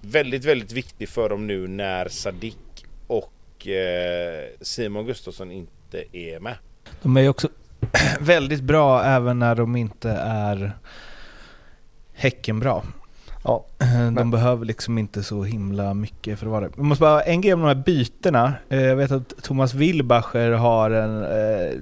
väldigt, 0.00 0.44
väldigt 0.44 0.72
viktig 0.72 1.08
för 1.08 1.28
dem 1.28 1.46
nu 1.46 1.68
när 1.68 2.08
Sadik 2.08 2.86
och 3.06 3.68
eh, 3.68 4.44
Simon 4.60 5.06
Gustafsson 5.06 5.50
inte 5.50 6.04
är 6.12 6.40
med. 6.40 6.56
De 7.04 7.16
är 7.16 7.20
ju 7.20 7.28
också 7.28 7.48
väldigt 8.20 8.62
bra 8.62 9.02
även 9.04 9.38
när 9.38 9.54
de 9.54 9.76
inte 9.76 10.10
är 10.10 10.72
Häcken 12.14 12.60
bra. 12.60 12.82
Ja, 13.44 13.64
De 13.78 14.10
men- 14.14 14.30
behöver 14.30 14.64
liksom 14.66 14.98
inte 14.98 15.22
så 15.22 15.42
himla 15.44 15.94
mycket 15.94 16.38
för 16.38 16.46
att 16.46 16.52
vara 16.52 16.60
det. 16.60 16.70
Jag 16.76 16.84
måste 16.84 17.00
bara, 17.02 17.22
en 17.22 17.40
grej 17.40 17.54
om 17.54 17.60
de 17.60 17.66
här 17.66 17.74
bytena. 17.74 18.52
Eh, 18.68 18.80
Jag 18.82 18.96
vet 18.96 19.10
att 19.12 19.28
Thomas 19.42 19.74
Wilbacher 19.74 20.50
har 20.50 20.90
en, 20.90 21.22
eh, 21.24 21.72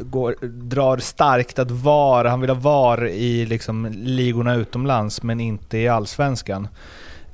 går, 0.00 0.34
drar 0.46 0.96
starkt 0.98 1.58
att 1.58 1.70
VAR, 1.70 2.24
han 2.24 2.40
vill 2.40 2.50
ha 2.50 2.56
VAR 2.56 3.06
i 3.08 3.46
liksom 3.46 3.86
ligorna 3.94 4.54
utomlands 4.54 5.22
men 5.22 5.40
inte 5.40 5.78
i 5.78 5.88
Allsvenskan. 5.88 6.68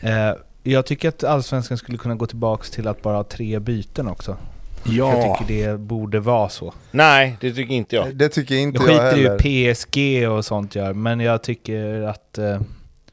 Eh, 0.00 0.32
Jag 0.62 0.86
tycker 0.86 1.08
att 1.08 1.24
Allsvenskan 1.24 1.78
skulle 1.78 1.98
kunna 1.98 2.14
gå 2.14 2.26
tillbaks 2.26 2.70
till 2.70 2.88
att 2.88 3.02
bara 3.02 3.16
ha 3.16 3.24
tre 3.24 3.58
byten 3.58 4.08
också. 4.08 4.36
För 4.82 4.92
Jag 4.92 5.38
tycker 5.38 5.54
det 5.70 5.78
borde 5.78 6.20
vara 6.20 6.48
så. 6.48 6.74
Nej, 6.90 7.36
det 7.40 7.52
tycker 7.52 7.74
inte 7.74 7.96
jag. 7.96 8.16
det 8.16 8.28
tycker 8.28 8.54
inte 8.54 8.78
Jag 8.82 8.90
jag 8.92 9.00
skiter 9.12 9.22
heller. 9.28 9.44
ju 9.44 9.66
PSG 9.74 10.28
och 10.28 10.44
sånt 10.44 10.74
gör, 10.74 10.92
men 10.92 11.20
jag 11.20 11.42
tycker 11.42 12.02
att... 12.02 12.38
Eh, 12.38 12.60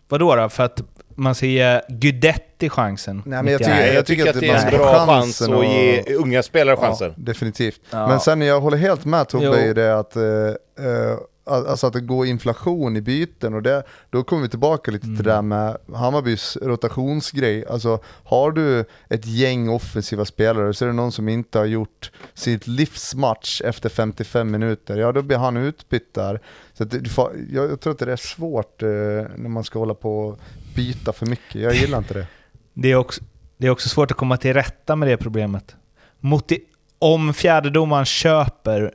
vadå 0.08 0.36
då? 0.36 0.50
För 0.50 0.64
att 0.64 0.82
man 1.16 1.36
ska 1.36 1.46
ge 1.46 1.82
Guidetti 1.90 2.70
chansen? 2.70 3.22
Nej, 3.26 3.44
men 3.44 3.52
jag 3.54 3.60
91. 3.62 3.68
tycker- 3.68 3.86
Nej, 3.86 3.94
jag 3.96 4.06
tycker 4.06 4.30
att 4.30 4.40
det 4.40 4.48
är 4.50 4.66
en 4.72 4.78
bra 4.78 4.92
ha 4.92 5.06
chans 5.06 5.10
chansen 5.10 5.54
att 5.54 5.60
och- 5.60 5.66
ge 5.66 6.04
unga 6.16 6.44
spelare 6.44 6.76
chansen. 6.78 7.14
Ja, 7.18 7.24
definitivt. 7.24 7.82
Ja. 7.90 8.08
Men 8.08 8.20
sen 8.20 8.42
jag 8.42 8.62
håller 8.62 8.78
helt 8.78 9.06
med 9.06 9.28
Tobbe 9.28 9.66
i 9.66 9.74
det 9.74 10.00
att, 10.00 10.16
eh, 10.16 10.24
eh, 10.24 11.18
alltså 11.50 11.88
att 11.88 11.94
det 11.94 12.02
går 12.02 12.26
inflation 12.26 12.98
i 12.98 13.02
byten 13.02 13.54
och 13.54 13.62
det, 13.62 13.84
då 14.10 14.24
kommer 14.24 14.42
vi 14.42 14.50
tillbaka 14.50 14.92
lite 14.92 15.06
till 15.06 15.24
det 15.24 15.32
där 15.32 15.42
med 15.42 15.78
Hammarbys 15.94 16.58
rotationsgrej. 16.62 17.66
Alltså 17.66 18.00
har 18.24 18.52
du 18.52 18.86
ett 19.10 19.26
gäng 19.26 19.70
offensiva 19.70 20.26
spelare 20.26 20.74
så 20.74 20.86
är 20.86 20.88
det 20.88 20.94
någon 20.96 21.12
som 21.12 21.30
inte 21.30 21.58
har 21.58 21.66
gjort 21.66 22.12
sitt 22.34 22.68
livsmatch 22.68 23.62
efter 23.62 23.90
55 23.90 24.52
minuter, 24.52 24.98
ja 24.98 25.12
då 25.12 25.22
blir 25.22 25.38
han 25.38 25.58
utbytt 25.58 26.14
där. 26.14 26.40
Så 26.74 26.84
det, 26.84 27.18
jag, 27.52 27.72
jag 27.72 27.80
tror 27.80 27.94
att 27.94 28.00
det 28.00 28.12
är 28.12 28.16
svårt 28.16 28.84
eh, 28.84 28.90
när 29.38 29.50
man 29.50 29.64
ska 29.64 29.80
hålla 29.80 29.94
på 29.94 30.20
och 30.20 30.40
byta 30.76 31.14
för 31.14 31.26
mycket, 31.26 31.62
jag 31.62 31.76
gillar 31.76 31.98
inte 31.98 32.14
det. 32.14 32.28
Det 32.74 32.92
är, 32.92 32.96
också, 32.96 33.22
det 33.58 33.68
är 33.68 33.72
också 33.72 33.90
svårt 33.90 34.12
att 34.12 34.18
komma 34.18 34.38
till 34.38 34.54
rätta 34.54 34.96
med 34.96 35.08
det 35.08 35.18
problemet. 35.18 35.76
Moti 36.20 36.60
om 37.00 37.34
fjärdedomaren 37.34 38.06
köper 38.06 38.94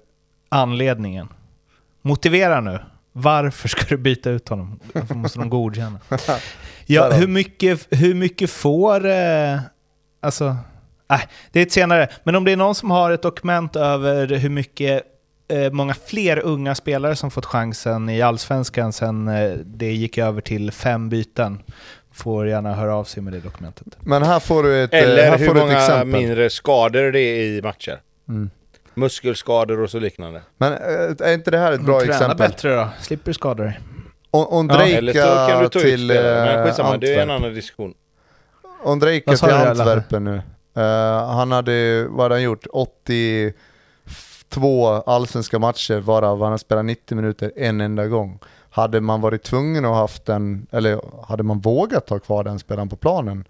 anledningen, 0.49 1.29
motivera 2.05 2.61
nu. 2.61 2.79
Varför 3.13 3.69
ska 3.69 3.85
du 3.89 3.97
byta 3.97 4.31
ut 4.31 4.49
honom? 4.49 4.81
Varför 4.93 5.15
måste 5.15 5.39
de 5.39 5.51
godkänna? 5.51 6.01
Ja, 6.87 7.11
hur, 7.11 7.27
mycket, 7.27 7.87
hur 7.91 8.15
mycket 8.15 8.51
får... 8.51 9.07
Eh, 9.07 9.59
alltså... 10.23 10.57
Nej, 11.11 11.29
det 11.53 11.61
är 11.61 11.63
ett 11.63 11.73
senare. 11.73 12.09
Men 12.25 12.35
om 12.35 12.45
det 12.45 12.53
är 12.53 12.57
någon 12.57 12.75
som 12.75 12.91
har 12.91 13.11
ett 13.11 13.23
dokument 13.23 13.77
över 13.77 14.27
hur 14.27 14.49
mycket 14.49 15.03
eh, 15.49 15.71
många 15.73 15.95
fler 15.95 16.39
unga 16.39 16.75
spelare 16.75 17.17
som 17.17 17.31
fått 17.31 17.47
chansen 17.47 18.09
i 18.09 18.23
Allsvenskan 18.23 18.93
sen 18.93 19.29
eh, 19.29 19.53
det 19.65 19.93
gick 19.93 20.19
över 20.19 20.41
till 20.41 20.71
fem 20.73 21.09
byten 21.09 21.63
får 22.13 22.49
gärna 22.49 22.75
höra 22.75 22.95
av 22.95 23.05
sig 23.05 23.23
med 23.23 23.33
det 23.33 23.41
dokumentet. 23.41 23.87
Men 24.01 24.23
här 24.23 24.41
får 24.41 24.63
du 24.63 24.85
ett, 24.85 24.95
eh, 24.95 25.01
Eller 25.01 25.31
här 25.31 25.39
hur 25.39 25.47
får 25.47 25.55
du 25.55 25.61
ett 25.61 25.67
många 25.67 25.79
exempel. 25.79 26.21
mindre 26.21 26.51
skador 26.51 27.13
det 27.13 27.21
är 27.21 27.45
i 27.45 27.63
matcher. 27.63 28.01
Mm. 28.29 28.51
Muskelskador 28.95 29.81
och 29.81 29.91
så 29.91 29.99
liknande. 29.99 30.43
Men 30.57 30.73
eh, 30.73 31.29
är 31.29 31.35
inte 31.35 31.51
det 31.51 31.59
här 31.59 31.73
ett 31.73 31.81
bra 31.81 32.01
Träna 32.01 32.15
exempel? 32.15 32.39
bättre 32.39 32.75
då, 32.75 32.89
slipper 33.01 33.33
skador 33.33 33.73
Ondrejka 34.31 35.13
ta 35.13 35.65
ut 35.65 35.73
till 35.73 36.11
eh, 36.11 36.17
skitsamma, 36.65 36.97
det 36.97 37.15
är 37.15 37.23
en 37.23 37.31
annan 37.31 37.55
diskussion. 37.55 37.95
Ondrejka 38.85 39.37
till? 39.37 39.51
Antwerpen 39.51 40.25
nu. 40.25 40.43
Eh, 40.77 41.27
han 41.27 41.53
hade, 41.53 42.07
vad 42.09 42.23
hade 42.23 42.35
han 42.35 42.43
gjort? 42.43 42.67
82 42.73 45.03
allsvenska 45.07 45.59
matcher 45.59 46.01
varav 46.01 46.43
han 46.43 46.59
spelat 46.59 46.85
90 46.85 47.17
minuter 47.17 47.53
en 47.57 47.81
enda 47.81 48.07
gång. 48.07 48.39
Hade 48.71 49.01
man 49.01 49.21
varit 49.21 49.43
tvungen 49.43 49.85
att 49.85 49.97
haft 49.97 50.27
den, 50.27 50.67
eller 50.71 51.01
hade 51.29 51.43
man 51.43 51.61
vågat 51.61 52.11
ha 52.11 52.19
kvar 52.19 52.45
den 52.45 52.59
spelaren 52.59 52.89
på 52.89 52.97
planen 52.97 53.45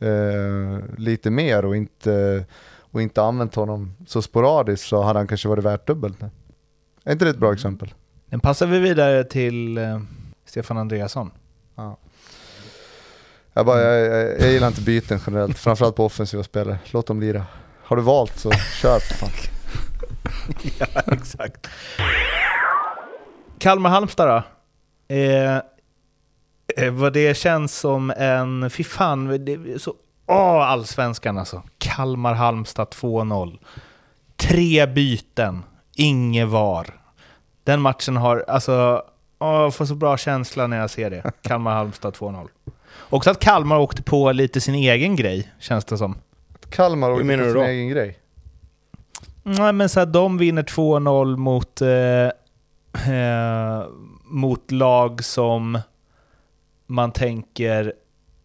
eh, 0.00 0.98
lite 0.98 1.30
mer 1.30 1.64
och 1.64 1.76
inte, 1.76 2.44
och 2.90 3.02
inte 3.02 3.22
använt 3.22 3.54
honom 3.54 3.94
så 4.06 4.22
sporadiskt 4.22 4.88
så 4.88 5.02
hade 5.02 5.18
han 5.18 5.26
kanske 5.26 5.48
varit 5.48 5.64
värt 5.64 5.86
dubbelt. 5.86 6.20
nu. 6.20 6.30
Är 7.04 7.12
inte 7.12 7.24
det 7.24 7.30
ett 7.30 7.38
bra 7.38 7.52
exempel? 7.52 7.94
Den 8.26 8.40
passar 8.40 8.66
vi 8.66 8.78
vidare 8.78 9.24
till 9.24 9.78
eh, 9.78 10.00
Stefan 10.44 10.78
Andreasson. 10.78 11.30
Jag, 13.56 13.66
bara, 13.66 13.80
jag, 13.80 14.22
jag, 14.22 14.40
jag 14.40 14.52
gillar 14.52 14.68
inte 14.68 14.80
byten 14.80 15.20
generellt, 15.26 15.58
framförallt 15.58 15.96
på 15.96 16.04
offensiva 16.04 16.42
spelare. 16.42 16.78
Låt 16.90 17.06
dem 17.06 17.20
lira. 17.20 17.46
Har 17.82 17.96
du 17.96 18.02
valt 18.02 18.38
så 18.38 18.52
kör 18.52 18.98
fan. 18.98 19.30
ja, 20.78 20.86
exakt. 21.12 21.66
Kalmar-Halmstad 23.58 24.26
då? 24.28 24.42
Eh, 25.14 25.56
eh, 26.76 26.90
vad 26.92 27.12
det 27.12 27.36
känns 27.36 27.78
som 27.78 28.10
en... 28.16 28.70
Fy 28.70 28.84
fan, 28.84 29.44
det 29.44 29.52
är 29.52 29.78
så... 29.78 29.94
Åh, 30.26 30.70
allsvenskan 30.70 31.38
alltså. 31.38 31.62
Kalmar-Halmstad 31.78 32.88
2-0. 32.88 33.58
Tre 34.36 34.86
byten, 34.86 35.64
inget 35.96 36.48
var. 36.48 36.86
Den 37.64 37.80
matchen 37.80 38.16
har... 38.16 38.44
Alltså, 38.48 39.02
åh, 39.38 39.60
jag 39.62 39.74
får 39.74 39.84
så 39.84 39.94
bra 39.94 40.16
känsla 40.16 40.66
när 40.66 40.76
jag 40.76 40.90
ser 40.90 41.10
det. 41.10 41.32
Kalmar-Halmstad 41.42 42.12
2-0. 42.14 42.48
Också 43.10 43.30
att 43.30 43.38
Kalmar 43.38 43.78
åkte 43.78 44.02
på 44.02 44.32
lite 44.32 44.60
sin 44.60 44.74
egen 44.74 45.16
grej, 45.16 45.52
känns 45.58 45.84
det 45.84 45.98
som. 45.98 46.18
Kalmar 46.70 47.10
åkte 47.10 47.24
på 47.24 47.44
sin 47.44 47.54
då? 47.54 47.62
egen 47.62 47.88
grej. 47.88 48.18
Nej, 49.42 49.72
men 49.72 49.88
så 49.88 50.00
här, 50.00 50.06
de 50.06 50.38
vinner 50.38 50.62
2-0 50.62 51.36
mot, 51.36 51.80
eh, 51.80 52.26
eh, 53.14 53.84
mot 54.24 54.70
lag 54.70 55.24
som 55.24 55.78
man 56.86 57.12
tänker 57.12 57.92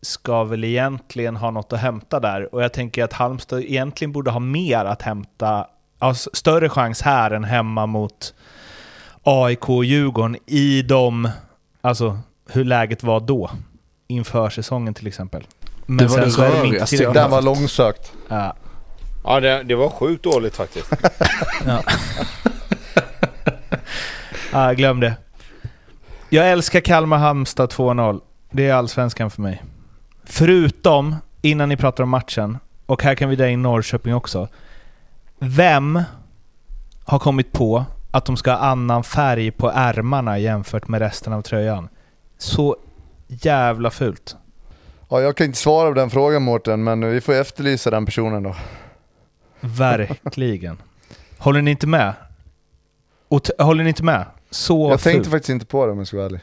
ska 0.02 0.43
väl 0.43 0.64
egentligen 0.64 1.36
ha 1.36 1.52
något 1.52 1.74
att 1.74 1.80
hämta 1.80 2.20
där. 2.20 2.56
Och 2.56 2.64
jag 2.64 2.74
tänker 2.74 3.04
att 3.04 3.14
Halmstad 3.14 3.60
egentligen 3.64 4.12
borde 4.12 4.32
ha 4.32 4.39
mer 4.39 4.86
att 4.86 5.02
hämta, 5.02 5.68
alltså 5.99 6.30
större 6.34 6.70
chans 6.70 7.02
här 7.02 7.32
än 7.32 7.43
hemma 7.43 7.86
mot 7.86 8.34
AIK 9.24 9.70
och 9.70 9.86
Djurgården 9.86 10.38
i 10.45 10.82
de, 10.82 11.30
alltså 11.82 12.20
hur 12.49 12.66
läget 12.66 13.04
var 13.04 13.20
då. 13.20 13.52
Inför 14.08 14.49
säsongen 14.49 14.93
till 14.93 15.08
exempel. 15.08 15.43
Men 15.86 15.97
Det 15.97 16.06
var 16.08 16.20
det 16.20 16.32
så 16.32 16.41
rörigaste 16.41 16.97
det- 16.97 17.14
Den 17.14 17.32
var 17.32 17.41
långsökt. 17.41 18.12
Ja. 18.30 18.56
Ja, 19.24 19.39
det, 19.39 19.64
det 19.64 19.76
var 19.76 19.89
sjukt 19.89 20.24
dåligt 20.24 20.56
faktiskt. 20.56 20.93
Ah, 24.54 24.74
glöm 24.74 24.99
det. 24.99 25.14
Jag 26.30 26.52
älskar 26.52 26.80
Kalmar-Halmstad 26.80 27.70
2-0. 27.72 28.22
Det 28.52 28.68
är 28.68 28.74
allsvenskan 28.74 29.32
för 29.32 29.41
mig. 29.41 29.64
Förutom, 30.32 31.16
innan 31.42 31.70
ni 31.70 31.78
pratar 31.78 32.04
om 32.04 32.10
matchen, 32.10 32.58
och 32.86 33.04
här 33.04 33.16
kan 33.16 33.30
vi 33.30 33.36
dra 33.36 33.48
in 33.48 33.62
Norrköping 33.62 34.16
också. 34.16 34.48
Vem 35.40 36.04
har 37.06 37.20
kommit 37.20 37.52
på 37.52 37.86
att 38.12 38.26
de 38.26 38.38
ska 38.38 38.52
ha 38.52 38.58
annan 38.58 39.04
färg 39.04 39.52
på 39.52 39.72
ärmarna 39.72 40.40
jämfört 40.40 40.88
med 40.88 41.00
resten 41.02 41.34
av 41.34 41.42
tröjan? 41.42 41.90
Så 42.38 42.76
jävla 43.28 43.90
fult. 43.90 44.36
Ja, 45.10 45.22
jag 45.22 45.38
kan 45.38 45.46
inte 45.46 45.60
svara 45.60 45.90
på 45.90 45.94
den 45.94 46.10
frågan 46.10 46.42
Mårten, 46.42 46.84
men 46.84 47.12
vi 47.12 47.22
får 47.22 47.34
efterlysa 47.34 47.90
den 47.90 48.06
personen 48.06 48.44
då. 48.44 48.56
Verkligen. 49.60 50.82
Håller 51.38 51.62
ni 51.62 51.72
inte 51.72 51.88
med? 51.88 52.14
Och 53.28 53.42
håller 53.58 53.84
ni 53.84 53.90
inte 53.90 54.04
med? 54.04 54.26
Så 54.50 54.90
jag 54.90 55.00
tänkte 55.00 55.24
fult. 55.24 55.32
faktiskt 55.32 55.50
inte 55.50 55.66
på 55.66 55.86
det 55.86 55.92
om 55.92 55.98
jag 55.98 56.08
ska 56.08 56.18
vara 56.18 56.26
ärlig. 56.26 56.42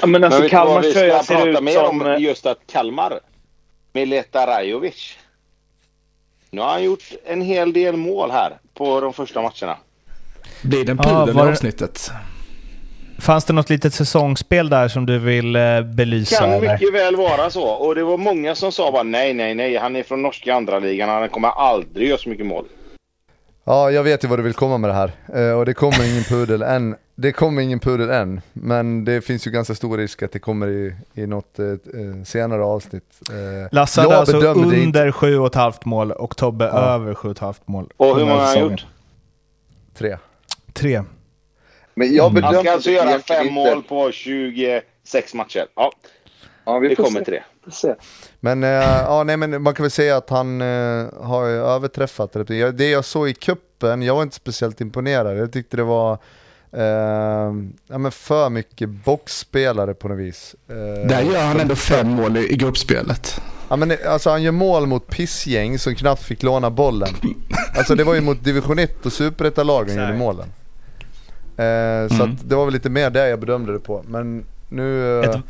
Ja, 0.00 0.06
men 0.06 0.24
alltså 0.24 0.40
Men 0.40 0.42
vet 0.42 0.50
du 0.50 0.56
vad 0.56 0.66
Kalmars 0.66 0.84
vi 0.86 0.90
ska 0.90 1.34
prata 1.34 1.48
ut 1.48 1.62
mer 1.62 1.72
som... 1.72 2.00
om 2.00 2.06
eh, 2.06 2.18
just 2.20 2.46
att 2.46 2.58
Kalmar. 2.72 3.20
Mileta 3.92 4.46
Rajovic. 4.46 5.16
Nu 6.50 6.60
har 6.60 6.68
han 6.68 6.84
gjort 6.84 7.04
en 7.26 7.42
hel 7.42 7.72
del 7.72 7.96
mål 7.96 8.30
här 8.30 8.58
på 8.74 9.00
de 9.00 9.12
första 9.12 9.42
matcherna. 9.42 9.76
Blir 10.62 10.84
det 10.84 10.92
en 10.92 10.98
Ja, 11.02 11.28
i 11.28 11.32
det- 11.32 11.42
avsnittet? 11.42 12.10
Fanns 13.20 13.44
det 13.44 13.52
något 13.52 13.70
litet 13.70 13.94
säsongsspel 13.94 14.68
där 14.68 14.88
som 14.88 15.06
du 15.06 15.18
vill 15.18 15.56
eh, 15.56 15.80
belysa? 15.82 16.36
Kan 16.38 16.50
eller? 16.52 16.72
mycket 16.72 16.94
väl 16.94 17.16
vara 17.16 17.50
så. 17.50 17.64
Och 17.64 17.94
det 17.94 18.04
var 18.04 18.16
många 18.16 18.54
som 18.54 18.72
sa 18.72 18.92
bara 18.92 19.02
nej, 19.02 19.34
nej, 19.34 19.54
nej. 19.54 19.76
Han 19.76 19.96
är 19.96 20.02
från 20.02 20.22
norska 20.22 20.54
andra 20.54 20.78
ligan. 20.78 21.08
Han 21.08 21.28
kommer 21.28 21.48
aldrig 21.48 22.08
göra 22.08 22.18
så 22.18 22.28
mycket 22.28 22.46
mål. 22.46 22.64
Ja, 23.68 23.90
jag 23.90 24.02
vet 24.02 24.24
ju 24.24 24.28
vad 24.28 24.38
du 24.38 24.42
vill 24.42 24.54
komma 24.54 24.78
med 24.78 24.90
det 24.90 24.94
här. 24.94 25.12
Eh, 25.34 25.58
och 25.58 25.66
det 25.66 25.74
kommer 25.74 26.10
ingen 26.12 26.24
pudel 26.24 26.62
än. 26.62 26.96
Det 27.14 27.32
kommer 27.32 27.62
ingen 27.62 27.80
pudel 27.80 28.10
än. 28.10 28.40
Men 28.52 29.04
det 29.04 29.20
finns 29.20 29.46
ju 29.46 29.50
ganska 29.50 29.74
stor 29.74 29.98
risk 29.98 30.22
att 30.22 30.32
det 30.32 30.38
kommer 30.38 30.68
i, 30.68 30.94
i 31.14 31.26
något 31.26 31.58
eh, 31.58 31.66
eh, 31.66 32.24
senare 32.24 32.64
avsnitt. 32.64 33.04
Eh, 33.30 33.68
Lasse 33.72 34.00
hade 34.00 34.12
jag 34.14 34.20
alltså 34.20 34.36
under 34.36 35.10
7,5 35.10 35.74
mål 35.84 36.12
och 36.12 36.36
Tobbe 36.36 36.64
Ja. 36.64 36.78
över 36.78 37.14
7,5 37.14 37.54
mål. 37.64 37.90
Och 37.96 38.18
hur 38.18 38.24
många 38.26 38.40
har 38.40 38.46
han 38.46 38.60
gjort? 38.60 38.86
Tre. 39.94 40.16
Tre. 40.72 41.02
Men 41.94 42.14
jag 42.14 42.24
Han 42.24 42.34
bedömer 42.34 42.60
ska 42.62 42.72
alltså 42.72 42.90
göra 42.90 43.18
fem 43.18 43.52
mål 43.52 43.82
på 43.82 44.10
26 44.12 45.34
matcher. 45.34 45.66
Ja, 45.76 45.92
Ja, 46.64 46.78
vi 46.78 46.88
det 46.88 46.94
kommer 46.94 47.24
se. 47.24 47.42
Får 47.70 47.76
se. 47.88 47.94
Men, 48.40 48.64
eh, 48.64 48.68
ja, 48.70 49.22
nej, 49.26 49.36
men 49.36 49.62
man 49.62 49.74
kan 49.74 49.82
väl 49.84 49.90
säga 49.90 50.16
att 50.16 50.30
han 50.30 50.60
eh, 50.60 51.06
har 51.22 51.46
överträffat 51.46 52.32
det. 52.32 52.56
Jag- 52.56 52.74
Det 52.74 52.90
jag 52.90 53.04
såg 53.04 53.28
i 53.28 53.34
kuppen, 53.34 54.02
jag 54.02 54.14
var 54.14 54.22
inte 54.22 54.36
speciellt 54.36 54.80
imponerad. 54.80 55.36
Jag 55.38 55.52
tyckte 55.52 55.76
det 55.76 55.82
var 55.82 56.12
eh, 56.72 57.52
ja, 57.88 57.98
men 57.98 58.12
för 58.12 58.50
mycket 58.50 58.88
boxspelare 58.88 59.94
på 59.94 60.08
något 60.08 60.18
vis. 60.18 60.54
Där 61.08 61.22
gör 61.22 61.42
han 61.44 61.60
ändå 61.60 61.74
fem 61.74 62.08
mål 62.08 62.36
i, 62.36 62.52
i 62.52 62.56
gruppspelet. 62.56 63.40
Ja, 63.70 63.76
men, 63.76 63.92
alltså, 64.08 64.30
han 64.30 64.42
gör 64.42 64.52
mål 64.52 64.86
mot 64.86 65.06
pissgäng 65.06 65.78
som 65.78 65.94
knappt 65.94 66.22
fick 66.22 66.42
låna 66.42 66.70
bollen. 66.70 67.08
Alltså 67.78 67.94
det 67.94 68.04
var 68.04 68.14
ju 68.14 68.20
mot 68.20 68.44
division 68.44 68.78
1 68.78 69.06
och 69.06 69.12
superetalagen 69.12 69.94
gjorde 69.96 70.18
målen. 70.18 70.46
Eh, 71.56 72.08
så 72.08 72.14
Mm. 72.22 72.32
att 72.34 72.48
det 72.48 72.54
var 72.56 72.64
väl 72.64 72.74
lite 72.74 72.90
mer 72.90 73.10
det 73.10 73.28
jag 73.28 73.40
bedömde 73.40 73.72
det 73.72 73.78
på. 73.78 74.04
Men 74.08 74.44
nu... 74.68 75.20
Ett- 75.24 75.40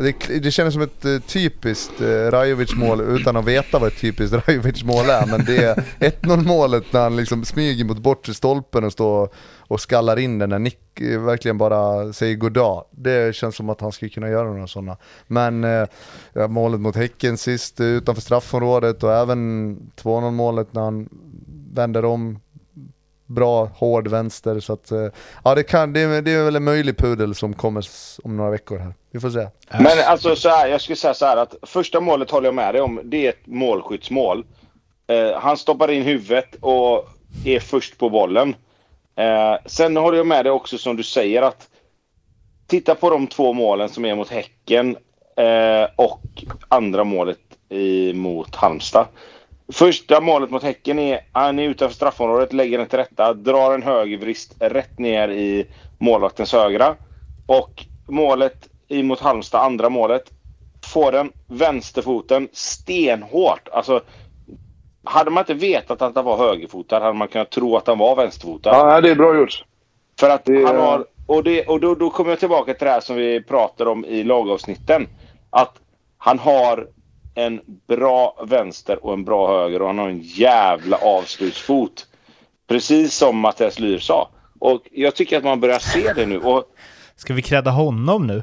det, 0.00 0.40
det 0.42 0.50
kändes 0.50 0.74
som 0.74 0.82
ett 0.82 1.04
eh, 1.04 1.18
typiskt 1.18 2.00
eh, 2.00 2.06
Rajovic-mål 2.06 3.00
utan 3.00 3.36
att 3.36 3.44
veta 3.44 3.78
vad 3.78 3.88
ett 3.88 4.00
typiskt 4.00 4.36
Rajovic-mål 4.48 5.10
är. 5.10 5.26
Men 5.26 5.44
det 5.44 5.56
är 5.56 5.74
1-0 6.00 6.46
målet 6.46 6.92
när 6.92 7.00
han 7.00 7.16
liksom 7.16 7.44
smyger 7.44 7.84
mot 7.84 7.98
bortre 7.98 8.34
stolpen 8.34 8.84
och 8.84 8.92
står 8.92 9.28
och 9.58 9.80
skallar 9.80 10.18
in 10.18 10.38
den 10.38 10.50
när 10.50 10.58
Nick 10.58 11.00
eh, 11.00 11.20
verkligen 11.20 11.58
bara 11.58 12.12
säger 12.12 12.36
goddag. 12.36 12.84
Det 12.90 13.34
känns 13.34 13.56
som 13.56 13.70
att 13.70 13.80
han 13.80 13.92
skulle 13.92 14.08
kunna 14.08 14.28
göra 14.28 14.48
några 14.48 14.66
sådana. 14.66 14.96
Men 15.26 15.64
eh, 15.64 15.86
ja, 16.32 16.48
målet 16.48 16.80
mot 16.80 16.96
Häcken 16.96 17.38
sist 17.38 17.80
utanför 17.80 18.22
straffområdet 18.22 19.02
och 19.02 19.12
även 19.12 19.76
2-0 20.02 20.30
målet 20.30 20.72
när 20.74 20.82
han 20.82 21.08
vänder 21.72 22.04
om 22.04 22.38
bra, 23.28 23.64
hård 23.64 24.08
vänster. 24.08 24.60
Så 24.60 24.72
att, 24.72 24.90
eh, 24.90 25.08
ja, 25.44 25.54
det, 25.54 25.62
kan, 25.62 25.92
det, 25.92 26.00
är, 26.00 26.22
det 26.22 26.30
är 26.30 26.44
väl 26.44 26.56
en 26.56 26.64
möjlig 26.64 26.96
pudel 26.96 27.34
som 27.34 27.54
kommer 27.54 27.84
om 28.24 28.36
några 28.36 28.50
veckor 28.50 28.78
här. 28.78 28.94
Vi 29.10 29.20
får 29.20 29.30
se. 29.30 29.48
Men 29.70 29.98
alltså 30.06 30.36
så 30.36 30.48
här, 30.48 30.68
jag 30.68 30.80
skulle 30.80 30.96
säga 30.96 31.14
så 31.14 31.26
här 31.26 31.36
att 31.36 31.54
första 31.62 32.00
målet 32.00 32.30
håller 32.30 32.46
jag 32.46 32.54
med 32.54 32.74
dig 32.74 32.82
om. 32.82 33.00
Det 33.04 33.26
är 33.26 33.30
ett 33.30 33.46
målskyttsmål. 33.46 34.44
Eh, 35.06 35.40
han 35.40 35.56
stoppar 35.56 35.90
in 35.90 36.02
huvudet 36.02 36.54
och 36.60 37.08
är 37.44 37.60
först 37.60 37.98
på 37.98 38.10
bollen. 38.10 38.54
Eh, 39.16 39.56
sen 39.66 39.96
håller 39.96 40.18
jag 40.18 40.26
med 40.26 40.44
dig 40.44 40.52
också 40.52 40.78
som 40.78 40.96
du 40.96 41.02
säger 41.02 41.42
att 41.42 41.68
titta 42.66 42.94
på 42.94 43.10
de 43.10 43.26
två 43.26 43.52
målen 43.52 43.88
som 43.88 44.04
är 44.04 44.14
mot 44.14 44.30
Häcken 44.30 44.96
eh, 45.36 45.90
och 45.96 46.44
andra 46.68 47.04
målet 47.04 47.38
i, 47.68 48.12
mot 48.12 48.54
Halmstad. 48.54 49.06
Första 49.72 50.20
målet 50.20 50.50
mot 50.50 50.62
Häcken 50.62 50.98
är 50.98 51.20
han 51.32 51.58
är 51.58 51.62
utanför 51.62 51.94
straffområdet, 51.94 52.52
lägger 52.52 52.78
den 52.78 52.86
till 52.86 52.98
rätta, 52.98 53.34
drar 53.34 53.74
en 53.74 53.82
högervrist 53.82 54.54
rätt 54.60 54.98
ner 54.98 55.28
i 55.28 55.66
målvaktens 55.98 56.52
högra. 56.52 56.96
Och 57.46 57.84
målet 58.08 58.68
mot 58.90 59.20
Halmstad, 59.20 59.60
andra 59.60 59.88
målet, 59.88 60.22
får 60.86 61.12
den 61.12 61.32
vänsterfoten 61.46 62.48
stenhårt. 62.52 63.68
Alltså, 63.72 64.00
hade 65.04 65.30
man 65.30 65.40
inte 65.42 65.54
vetat 65.54 66.02
att 66.02 66.16
han 66.16 66.24
var 66.24 66.36
högerfotad 66.38 67.00
hade 67.00 67.12
man 67.18 67.28
kunnat 67.28 67.50
tro 67.50 67.76
att 67.76 67.86
han 67.86 67.98
var 67.98 68.16
vänsterfotad. 68.16 68.70
Ja, 68.70 69.00
det 69.00 69.10
är 69.10 69.14
bra 69.14 69.36
gjort. 69.36 69.64
För 70.20 70.30
att 70.30 70.44
Det- 70.44 70.64
han 70.66 70.76
har... 70.76 71.04
Och, 71.26 71.44
det, 71.44 71.66
och 71.66 71.80
då, 71.80 71.94
då 71.94 72.10
kommer 72.10 72.30
jag 72.30 72.38
tillbaka 72.38 72.74
till 72.74 72.84
det 72.86 72.90
här 72.92 73.00
som 73.00 73.16
vi 73.16 73.42
pratade 73.42 73.90
om 73.90 74.04
i 74.04 74.24
lagavsnitten. 74.24 75.06
Att 75.50 75.76
han 76.18 76.38
har 76.38 76.88
en 77.38 77.60
bra 77.88 78.44
vänster 78.46 79.04
och 79.04 79.12
en 79.12 79.24
bra 79.24 79.60
höger 79.60 79.82
och 79.82 79.86
han 79.86 79.98
har 79.98 80.08
en 80.08 80.20
jävla 80.22 80.96
avslutsfot. 80.96 82.06
Precis 82.68 83.14
som 83.14 83.38
Mattias 83.38 83.78
Lyr 83.78 83.98
sa. 83.98 84.30
Och 84.58 84.82
jag 84.92 85.14
tycker 85.14 85.38
att 85.38 85.44
man 85.44 85.60
börjar 85.60 85.78
se 85.78 86.12
det 86.12 86.26
nu. 86.26 86.40
Och 86.40 86.64
Ska 87.16 87.34
vi 87.34 87.42
credda 87.42 87.70
honom 87.70 88.26
nu? 88.26 88.42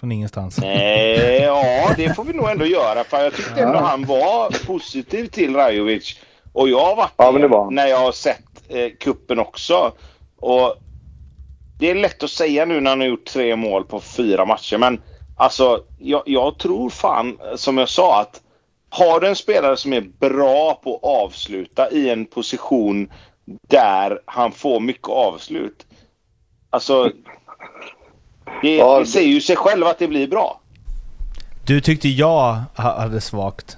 Från 0.00 0.12
ingenstans. 0.12 0.58
Eh, 0.58 1.44
ja, 1.44 1.90
det 1.96 2.14
får 2.14 2.24
vi 2.24 2.32
nog 2.32 2.50
ändå 2.50 2.66
göra. 2.66 3.04
För 3.04 3.24
jag 3.24 3.34
tyckte 3.34 3.62
ändå 3.62 3.78
han 3.78 4.04
var 4.04 4.66
positiv 4.66 5.26
till 5.26 5.56
Rajovic. 5.56 6.18
Och 6.52 6.68
jag 6.68 6.84
har 6.84 6.96
varit 6.96 7.12
Ja, 7.16 7.32
men 7.32 7.42
det 7.42 7.48
var 7.48 7.70
när 7.70 7.86
jag 7.86 7.98
har 7.98 8.12
sett 8.12 8.44
eh, 8.68 8.88
kuppen 9.00 9.38
också. 9.38 9.92
Och 10.40 10.76
det 11.78 11.90
är 11.90 11.94
lätt 11.94 12.22
att 12.22 12.30
säga 12.30 12.64
nu 12.64 12.80
när 12.80 12.90
han 12.90 13.00
har 13.00 13.06
gjort 13.06 13.24
tre 13.24 13.56
mål 13.56 13.84
på 13.84 14.00
fyra 14.00 14.44
matcher. 14.44 14.78
Men 14.78 15.00
alltså, 15.40 15.82
jag, 15.98 16.22
jag 16.26 16.58
tror 16.58 16.90
fan, 16.90 17.38
som 17.56 17.78
jag 17.78 17.88
sa, 17.88 18.20
att 18.20 18.40
har 18.90 19.20
du 19.20 19.28
en 19.28 19.36
spelare 19.36 19.76
som 19.76 19.92
är 19.92 20.00
bra 20.00 20.80
på 20.84 20.96
att 20.96 21.04
avsluta 21.04 21.90
i 21.90 22.10
en 22.10 22.24
position 22.26 23.10
där 23.68 24.20
han 24.24 24.52
får 24.52 24.80
mycket 24.80 25.08
avslut. 25.08 25.86
Alltså, 26.70 27.10
det, 28.62 28.76
Ja, 28.76 28.98
det 28.98 29.06
säger 29.06 29.28
ju 29.28 29.40
sig 29.40 29.56
själv 29.56 29.86
att 29.86 29.98
det 29.98 30.08
blir 30.08 30.28
bra. 30.28 30.60
Du 31.66 31.80
tyckte 31.80 32.08
jag 32.08 32.56
ha- 32.76 33.00
hade 33.00 33.20
svagt 33.20 33.76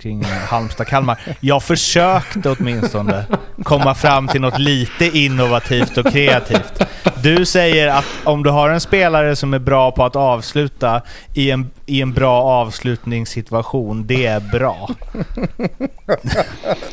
kring 0.00 0.22
Halmstad-Kalmar. 0.48 1.18
Jag 1.40 1.62
försökte 1.62 2.50
åtminstone 2.58 3.24
komma 3.62 3.94
fram 3.94 4.28
till 4.28 4.40
något 4.40 4.58
lite 4.58 5.18
innovativt 5.18 5.98
och 5.98 6.12
kreativt. 6.12 6.82
Du 7.22 7.44
säger 7.46 7.88
att 7.88 8.04
om 8.24 8.42
du 8.42 8.50
har 8.50 8.70
en 8.70 8.80
spelare 8.80 9.36
som 9.36 9.54
är 9.54 9.58
bra 9.58 9.90
på 9.90 10.04
att 10.04 10.16
avsluta 10.16 11.02
i 11.34 11.50
en, 11.50 11.70
i 11.86 12.00
en 12.02 12.12
bra 12.12 12.42
avslutningssituation, 12.42 14.06
det 14.06 14.26
är 14.26 14.40
bra. 14.40 14.88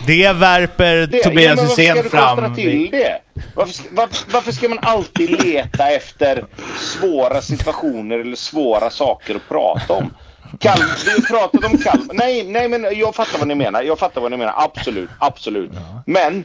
Det 0.07 0.33
värper 0.33 0.95
Det, 1.07 1.23
Tobias 1.23 1.59
Hysén 1.61 1.95
konstra 1.95 2.35
fram. 2.35 2.55
till 2.55 2.87
det? 2.91 3.17
Varför, 3.55 3.73
ska- 3.73 3.87
varför, 3.91 4.31
varför 4.33 4.51
ska 4.51 4.69
man 4.69 4.79
alltid 4.81 5.45
leta 5.45 5.89
efter 5.89 6.45
svåra 6.79 7.41
situationer 7.41 8.19
eller 8.19 8.35
svåra 8.35 8.89
saker 8.89 9.35
att 9.35 9.49
prata 9.49 9.93
om? 9.93 10.13
Kalm, 10.59 10.85
vi 11.05 11.21
pratat 11.21 11.65
om 11.65 11.77
Kalmar. 11.77 12.13
Nej, 12.13 12.43
nej, 12.43 12.69
men 12.69 12.97
jag 12.99 13.15
fattar 13.15 13.39
vad 13.39 13.47
ni 13.47 13.55
menar. 13.55 13.81
Jag 13.83 13.99
fattar 13.99 14.21
vad 14.21 14.31
ni 14.31 14.37
menar. 14.37 14.53
Absolut, 14.57 15.09
absolut. 15.19 15.71
Men 16.05 16.43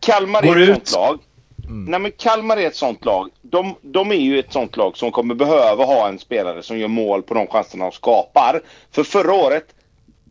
Kalmar 0.00 0.42
Går 0.42 0.58
är 0.58 0.70
ett 0.70 0.78
ut. 0.78 0.88
sånt 0.88 1.08
lag. 1.08 1.18
Nej, 1.70 2.00
men 2.00 2.12
Kalmar 2.12 2.56
är 2.56 2.66
ett 2.66 2.76
sånt 2.76 3.04
lag. 3.04 3.30
De, 3.42 3.74
de 3.82 4.10
är 4.12 4.16
ju 4.16 4.38
ett 4.38 4.52
sånt 4.52 4.76
lag 4.76 4.96
som 4.96 5.10
kommer 5.10 5.34
behöva 5.34 5.84
ha 5.84 6.08
en 6.08 6.18
spelare 6.18 6.62
som 6.62 6.78
gör 6.78 6.88
mål 6.88 7.22
på 7.22 7.34
de 7.34 7.46
chanserna 7.46 7.84
de 7.84 7.92
skapar. 7.92 8.60
För 8.92 9.02
förra 9.02 9.32
året 9.32 9.64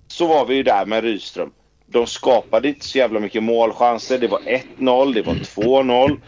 så 0.07 0.27
var 0.27 0.45
vi 0.45 0.55
ju 0.55 0.63
där 0.63 0.85
med 0.85 1.03
Rydström. 1.03 1.51
De 1.85 2.07
skapade 2.07 2.67
inte 2.67 2.85
så 2.85 2.97
jävla 2.97 3.19
mycket 3.19 3.43
målchanser. 3.43 4.17
Det 4.17 4.27
var 4.27 4.39
1-0, 4.39 5.13
det 5.13 5.21
var 5.21 5.33
2-0. 5.33 6.19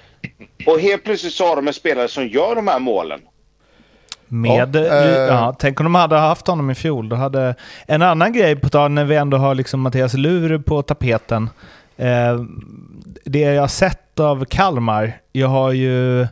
Och 0.65 0.79
helt 0.79 1.03
plötsligt 1.03 1.33
så 1.33 1.47
har 1.47 1.55
de 1.55 1.67
en 1.67 1.73
spelare 1.73 2.07
som 2.07 2.27
gör 2.27 2.55
de 2.55 2.67
här 2.67 2.79
målen. 2.79 3.21
Med, 4.31 4.75
Ja, 4.75 4.81
ja, 4.83 5.49
eh, 5.49 5.55
tänk 5.59 5.79
om 5.79 5.83
de 5.83 5.95
hade 5.95 6.15
haft 6.15 6.47
honom 6.47 6.69
i 6.69 6.75
fjol. 6.75 7.09
Då 7.09 7.15
hade, 7.15 7.55
en 7.87 8.01
annan 8.01 8.33
grej 8.33 8.55
på 8.55 8.69
tal 8.69 8.91
när 8.91 9.05
vi 9.05 9.15
ändå 9.15 9.37
har 9.37 9.55
liksom 9.55 9.81
Mattias 9.81 10.13
Lur 10.13 10.57
på 10.59 10.81
tapeten. 10.81 11.49
Eh, 11.97 12.39
det 13.25 13.39
jag 13.39 13.61
har 13.61 13.67
sett 13.67 14.19
av 14.19 14.45
Kalmar, 14.45 15.13
jag 15.31 15.47
har 15.47 15.71
ju 15.71 16.27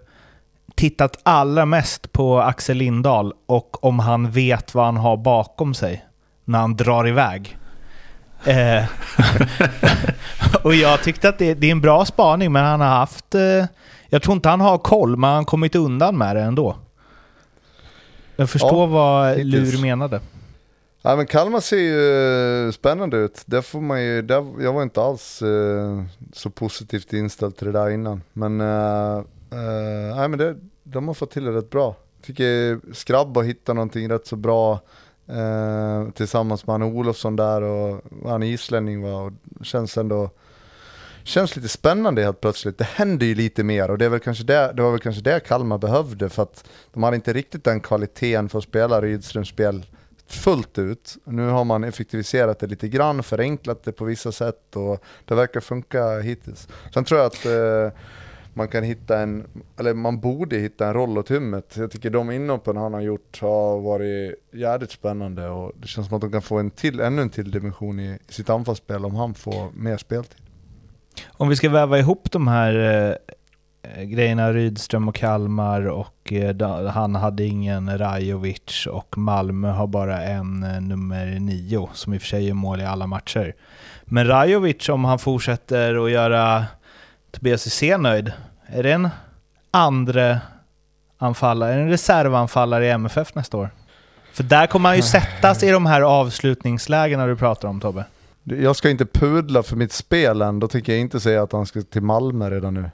tittat 0.76 1.20
allra 1.24 1.66
mest 1.66 2.12
på 2.12 2.40
Axel 2.42 2.78
Lindahl 2.78 3.34
och 3.46 3.86
om 3.86 4.00
han 4.00 4.32
vet 4.32 4.76
vad 4.76 4.86
han 4.86 4.98
har 4.98 5.18
bakom 5.18 5.74
sig 5.74 6.06
när 6.46 6.60
han 6.60 6.76
drar 6.76 7.08
iväg. 7.08 7.58
Eh, 8.46 8.84
och 10.64 10.76
jag 10.76 11.04
tyckte 11.04 11.30
att 11.30 11.38
det, 11.38 11.54
det 11.54 11.68
är 11.68 11.72
en 11.72 11.82
bra 11.82 12.06
spaning, 12.06 12.52
men 12.52 12.66
han 12.66 12.82
har 12.82 12.88
haft... 12.88 13.36
Eh, 13.36 13.66
jag 14.10 14.22
tror 14.22 14.36
inte 14.36 14.50
han 14.50 14.62
har 14.62 14.78
koll, 14.78 15.18
men 15.18 15.30
han 15.30 15.38
har 15.38 15.44
kommit 15.44 15.76
undan 15.76 16.18
med 16.18 16.36
det 16.36 16.42
ändå. 16.42 16.76
Jag 18.38 18.50
förstår 18.50 18.80
Ja, 18.80 18.86
vad 18.86 19.30
hittills. 19.30 19.74
Lur 19.74 19.82
menade. 19.82 20.22
Ja, 21.02 21.16
men 21.16 21.26
Kalmar 21.26 21.60
ser 21.60 21.78
ju 21.78 22.66
eh, 22.68 22.72
spännande 22.72 23.18
ut. 23.18 23.42
Där 23.46 23.62
får 23.62 23.82
man 23.82 24.04
ju, 24.04 24.22
där, 24.22 24.46
jag 24.60 24.74
var 24.74 24.84
inte 24.84 25.02
alls 25.02 25.42
eh, 25.42 26.04
så 26.34 26.50
positivt 26.50 27.14
inställd 27.14 27.58
till 27.58 27.68
det 27.68 27.74
där 27.74 27.90
innan. 27.90 28.22
Men, 28.34 28.62
eh, 28.62 29.18
eh, 29.52 30.16
nej, 30.16 30.28
men 30.28 30.40
det, 30.40 30.56
de 30.84 31.08
har 31.08 31.14
fått 31.16 31.32
till 31.32 31.44
det 31.46 31.52
rätt 31.52 31.70
bra. 31.70 31.96
Tycker 32.26 32.80
Skrabb 32.94 33.36
har 33.36 33.44
hittat 33.44 33.76
någonting 33.76 34.10
rätt 34.10 34.28
så 34.28 34.36
bra 34.36 34.80
eh, 35.28 36.10
tillsammans 36.16 36.68
med 36.68 36.74
han 36.74 36.84
Olofsson 36.84 37.36
där 37.36 37.62
och 37.62 38.02
han 38.26 38.44
islänning 38.44 39.02
var. 39.02 39.22
Och 39.22 39.66
känns 39.66 39.98
ändå 39.98 40.30
Känns 41.28 41.56
lite 41.56 41.68
spännande 41.68 42.24
helt 42.24 42.42
plötsligt. 42.42 42.78
Det 42.78 42.84
händer 42.84 43.26
ju 43.26 43.36
lite 43.36 43.64
mer 43.64 43.92
och 43.92 43.98
det, 43.98 44.06
är 44.06 44.10
väl 44.10 44.20
kanske 44.20 44.44
det, 44.44 44.74
det 44.76 44.82
var 44.82 44.92
väl 44.92 45.00
kanske 45.00 45.22
det 45.22 45.40
Kalmar 45.40 45.78
behövde 45.78 46.30
för 46.30 46.44
att 46.44 46.70
de 46.94 47.04
hade 47.04 47.16
inte 47.16 47.34
riktigt 47.34 47.64
den 47.64 47.82
kvaliteten 47.82 48.50
för 48.50 48.58
att 48.58 48.64
spela 48.64 49.02
Rydströms 49.02 49.50
spel 49.50 49.86
fullt 50.28 50.78
ut. 50.78 51.18
Nu 51.24 51.48
har 51.48 51.64
man 51.64 51.84
effektiviserat 51.84 52.60
det 52.60 52.68
lite 52.68 52.88
grann, 52.88 53.24
förenklat 53.24 53.84
det 53.84 53.92
på 53.92 54.06
vissa 54.06 54.32
sätt 54.32 54.76
och 54.76 55.04
det 55.26 55.36
verkar 55.36 55.60
funka 55.60 56.20
hittills. 56.20 56.68
Sen 56.94 57.04
tror 57.04 57.20
jag 57.20 57.28
att 57.28 57.46
eh, 57.46 58.00
man 58.54 58.68
kan 58.68 58.84
hitta 58.84 59.20
en, 59.20 59.48
eller 59.80 59.94
man 59.94 60.20
borde 60.20 60.58
hitta 60.58 60.88
en 60.88 60.94
roll 60.94 61.18
åt 61.18 61.30
hummet. 61.30 61.74
Jag 61.78 61.92
tycker 61.92 62.10
de 62.10 62.32
inhoppen 62.32 62.78
han 62.78 62.94
har 62.94 63.02
gjort 63.02 63.42
har 63.42 63.80
varit 63.80 64.36
jävligt 64.52 64.92
spännande 64.92 65.48
och 65.50 65.72
det 65.82 65.88
känns 65.88 66.08
som 66.08 66.16
att 66.16 66.22
de 66.22 66.32
kan 66.32 66.42
få 66.42 66.58
en 66.58 66.70
till, 66.70 67.00
ännu 67.00 67.22
en 67.22 67.30
till 67.30 67.52
dimension 67.52 68.00
i 68.00 68.20
sitt 68.30 68.50
anfallsspel 68.50 69.06
om 69.06 69.16
han 69.16 69.34
får 69.34 69.72
mer 69.74 69.98
speltid. 69.98 70.47
Om 71.28 71.50
vi 71.50 71.56
ska 71.56 71.70
väva 71.70 72.00
ihop 72.00 72.32
de 72.32 72.48
här 72.48 72.76
eh, 73.96 74.04
grejerna, 74.04 74.54
Rydström 74.54 75.08
och 75.08 75.16
Kalmar 75.16 75.88
och 75.88 76.34
eh, 76.34 76.88
han 76.88 77.16
hade 77.16 77.44
ingen 77.44 77.98
Rajovic 77.98 78.88
och 78.92 79.18
Malmö 79.18 79.72
har 79.72 79.88
bara 79.88 80.22
en 80.22 80.64
eh, 80.64 80.82
nummer 80.82 81.26
nio 81.40 81.90
som 81.94 82.14
i 82.14 82.18
och 82.18 82.22
för 82.22 82.28
sig 82.28 82.48
gör 82.48 82.54
mål 82.54 82.82
i 82.82 82.86
alla 82.86 83.08
matcher. 83.08 83.56
Men 84.06 84.28
Rajovic, 84.28 84.90
om 84.90 85.06
han 85.06 85.20
fortsätter 85.20 86.06
att 86.06 86.12
göra 86.12 86.66
Tobias 87.32 87.66
Hysén 87.66 88.02
nöjd, 88.02 88.32
är 88.68 88.84
det 88.84 88.92
en 88.92 89.10
andra 89.72 90.40
anfallare, 91.18 91.74
är 91.74 91.80
en 91.80 91.90
reservanfallare 91.90 92.86
i 92.86 92.90
MFF 92.90 93.36
nästa 93.36 93.58
år? 93.58 93.70
För 94.34 94.44
där 94.44 94.68
kommer 94.68 94.90
han 94.90 94.96
ju 94.96 95.02
sättas 95.18 95.64
i 95.64 95.72
de 95.72 95.86
här 95.86 96.02
avslutningslägena 96.02 97.28
du 97.28 97.36
pratar 97.36 97.68
om 97.68 97.80
Tobbe. 97.80 98.06
Jag 98.50 98.76
ska 98.76 98.90
inte 98.90 99.06
pudla 99.06 99.64
för 99.64 99.76
mitt 99.76 99.92
spel 99.92 100.42
än, 100.42 100.60
då 100.60 100.68
tycker 100.68 100.92
jag 100.92 101.02
inte 101.02 101.20
säga 101.20 101.44
att 101.44 101.52
han 101.52 101.66
ska 101.66 101.82
till 101.82 102.02
Malmö 102.02 102.50
redan 102.50 102.74
nu. 102.74 102.90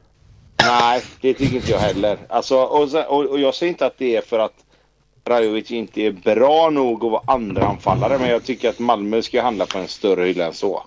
Nej, 0.65 1.01
det 1.21 1.34
tycker 1.34 1.55
inte 1.55 1.71
jag 1.71 1.80
heller. 1.80 2.17
Alltså, 2.30 2.55
och, 2.57 2.89
sen, 2.89 3.03
och, 3.07 3.25
och 3.25 3.39
jag 3.39 3.55
säger 3.55 3.69
inte 3.69 3.85
att 3.85 3.97
det 3.97 4.15
är 4.15 4.21
för 4.21 4.39
att 4.39 4.53
Rajovic 5.27 5.71
inte 5.71 6.01
är 6.01 6.11
bra 6.11 6.69
nog 6.69 7.05
att 7.05 7.11
vara 7.11 7.21
andraanfallare. 7.25 8.17
Men 8.19 8.30
jag 8.30 8.43
tycker 8.43 8.69
att 8.69 8.80
Malmö 8.80 9.21
ska 9.21 9.41
handla 9.41 9.65
på 9.65 9.77
en 9.77 9.88
större 9.88 10.25
hylla 10.25 10.45
än 10.45 10.53
så. 10.53 10.84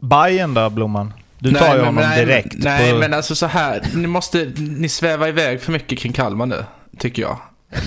Bayern 0.00 0.54
då, 0.54 0.70
Blomman? 0.70 1.12
Du 1.38 1.52
tar 1.52 1.60
Nej, 1.60 1.76
ju 1.76 1.84
honom 1.84 1.94
nej, 1.94 2.26
direkt. 2.26 2.54
Nej, 2.58 2.92
på- 2.92 2.98
men 2.98 3.14
alltså 3.14 3.34
så 3.34 3.46
här. 3.46 3.82
Ni 3.94 4.06
måste, 4.06 4.52
ni 4.56 4.88
svävar 4.88 5.28
iväg 5.28 5.60
för 5.60 5.72
mycket 5.72 5.98
kring 5.98 6.12
Kalmar 6.12 6.46
nu, 6.46 6.64
tycker 6.98 7.22
jag. 7.22 7.36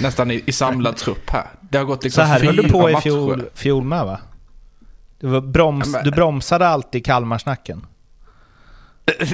Nästan 0.02 0.32
i, 0.32 0.44
i 0.46 0.52
samlad 0.52 0.98
trupp 0.98 1.30
här. 1.30 1.46
Det 1.70 1.78
har 1.78 1.86
gått 1.86 2.02
Så 2.02 2.06
liksom 2.06 2.26
här 2.26 2.40
fyra 2.40 2.52
höll 2.52 2.56
du 2.56 2.70
på 2.70 2.90
i 2.90 2.96
fjol, 2.96 3.44
fjol 3.56 3.84
med 3.84 4.06
va? 4.06 4.20
Du, 5.20 5.28
var 5.28 5.42
broms, 5.42 5.86
Ja, 5.86 5.92
men- 5.92 6.04
du 6.04 6.12
bromsade 6.12 6.68
alltid 6.68 7.06
Kalmarsnacken. 7.06 7.86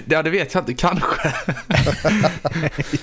Ja, 0.10 0.24
det 0.24 0.30
vet 0.30 0.54
jag 0.54 0.62
inte. 0.62 0.74
Kanske. 0.74 1.34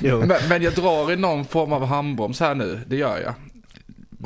Men, 0.26 0.32
men 0.48 0.62
jag 0.62 0.72
drar 0.74 1.12
i 1.12 1.16
någon 1.16 1.44
form 1.44 1.72
av 1.72 1.84
handbroms 1.86 2.40
här 2.40 2.54
nu. 2.54 2.80
Det 2.86 2.96
gör 2.96 3.18
jag. 3.18 3.34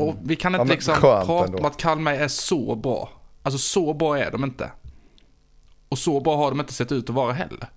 Och 0.07 0.15
vi 0.25 0.37
kan 0.37 0.55
inte 0.55 0.67
Ja, 0.67 0.73
liksom 0.75 0.95
prata 1.01 1.45
ändå. 1.45 1.59
om 1.59 1.65
att 1.65 1.77
Kalmar 1.77 2.13
är 2.13 2.29
så 2.29 2.75
bra. 2.75 3.09
Alltså 3.43 3.59
så 3.59 3.95
bra 3.95 4.19
är 4.19 4.31
de 4.31 4.45
inte. 4.45 4.71
Och 5.89 5.99
så 5.99 6.21
bra 6.21 6.37
har 6.37 6.51
de 6.51 6.61
inte 6.61 6.73
sett 6.73 6.93
ut 6.93 7.11
att 7.11 7.17
vara 7.17 7.33
heller. 7.33 7.69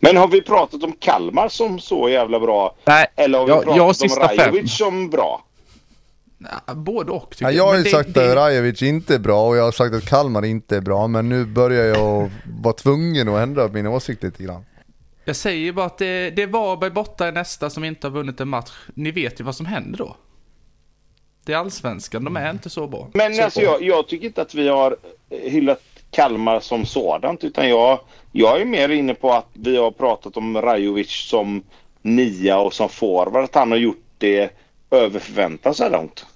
Men 0.00 0.16
har 0.16 0.28
vi 0.28 0.42
pratat 0.42 0.82
om 0.82 0.92
Kalmar 0.98 1.48
som 1.48 1.78
så 1.78 2.08
jävla 2.08 2.40
bra? 2.40 2.74
Nej, 2.84 3.06
Eller 3.16 3.38
har 3.38 3.46
vi 3.46 3.52
jag- 3.52 3.64
pratat 3.64 3.76
jag 3.76 4.20
om 4.20 4.28
fem. 4.28 4.38
Rajovic 4.38 4.76
som 4.76 5.10
bra? 5.10 5.44
Både 6.74 7.12
och 7.12 7.30
tycker 7.30 7.44
Ja, 7.44 7.50
jag 7.50 7.66
har 7.66 7.76
ju 7.76 7.82
det- 7.82 7.90
sagt 7.90 8.14
det- 8.14 8.30
att 8.30 8.36
Rajovic 8.36 8.82
inte 8.82 9.14
är 9.14 9.18
bra 9.18 9.48
och 9.48 9.56
jag 9.56 9.62
har 9.64 9.72
sagt 9.72 9.94
att 9.94 10.08
Kalmar 10.08 10.44
inte 10.44 10.76
är 10.76 10.80
bra, 10.80 11.06
men 11.06 11.28
nu 11.28 11.44
börjar 11.44 11.84
jag 11.84 12.30
vara 12.62 12.74
tvungen 12.74 13.28
att 13.28 13.40
ändra 13.40 13.68
min 13.68 13.86
åsikt 13.86 14.22
lite 14.22 14.42
grann. 14.42 14.64
Jag 15.24 15.36
säger 15.36 15.72
bara 15.72 15.86
att 15.86 15.98
det, 15.98 16.30
det 16.30 16.42
är 16.42 16.46
Varberg 16.46 16.90
borta 16.90 17.28
i 17.28 17.32
nästa 17.32 17.70
som 17.70 17.84
inte 17.84 18.06
har 18.06 18.12
vunnit 18.12 18.40
en 18.40 18.48
match. 18.48 18.72
Ni 18.94 19.10
vet 19.10 19.40
ju 19.40 19.44
vad 19.44 19.54
som 19.56 19.66
händer 19.66 19.98
då. 19.98 20.16
Det 21.44 21.52
är 21.52 21.56
allsvenskan, 21.56 22.24
de 22.24 22.36
är 22.36 22.50
inte 22.50 22.70
så 22.70 22.86
bra. 22.86 23.08
Men 23.14 23.34
så 23.34 23.42
alltså 23.42 23.60
bra. 23.60 23.68
jag, 23.70 23.82
jag 23.82 24.08
tycker 24.08 24.26
inte 24.26 24.42
att 24.42 24.54
vi 24.54 24.68
har 24.68 24.96
hyllat 25.30 25.82
Kalmar 26.10 26.60
som 26.60 26.86
sådant 26.86 27.44
utan 27.44 27.68
jag, 27.68 28.00
jag 28.32 28.60
är 28.60 28.64
mer 28.64 28.88
inne 28.88 29.14
på 29.14 29.32
att 29.32 29.46
vi 29.52 29.76
har 29.76 29.90
pratat 29.90 30.36
om 30.36 30.56
Rajovic 30.62 31.10
som 31.10 31.62
nia 32.02 32.58
och 32.58 32.74
som 32.74 32.88
forward. 32.88 33.44
Att 33.44 33.54
han 33.54 33.70
har 33.70 33.78
gjort 33.78 34.04
det 34.18 34.50
över 34.90 35.20
förväntan 35.20 35.74
så 35.74 35.82
här 35.82 35.90
långt. 35.90 36.26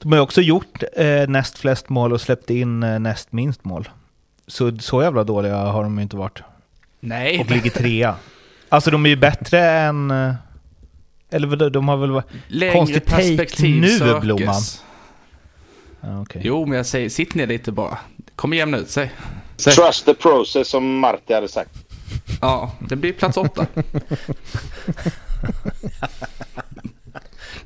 De 0.00 0.12
har 0.12 0.16
ju 0.16 0.22
också 0.22 0.40
gjort 0.40 0.82
eh, 0.96 1.28
näst 1.28 1.58
flest 1.58 1.88
mål 1.88 2.12
och 2.12 2.20
släppt 2.20 2.50
in 2.50 2.82
eh, 2.82 2.98
näst 2.98 3.32
minst 3.32 3.64
mål. 3.64 3.88
Så, 4.46 4.78
så 4.78 5.02
jävla 5.02 5.24
dåliga 5.24 5.56
har 5.56 5.82
de 5.82 5.96
ju 5.96 6.02
inte 6.02 6.16
varit. 6.16 6.38
Nej, 7.00 7.40
Och 7.40 7.50
ligger 7.50 7.70
trea. 7.70 8.14
Alltså 8.68 8.90
de 8.90 9.06
är 9.06 9.10
ju 9.10 9.16
bättre 9.16 9.70
än... 9.70 10.10
eh, 10.10 10.34
Eller 11.30 11.70
de 11.70 11.88
har 11.88 11.96
väl 11.96 12.10
varit... 12.10 12.26
längre 12.48 12.72
konstigt 12.72 13.06
perspektiv 13.06 13.80
nu, 13.80 13.88
sökes. 13.88 14.20
Blomman. 14.20 14.62
Okej. 16.22 16.42
Jo, 16.44 16.66
men 16.66 16.76
jag 16.76 16.86
säger 16.86 17.08
sitt 17.08 17.34
ner 17.34 17.46
lite 17.46 17.72
bara. 17.72 17.98
Det 18.16 18.32
kommer 18.36 18.56
jämna 18.56 18.76
ut 18.76 18.90
sig. 18.90 19.12
Säg. 19.56 19.72
Trust 19.74 20.04
the 20.04 20.14
process 20.14 20.68
som 20.68 20.98
Marti 20.98 21.32
hade 21.34 21.48
sagt. 21.48 21.70
Ja, 22.40 22.72
det 22.88 22.96
blir 22.96 23.12
plats 23.12 23.36
åtta. 23.36 23.66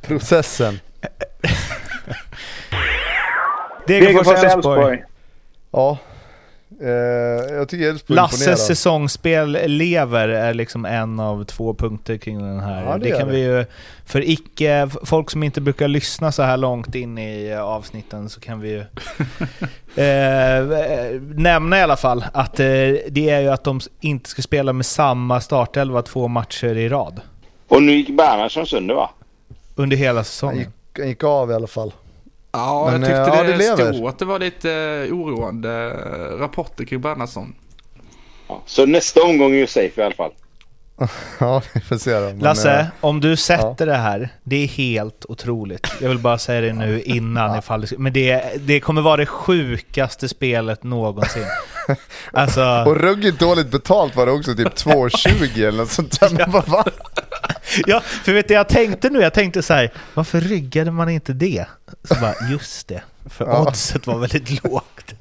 Processen. 0.00 0.80
Degerfors 3.86 4.44
Elfsborg. 4.44 5.02
Ja. 5.70 5.98
Eh, 6.80 7.54
jag 7.54 7.68
tycker 7.68 7.88
Elfsborg 7.88 8.16
Lasses 8.16 8.66
säsongsspel 8.66 9.58
lever 9.66 10.28
är 10.28 10.54
liksom 10.54 10.84
en 10.84 11.20
av 11.20 11.44
två 11.44 11.74
punkter 11.74 12.16
kring 12.16 12.38
den 12.38 12.60
här. 12.60 12.84
Ja, 12.84 12.98
det 12.98 13.10
det, 13.10 13.18
kan 13.18 13.28
det. 13.28 13.34
vi 13.34 13.40
ju, 13.40 13.64
för 14.06 14.30
icke, 14.30 14.88
folk 15.02 15.30
som 15.30 15.42
inte 15.42 15.60
brukar 15.60 15.88
lyssna 15.88 16.32
så 16.32 16.42
här 16.42 16.56
långt 16.56 16.94
in 16.94 17.18
i 17.18 17.54
avsnitten 17.54 18.28
så 18.28 18.40
kan 18.40 18.60
vi 18.60 18.70
ju 18.70 18.78
eh, 20.04 21.20
nämna 21.34 21.78
i 21.78 21.82
alla 21.82 21.96
fall 21.96 22.24
att 22.32 22.60
eh, 22.60 22.66
det 23.08 23.30
är 23.30 23.40
ju 23.40 23.48
att 23.48 23.64
de 23.64 23.80
inte 24.00 24.30
ska 24.30 24.42
spela 24.42 24.72
med 24.72 24.86
samma 24.86 25.40
startelva 25.40 26.02
två 26.02 26.28
matcher 26.28 26.76
i 26.76 26.88
rad 26.88 27.20
Och 27.68 27.82
nu 27.82 27.92
gick 27.92 28.08
Bernhardsson 28.08 28.66
sönder 28.66 28.94
va? 28.94 29.10
Under 29.74 29.96
hela 29.96 30.18
Han 30.18 30.24
säsongen. 30.24 30.59
gick, 30.59 30.68
han 30.98 31.09
gick 31.09 31.24
av 31.24 31.51
i 31.51 31.55
alla 31.55 31.66
fall. 31.66 31.92
Ja, 32.52 32.88
Men, 32.92 33.02
jag 33.02 33.09
tyckte 33.26 33.32
eh, 33.32 33.36
ja, 33.38 33.42
det, 33.42 33.52
det 33.52 33.56
lever. 33.59 33.92
stod 33.92 34.09
att 34.09 34.18
det 34.18 34.24
var 34.24 34.38
lite 34.38 34.72
eh, 34.72 35.14
oroande 35.16 35.70
eh, 35.70 36.38
rapporter 36.38 36.84
kring 36.84 37.01
Bernhardsson. 37.01 37.55
Ja. 38.48 38.62
Så 38.66 38.86
nästa 38.86 39.22
omgång 39.22 39.52
är 39.52 39.56
ju 39.56 39.66
safe 39.66 40.01
i 40.01 40.05
alla 40.05 40.14
fall. 40.14 40.30
Ja, 41.40 41.62
vi 41.74 41.80
får 41.80 41.96
se 41.96 42.14
då. 42.14 42.20
Men, 42.20 42.38
Lasse, 42.38 42.86
om 43.01 43.20
du 43.20 43.36
sätter 43.36 43.86
det 43.86 43.94
här, 43.96 44.28
det 44.44 44.56
är 44.56 44.66
helt 44.66 45.24
otroligt. 45.28 45.86
Jag 46.01 46.09
vill 46.09 46.18
bara 46.18 46.38
säga 46.38 46.60
det 46.60 46.72
nu 46.72 47.02
innan 47.02 47.59
ifall 47.59 47.80
det, 47.80 47.98
Men 47.98 48.12
det, 48.12 48.44
det 48.60 48.80
kommer 48.80 49.02
vara 49.02 49.16
det 49.16 49.26
sjukaste 49.26 50.28
spelet 50.28 50.82
någonsin. 50.82 51.44
Alltså, 52.32 52.60
Och 52.86 52.96
ruggigt 52.96 53.38
dåligt 53.40 53.70
betalt 53.70 54.16
var 54.16 54.26
det 54.26 54.32
också, 54.32 54.55
typ 54.55 54.68
2,20 54.74 55.68
eller 55.68 55.78
något 55.78 55.90
sånt 55.90 56.20
där. 56.20 56.30
Man 56.38 56.51
bara, 56.51 56.62
va? 56.66 56.84
ja, 57.86 58.01
för 58.01 58.32
vet 58.32 58.48
du 58.48 58.55
jag 58.55 58.68
tänkte 58.68 59.10
nu? 59.10 59.20
Jag 59.20 59.34
tänkte 59.34 59.62
så 59.62 59.74
här, 59.74 59.92
varför 60.14 60.40
ryggade 60.40 60.90
man 60.90 61.09
inte 61.09 61.32
det? 61.32 61.66
Så 62.05 62.14
bara, 62.14 62.34
just 62.51 62.88
det. 62.88 63.02
För 63.26 63.44
Ja. 63.46 63.62
oddset 63.68 64.06
var 64.06 64.18
väldigt 64.18 64.64
lågt. 64.64 65.14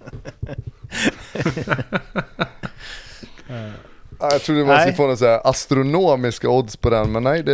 Ja, 4.19 4.29
jag 4.31 4.41
trodde 4.41 4.65
man 4.65 4.79
skulle 4.79 4.93
få 4.95 5.03
några 5.03 5.15
så 5.17 5.25
här 5.25 5.41
astronomiska 5.47 6.49
odds 6.49 6.77
på 6.77 6.89
den, 6.89 7.11
men 7.11 7.23
nej 7.23 7.43
det, 7.43 7.53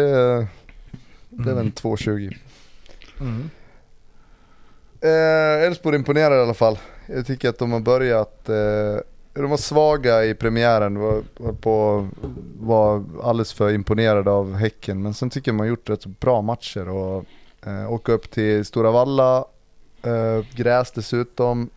det 1.30 1.50
är 1.50 1.56
väl 1.56 1.58
en 1.58 1.72
2,20. 1.72 2.38
Mm. 3.20 3.50
Eh, 5.02 5.68
Elfsborg 5.68 5.96
imponerar 5.96 6.38
i 6.40 6.42
alla 6.42 6.54
fall. 6.54 6.80
Jag 7.06 7.28
tycker 7.28 7.50
att 7.50 7.58
de 7.60 7.72
har 7.72 7.80
börjat, 7.80 8.50
eh, 8.50 8.56
de 9.42 9.50
var 9.50 9.58
svaga 9.58 10.26
i 10.26 10.34
premiären, 10.34 11.00
var, 11.00 11.24
var, 11.38 11.54
på, 11.54 12.08
var 12.60 13.04
alldeles 13.24 13.54
för 13.54 13.74
imponerade 13.74 14.32
av 14.32 14.56
Häcken. 14.56 15.02
Men 15.02 15.14
sen 15.14 15.30
tycker 15.30 15.52
jag 15.52 15.56
de 15.56 15.60
har 15.60 15.68
gjort 15.68 15.90
rätt 15.90 16.02
så 16.02 16.10
bra 16.10 16.42
matcher 16.42 16.90
och 16.90 17.26
eh, 17.66 17.94
åka 17.94 18.12
upp 18.12 18.32
till 18.32 18.66
Stora 18.66 18.92
Valla, 18.92 19.46
eh, 20.04 20.46
gräs 20.56 20.92
dessutom. 20.92 21.70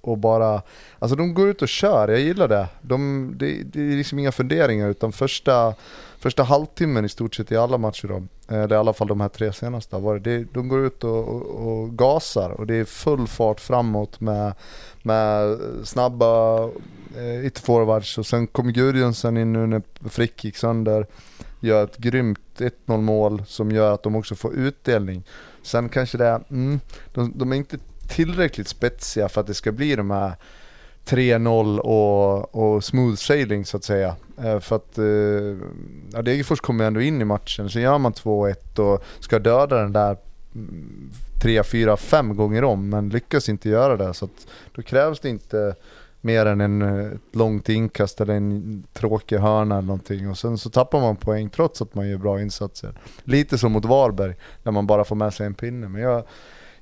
Och 0.00 0.18
bara, 0.18 0.62
alltså 0.98 1.16
de 1.16 1.34
går 1.34 1.48
ut 1.48 1.62
och 1.62 1.68
kör, 1.68 2.08
jag 2.08 2.20
gillar 2.20 2.48
det. 2.48 2.68
De, 2.80 3.32
det, 3.36 3.62
det 3.62 3.80
är 3.80 3.96
liksom 3.96 4.18
inga 4.18 4.32
funderingar 4.32 4.88
utan 4.88 5.12
första, 5.12 5.74
första 6.18 6.42
halvtimmen 6.42 7.04
i 7.04 7.08
stort 7.08 7.34
sett 7.34 7.52
i 7.52 7.56
alla 7.56 7.78
matcher 7.78 8.08
då, 8.08 8.16
eh, 8.54 8.62
eller 8.62 8.76
i 8.76 8.78
alla 8.78 8.92
fall 8.92 9.08
de 9.08 9.20
här 9.20 9.28
tre 9.28 9.52
senaste, 9.52 9.98
var 9.98 10.18
det, 10.18 10.38
det, 10.38 10.46
de 10.52 10.68
går 10.68 10.86
ut 10.86 11.04
och, 11.04 11.28
och, 11.28 11.66
och 11.66 11.98
gasar 11.98 12.50
och 12.50 12.66
det 12.66 12.74
är 12.74 12.84
full 12.84 13.26
fart 13.26 13.60
framåt 13.60 14.20
med, 14.20 14.54
med 15.02 15.58
snabba 15.84 16.64
eh, 17.16 17.46
ytterforwards 17.46 18.18
och 18.18 18.26
sen 18.26 18.46
kom 18.46 18.72
Gudjonsen 18.72 19.36
in 19.36 19.52
nu 19.52 19.66
när 19.66 19.82
Frick 20.08 20.44
gick 20.44 20.56
sönder, 20.56 21.06
gör 21.60 21.84
ett 21.84 21.96
grymt 21.96 22.40
1-0 22.58 23.00
mål 23.00 23.42
som 23.46 23.70
gör 23.70 23.94
att 23.94 24.02
de 24.02 24.16
också 24.16 24.34
får 24.34 24.54
utdelning. 24.54 25.22
Sen 25.62 25.88
kanske 25.88 26.18
det 26.18 26.26
är, 26.26 26.40
mm, 26.50 26.80
de, 27.14 27.32
de 27.36 27.52
är 27.52 27.56
inte 27.56 27.78
tillräckligt 28.08 28.68
spetsiga 28.68 29.28
för 29.28 29.40
att 29.40 29.46
det 29.46 29.54
ska 29.54 29.72
bli 29.72 29.96
de 29.96 30.10
här 30.10 30.32
3-0 31.04 31.78
och, 31.78 32.54
och 32.54 32.84
smooth 32.84 33.16
sailing 33.16 33.64
så 33.64 33.76
att 33.76 33.84
säga. 33.84 34.16
Eh, 34.38 34.60
för 34.60 34.76
att 34.76 34.98
eh, 34.98 35.68
ja, 36.12 36.22
Degerfors 36.22 36.60
kommer 36.60 36.84
ändå 36.84 37.00
in 37.00 37.20
i 37.20 37.24
matchen, 37.24 37.70
så 37.70 37.78
gör 37.78 37.98
man 37.98 38.12
2-1 38.12 38.78
och 38.78 39.04
ska 39.20 39.38
döda 39.38 39.76
den 39.76 39.92
där 39.92 40.16
mm, 40.54 41.10
tre, 41.42 41.62
3, 41.62 41.70
4, 41.70 41.96
5 41.96 42.36
gånger 42.36 42.64
om 42.64 42.88
men 42.88 43.08
lyckas 43.08 43.48
inte 43.48 43.68
göra 43.68 43.96
det. 43.96 44.14
Så 44.14 44.24
att 44.24 44.46
då 44.74 44.82
krävs 44.82 45.20
det 45.20 45.28
inte 45.28 45.74
mer 46.24 46.46
än 46.46 46.60
en, 46.60 46.82
eh, 46.82 47.12
ett 47.12 47.36
långt 47.36 47.68
inkast 47.68 48.20
eller 48.20 48.34
en 48.34 48.84
tråkig 48.92 49.36
hörna 49.36 49.78
eller 49.78 49.86
någonting 49.86 50.30
och 50.30 50.38
sen 50.38 50.58
så 50.58 50.70
tappar 50.70 51.00
man 51.00 51.16
poäng 51.16 51.50
trots 51.50 51.82
att 51.82 51.94
man 51.94 52.08
gör 52.08 52.18
bra 52.18 52.40
insatser. 52.40 52.92
Lite 53.24 53.58
som 53.58 53.72
mot 53.72 53.84
Varberg 53.84 54.34
där 54.62 54.72
man 54.72 54.86
bara 54.86 55.04
får 55.04 55.16
med 55.16 55.34
sig 55.34 55.46
en 55.46 55.54
pinne. 55.54 55.88
Men 55.88 56.02
jag, 56.02 56.24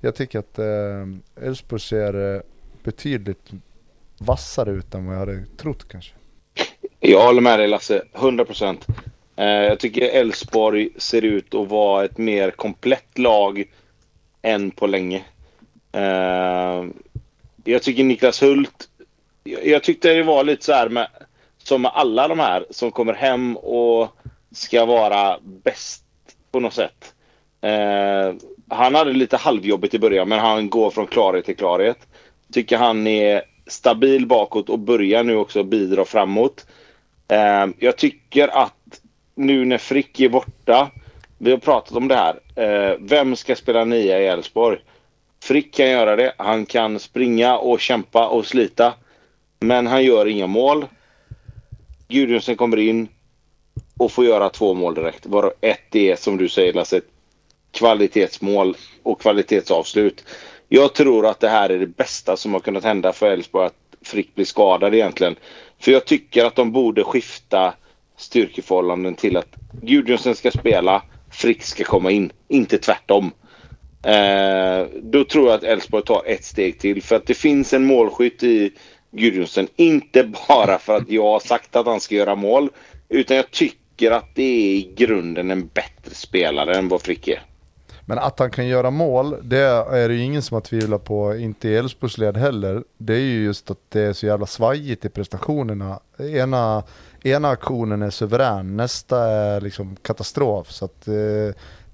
jag 0.01 0.14
tycker 0.14 0.39
att 0.39 0.59
eh, 0.59 1.47
Elfsborg 1.47 1.81
ser 1.81 2.35
eh, 2.35 2.40
betydligt 2.82 3.51
vassare 4.19 4.70
ut 4.70 4.94
än 4.94 5.06
vad 5.06 5.14
jag 5.14 5.20
hade 5.20 5.44
trott 5.56 5.89
kanske. 5.89 6.14
Jag 7.01 7.27
håller 7.27 7.40
med 7.40 7.59
dig 7.59 7.69
Lasse, 7.69 8.02
100 8.14 8.44
procent. 8.44 8.86
Eh, 9.36 9.47
jag 9.47 9.81
tycker 9.81 10.02
Elfsborg 10.02 10.89
ser 10.97 11.23
ut 11.23 11.55
att 11.55 11.69
vara 11.69 12.05
ett 12.05 12.19
mer 12.19 12.51
komplett 12.51 13.19
lag 13.19 13.64
än 14.43 14.70
på 14.70 14.86
länge. 14.86 15.24
Eh, 15.93 16.85
jag 17.64 17.82
tycker 17.82 18.05
Niklas 18.05 18.43
Hult, 18.43 18.89
jag, 19.44 19.66
jag 19.66 19.82
tyckte 19.82 20.14
det 20.14 20.23
var 20.23 20.44
lite 20.44 20.64
så 20.64 20.73
här 20.73 20.89
med, 20.89 21.09
som 21.59 21.82
med 21.82 21.90
alla 21.94 22.28
de 22.28 22.39
här 22.39 22.66
som 22.70 22.90
kommer 22.90 23.14
hem 23.14 23.56
och 23.56 24.09
ska 24.51 24.85
vara 24.85 25.39
bäst 25.43 26.05
på 26.52 26.60
något 26.60 26.74
sätt. 26.74 27.14
Eh, 27.60 28.35
han 28.69 28.94
hade 28.94 29.12
lite 29.12 29.36
halvjobbigt 29.36 29.94
i 29.94 29.98
början 29.98 30.28
men 30.28 30.39
han 30.39 30.70
går 30.70 30.90
från 30.90 31.06
klarhet 31.06 31.44
till 31.44 31.56
klarhet. 31.56 31.98
Tycker 32.52 32.77
han 32.77 33.06
är 33.06 33.43
stabil 33.66 34.27
bakåt 34.27 34.69
och 34.69 34.78
börjar 34.78 35.24
nu 35.24 35.36
också 35.36 35.62
bidra 35.62 36.05
framåt. 36.05 36.66
Eh, 37.28 37.66
jag 37.78 37.98
tycker 37.98 38.48
att 38.48 39.01
nu 39.35 39.64
när 39.64 39.78
Frick 39.78 40.20
är 40.20 40.28
borta, 40.28 40.90
vi 41.39 41.51
har 41.51 41.59
pratat 41.59 41.97
om 41.97 42.09
det 42.09 42.16
här. 42.16 42.40
Eh, 42.56 42.97
vem 43.01 43.36
ska 43.36 43.56
spela 43.56 43.85
nia 43.85 44.20
i 44.20 44.27
Elfsborg? 44.27 44.78
Frick 45.43 45.74
kan 45.74 45.90
göra 45.90 46.16
det. 46.16 46.35
Han 46.36 46.66
kan 46.66 46.98
springa 46.98 47.59
och 47.59 47.81
kämpa 47.81 48.28
och 48.28 48.47
slita. 48.47 48.94
Men 49.62 49.86
han 49.86 50.05
gör 50.05 50.26
inga 50.26 50.47
mål. 50.47 50.86
Gudjohnsen 52.09 52.56
kommer 52.56 52.78
in 52.78 53.09
och 53.98 54.12
får 54.12 54.24
göra 54.24 54.48
två 54.48 54.74
mål 54.74 54.94
direkt. 54.94 55.26
Varav 55.26 55.52
ett 55.60 55.94
är 55.94 56.16
som 56.16 56.36
du 56.36 56.48
säger 56.48 56.72
Lasse, 56.72 57.01
kvalitetsmål 57.72 58.76
och 59.02 59.20
kvalitetsavslut. 59.20 60.24
Jag 60.68 60.94
tror 60.94 61.26
att 61.26 61.40
det 61.40 61.48
här 61.48 61.70
är 61.70 61.78
det 61.78 61.86
bästa 61.86 62.36
som 62.36 62.52
har 62.52 62.60
kunnat 62.60 62.84
hända 62.84 63.12
för 63.12 63.30
Elfsborg 63.30 63.66
att 63.66 63.74
Frick 64.02 64.34
blir 64.34 64.44
skadad 64.44 64.94
egentligen. 64.94 65.36
För 65.78 65.93
jag 65.93 66.05
tycker 66.05 66.44
att 66.44 66.56
de 66.56 66.72
borde 66.72 67.05
skifta 67.05 67.74
styrkeförhållanden 68.16 69.14
till 69.14 69.36
att 69.36 69.56
Gudjohnsen 69.82 70.34
ska 70.34 70.51
spela, 70.51 71.02
Frick 71.30 71.62
ska 71.62 71.84
komma 71.84 72.10
in. 72.10 72.32
Inte 72.48 72.78
tvärtom. 72.78 73.30
Eh, 74.05 74.86
då 75.02 75.24
tror 75.24 75.47
jag 75.47 75.55
att 75.55 75.64
Elfsborg 75.64 76.05
tar 76.05 76.22
ett 76.26 76.44
steg 76.44 76.78
till. 76.78 77.02
För 77.02 77.16
att 77.16 77.26
det 77.26 77.34
finns 77.34 77.72
en 77.72 77.84
målskytt 77.84 78.43
i 78.43 78.72
Gudjohnsen, 79.12 79.68
Inte 79.76 80.32
bara 80.48 80.78
för 80.78 80.97
att 80.97 81.10
jag 81.10 81.22
har 81.22 81.40
sagt 81.40 81.76
att 81.76 81.86
han 81.86 82.01
ska 82.01 82.14
göra 82.14 82.34
mål. 82.34 82.70
Utan 83.09 83.36
jag 83.36 83.51
tycker 83.51 84.10
att 84.10 84.34
det 84.34 84.43
är 84.43 84.76
i 84.76 84.94
grunden 84.97 85.51
en 85.51 85.66
bättre 85.66 86.14
spelare 86.14 86.74
än 86.74 86.89
vad 86.89 87.02
Frick 87.02 87.28
är. 87.28 87.43
Men 88.05 88.18
att 88.18 88.39
han 88.39 88.51
kan 88.51 88.66
göra 88.66 88.90
mål, 88.90 89.36
det 89.43 89.59
är 89.59 90.09
det 90.09 90.14
ju 90.14 90.22
ingen 90.22 90.43
som 90.43 90.55
har 90.55 90.60
tvivlat 90.60 91.05
på, 91.05 91.36
inte 91.36 91.68
i 91.68 91.76
Elfsborgs 91.76 92.18
led 92.18 92.36
heller. 92.36 92.84
Det 92.98 93.14
är 93.14 93.18
ju 93.18 93.44
just 93.44 93.70
att 93.70 93.78
det 93.89 94.01
är 94.01 94.12
så 94.12 94.26
jävla 94.26 94.47
svajigt 94.47 95.05
i 95.05 95.09
prestationerna. 95.09 96.01
Ena, 96.18 96.82
ena 97.22 97.48
aktionen 97.48 98.02
är 98.02 98.10
suverän, 98.10 98.76
nästa 98.76 99.18
är 99.18 99.60
liksom 99.60 99.97
katastrof. 100.02 100.70
Så 100.70 100.84
att, 100.84 101.09
eh, 101.09 101.14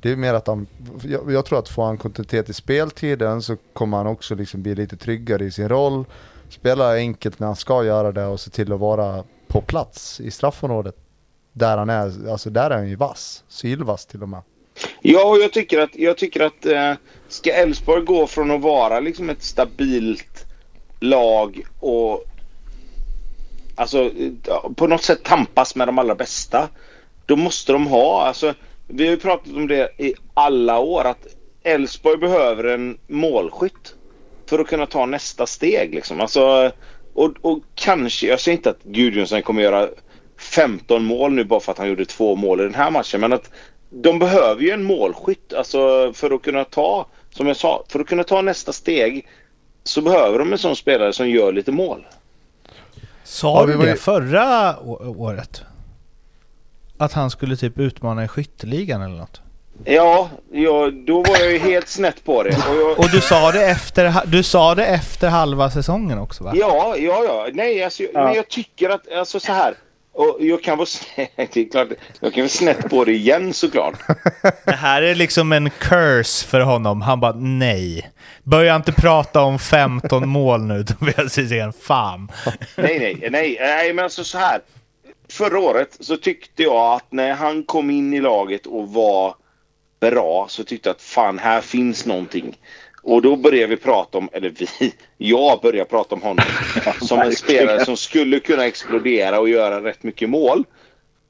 det 0.00 0.12
är 0.12 0.16
mer 0.16 0.34
att 0.34 0.46
han, 0.46 0.66
jag, 1.04 1.32
jag, 1.32 1.44
tror 1.44 1.58
att 1.58 1.68
får 1.68 1.84
han 1.84 1.98
kontinuitet 1.98 2.48
i 2.48 2.52
speltiden 2.52 3.42
så 3.42 3.56
kommer 3.72 3.96
han 3.96 4.06
också 4.06 4.34
liksom 4.34 4.62
bli 4.62 4.74
lite 4.74 4.96
tryggare 4.96 5.44
i 5.44 5.50
sin 5.50 5.68
roll. 5.68 6.04
Spela 6.48 6.94
enkelt 6.96 7.38
när 7.38 7.46
han 7.46 7.56
ska 7.56 7.84
göra 7.84 8.12
det 8.12 8.26
och 8.26 8.40
se 8.40 8.50
till 8.50 8.72
att 8.72 8.80
vara 8.80 9.24
på 9.48 9.60
plats 9.60 10.20
i 10.20 10.30
straffområdet. 10.30 10.96
Där 11.52 11.76
han 11.76 11.90
är, 11.90 12.30
alltså 12.30 12.50
där 12.50 12.70
är 12.70 12.76
han 12.76 12.88
ju 12.88 12.96
vass, 12.96 13.44
sylvass 13.48 14.06
till 14.06 14.22
och 14.22 14.28
med. 14.28 14.42
Ja, 15.00 15.28
och 15.28 15.38
jag 15.38 15.52
tycker 15.52 15.78
att, 15.78 15.96
jag 15.96 16.16
tycker 16.16 16.40
att 16.40 16.66
eh, 16.66 16.92
ska 17.28 17.50
Elfsborg 17.50 18.04
gå 18.04 18.26
från 18.26 18.50
att 18.50 18.60
vara 18.60 19.00
liksom 19.00 19.30
ett 19.30 19.42
stabilt 19.42 20.46
lag 21.00 21.62
och 21.80 22.24
alltså 23.74 23.98
eh, 24.04 24.72
på 24.76 24.86
något 24.86 25.02
sätt 25.02 25.24
tampas 25.24 25.74
med 25.74 25.88
de 25.88 25.98
allra 25.98 26.14
bästa. 26.14 26.68
Då 27.26 27.36
måste 27.36 27.72
de 27.72 27.86
ha, 27.86 28.26
alltså 28.26 28.54
vi 28.86 29.04
har 29.04 29.10
ju 29.10 29.16
pratat 29.16 29.52
om 29.52 29.66
det 29.66 29.90
i 29.98 30.14
alla 30.34 30.78
år 30.78 31.04
att 31.04 31.26
Elfsborg 31.62 32.18
behöver 32.18 32.64
en 32.64 32.98
målskytt 33.06 33.94
för 34.48 34.58
att 34.58 34.66
kunna 34.66 34.86
ta 34.86 35.06
nästa 35.06 35.46
steg 35.46 35.94
liksom. 35.94 36.20
Alltså, 36.20 36.72
och, 37.14 37.32
och 37.40 37.58
kanske, 37.74 38.26
jag 38.26 38.40
säger 38.40 38.56
inte 38.58 38.70
att 38.70 38.82
Gudjonsson 38.82 39.42
kommer 39.42 39.62
göra 39.62 39.88
15 40.38 41.04
mål 41.04 41.32
nu 41.32 41.44
bara 41.44 41.60
för 41.60 41.72
att 41.72 41.78
han 41.78 41.88
gjorde 41.88 42.04
två 42.04 42.36
mål 42.36 42.60
i 42.60 42.64
den 42.64 42.74
här 42.74 42.90
matchen. 42.90 43.20
Men 43.20 43.32
att 43.32 43.50
de 43.90 44.18
behöver 44.18 44.62
ju 44.62 44.70
en 44.70 44.84
målskytt 44.84 45.52
alltså 45.52 46.12
för 46.12 46.30
att 46.30 46.42
kunna 46.42 46.64
ta, 46.64 47.06
som 47.30 47.46
jag 47.46 47.56
sa, 47.56 47.84
för 47.88 48.00
att 48.00 48.06
kunna 48.06 48.24
ta 48.24 48.42
nästa 48.42 48.72
steg 48.72 49.28
så 49.84 50.00
behöver 50.02 50.38
de 50.38 50.52
en 50.52 50.58
sån 50.58 50.76
spelare 50.76 51.12
som 51.12 51.30
gör 51.30 51.52
lite 51.52 51.72
mål. 51.72 52.06
Sa 53.24 53.66
du 53.66 53.76
det 53.76 53.96
förra 53.96 54.80
året? 55.18 55.62
Att 56.98 57.12
han 57.12 57.30
skulle 57.30 57.56
typ 57.56 57.78
utmana 57.78 58.24
i 58.24 58.28
skytteligan 58.28 59.02
eller 59.02 59.16
något? 59.16 59.40
Ja, 59.84 60.30
ja 60.52 60.90
då 60.90 61.22
var 61.22 61.38
jag 61.38 61.52
ju 61.52 61.58
helt 61.58 61.88
snett 61.88 62.24
på 62.24 62.42
det. 62.42 62.50
Och, 62.50 62.76
jag... 62.76 62.98
och, 62.98 63.10
du, 63.12 63.20
sa 63.20 63.52
det 63.52 63.64
efter, 63.64 64.14
du 64.26 64.42
sa 64.42 64.74
det 64.74 64.86
efter 64.86 65.28
halva 65.28 65.70
säsongen 65.70 66.18
också 66.18 66.44
va? 66.44 66.52
Ja, 66.54 66.96
ja, 66.98 67.24
ja. 67.24 67.48
Nej, 67.52 67.84
alltså, 67.84 68.02
ja. 68.02 68.24
men 68.24 68.34
jag 68.34 68.48
tycker 68.48 68.90
att, 68.90 69.12
alltså 69.12 69.40
så 69.40 69.52
här. 69.52 69.74
Och 70.12 70.36
jag 70.40 70.62
kan 70.62 70.78
vara 70.78 70.86
snett, 70.86 71.30
det 71.52 71.60
är 71.60 71.70
klart, 71.70 71.88
jag 72.20 72.34
kan 72.34 72.42
vara 72.42 72.48
snett 72.48 72.90
på 72.90 73.04
det 73.04 73.12
igen 73.12 73.54
såklart. 73.54 73.94
Det 74.64 74.72
här 74.72 75.02
är 75.02 75.14
liksom 75.14 75.52
en 75.52 75.70
curse 75.70 76.46
för 76.46 76.60
honom. 76.60 77.02
Han 77.02 77.20
bara 77.20 77.32
nej. 77.32 78.10
Börja 78.42 78.76
inte 78.76 78.92
prata 78.92 79.40
om 79.40 79.58
15 79.58 80.28
mål 80.28 80.60
nu 80.60 80.84
Tobias 80.84 81.38
Hysén, 81.38 81.72
fan. 81.72 82.32
Nej, 82.76 82.98
nej, 82.98 83.28
nej, 83.30 83.56
nej, 83.60 83.92
men 83.92 84.04
alltså 84.04 84.24
så 84.24 84.38
här. 84.38 84.60
Förra 85.30 85.58
året 85.58 85.96
så 86.00 86.16
tyckte 86.16 86.62
jag 86.62 86.94
att 86.94 87.12
när 87.12 87.34
han 87.34 87.62
kom 87.62 87.90
in 87.90 88.14
i 88.14 88.20
laget 88.20 88.66
och 88.66 88.88
var 88.88 89.34
bra 90.00 90.46
så 90.48 90.64
tyckte 90.64 90.88
jag 90.88 90.94
att 90.94 91.02
fan 91.02 91.38
här 91.38 91.60
finns 91.60 92.06
någonting. 92.06 92.58
Och 93.02 93.22
då 93.22 93.36
började 93.36 93.66
vi 93.66 93.76
prata 93.76 94.18
om, 94.18 94.28
eller 94.32 94.50
vi, 94.50 94.92
jag 95.16 95.60
började 95.60 95.90
prata 95.90 96.14
om 96.14 96.22
honom 96.22 96.44
som 97.00 97.18
en 97.18 97.36
spelare 97.36 97.84
som 97.84 97.96
skulle 97.96 98.40
kunna 98.40 98.66
explodera 98.66 99.40
och 99.40 99.48
göra 99.48 99.84
rätt 99.84 100.02
mycket 100.02 100.30
mål. 100.30 100.64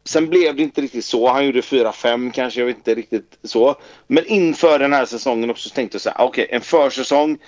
Sen 0.04 0.28
blev 0.28 0.56
det 0.56 0.62
inte 0.62 0.80
riktigt 0.80 1.04
så. 1.04 1.28
Han 1.28 1.46
gjorde 1.46 1.60
4-5 1.60 2.30
kanske, 2.32 2.60
jag 2.60 2.66
vet 2.66 2.76
inte 2.76 2.94
riktigt 2.94 3.38
så. 3.42 3.76
Men 4.06 4.26
inför 4.26 4.78
den 4.78 4.92
här 4.92 5.06
säsongen 5.06 5.50
också 5.50 5.68
så 5.68 5.74
tänkte 5.74 5.94
jag 5.94 6.02
så 6.02 6.10
här, 6.10 6.20
okej 6.20 6.44
okay, 6.44 6.56
en 6.56 6.62
försäsong. 6.62 7.38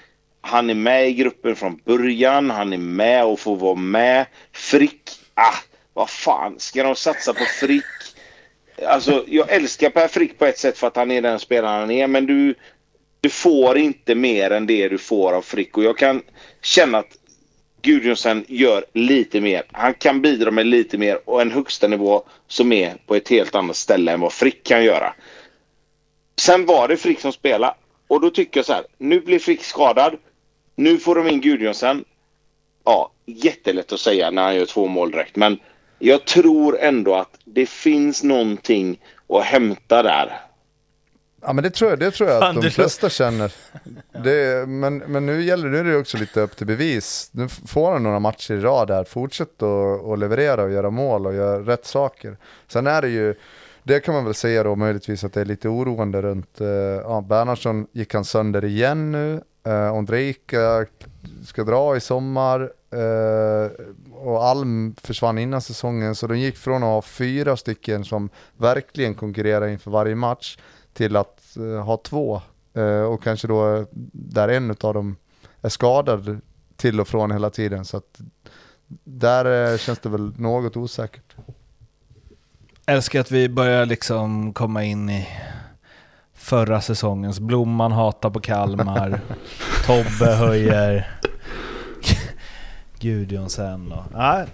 Han 0.40 0.70
är 0.70 0.74
med 0.74 1.08
i 1.08 1.12
gruppen 1.12 1.56
från 1.56 1.80
början, 1.84 2.50
han 2.50 2.72
är 2.72 2.78
med 2.78 3.24
och 3.24 3.40
får 3.40 3.56
vara 3.56 3.74
med. 3.74 4.26
Frick, 4.52 5.10
ah, 5.34 5.54
vad 5.94 6.10
fan, 6.10 6.54
ska 6.58 6.82
de 6.82 6.94
satsa 6.96 7.32
på 7.32 7.44
Frick? 7.44 7.84
Alltså, 8.86 9.24
jag 9.28 9.52
älskar 9.52 9.90
Per 9.90 10.08
Frick 10.08 10.38
på 10.38 10.46
ett 10.46 10.58
sätt 10.58 10.78
för 10.78 10.86
att 10.86 10.96
han 10.96 11.10
är 11.10 11.22
den 11.22 11.38
spelaren 11.38 11.80
han 11.80 11.90
är, 11.90 12.06
men 12.06 12.26
du, 12.26 12.54
du 13.20 13.28
får 13.28 13.78
inte 13.78 14.14
mer 14.14 14.50
än 14.50 14.66
det 14.66 14.88
du 14.88 14.98
får 14.98 15.32
av 15.32 15.42
Frick. 15.42 15.76
Och 15.76 15.84
jag 15.84 15.98
kan 15.98 16.22
känna 16.62 16.98
att 16.98 17.16
Gudjohnsen 17.82 18.44
gör 18.48 18.84
lite 18.92 19.40
mer. 19.40 19.62
Han 19.72 19.94
kan 19.94 20.20
bidra 20.22 20.50
med 20.50 20.66
lite 20.66 20.98
mer 20.98 21.20
och 21.24 21.42
en 21.42 21.50
högsta 21.50 21.88
nivå 21.88 22.22
som 22.48 22.72
är 22.72 22.94
på 23.06 23.14
ett 23.14 23.28
helt 23.28 23.54
annat 23.54 23.76
ställe 23.76 24.12
än 24.12 24.20
vad 24.20 24.32
Frick 24.32 24.64
kan 24.64 24.84
göra. 24.84 25.14
Sen 26.40 26.66
var 26.66 26.88
det 26.88 26.96
Frick 26.96 27.20
som 27.20 27.32
spelade 27.32 27.74
och 28.08 28.20
då 28.20 28.30
tycker 28.30 28.58
jag 28.60 28.66
så 28.66 28.72
här. 28.72 28.84
Nu 28.98 29.20
blir 29.20 29.38
Frick 29.38 29.64
skadad. 29.64 30.16
Nu 30.76 30.98
får 30.98 31.14
de 31.14 31.28
in 31.28 31.40
Gudjohnsen. 31.40 32.04
Ja, 32.84 33.12
jättelätt 33.26 33.92
att 33.92 34.00
säga 34.00 34.30
när 34.30 34.42
han 34.42 34.56
gör 34.56 34.66
två 34.66 34.86
mål 34.86 35.10
direkt. 35.10 35.36
Men 35.36 35.58
jag 36.00 36.24
tror 36.24 36.78
ändå 36.78 37.14
att 37.14 37.38
det 37.44 37.68
finns 37.68 38.22
någonting 38.22 39.00
att 39.28 39.44
hämta 39.44 40.02
där. 40.02 40.40
Ja 41.42 41.52
men 41.52 41.64
det 41.64 41.70
tror 41.70 41.90
jag, 41.90 41.98
det 41.98 42.10
tror 42.10 42.30
jag 42.30 42.42
att 42.42 42.62
de 42.62 42.70
flesta 42.70 43.10
känner. 43.10 43.52
Det, 44.24 44.68
men, 44.68 44.98
men 44.98 45.26
nu 45.26 45.42
gäller 45.42 45.68
nu 45.68 45.78
är 45.78 45.84
det 45.84 45.96
också 45.96 46.18
lite 46.18 46.40
upp 46.40 46.56
till 46.56 46.66
bevis. 46.66 47.30
Nu 47.32 47.48
får 47.48 47.92
han 47.92 48.02
några 48.02 48.18
matcher 48.18 48.54
i 48.54 48.60
rad 48.60 48.90
här. 48.90 49.04
Fortsätt 49.04 49.62
att 49.62 50.18
leverera 50.18 50.62
och 50.62 50.70
göra 50.70 50.90
mål 50.90 51.26
och 51.26 51.34
göra 51.34 51.60
rätt 51.60 51.86
saker. 51.86 52.36
Sen 52.68 52.86
är 52.86 53.02
det 53.02 53.08
ju, 53.08 53.34
det 53.82 54.00
kan 54.00 54.14
man 54.14 54.24
väl 54.24 54.34
säga 54.34 54.62
då 54.62 54.76
möjligtvis 54.76 55.24
att 55.24 55.32
det 55.32 55.40
är 55.40 55.44
lite 55.44 55.68
oroande 55.68 56.22
runt, 56.22 56.60
uh, 56.60 56.68
ja 56.68 57.20
Bernhardsson 57.20 57.86
gick 57.92 58.14
han 58.14 58.24
sönder 58.24 58.64
igen 58.64 59.12
nu. 59.12 59.40
Eh, 59.64 59.72
uh, 59.72 59.92
Ondrejka 59.92 60.80
eh, 60.80 60.86
ska 61.44 61.64
dra 61.64 61.96
i 61.96 62.00
sommar. 62.00 62.72
Uh, 62.94 63.70
och 64.12 64.44
Alm 64.44 64.94
försvann 65.02 65.38
innan 65.38 65.60
säsongen 65.60 66.14
så 66.14 66.26
de 66.26 66.38
gick 66.38 66.56
från 66.56 66.82
att 66.82 66.88
ha 66.88 67.02
fyra 67.02 67.56
stycken 67.56 68.04
som 68.04 68.30
verkligen 68.56 69.14
konkurrerar 69.14 69.68
inför 69.68 69.90
varje 69.90 70.14
match 70.14 70.58
till 70.92 71.16
att 71.16 71.56
uh, 71.58 71.80
ha 71.80 71.96
två. 71.96 72.42
Uh, 72.76 73.02
och 73.02 73.22
kanske 73.22 73.48
då 73.48 73.86
där 74.12 74.48
en 74.48 74.70
av 74.70 74.94
dem 74.94 75.16
är 75.62 75.68
skadad 75.68 76.40
till 76.76 77.00
och 77.00 77.08
från 77.08 77.30
hela 77.30 77.50
tiden. 77.50 77.84
Så 77.84 77.96
att 77.96 78.20
där 79.04 79.72
uh, 79.72 79.78
känns 79.78 79.98
det 79.98 80.08
väl 80.08 80.32
något 80.36 80.76
osäkert. 80.76 81.36
Älskar 82.86 83.20
att 83.20 83.30
vi 83.30 83.48
börjar 83.48 83.86
liksom 83.86 84.52
komma 84.52 84.84
in 84.84 85.10
i 85.10 85.28
förra 86.40 86.80
säsongens. 86.80 87.40
Blomman 87.40 87.92
hatar 87.92 88.30
på 88.30 88.40
Kalmar. 88.40 89.20
Tobbe 89.86 90.32
höjer. 90.32 91.10
Gudjonsen 92.98 93.92
och... 93.92 94.04
Ja, 94.14 94.44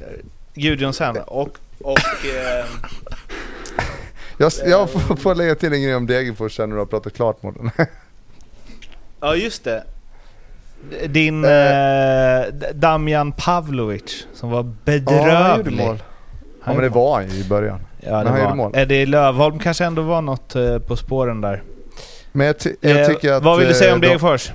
Gudjonsen 0.54 1.16
och... 1.26 1.58
och 1.82 1.98
eh, 1.98 2.64
jag, 4.38 4.52
jag 4.66 4.90
får, 4.90 5.16
får 5.16 5.34
lägga 5.34 5.54
till 5.54 5.72
en 5.72 5.82
grej 5.82 5.94
om 5.96 6.06
Degerfors 6.06 6.56
sen 6.56 6.68
när 6.68 6.76
du 6.76 6.80
har 6.80 6.86
pratat 6.86 7.14
klart 7.14 7.42
med 7.42 7.54
den. 7.54 7.70
ja, 9.20 9.34
just 9.34 9.64
det. 9.64 9.84
Din 11.06 11.44
eh, 11.44 12.70
Damjan 12.74 13.32
Pavlovic 13.32 14.26
som 14.34 14.50
var 14.50 14.62
bedrövlig. 14.84 15.28
Ja, 15.28 15.36
han 15.36 15.58
gjorde 15.58 15.70
mål. 15.70 16.02
Ja, 16.64 16.72
men 16.72 16.82
det 16.82 16.88
var 16.88 17.14
han 17.14 17.30
ju 17.30 17.40
i 17.40 17.44
början. 17.44 17.80
Ja, 18.00 18.18
det 18.18 18.24
men 18.24 18.26
han 18.26 18.34
var. 18.34 18.42
gjorde 18.42 18.54
mål. 18.54 18.72
Eddie 18.74 19.06
Lövholm 19.06 19.58
kanske 19.58 19.84
ändå 19.84 20.02
var 20.02 20.22
något 20.22 20.56
eh, 20.56 20.78
på 20.78 20.96
spåren 20.96 21.40
där. 21.40 21.62
Men 22.36 22.46
jag, 22.46 22.56
jag 22.80 23.00
eh, 23.00 23.06
tycker 23.06 23.32
att... 23.32 23.42
Vad 23.42 23.58
vill 23.58 23.68
du 23.68 23.74
säga 23.74 23.94
om 23.94 24.02
eh, 24.02 24.08
Degerfors? 24.08 24.50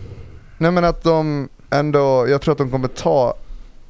Nej 0.57 0.71
men 0.71 0.85
att 0.85 1.03
de 1.03 1.49
ändå, 1.69 2.27
jag 2.29 2.41
tror 2.41 2.51
att 2.51 2.57
de 2.57 2.71
kommer 2.71 2.87
ta 2.87 3.35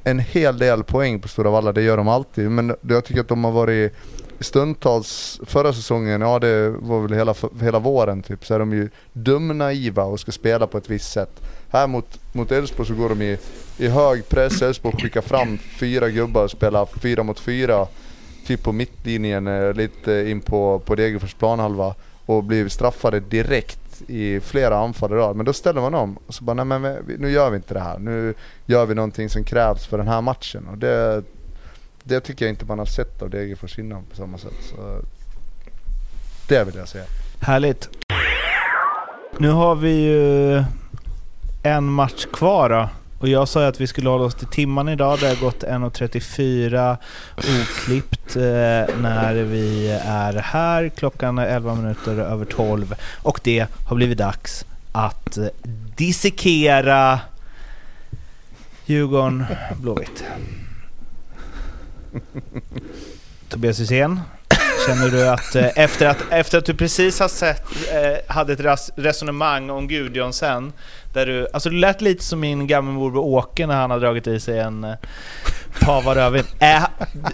en 0.04 0.18
hel 0.18 0.58
del 0.58 0.84
poäng 0.84 1.20
på 1.20 1.28
Stora 1.28 1.50
Valla, 1.50 1.72
det 1.72 1.82
gör 1.82 1.96
de 1.96 2.08
alltid. 2.08 2.50
Men 2.50 2.76
jag 2.80 3.04
tycker 3.04 3.20
att 3.20 3.28
de 3.28 3.44
har 3.44 3.52
varit 3.52 3.92
stundtals, 4.40 5.40
förra 5.46 5.72
säsongen, 5.72 6.20
ja 6.20 6.38
det 6.38 6.68
var 6.68 7.00
väl 7.00 7.12
hela, 7.12 7.34
hela 7.60 7.78
våren 7.78 8.22
typ, 8.22 8.46
så 8.46 8.54
är 8.54 8.58
de 8.58 8.72
ju 8.72 8.88
dumnaiva 9.12 10.04
och 10.04 10.20
ska 10.20 10.32
spela 10.32 10.66
på 10.66 10.78
ett 10.78 10.90
visst 10.90 11.12
sätt. 11.12 11.40
Här 11.70 11.86
mot, 11.86 12.18
mot 12.32 12.52
Elfsborg 12.52 12.88
så 12.88 12.94
går 12.94 13.08
de 13.08 13.22
i, 13.22 13.38
i 13.78 13.88
hög 13.88 14.28
press, 14.28 14.62
Elfsborg 14.62 14.96
skickar 15.02 15.20
fram 15.20 15.58
fyra 15.58 16.10
gubbar 16.10 16.44
och 16.44 16.50
spelar 16.50 16.86
fyra 16.86 17.22
mot 17.22 17.40
fyra. 17.40 17.86
Typ 18.46 18.62
på 18.62 18.72
mittlinjen, 18.72 19.46
eh, 19.46 19.72
lite 19.72 20.12
in 20.12 20.40
på, 20.40 20.78
på 20.78 20.94
Degerfors 20.94 21.34
planhalva. 21.34 21.94
Och 22.26 22.44
blir 22.44 22.68
straffade 22.68 23.20
direkt 23.20 23.81
i 24.08 24.40
flera 24.40 24.76
anfall 24.78 25.12
i 25.12 25.14
rad. 25.14 25.36
Men 25.36 25.46
då 25.46 25.52
ställer 25.52 25.80
man 25.80 25.94
om 25.94 26.18
och 26.26 26.34
så 26.34 26.44
bara, 26.44 26.64
nej 26.64 26.78
men 26.78 26.96
nu 27.18 27.30
gör 27.30 27.50
vi 27.50 27.56
inte 27.56 27.74
det 27.74 27.80
här. 27.80 27.98
Nu 27.98 28.34
gör 28.66 28.86
vi 28.86 28.94
någonting 28.94 29.28
som 29.28 29.44
krävs 29.44 29.86
för 29.86 29.98
den 29.98 30.08
här 30.08 30.20
matchen. 30.20 30.68
Och 30.68 30.78
det, 30.78 31.22
det 32.02 32.20
tycker 32.20 32.44
jag 32.44 32.52
inte 32.52 32.64
man 32.64 32.78
har 32.78 32.86
sett 32.86 33.22
av 33.22 33.30
Degerfors 33.30 33.78
innan 33.78 34.04
på 34.04 34.16
samma 34.16 34.38
sätt. 34.38 34.54
Så 34.70 35.00
det 36.48 36.64
vill 36.64 36.74
jag 36.74 36.88
säga. 36.88 37.04
Härligt. 37.40 37.88
Nu 39.38 39.50
har 39.50 39.74
vi 39.74 39.90
ju 39.90 40.64
en 41.62 41.84
match 41.84 42.26
kvar 42.32 42.68
då. 42.70 42.88
Och 43.22 43.28
jag 43.28 43.48
sa 43.48 43.60
ju 43.60 43.66
att 43.66 43.80
vi 43.80 43.86
skulle 43.86 44.08
hålla 44.08 44.24
oss 44.24 44.34
till 44.34 44.46
timman 44.46 44.88
idag. 44.88 45.18
Det 45.20 45.28
har 45.28 45.36
gått 45.36 45.62
1.34 45.62 46.96
oklippt 47.36 48.36
eh, 48.36 48.42
när 49.00 49.34
vi 49.34 49.88
är 50.04 50.32
här. 50.32 50.88
Klockan 50.88 51.38
är 51.38 51.46
11 51.46 51.74
minuter 51.74 52.18
över 52.18 52.44
12. 52.44 52.94
Och 53.22 53.40
det 53.42 53.66
har 53.88 53.96
blivit 53.96 54.18
dags 54.18 54.64
att 54.92 55.36
eh, 55.36 55.46
dissekera 55.96 57.20
Djurgården 58.86 59.44
Blåvitt. 59.76 60.24
Tobias 63.48 63.80
Hysén, 63.80 64.20
känner 64.86 65.08
du 65.08 65.28
att 65.28 65.54
eh, 65.54 65.78
efter, 65.78 66.06
att 66.06 66.18
efter 66.30 66.58
att 66.58 66.64
du 66.64 66.74
precis 66.74 67.20
har 67.20 67.28
sett, 67.28 67.64
eh, 67.92 68.34
hade 68.34 68.52
ett 68.52 68.90
resonemang 68.96 69.70
om 69.70 69.88
Gudjonsen, 69.88 70.72
där 71.12 71.26
du, 71.26 71.48
alltså 71.52 71.70
du 71.70 71.76
lät 71.76 72.00
lite 72.00 72.24
som 72.24 72.40
min 72.40 72.66
gammelmorbror 72.66 73.24
Åke 73.24 73.66
när 73.66 73.74
han 73.74 73.90
har 73.90 74.00
dragit 74.00 74.26
i 74.26 74.40
sig 74.40 74.58
en 74.58 74.84
eh, 74.84 74.94
pava 75.80 76.14
rödvin. 76.14 76.44
Äh, 76.58 76.84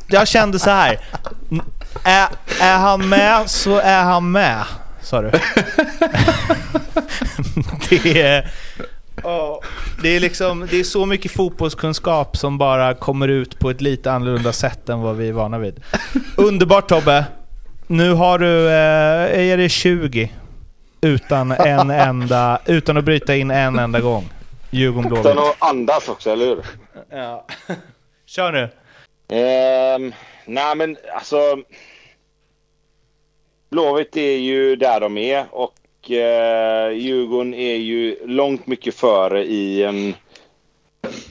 jag 0.07 0.29
kände 0.29 0.59
så 0.59 0.71
här. 0.71 1.01
Är, 2.05 2.29
är 2.61 2.79
han 2.79 3.09
med 3.09 3.51
så 3.51 3.79
är 3.79 4.03
han 4.03 4.31
med, 4.31 4.65
sa 5.03 5.23
du. 5.23 5.31
det 7.89 8.23
är... 8.23 8.51
Det 10.03 10.09
är 10.09 10.21
liksom, 10.21 10.67
det 10.71 10.81
är 10.81 10.85
så 10.85 11.07
mycket 11.07 11.33
fotbollskunskap 11.33 12.37
som 12.37 12.59
bara 12.59 12.95
kommer 12.95 13.29
ut 13.29 13.59
på 13.59 13.71
ett 13.71 13.81
lite 13.81 14.13
annorlunda 14.13 14.53
sätt 14.53 14.89
än 14.89 15.01
vad 15.01 15.17
vi 15.17 15.29
är 15.29 15.33
vana 15.33 15.59
vid. 15.59 15.81
Underbart 16.37 16.89
Tobbe! 16.89 17.25
Nu 17.87 18.13
har 18.13 18.39
du, 18.39 18.69
eh, 18.69 19.51
är 19.51 19.57
det 19.57 19.69
20? 19.69 20.31
Utan 21.01 21.51
en 21.53 21.91
enda, 21.91 22.61
utan 22.67 22.97
att 22.97 23.05
bryta 23.05 23.37
in 23.37 23.51
en 23.51 23.79
enda 23.79 24.01
gång. 24.01 24.29
Djurgården 24.71 25.13
Utan 25.13 25.23
Blåvitt. 25.23 25.39
att 25.61 25.69
andas 25.69 26.09
också, 26.09 26.31
eller 26.31 26.47
hur? 26.47 26.65
Ja. 27.11 27.47
Kör 28.27 28.53
nu! 28.53 28.69
Ehm, 29.39 30.13
nej 30.47 30.77
men 30.77 30.97
alltså. 31.15 31.37
Blåvitt 33.71 34.17
är 34.17 34.37
ju 34.37 34.77
där 34.77 35.01
de 35.01 35.19
är 35.19 35.47
och 35.51 36.11
eh, 36.11 36.91
Djurgården 36.91 37.55
är 37.55 37.75
ju 37.77 38.27
långt 38.27 38.67
mycket 38.67 38.95
före 38.95 39.45
i 39.45 39.83
en 39.85 40.15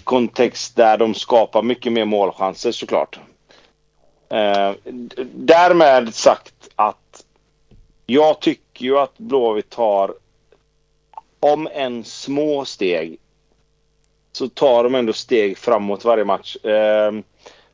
kontext 0.03 0.76
där 0.76 0.98
de 0.98 1.14
skapar 1.14 1.64
mycket 1.64 1.91
mer 1.94 2.06
målchanser 2.06 2.72
såklart. 2.72 3.19
D- 4.84 5.23
därmed 5.35 6.14
sagt 6.14 6.53
att 6.76 7.23
jag 8.06 8.39
tycker 8.39 8.61
ju 8.81 8.97
att 8.97 9.17
Blåvitt 9.17 9.69
tar 9.69 10.13
om 11.39 11.67
en 11.73 12.03
små 12.03 12.65
steg 12.65 13.17
så 14.31 14.47
tar 14.49 14.83
de 14.83 14.95
ändå 14.95 15.13
steg 15.13 15.57
framåt 15.57 16.05
varje 16.05 16.23
match. 16.25 16.57
Ehm, 16.63 17.23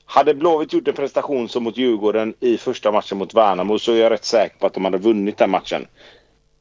hade 0.05 0.34
Blåvitt 0.34 0.73
gjort 0.73 0.88
en 0.88 0.93
prestation 0.93 1.49
som 1.49 1.63
mot 1.63 1.77
Djurgården 1.77 2.34
i 2.39 2.57
första 2.57 2.91
matchen 2.91 3.17
mot 3.17 3.34
Värnamo 3.34 3.80
så 3.80 3.91
är 3.91 3.97
jag 3.97 4.11
rätt 4.11 4.25
säker 4.25 4.57
på 4.59 4.67
att 4.67 4.73
de 4.73 4.85
hade 4.85 4.97
vunnit 4.97 5.38
den 5.38 5.49
matchen. 5.49 5.88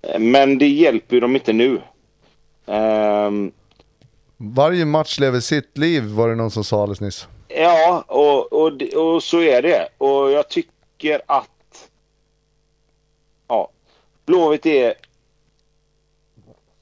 Eh, 0.02 0.18
Men 0.18 0.58
det 0.58 0.68
hjälper 0.68 1.14
ju 1.16 1.20
dem 1.20 1.34
inte 1.36 1.52
nu. 1.52 1.80
Ehm, 2.66 3.52
Varje 4.36 4.84
match 4.84 5.18
lever 5.18 5.40
sitt 5.40 5.78
liv 5.78 6.02
var 6.04 6.28
det 6.28 6.34
någon 6.34 6.50
som 6.50 6.64
sa 6.64 6.82
alldeles 6.82 7.00
nyss. 7.00 7.26
ja, 7.48 8.04
och, 8.06 8.52
och, 8.52 8.82
och 8.96 9.22
så 9.22 9.40
är 9.42 9.62
det. 9.62 9.88
Och 9.98 10.30
jag 10.30 10.48
tycker 10.48 11.20
att 11.26 11.48
Blåvitt 14.26 14.66
är... 14.66 14.94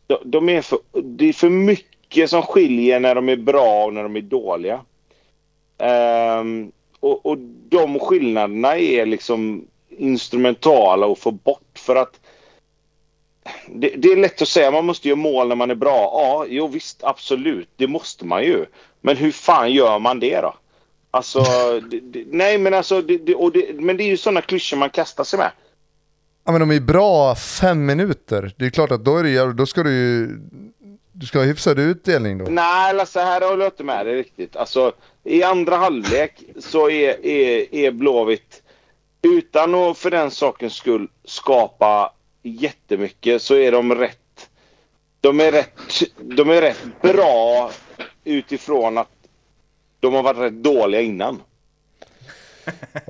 De, 0.07 0.19
de 0.25 0.49
är 0.49 0.63
för, 0.63 0.79
det 1.03 1.29
är 1.29 1.33
för 1.33 1.51
mycket 1.51 2.31
som 2.31 2.43
skiljer 2.43 3.01
när 3.01 3.15
de 3.15 3.29
är 3.29 3.37
bra 3.37 3.85
och 3.85 3.95
när 3.95 4.03
de 4.03 4.17
är 4.17 4.21
dåliga. 4.21 4.81
Um, 5.79 6.73
och, 7.01 7.27
och 7.27 7.39
de 7.69 7.99
skillnaderna 7.99 8.77
är 8.77 9.07
liksom 9.07 9.67
instrumentala 9.89 11.13
att 11.13 11.19
få 11.19 11.31
bort 11.31 11.79
för 11.79 11.97
att 11.97 12.21
det, 13.67 13.89
det 13.97 14.09
är 14.09 14.17
lätt 14.17 14.43
att 14.43 14.49
säga 14.49 14.71
man 14.71 14.87
måste 14.87 15.09
göra 15.09 15.17
mål 15.17 15.49
när 15.49 15.57
man 15.57 15.71
är 15.71 15.75
bra. 15.75 15.97
Ja, 15.97 16.47
jo 16.49 16.67
visst, 16.67 17.05
absolut. 17.05 17.69
Det 17.77 17.87
måste 17.87 18.27
man 18.27 18.45
ju. 18.45 18.67
Men 19.01 19.17
hur 19.17 19.33
fan 19.33 19.73
gör 19.73 19.99
man 19.99 20.21
det 20.21 20.41
då? 20.41 20.55
Alltså, 21.11 21.41
det, 21.91 22.01
det, 22.01 22.25
nej 22.27 22.59
men 22.59 22.75
alltså, 22.75 23.03
det, 23.03 23.19
det, 23.19 23.35
och 23.35 23.53
det, 23.53 23.81
men 23.81 23.97
det 23.97 24.03
är 24.03 24.09
ju 24.09 24.17
sådana 24.17 24.41
klyschor 24.41 24.77
man 24.77 24.91
kastar 24.91 25.25
sig 25.25 25.39
med. 25.39 25.51
Ja 26.51 26.59
men 26.59 26.69
de 26.69 26.77
är 26.77 26.81
bra 26.81 27.35
fem 27.35 27.87
minuter. 27.87 28.53
Det 28.57 28.67
är 28.67 28.71
klart 28.71 28.91
att 28.91 29.05
då, 29.05 29.17
är 29.17 29.23
det, 29.25 29.53
då 29.53 29.67
ska 29.67 29.83
du 29.83 29.91
ju... 29.91 30.39
Du 31.13 31.27
ska 31.27 31.39
ha 31.39 31.45
hyfsad 31.45 31.79
utdelning 31.79 32.39
då. 32.39 32.45
Nej, 32.45 32.95
Lasse, 32.95 33.21
här 33.21 33.41
håller 33.41 33.65
jag 33.65 33.73
inte 33.73 33.85
med 33.85 34.07
dig 34.07 34.15
riktigt. 34.15 34.57
Alltså, 34.57 34.93
i 35.25 35.43
andra 35.43 35.77
halvlek 35.77 36.43
så 36.59 36.91
är, 36.91 37.27
är, 37.27 37.75
är 37.75 37.91
Blåvitt, 37.91 38.63
utan 39.23 39.75
att 39.75 39.99
för 39.99 40.11
den 40.11 40.31
sakens 40.31 40.75
skull 40.75 41.09
skapa 41.25 42.13
jättemycket, 42.43 43.43
så 43.43 43.55
är 43.55 43.73
de 43.73 43.95
rätt... 43.95 44.49
De 45.21 45.41
är 45.41 45.53
rätt, 45.53 46.03
de 46.19 46.51
är 46.51 46.61
rätt 46.61 47.03
bra 47.03 47.71
utifrån 48.25 48.99
att 48.99 49.13
de 50.01 50.15
har 50.15 50.23
varit 50.23 50.39
rätt 50.39 50.63
dåliga 50.63 51.01
innan. 51.01 51.43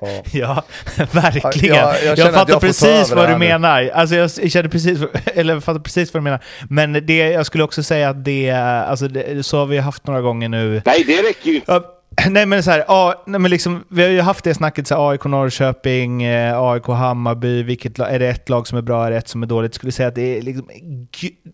Ja. 0.00 0.22
Ja, 0.32 0.64
verkligen. 1.12 1.76
Ja, 1.76 1.94
jag 2.04 2.18
jag 2.18 2.28
att 2.28 2.34
fattar 2.34 2.52
jag 2.52 2.60
precis 2.60 3.12
vad 3.12 3.28
du 3.28 3.32
nu. 3.32 3.38
menar. 3.38 3.90
Alltså 3.94 4.16
jag 4.16 4.30
känner 4.52 4.68
precis, 4.68 4.98
eller 5.34 5.54
jag 5.54 5.64
fattar 5.64 5.80
precis 5.80 6.14
vad 6.14 6.20
du 6.20 6.24
menar. 6.24 6.40
Men 6.68 6.92
det, 7.06 7.16
jag 7.16 7.46
skulle 7.46 7.64
också 7.64 7.82
säga 7.82 8.08
att 8.08 8.24
det, 8.24 8.50
alltså 8.50 9.08
det, 9.08 9.46
så 9.46 9.58
har 9.58 9.66
vi 9.66 9.78
haft 9.78 10.06
några 10.06 10.20
gånger 10.20 10.48
nu. 10.48 10.82
Nej, 10.84 11.04
det 11.06 11.22
räcker 11.22 11.50
ju 11.50 11.54
inte. 11.54 11.72
Ja, 11.72 11.96
Nej 12.30 12.46
men 12.46 12.62
så 12.62 12.70
här, 12.70 12.84
ja, 12.88 13.22
nej, 13.26 13.40
men 13.40 13.50
liksom, 13.50 13.84
vi 13.88 14.02
har 14.02 14.10
ju 14.10 14.20
haft 14.20 14.44
det 14.44 14.54
snacket, 14.54 14.86
så 14.86 14.94
här, 14.94 15.10
AIK 15.10 15.24
Norrköping, 15.24 16.22
eh, 16.22 16.60
AIK 16.60 16.86
Hammarby, 16.86 17.62
vilket, 17.62 17.98
är 17.98 18.18
det 18.18 18.28
ett 18.28 18.48
lag 18.48 18.66
som 18.66 18.78
är 18.78 18.82
bra, 18.82 19.06
är 19.06 19.10
det 19.10 19.16
ett 19.16 19.28
som 19.28 19.42
är 19.42 19.46
dåligt? 19.46 19.74
Skulle 19.74 19.92
säga 19.92 20.08
att 20.08 20.14
det 20.14 20.38
är 20.38 20.42
liksom 20.42 20.68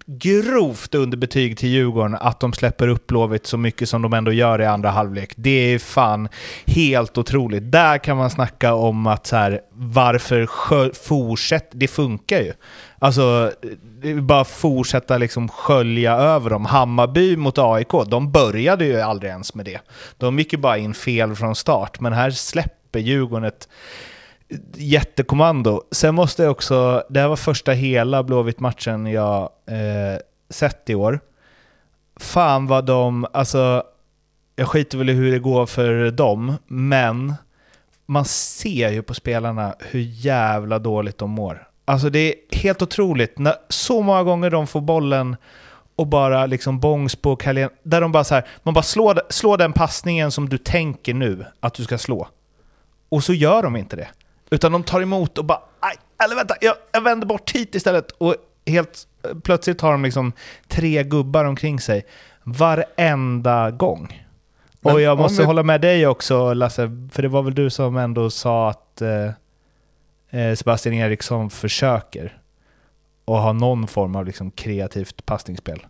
grovt 0.06 0.94
underbetyg 0.94 1.58
till 1.58 1.68
Djurgården 1.68 2.16
att 2.20 2.40
de 2.40 2.52
släpper 2.52 2.88
upp 2.88 3.06
Blåvitt 3.06 3.46
så 3.46 3.56
mycket 3.56 3.88
som 3.88 4.02
de 4.02 4.12
ändå 4.12 4.32
gör 4.32 4.60
i 4.60 4.66
andra 4.66 4.90
halvlek. 4.90 5.32
Det 5.36 5.74
är 5.74 5.78
fan 5.78 6.28
helt 6.66 7.18
otroligt. 7.18 7.72
Där 7.72 7.98
kan 7.98 8.16
man 8.16 8.30
snacka 8.30 8.74
om 8.74 9.06
att 9.06 9.26
så 9.26 9.36
här, 9.36 9.60
varför 9.72 10.46
fortsätter 10.92 11.78
det 11.78 11.88
funkar 11.88 12.40
ju. 12.40 12.52
Alltså, 12.98 13.52
det 13.82 14.10
är 14.10 14.20
bara 14.20 14.44
fortsätta 14.44 15.18
liksom 15.18 15.48
skölja 15.48 16.12
över 16.12 16.50
dem. 16.50 16.64
Hammarby 16.64 17.36
mot 17.36 17.58
AIK, 17.58 17.90
de 18.06 18.32
började 18.32 18.84
ju 18.84 19.00
aldrig 19.00 19.30
ens 19.30 19.54
med 19.54 19.64
det. 19.64 19.80
De 20.16 20.38
gick 20.38 20.52
ju 20.52 20.58
bara 20.58 20.78
in 20.78 20.94
fel 20.94 21.34
från 21.34 21.54
start, 21.54 22.00
men 22.00 22.12
här 22.12 22.30
släpper 22.30 22.98
Djurgården 22.98 23.44
ett 23.44 23.68
jättekommando. 24.74 25.82
Sen 25.92 26.14
måste 26.14 26.42
jag 26.42 26.50
också, 26.50 27.04
det 27.08 27.20
här 27.20 27.28
var 27.28 27.36
första 27.36 27.72
hela 27.72 28.22
Blåvitt-matchen 28.22 29.06
jag 29.06 29.42
eh, 29.66 30.20
sett 30.50 30.90
i 30.90 30.94
år. 30.94 31.20
Fan 32.16 32.66
vad 32.66 32.86
de, 32.86 33.26
alltså, 33.32 33.82
jag 34.56 34.68
skiter 34.68 34.98
väl 34.98 35.10
i 35.10 35.12
hur 35.12 35.32
det 35.32 35.38
går 35.38 35.66
för 35.66 36.10
dem, 36.10 36.54
men 36.66 37.34
man 38.06 38.24
ser 38.24 38.90
ju 38.90 39.02
på 39.02 39.14
spelarna 39.14 39.74
hur 39.78 40.00
jävla 40.00 40.78
dåligt 40.78 41.18
de 41.18 41.30
mår. 41.30 41.68
Alltså 41.88 42.10
det 42.10 42.18
är 42.18 42.34
helt 42.56 42.82
otroligt. 42.82 43.38
När, 43.38 43.54
så 43.68 44.02
många 44.02 44.22
gånger 44.22 44.50
de 44.50 44.66
får 44.66 44.80
bollen 44.80 45.36
och 45.96 46.06
bara 46.06 46.46
liksom 46.46 46.80
bångs 46.80 47.16
på 47.16 47.36
Carlén, 47.36 47.70
där 47.82 48.00
de 48.00 48.12
bara 48.12 48.24
så 48.24 48.34
här, 48.34 48.44
man 48.62 48.74
bara 48.74 48.82
slår, 48.82 49.20
slår 49.30 49.56
den 49.58 49.72
passningen 49.72 50.30
som 50.30 50.48
du 50.48 50.58
tänker 50.58 51.14
nu 51.14 51.44
att 51.60 51.74
du 51.74 51.84
ska 51.84 51.98
slå. 51.98 52.28
Och 53.08 53.24
så 53.24 53.32
gör 53.32 53.62
de 53.62 53.76
inte 53.76 53.96
det. 53.96 54.08
Utan 54.50 54.72
de 54.72 54.82
tar 54.82 55.00
emot 55.00 55.38
och 55.38 55.44
bara, 55.44 55.60
aj, 55.80 55.96
eller 56.24 56.36
vänta, 56.36 56.54
jag, 56.60 56.74
jag 56.92 57.00
vänder 57.00 57.26
bort 57.26 57.50
hit 57.50 57.74
istället. 57.74 58.10
Och 58.10 58.34
helt 58.66 59.06
eh, 59.24 59.38
plötsligt 59.44 59.80
har 59.80 59.92
de 59.92 60.02
liksom 60.02 60.32
tre 60.68 61.02
gubbar 61.02 61.44
omkring 61.44 61.80
sig 61.80 62.06
varenda 62.42 63.70
gång. 63.70 64.26
Men 64.80 64.94
och 64.94 65.00
jag 65.00 65.18
måste 65.18 65.42
vi- 65.42 65.46
hålla 65.46 65.62
med 65.62 65.80
dig 65.80 66.06
också 66.06 66.52
Lasse, 66.54 67.08
för 67.12 67.22
det 67.22 67.28
var 67.28 67.42
väl 67.42 67.54
du 67.54 67.70
som 67.70 67.96
ändå 67.96 68.30
sa 68.30 68.70
att 68.70 69.02
eh, 69.02 69.30
Sebastian 70.56 70.94
Eriksson 70.94 71.50
försöker 71.50 72.38
och 73.24 73.38
ha 73.38 73.52
någon 73.52 73.86
form 73.86 74.16
av 74.16 74.26
liksom 74.26 74.50
kreativt 74.50 75.26
passningsspel. 75.26 75.86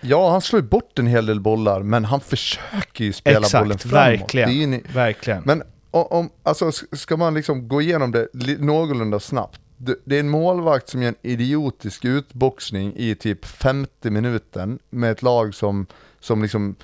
Ja, 0.00 0.30
han 0.30 0.40
slår 0.40 0.62
ju 0.62 0.68
bort 0.68 0.98
en 0.98 1.06
hel 1.06 1.26
del 1.26 1.40
bollar, 1.40 1.82
men 1.82 2.04
han 2.04 2.20
försöker 2.20 3.04
ju 3.04 3.12
spela 3.12 3.40
bollen 3.52 3.70
Exakt, 3.72 3.82
framåt. 3.82 3.94
verkligen. 3.94 4.70
Ni- 4.70 4.82
Verkligen. 4.94 5.42
Men 5.46 5.62
om, 5.90 6.30
alltså, 6.42 6.72
ska 6.92 7.16
man 7.16 7.34
liksom 7.34 7.68
gå 7.68 7.82
igenom 7.82 8.10
det 8.12 8.28
någorlunda 8.58 9.20
snabbt. 9.20 9.60
Det, 9.76 9.96
det 10.04 10.16
är 10.16 10.20
en 10.20 10.28
målvakt 10.28 10.88
som 10.88 11.02
gör 11.02 11.08
en 11.08 11.14
idiotisk 11.30 12.04
utboxning 12.04 12.92
i 12.96 13.14
typ 13.14 13.44
50 13.46 14.10
minuten 14.10 14.78
med 14.90 15.10
ett 15.12 15.22
lag 15.22 15.54
som, 15.54 15.86
som 16.20 16.42
liksom 16.42 16.74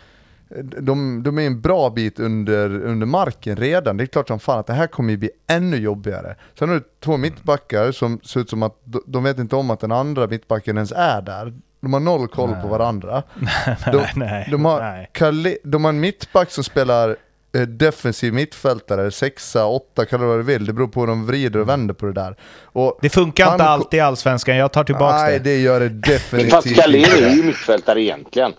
de, 0.81 1.23
de 1.23 1.39
är 1.39 1.43
en 1.43 1.61
bra 1.61 1.91
bit 1.91 2.21
under, 2.21 2.85
under 2.85 3.07
marken 3.07 3.57
redan. 3.57 3.97
Det 3.97 4.05
är 4.05 4.07
klart 4.07 4.29
som 4.29 4.41
fan 4.41 4.59
att 4.59 4.67
det 4.67 4.73
här 4.73 4.87
kommer 4.87 5.11
ju 5.11 5.17
bli 5.17 5.31
ännu 5.47 5.77
jobbigare. 5.77 6.37
Sen 6.59 6.69
har 6.69 6.77
du 6.77 6.83
två 7.01 7.17
mittbackar 7.17 7.93
som 7.93 8.21
ser 8.25 8.41
ut 8.41 8.51
som 8.51 8.63
att 8.63 8.81
de, 8.85 9.03
de 9.07 9.25
vet 9.25 9.39
inte 9.39 9.57
om 9.57 9.71
att 9.71 9.81
den 9.81 9.93
andra 9.93 10.27
mittbacken 10.27 10.77
ens 10.77 10.93
är 10.93 11.23
där. 11.23 11.53
De 11.81 11.93
har 11.93 12.01
noll 12.01 12.29
koll 12.29 12.55
på 12.63 12.69
varandra. 12.69 13.23
De, 13.93 14.05
nej, 14.15 14.49
de, 14.51 14.65
har 14.65 14.81
nej. 14.81 15.11
Kalle, 15.13 15.57
de 15.65 15.85
har 15.85 15.89
en 15.89 16.01
mittback 16.01 16.51
som 16.51 16.65
spelar 16.65 17.17
eh, 17.57 17.61
defensiv 17.63 18.33
mittfältare, 18.35 19.11
sexa, 19.11 19.67
åtta, 19.67 20.05
kalla 20.05 20.23
det 20.23 20.29
vad 20.29 20.39
du 20.39 20.43
vill. 20.43 20.67
Det 20.67 20.73
beror 20.73 20.89
på 20.89 21.01
hur 21.01 21.07
de 21.07 21.27
vrider 21.27 21.61
och 21.61 21.69
vänder 21.69 21.95
på 21.95 22.07
det 22.07 22.13
där. 22.13 22.37
Och 22.63 22.99
Det 23.03 23.09
funkar 23.09 23.45
Han 23.45 23.55
inte 23.55 23.65
alltid 23.65 23.99
i 23.99 24.01
Allsvenskan, 24.01 24.57
jag 24.57 24.73
tar 24.73 24.85
tillbaka 24.85 25.17
nej, 25.17 25.39
det. 25.39 25.45
det 25.45 25.59
gör 25.59 25.81
det 25.81 25.89
definitivt 25.89 26.53
Fast 26.53 26.75
Kalén 26.77 27.05
är 27.05 27.17
inte. 27.17 27.37
ju 27.37 27.43
mittfältare 27.43 28.03
egentligen. 28.03 28.53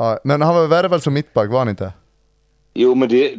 Ja, 0.00 0.18
men 0.24 0.42
han 0.42 0.54
var 0.54 0.66
värvad 0.66 1.02
som 1.02 1.14
mittback, 1.14 1.50
var 1.50 1.58
han 1.58 1.68
inte? 1.68 1.92
Jo, 2.74 2.94
men 2.94 3.08
det... 3.08 3.34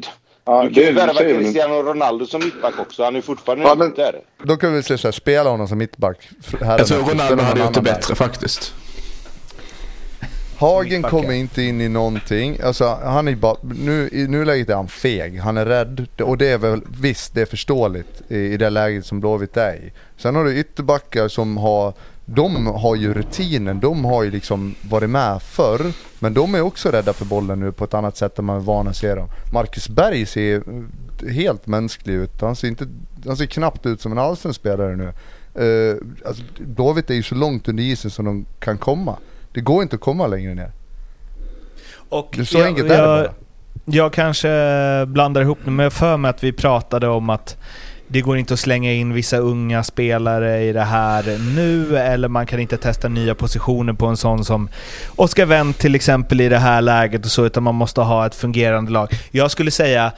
Ja, 0.46 0.64
du 0.64 0.68
kan 0.68 0.74
det 0.74 0.82
ju 0.82 0.88
är 0.88 0.94
värva 0.94 1.20
Cristiano 1.20 1.74
Ronaldo 1.74 2.26
som 2.26 2.40
mittback 2.44 2.80
också. 2.80 3.04
Han 3.04 3.16
är 3.16 3.22
fortfarande 3.22 3.64
Ja, 3.66 3.76
men- 3.76 3.92
ytter. 3.92 4.16
Då 4.44 4.58
kan 4.58 4.70
vi 4.74 4.82
väl 4.82 5.00
säga 5.00 5.12
spela 5.12 5.50
honom 5.50 5.68
som 5.68 5.78
mittback. 5.78 6.30
Jag 6.62 6.88
tror 6.88 7.00
Ronaldo 7.00 7.44
hade 7.44 7.60
gjort 7.60 7.74
det 7.74 7.82
bättre 7.82 8.16
faktiskt. 8.16 8.74
Hagen 10.58 11.02
kommer 11.04 11.34
inte 11.34 11.62
in 11.64 11.82
i 11.82 11.90
någonting. 11.90 12.58
Alltså, 12.64 13.00
han 13.04 13.28
är 13.28 13.36
bara, 13.36 13.56
nu, 13.62 14.10
I 14.12 14.28
nuläget 14.28 14.70
är 14.70 14.76
han 14.76 14.88
feg, 14.88 15.40
han 15.40 15.58
är 15.58 15.66
rädd. 15.66 16.08
Och 16.24 16.38
det 16.38 16.48
är 16.48 16.58
väl 16.58 16.82
visst, 17.02 17.34
det 17.34 17.42
är 17.42 17.46
förståeligt 17.46 18.22
i, 18.28 18.38
i 18.38 18.58
det 18.58 18.70
läget 18.70 19.06
som 19.06 19.20
Blåvitt 19.20 19.58
är 19.58 19.74
i. 19.76 19.92
Sen 20.18 20.36
har 20.36 20.44
du 20.44 20.58
ytterbackar 20.60 21.28
som 21.28 21.58
har, 21.58 21.94
de 22.36 22.68
har 22.68 22.96
ju 22.96 23.14
rutinen, 23.14 23.80
de 23.80 24.06
har 24.06 24.24
ju 24.24 24.32
liksom 24.32 24.76
varit 24.82 25.10
med 25.10 25.42
förr. 25.42 25.94
Men 26.20 26.34
de 26.34 26.56
är 26.56 26.62
också 26.62 26.90
rädda 26.90 27.14
för 27.14 27.26
bollen 27.26 27.60
nu 27.60 27.72
på 27.72 27.84
ett 27.84 27.94
annat 27.94 28.18
sätt 28.18 28.40
än 28.40 28.46
man 28.46 28.56
är 28.56 28.60
van 28.60 28.88
att 28.88 28.96
se 28.96 29.16
dem. 29.16 29.28
Marcus 29.54 29.90
Berg 29.90 30.26
ser 30.26 30.56
eh, 30.56 31.34
helt 31.34 31.68
mänsklig 31.68 32.14
ut. 32.14 32.42
Han 32.42 32.56
ser, 32.56 32.68
inte, 32.68 32.88
han 33.26 33.38
ser 33.38 33.46
knappt 33.46 33.86
ut 33.86 34.02
som 34.02 34.12
en 34.12 34.18
allsvensk 34.18 34.60
spelare 34.60 34.96
nu. 34.96 35.14
Uh, 35.60 35.98
alltså, 36.26 36.44
Blåvitt 36.60 37.10
är 37.10 37.14
ju 37.14 37.24
så 37.24 37.36
långt 37.36 37.68
under 37.68 37.84
isen 37.84 38.12
som 38.12 38.26
de 38.26 38.46
kan 38.60 38.78
komma. 38.78 39.18
Det 39.54 39.62
går 39.62 39.84
inte 39.84 39.96
att 39.96 40.02
komma 40.02 40.28
längre 40.28 40.54
ner. 40.54 40.72
Och 42.10 42.40
är 42.40 42.44
så 42.44 42.58
jag, 42.58 42.68
enkelt 42.68 42.92
är 42.92 42.98
det 42.98 43.02
jag, 43.02 43.26
bara. 43.26 43.34
jag 43.86 44.14
kanske 44.14 44.50
blandar 45.08 45.42
ihop 45.42 45.58
det, 45.66 45.72
men 45.72 45.84
jag 45.84 45.94
för 45.94 46.18
mig 46.18 46.30
att 46.30 46.44
vi 46.44 46.52
pratade 46.54 47.08
om 47.08 47.30
att 47.30 47.58
det 48.12 48.22
går 48.22 48.38
inte 48.38 48.54
att 48.54 48.60
slänga 48.60 48.94
in 48.94 49.14
vissa 49.14 49.38
unga 49.38 49.84
spelare 49.84 50.64
i 50.64 50.74
det 50.74 50.82
här 50.84 51.38
nu, 51.56 51.98
eller 51.98 52.28
man 52.28 52.46
kan 52.46 52.60
inte 52.60 52.78
testa 52.78 53.08
nya 53.08 53.36
positioner 53.36 53.94
på 53.94 54.06
en 54.06 54.18
sån 54.18 54.46
som 54.46 54.70
Oskar 55.16 55.46
Wendt 55.46 55.80
till 55.80 55.96
exempel 55.96 56.42
i 56.42 56.50
det 56.50 56.58
här 56.58 56.82
läget 56.82 57.26
och 57.26 57.32
så, 57.32 57.46
utan 57.46 57.64
man 57.64 57.76
måste 57.76 58.02
ha 58.02 58.26
ett 58.26 58.36
fungerande 58.36 58.92
lag. 58.92 59.10
Jag 59.32 59.52
skulle 59.52 59.72
säga, 59.72 60.12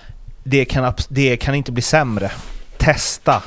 det 0.44 0.66
kan, 0.66 0.94
det 1.10 1.38
kan 1.38 1.56
inte 1.56 1.72
bli 1.72 1.82
sämre. 1.82 2.32
Testa. 2.78 3.44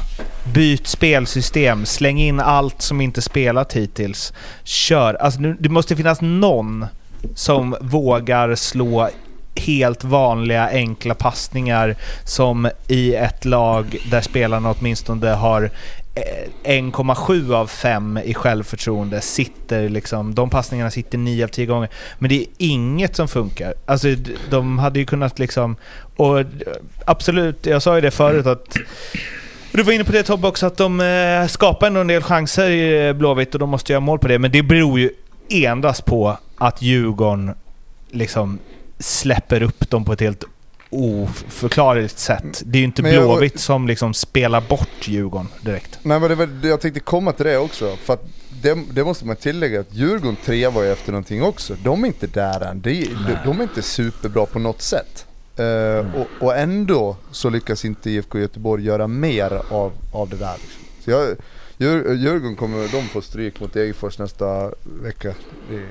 Byt 0.55 0.87
spelsystem. 0.87 1.87
Släng 1.87 2.21
in 2.21 2.41
allt 2.41 2.83
som 2.83 3.01
inte 3.01 3.23
spelat 3.23 3.73
hittills. 3.73 4.33
Kör. 4.65 5.15
Alltså, 5.15 5.41
nu- 5.41 5.57
det 5.61 5.69
måste 5.69 5.97
finnas 5.97 6.21
någon 6.21 6.87
som 7.35 7.77
vågar 7.81 8.55
slå 8.55 9.09
helt 9.57 10.05
vanliga 10.05 10.69
enkla 10.69 11.15
passningar 11.15 11.97
som 12.25 12.71
i 12.89 13.15
ett 13.15 13.45
lag 13.45 13.97
där 14.11 14.21
spelarna 14.21 14.75
åtminstone 14.79 15.29
har 15.29 15.71
eh, 16.15 16.71
1,7 16.71 17.55
av 17.55 17.67
5 17.67 18.19
i 18.25 18.35
självförtroende 18.35 19.21
sitter 19.21 19.89
liksom, 19.89 20.35
de 20.35 20.51
passningarna 20.51 20.91
sitter 20.91 21.19
9 21.19 21.45
av 21.45 21.49
10 21.49 21.67
gånger. 21.67 21.89
Men 22.19 22.29
det 22.29 22.41
är 22.41 22.47
inget 22.59 23.17
som 23.17 23.29
funkar. 23.29 23.75
Alltså 23.87 24.09
de 24.51 24.79
hade 24.79 24.99
ju 24.99 25.07
kunnat 25.07 25.39
liksom, 25.39 25.77
och 26.17 26.41
eh, 26.41 26.47
absolut, 27.05 27.67
jag 27.67 27.83
sa 27.83 27.95
ju 27.95 28.01
det 28.01 28.11
förut 28.11 28.47
att 28.47 28.77
du 29.73 29.83
var 29.83 29.93
inne 29.93 30.05
på 30.05 30.13
det 30.13 30.23
Tobbe 30.23 30.49
också, 30.49 30.67
att 30.67 30.77
de 30.77 31.01
eh, 31.01 31.47
skapar 31.47 31.87
ändå 31.87 32.01
en 32.01 32.07
del 32.07 32.23
chanser 32.23 32.71
i 32.71 33.15
Blåvitt 33.15 33.55
och 33.55 33.61
de 33.61 33.71
måste 33.71 33.93
göra 33.93 34.01
mål 34.01 34.19
på 34.19 34.29
det. 34.29 34.39
Men 34.39 34.53
det 34.53 34.63
beror 34.63 35.01
ju 35.01 35.11
endast 35.49 36.05
på 36.05 36.39
att 36.57 36.83
Djurgården 36.83 37.55
liksom 38.11 38.59
släpper 38.99 39.63
upp 39.63 39.91
dem 39.91 40.05
på 40.05 40.13
ett 40.13 40.21
helt 40.21 40.45
oförklarligt 40.91 42.19
sätt. 42.19 42.63
Det 42.67 42.79
är 42.79 42.81
ju 42.81 42.85
inte 42.85 43.03
Men 43.03 43.15
jag- 43.15 43.23
Blåvitt 43.23 43.61
som 43.61 43.87
liksom 43.87 44.15
spelar 44.15 44.61
bort 44.61 45.09
Djurgården 45.09 45.49
direkt. 45.61 45.99
Nej 46.03 46.21
men 46.21 46.29
det 46.29 46.35
var, 46.35 46.49
jag 46.63 46.81
tänkte 46.81 47.01
komma 47.01 47.33
till 47.33 47.47
det 47.47 47.59
också. 47.59 47.97
För 47.97 48.13
att 48.15 48.25
det, 48.63 48.79
det 48.93 49.05
måste 49.05 49.27
man 49.27 49.37
tillägga 49.37 49.81
att 49.81 49.95
Djurgården 49.95 50.37
trevar 50.45 50.83
ju 50.83 50.93
efter 50.93 51.13
någonting 51.13 51.43
också. 51.43 51.77
De 51.85 52.03
är 52.05 52.07
inte 52.07 52.27
där 52.27 52.61
än. 52.61 52.81
De, 52.81 53.09
de 53.45 53.59
är 53.59 53.63
inte 53.63 53.83
superbra 53.83 54.47
på 54.47 54.59
något 54.59 54.83
sätt. 54.83 55.27
Eh, 55.57 56.07
och, 56.21 56.27
och 56.47 56.57
ändå 56.57 57.17
så 57.31 57.51
lyckas 57.51 57.85
inte 57.85 58.11
IFK 58.11 58.39
Göteborg 58.39 58.85
göra 58.85 59.07
mer 59.07 59.63
av, 59.71 59.93
av 60.13 60.29
det 60.29 60.37
där. 60.37 60.55
Liksom. 60.61 60.83
Så 61.05 61.11
jag, 61.11 61.29
Djur, 61.79 62.15
Djurgården 62.15 62.57
kommer 62.57 62.89
de 62.93 63.03
få 63.09 63.21
stryk 63.21 63.61
mot 63.61 63.73
Degerfors 63.73 64.19
nästa 64.19 64.71
vecka. 65.03 65.35
Det, 65.71 65.87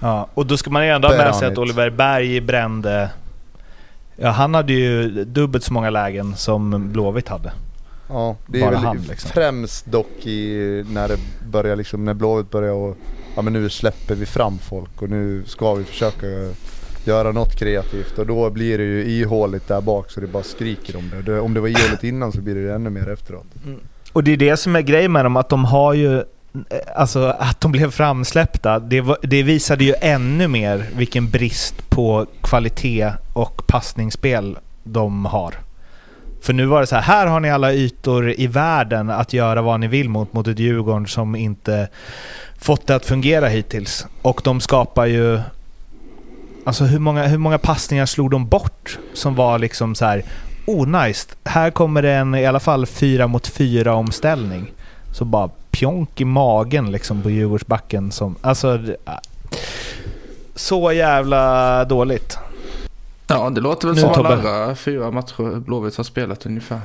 Ja, 0.00 0.28
och 0.34 0.46
då 0.46 0.56
ska 0.56 0.70
man 0.70 0.82
ändå 0.82 1.08
ha 1.08 1.16
med 1.16 1.34
sig 1.34 1.48
att. 1.48 1.58
Oliver 1.58 1.90
Berg 1.90 2.40
brände... 2.40 3.10
Ja, 4.16 4.30
han 4.30 4.54
hade 4.54 4.72
ju 4.72 5.08
dubbelt 5.24 5.64
så 5.64 5.72
många 5.72 5.90
lägen 5.90 6.36
som 6.36 6.92
Blåvitt 6.92 7.28
hade. 7.28 7.52
ja, 8.08 8.36
det 8.46 8.58
är 8.58 8.62
Bara 8.62 8.70
väl 8.70 8.80
han, 8.80 8.96
liksom. 8.96 9.30
främst 9.34 9.86
dock 9.86 10.26
i 10.26 10.84
när 10.88 11.08
det 11.08 11.16
börjar 11.50 11.76
liksom, 11.76 12.04
när 12.04 12.14
Blåvitt 12.14 12.50
börjar 12.50 12.72
och 12.72 12.96
ja 13.36 13.42
men 13.42 13.52
nu 13.52 13.68
släpper 13.68 14.14
vi 14.14 14.26
fram 14.26 14.58
folk 14.58 15.02
och 15.02 15.10
nu 15.10 15.42
ska 15.46 15.74
vi 15.74 15.84
försöka 15.84 16.26
göra 17.04 17.32
något 17.32 17.56
kreativt 17.58 18.18
och 18.18 18.26
då 18.26 18.50
blir 18.50 18.78
det 18.78 18.84
ju 18.84 19.04
ihåligt 19.04 19.68
där 19.68 19.80
bak 19.80 20.10
så 20.10 20.20
det 20.20 20.26
bara 20.26 20.42
skriker 20.42 20.96
om 20.96 21.10
det. 21.26 21.40
om 21.40 21.54
det 21.54 21.60
var 21.60 21.68
ihåligt 21.68 22.04
innan 22.04 22.32
så 22.32 22.40
blir 22.40 22.54
det 22.54 22.74
ännu 22.74 22.90
mer 22.90 23.08
efteråt. 23.12 23.46
Och 24.12 24.24
det 24.24 24.32
är 24.32 24.36
det 24.36 24.56
som 24.56 24.76
är 24.76 24.80
grejen 24.80 25.12
med 25.12 25.24
dem, 25.24 25.36
att 25.36 25.48
de 25.48 25.64
har 25.64 25.94
ju... 25.94 26.22
Alltså 26.96 27.34
att 27.38 27.60
de 27.60 27.72
blev 27.72 27.90
framsläppta, 27.90 28.78
det, 28.78 29.00
var, 29.00 29.18
det 29.22 29.42
visade 29.42 29.84
ju 29.84 29.94
ännu 30.00 30.48
mer 30.48 30.86
vilken 30.96 31.30
brist 31.30 31.90
på 31.90 32.26
kvalitet 32.42 33.12
och 33.32 33.66
passningsspel 33.66 34.58
de 34.84 35.24
har. 35.24 35.54
För 36.42 36.52
nu 36.52 36.66
var 36.66 36.80
det 36.80 36.86
så 36.86 36.94
här, 36.94 37.02
här 37.02 37.26
har 37.26 37.40
ni 37.40 37.50
alla 37.50 37.72
ytor 37.72 38.34
i 38.40 38.46
världen 38.46 39.10
att 39.10 39.32
göra 39.32 39.62
vad 39.62 39.80
ni 39.80 39.86
vill 39.86 40.08
mot, 40.08 40.32
mot 40.32 40.48
ett 40.48 40.58
Djurgården 40.58 41.06
som 41.06 41.36
inte 41.36 41.88
fått 42.58 42.86
det 42.86 42.94
att 42.94 43.06
fungera 43.06 43.48
hittills. 43.48 44.06
Och 44.22 44.40
de 44.44 44.60
skapar 44.60 45.06
ju... 45.06 45.40
Alltså 46.64 46.84
hur 46.84 46.98
många, 46.98 47.26
hur 47.26 47.38
många 47.38 47.58
passningar 47.58 48.06
slog 48.06 48.30
de 48.30 48.46
bort 48.48 48.98
som 49.14 49.34
var 49.34 49.58
liksom 49.58 49.94
så 49.94 50.04
här 50.04 50.22
oh 50.66 51.04
nice, 51.04 51.28
här 51.44 51.70
kommer 51.70 52.02
det 52.02 52.12
en 52.12 52.34
i 52.34 52.46
alla 52.46 52.60
fall 52.60 52.86
fyra 52.86 53.26
mot 53.26 53.46
fyra 53.46 53.94
omställning. 53.94 54.72
Så 55.12 55.24
bara 55.24 55.50
pjonk 55.70 56.20
i 56.20 56.24
magen 56.24 56.92
liksom 56.92 57.22
på 57.22 57.30
Djurgårdsbacken 57.30 58.12
som... 58.12 58.36
Alltså... 58.40 58.78
Så 60.54 60.92
jävla 60.92 61.84
dåligt. 61.84 62.38
Ja, 63.26 63.50
det 63.50 63.60
låter 63.60 63.88
väl 63.88 63.94
Nu, 63.94 64.00
som 64.00 64.10
alla 64.10 64.36
Tobbe. 64.36 64.50
andra 64.50 64.74
fyra 64.74 65.10
matcher 65.10 65.60
Blåvitt 65.60 65.96
har 65.96 66.04
spelat 66.04 66.46
ungefär. 66.46 66.80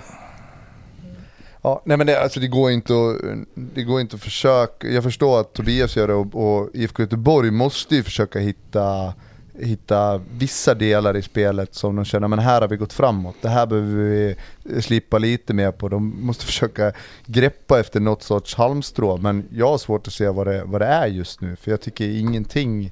Ja, 1.62 1.82
nej 1.86 1.98
men 1.98 2.08
det, 2.08 2.22
alltså 2.24 2.40
det 2.40 2.48
går 2.48 2.72
inte 2.72 2.94
att, 2.94 3.16
det 3.56 3.84
går 3.84 4.02
inte 4.02 4.16
att 4.16 4.22
försöka, 4.22 4.88
jag 4.88 5.04
förstår 5.04 5.40
att 5.40 5.54
Tobias 5.54 5.96
gör 5.96 6.08
det 6.08 6.14
och, 6.14 6.36
och 6.36 6.70
IFK 6.74 7.04
Göteborg 7.04 7.52
måste 7.52 7.96
ju 7.96 8.04
försöka 8.04 8.40
hitta, 8.40 9.14
hitta 9.60 10.22
vissa 10.38 10.74
delar 10.74 11.18
i 11.18 11.22
spelet 11.22 11.76
som 11.76 11.96
de 11.96 12.06
känner, 12.06 12.28
men 12.28 12.40
här 12.40 12.62
har 12.62 12.68
vi 12.68 12.78
gått 12.78 12.94
framåt, 12.94 13.36
det 13.42 13.50
här 13.50 13.66
behöver 13.66 13.96
vi 13.96 14.36
slipa 14.82 15.18
lite 15.18 15.54
mer 15.54 15.72
på. 15.72 15.90
De 15.90 16.26
måste 16.26 16.46
försöka 16.52 16.92
greppa 17.26 17.80
efter 17.80 18.00
något 18.00 18.24
sorts 18.24 18.56
halmstrå, 18.56 19.18
men 19.18 19.48
jag 19.52 19.68
har 19.68 19.78
svårt 19.78 20.08
att 20.08 20.14
se 20.14 20.30
vad 20.30 20.48
det, 20.48 20.64
vad 20.66 20.82
det 20.82 20.88
är 20.88 21.08
just 21.08 21.42
nu, 21.42 21.56
för 21.56 21.72
jag 21.72 21.82
tycker 21.82 22.10
ingenting 22.10 22.92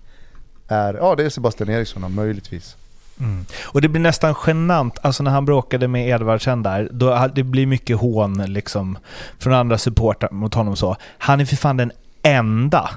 är, 0.68 0.94
ja 0.94 1.16
det 1.16 1.26
är 1.26 1.30
Sebastian 1.30 1.70
Eriksson 1.70 2.16
möjligtvis. 2.16 2.76
Mm. 3.20 3.46
Och 3.64 3.82
det 3.82 3.88
blir 3.88 4.02
nästan 4.02 4.36
genant, 4.48 5.00
alltså 5.02 5.24
när 5.24 5.32
han 5.32 5.46
bråkade 5.46 5.88
med 5.88 6.10
Edvardsen 6.10 6.64
där, 6.64 6.90
då, 6.92 7.30
det 7.36 7.44
blir 7.44 7.66
mycket 7.66 7.98
hån 7.98 8.34
liksom 8.48 8.98
från 9.40 9.54
andra 9.54 9.78
supportrar 9.78 10.32
mot 10.32 10.54
honom 10.54 10.76
så. 10.76 10.96
Han 11.18 11.42
är 11.42 11.46
för 11.46 11.56
fan 11.56 11.78
den 11.78 11.92
enda 12.22 12.90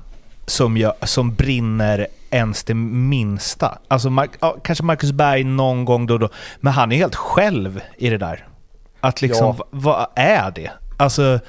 som, 0.46 0.76
gör, 0.76 0.94
som 1.02 1.34
brinner 1.34 2.06
ens 2.36 2.64
det 2.64 2.74
minsta. 2.74 3.78
Alltså 3.88 4.10
Mark, 4.10 4.30
ja, 4.40 4.56
kanske 4.64 4.84
Marcus 4.84 5.12
Berg 5.12 5.44
någon 5.44 5.84
gång 5.84 6.06
då 6.06 6.14
och 6.14 6.20
då, 6.20 6.28
men 6.60 6.72
han 6.72 6.92
är 6.92 6.96
helt 6.96 7.14
själv 7.14 7.80
i 7.98 8.10
det 8.10 8.18
där. 8.18 8.46
Att 9.00 9.22
liksom, 9.22 9.46
Ja. 9.46 9.52
va- 9.52 9.66
vad 9.70 10.06
är 10.16 10.50
det? 10.50 10.70
Alltså, 10.96 11.40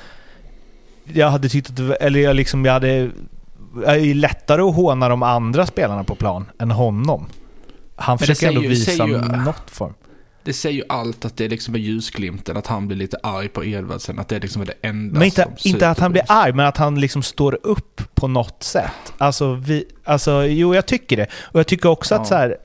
jag 1.14 1.30
hade 1.30 1.50
tyckt 1.50 1.70
att, 1.70 1.80
eller 1.80 2.20
jag 2.20 2.36
liksom, 2.36 2.66
jag 2.66 2.74
hade, 2.74 3.10
är 3.86 3.96
ju 3.96 4.14
lättare 4.14 4.62
att 4.62 4.76
håna 4.76 5.10
de 5.10 5.24
andra 5.24 5.66
spelarna 5.66 6.04
på 6.04 6.16
plan 6.16 6.46
än 6.60 6.72
honom. 6.72 7.26
Han 7.96 8.20
försöker 8.20 8.48
ändå 8.48 8.62
ju- 8.62 8.68
visa 8.70 9.06
ju- 9.08 9.18
något 9.22 9.70
form. 9.70 9.94
Det 10.48 10.54
säger 10.54 10.76
ju 10.76 10.84
allt 10.90 11.26
att 11.26 11.38
det 11.38 11.48
liksom 11.48 11.76
är 11.76 11.80
ljusglimten, 11.80 12.58
att 12.58 12.68
han 12.68 12.88
blir 12.88 12.98
lite 12.98 13.18
arg 13.24 13.48
på 13.48 13.66
Edvardsen, 13.66 14.20
att 14.20 14.28
det 14.28 14.40
liksom 14.40 14.62
är 14.62 14.66
det 14.66 14.74
enda 14.82 15.20
Men 15.20 15.26
inte, 15.26 15.48
som 15.58 15.70
inte 15.72 15.90
att 15.90 16.00
han 16.00 16.12
blir 16.12 16.24
arg, 16.28 16.54
men 16.54 16.66
att 16.66 16.78
han 16.78 17.00
liksom 17.00 17.24
står 17.24 17.60
upp 17.64 18.02
på 18.16 18.28
något 18.28 18.64
sätt. 18.64 19.14
Alltså, 19.18 19.54
vi, 19.54 19.86
alltså 20.04 20.44
jo 20.46 20.76
jag 20.76 20.86
tycker 20.86 21.18
det. 21.18 21.28
Och 21.42 21.60
jag 21.60 21.68
tycker 21.68 21.90
också 21.90 22.16
Ja. 22.16 22.22
att 22.22 22.28
så 22.28 22.36
här, 22.36 22.58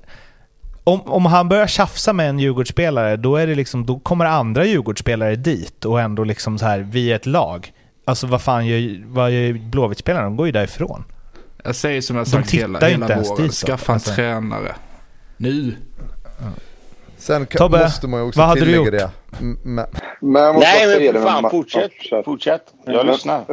om, 0.85 1.01
om 1.01 1.27
han 1.27 1.49
börjar 1.49 1.67
tjafsa 1.67 2.13
med 2.13 2.29
en 2.29 2.39
Djurgårdsspelare, 2.39 3.17
då, 3.17 3.37
är 3.37 3.47
det 3.47 3.55
liksom, 3.55 3.87
då 3.87 3.99
kommer 3.99 4.25
andra 4.25 4.65
Djurgårdsspelare 4.65 5.37
dit 5.37 5.85
och 5.85 6.01
ändå 6.01 6.25
liksom 6.25 6.59
så 6.59 6.65
här, 6.67 6.79
vi 6.79 7.13
är 7.13 7.17
ett 7.17 7.27
lag. 7.27 7.73
Alltså 8.05 8.27
vad 8.27 8.43
fan 8.43 8.67
gör, 8.67 9.03
vad 9.07 9.31
gör 9.31 9.53
Blåvitt-spelarna? 9.53 10.25
De 10.25 10.37
går 10.37 10.47
ju 10.47 10.53
därifrån. 10.53 11.05
Jag 11.65 11.75
säger 11.77 12.01
som 12.01 12.17
jag 12.17 12.27
sagt 12.29 12.51
hela, 12.51 12.89
hela 12.89 13.07
våren. 13.23 13.49
Skaffa 13.49 13.93
en 13.93 13.95
Alltså. 13.95 14.15
tränare. 14.15 14.75
Nu. 15.37 15.77
Sen 17.23 17.47
kan, 17.47 17.59
Tobbe, 17.59 17.79
måste 17.83 18.07
man 18.09 18.21
ju 18.21 18.27
också 18.27 18.41
vad 18.41 18.49
hade 18.49 18.65
du 18.65 18.75
gjort? 18.77 18.91
det. 18.91 19.11
M- 19.41 19.59
Men, 19.63 19.87
Men 20.21 20.43
jag 20.43 20.55
måste 20.55 20.69
Nej, 20.71 21.13
men 21.13 21.23
fan 21.23 21.51
fortsätt. 21.51 21.93
Kör. 21.93 22.23
Fortsätt. 22.23 22.63
Jag 22.85 23.07
lyssnar. 23.07 23.45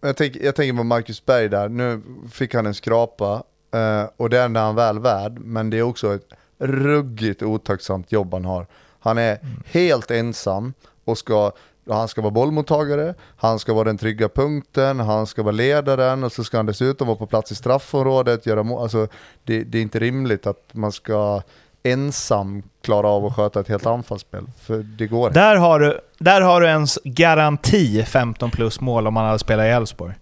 jag, 0.00 0.16
tänker, 0.16 0.44
jag 0.44 0.54
tänker 0.56 0.76
på 0.78 0.84
Marcus 0.84 1.26
Berg 1.26 1.48
där. 1.48 1.68
Nu 1.68 2.02
fick 2.32 2.54
han 2.54 2.66
en 2.66 2.74
skrapa 2.74 3.42
eh, 3.74 4.10
och 4.16 4.30
det 4.30 4.38
är 4.38 4.48
han 4.48 4.74
väl 4.74 4.98
värd. 4.98 5.38
Men 5.40 5.70
det 5.70 5.78
är 5.78 5.82
också 5.82 6.14
ett 6.14 6.28
ruggigt 6.58 7.42
otacksamt 7.42 8.12
jobb 8.12 8.32
han 8.32 8.44
har. 8.44 8.66
Han 9.00 9.18
är 9.18 9.38
helt 9.64 10.10
ensam 10.10 10.72
och 11.04 11.18
ska 11.18 11.52
han 11.90 12.08
ska 12.08 12.20
vara 12.20 12.30
bollmottagare, 12.30 13.14
han 13.36 13.58
ska 13.58 13.74
vara 13.74 13.84
den 13.84 13.98
trygga 13.98 14.28
punkten, 14.28 15.00
han 15.00 15.26
ska 15.26 15.42
vara 15.42 15.52
ledaren 15.52 16.24
och 16.24 16.32
så 16.32 16.44
ska 16.44 16.56
han 16.56 16.66
dessutom 16.66 17.06
vara 17.06 17.16
på 17.16 17.26
plats 17.26 17.52
i 17.52 17.54
straffområdet. 17.54 18.46
Göra 18.46 18.62
må- 18.62 18.80
alltså, 18.82 19.06
det, 19.44 19.62
det 19.64 19.78
är 19.78 19.82
inte 19.82 19.98
rimligt 19.98 20.46
att 20.46 20.68
man 20.72 20.92
ska 20.92 21.42
ensam 21.82 22.62
klara 22.82 23.08
av 23.08 23.26
att 23.26 23.36
sköta 23.36 23.60
ett 23.60 23.68
helt 23.68 23.86
anfallsspel. 23.86 24.46
För 24.60 24.78
det 24.82 25.06
går 25.06 25.28
inte. 25.28 25.40
Där 25.40 25.56
har 25.56 25.80
du, 25.80 26.00
där 26.18 26.40
har 26.40 26.60
du 26.60 26.66
ens 26.66 26.98
garanti 27.04 28.04
15 28.04 28.50
plus 28.50 28.80
mål 28.80 29.06
om 29.06 29.14
man 29.14 29.26
hade 29.26 29.38
spelat 29.38 29.64
i 29.64 29.68
Elfsborg. 29.68 30.14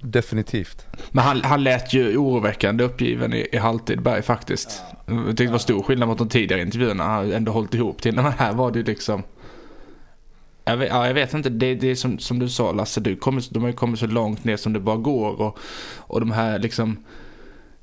Definitivt. 0.00 0.86
Men 1.10 1.24
han, 1.24 1.42
han 1.44 1.64
lät 1.64 1.92
ju 1.92 2.16
oroväckande 2.16 2.84
uppgiven 2.84 3.34
i, 3.34 3.48
i 3.52 3.56
halvtid 3.56 4.02
Berg 4.02 4.22
faktiskt. 4.22 4.82
Jag 5.06 5.26
tyckte 5.26 5.44
det 5.44 5.50
var 5.50 5.58
stor 5.58 5.82
skillnad 5.82 6.08
mot 6.08 6.18
de 6.18 6.28
tidigare 6.28 6.62
intervjuerna. 6.62 7.04
Han 7.04 7.32
ändå 7.32 7.52
hållit 7.52 7.74
ihop 7.74 8.02
till. 8.02 8.14
Men 8.14 8.24
här 8.24 8.52
var 8.52 8.70
det 8.70 8.78
ju 8.78 8.84
liksom... 8.84 9.22
Jag 10.64 10.76
vet, 10.76 10.88
ja, 10.88 11.06
jag 11.06 11.14
vet 11.14 11.34
inte, 11.34 11.48
det, 11.48 11.74
det 11.74 11.90
är 11.90 11.94
som, 11.94 12.18
som 12.18 12.38
du 12.38 12.48
sa 12.48 12.72
Lasse, 12.72 13.00
du 13.00 13.16
kommer, 13.16 13.44
de 13.50 13.62
har 13.62 13.68
ju 13.68 13.76
kommit 13.76 14.00
så 14.00 14.06
långt 14.06 14.44
ner 14.44 14.56
som 14.56 14.72
det 14.72 14.80
bara 14.80 14.96
går. 14.96 15.40
Och, 15.40 15.58
och 15.96 16.20
de 16.20 16.30
här 16.30 16.58
liksom... 16.58 16.96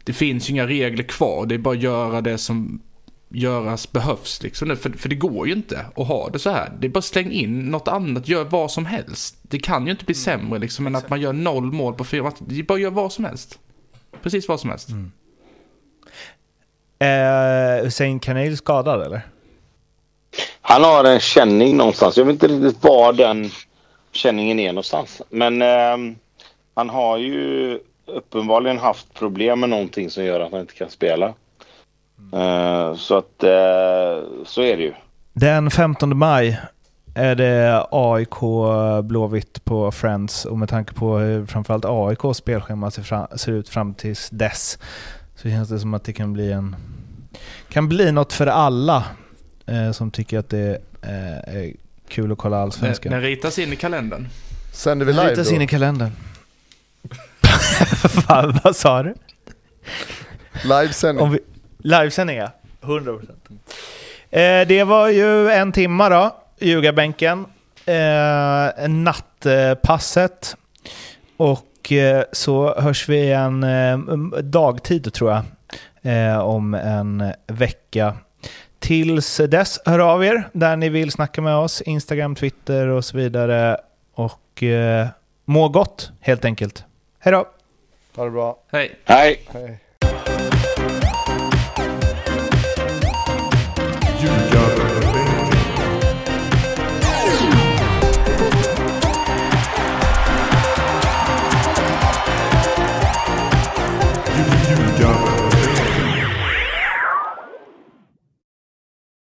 Det 0.04 0.14
finns 0.14 0.50
ju 0.50 0.52
inga 0.52 0.68
regler 0.68 1.04
kvar, 1.04 1.46
det 1.46 1.56
är 1.56 1.60
bara 1.60 1.76
att 1.76 1.82
göra 1.82 2.22
det 2.22 2.38
som 2.38 2.82
göras 3.34 3.92
behövs. 3.92 4.44
Liksom. 4.44 4.68
nu. 4.68 4.76
För, 4.76 4.90
för 4.90 5.10
det 5.10 5.16
går 5.16 5.48
ju 5.48 5.54
inte 5.54 5.86
att 5.96 6.08
ha 6.08 6.30
det 6.30 6.40
så 6.40 6.50
här. 6.50 6.72
Det 6.80 6.88
är 6.88 6.90
bara 6.90 7.02
släng 7.02 7.32
in 7.32 7.60
något 7.66 7.88
annat, 7.88 8.28
gör 8.28 8.44
vad 8.44 8.72
som 8.72 8.86
helst. 8.86 9.38
Det 9.42 9.60
kan 9.60 9.86
ju 9.86 9.92
inte 9.92 10.06
bli 10.06 10.16
sämre 10.16 10.60
liksom, 10.60 10.88
än 10.88 10.96
att 10.96 11.10
man 11.10 11.22
gör 11.22 11.34
noll 11.34 11.72
mål 11.72 11.94
på 11.94 12.04
fyra 12.04 12.24
matcher. 12.24 12.44
Det 12.48 12.60
är 12.60 12.64
bara 12.64 12.74
att 12.74 12.82
göra 12.82 12.92
vad 12.92 13.12
som 13.12 13.26
helst. 13.26 13.60
Precis 14.22 14.48
vad 14.48 14.60
som 14.60 14.70
helst. 14.70 14.90
Eh, 17.00 17.84
Hussein 17.84 18.20
Kanil 18.20 18.58
skadad 18.58 19.02
eller? 19.02 19.22
Han 20.62 20.84
har 20.84 21.04
en 21.04 21.20
känning 21.20 21.78
någonstans. 21.78 22.18
Jag 22.18 22.26
vet 22.26 22.34
inte 22.34 22.48
riktigt 22.48 22.84
var 22.84 23.14
den 23.14 23.50
känningen 24.12 24.60
är 24.60 24.68
någonstans. 24.68 25.22
Men 25.30 25.62
ehm, 25.62 26.16
han 26.76 26.90
har 26.90 27.18
ju 27.18 27.80
uppenbarligen 28.06 28.78
haft 28.78 29.14
problem 29.14 29.60
med 29.60 29.70
någonting 29.70 30.10
som 30.10 30.26
gör 30.26 30.40
att 30.40 30.52
han 30.52 30.62
inte 30.62 30.74
kan 30.74 30.90
spela. 30.90 31.34
Eh, 32.34 32.96
så 32.96 33.18
att 33.18 33.44
eh, 33.44 34.44
så 34.46 34.62
är 34.62 34.78
det 34.78 34.84
ju. 34.84 34.94
Den 35.34 35.72
15 35.72 36.18
maj 36.18 36.60
är 37.16 37.36
det 37.36 37.86
AIK 37.92 38.40
Blåvitt 39.04 39.66
på 39.66 39.92
Friends 39.92 40.46
och 40.46 40.58
med 40.58 40.70
tanke 40.70 40.94
på 40.94 41.18
hur 41.18 41.46
framförallt 41.46 41.86
AIKs 41.88 42.38
spelschema 42.38 42.92
ser, 42.92 43.02
fram, 43.02 43.28
ser 43.36 43.52
ut 43.52 43.70
fram 43.70 43.94
tills 43.94 44.30
dess 44.30 44.80
så 45.36 45.50
känns 45.50 45.70
det 45.70 45.80
som 45.80 45.94
att 45.94 46.04
det 46.04 46.14
kan 46.14 46.34
bli 46.34 46.52
en 46.52 46.76
kan 47.70 47.90
bli 47.90 48.12
något 48.12 48.34
för 48.34 48.48
alla 48.48 49.04
eh, 49.66 49.92
som 49.92 50.12
tycker 50.12 50.40
att 50.40 50.50
det 50.50 50.82
eh, 51.02 51.56
är 51.56 51.74
kul 52.08 52.32
att 52.32 52.38
kolla 52.38 52.58
allsvenskan. 52.58 53.12
den 53.12 53.22
ritas 53.22 53.60
in 53.60 53.74
i 53.74 53.76
kalendern. 53.76 54.28
Sänder 54.74 55.06
vi 55.06 55.14
live 55.14 55.32
ritas 55.32 55.50
då? 55.50 55.56
in 55.56 55.62
i 55.62 55.68
kalendern. 55.68 56.12
Fan, 58.28 58.60
vad 58.64 58.76
sa 58.76 59.04
du? 59.04 59.14
Livesändning. 60.64 61.32
Vi, 61.32 61.40
livesändning 61.78 62.38
ja, 62.38 62.52
100%. 62.82 63.30
Eh, 64.30 64.68
det 64.68 64.84
var 64.84 65.10
ju 65.10 65.50
en 65.50 65.72
timma 65.72 66.10
då, 66.10 66.36
ljugarbänken. 66.60 67.46
Eh, 67.86 68.90
nattpasset. 68.90 70.56
Och 71.38 71.92
eh, 71.92 72.24
så 72.32 72.80
hörs 72.80 73.10
vi 73.10 73.18
igen 73.24 73.64
eh, 73.64 73.98
dagtid 74.42 75.14
tror 75.14 75.32
jag. 75.32 75.44
Eh, 76.02 76.40
om 76.40 76.74
en 76.74 77.34
vecka. 77.48 78.18
Tills 78.80 79.38
dess, 79.38 79.80
hör 79.86 80.00
av 80.00 80.26
er 80.26 80.50
där 80.54 80.76
ni 80.76 80.90
vill 80.90 81.12
snacka 81.12 81.42
med 81.42 81.56
oss. 81.56 81.82
Instagram, 81.82 82.36
Twitter 82.36 82.88
och 82.88 83.06
så 83.06 83.18
vidare. 83.18 83.78
Och 84.14 84.64
eh, 84.64 85.08
må 85.46 85.70
gott 85.70 86.12
helt 86.20 86.46
enkelt. 86.46 86.86
Hej 87.26 87.32
då! 87.32 87.48
Ha 88.16 88.26
det 88.26 88.32
bra. 88.32 88.58
Hej. 88.72 88.96
Hej! 89.06 89.40
Hej. 89.54 89.80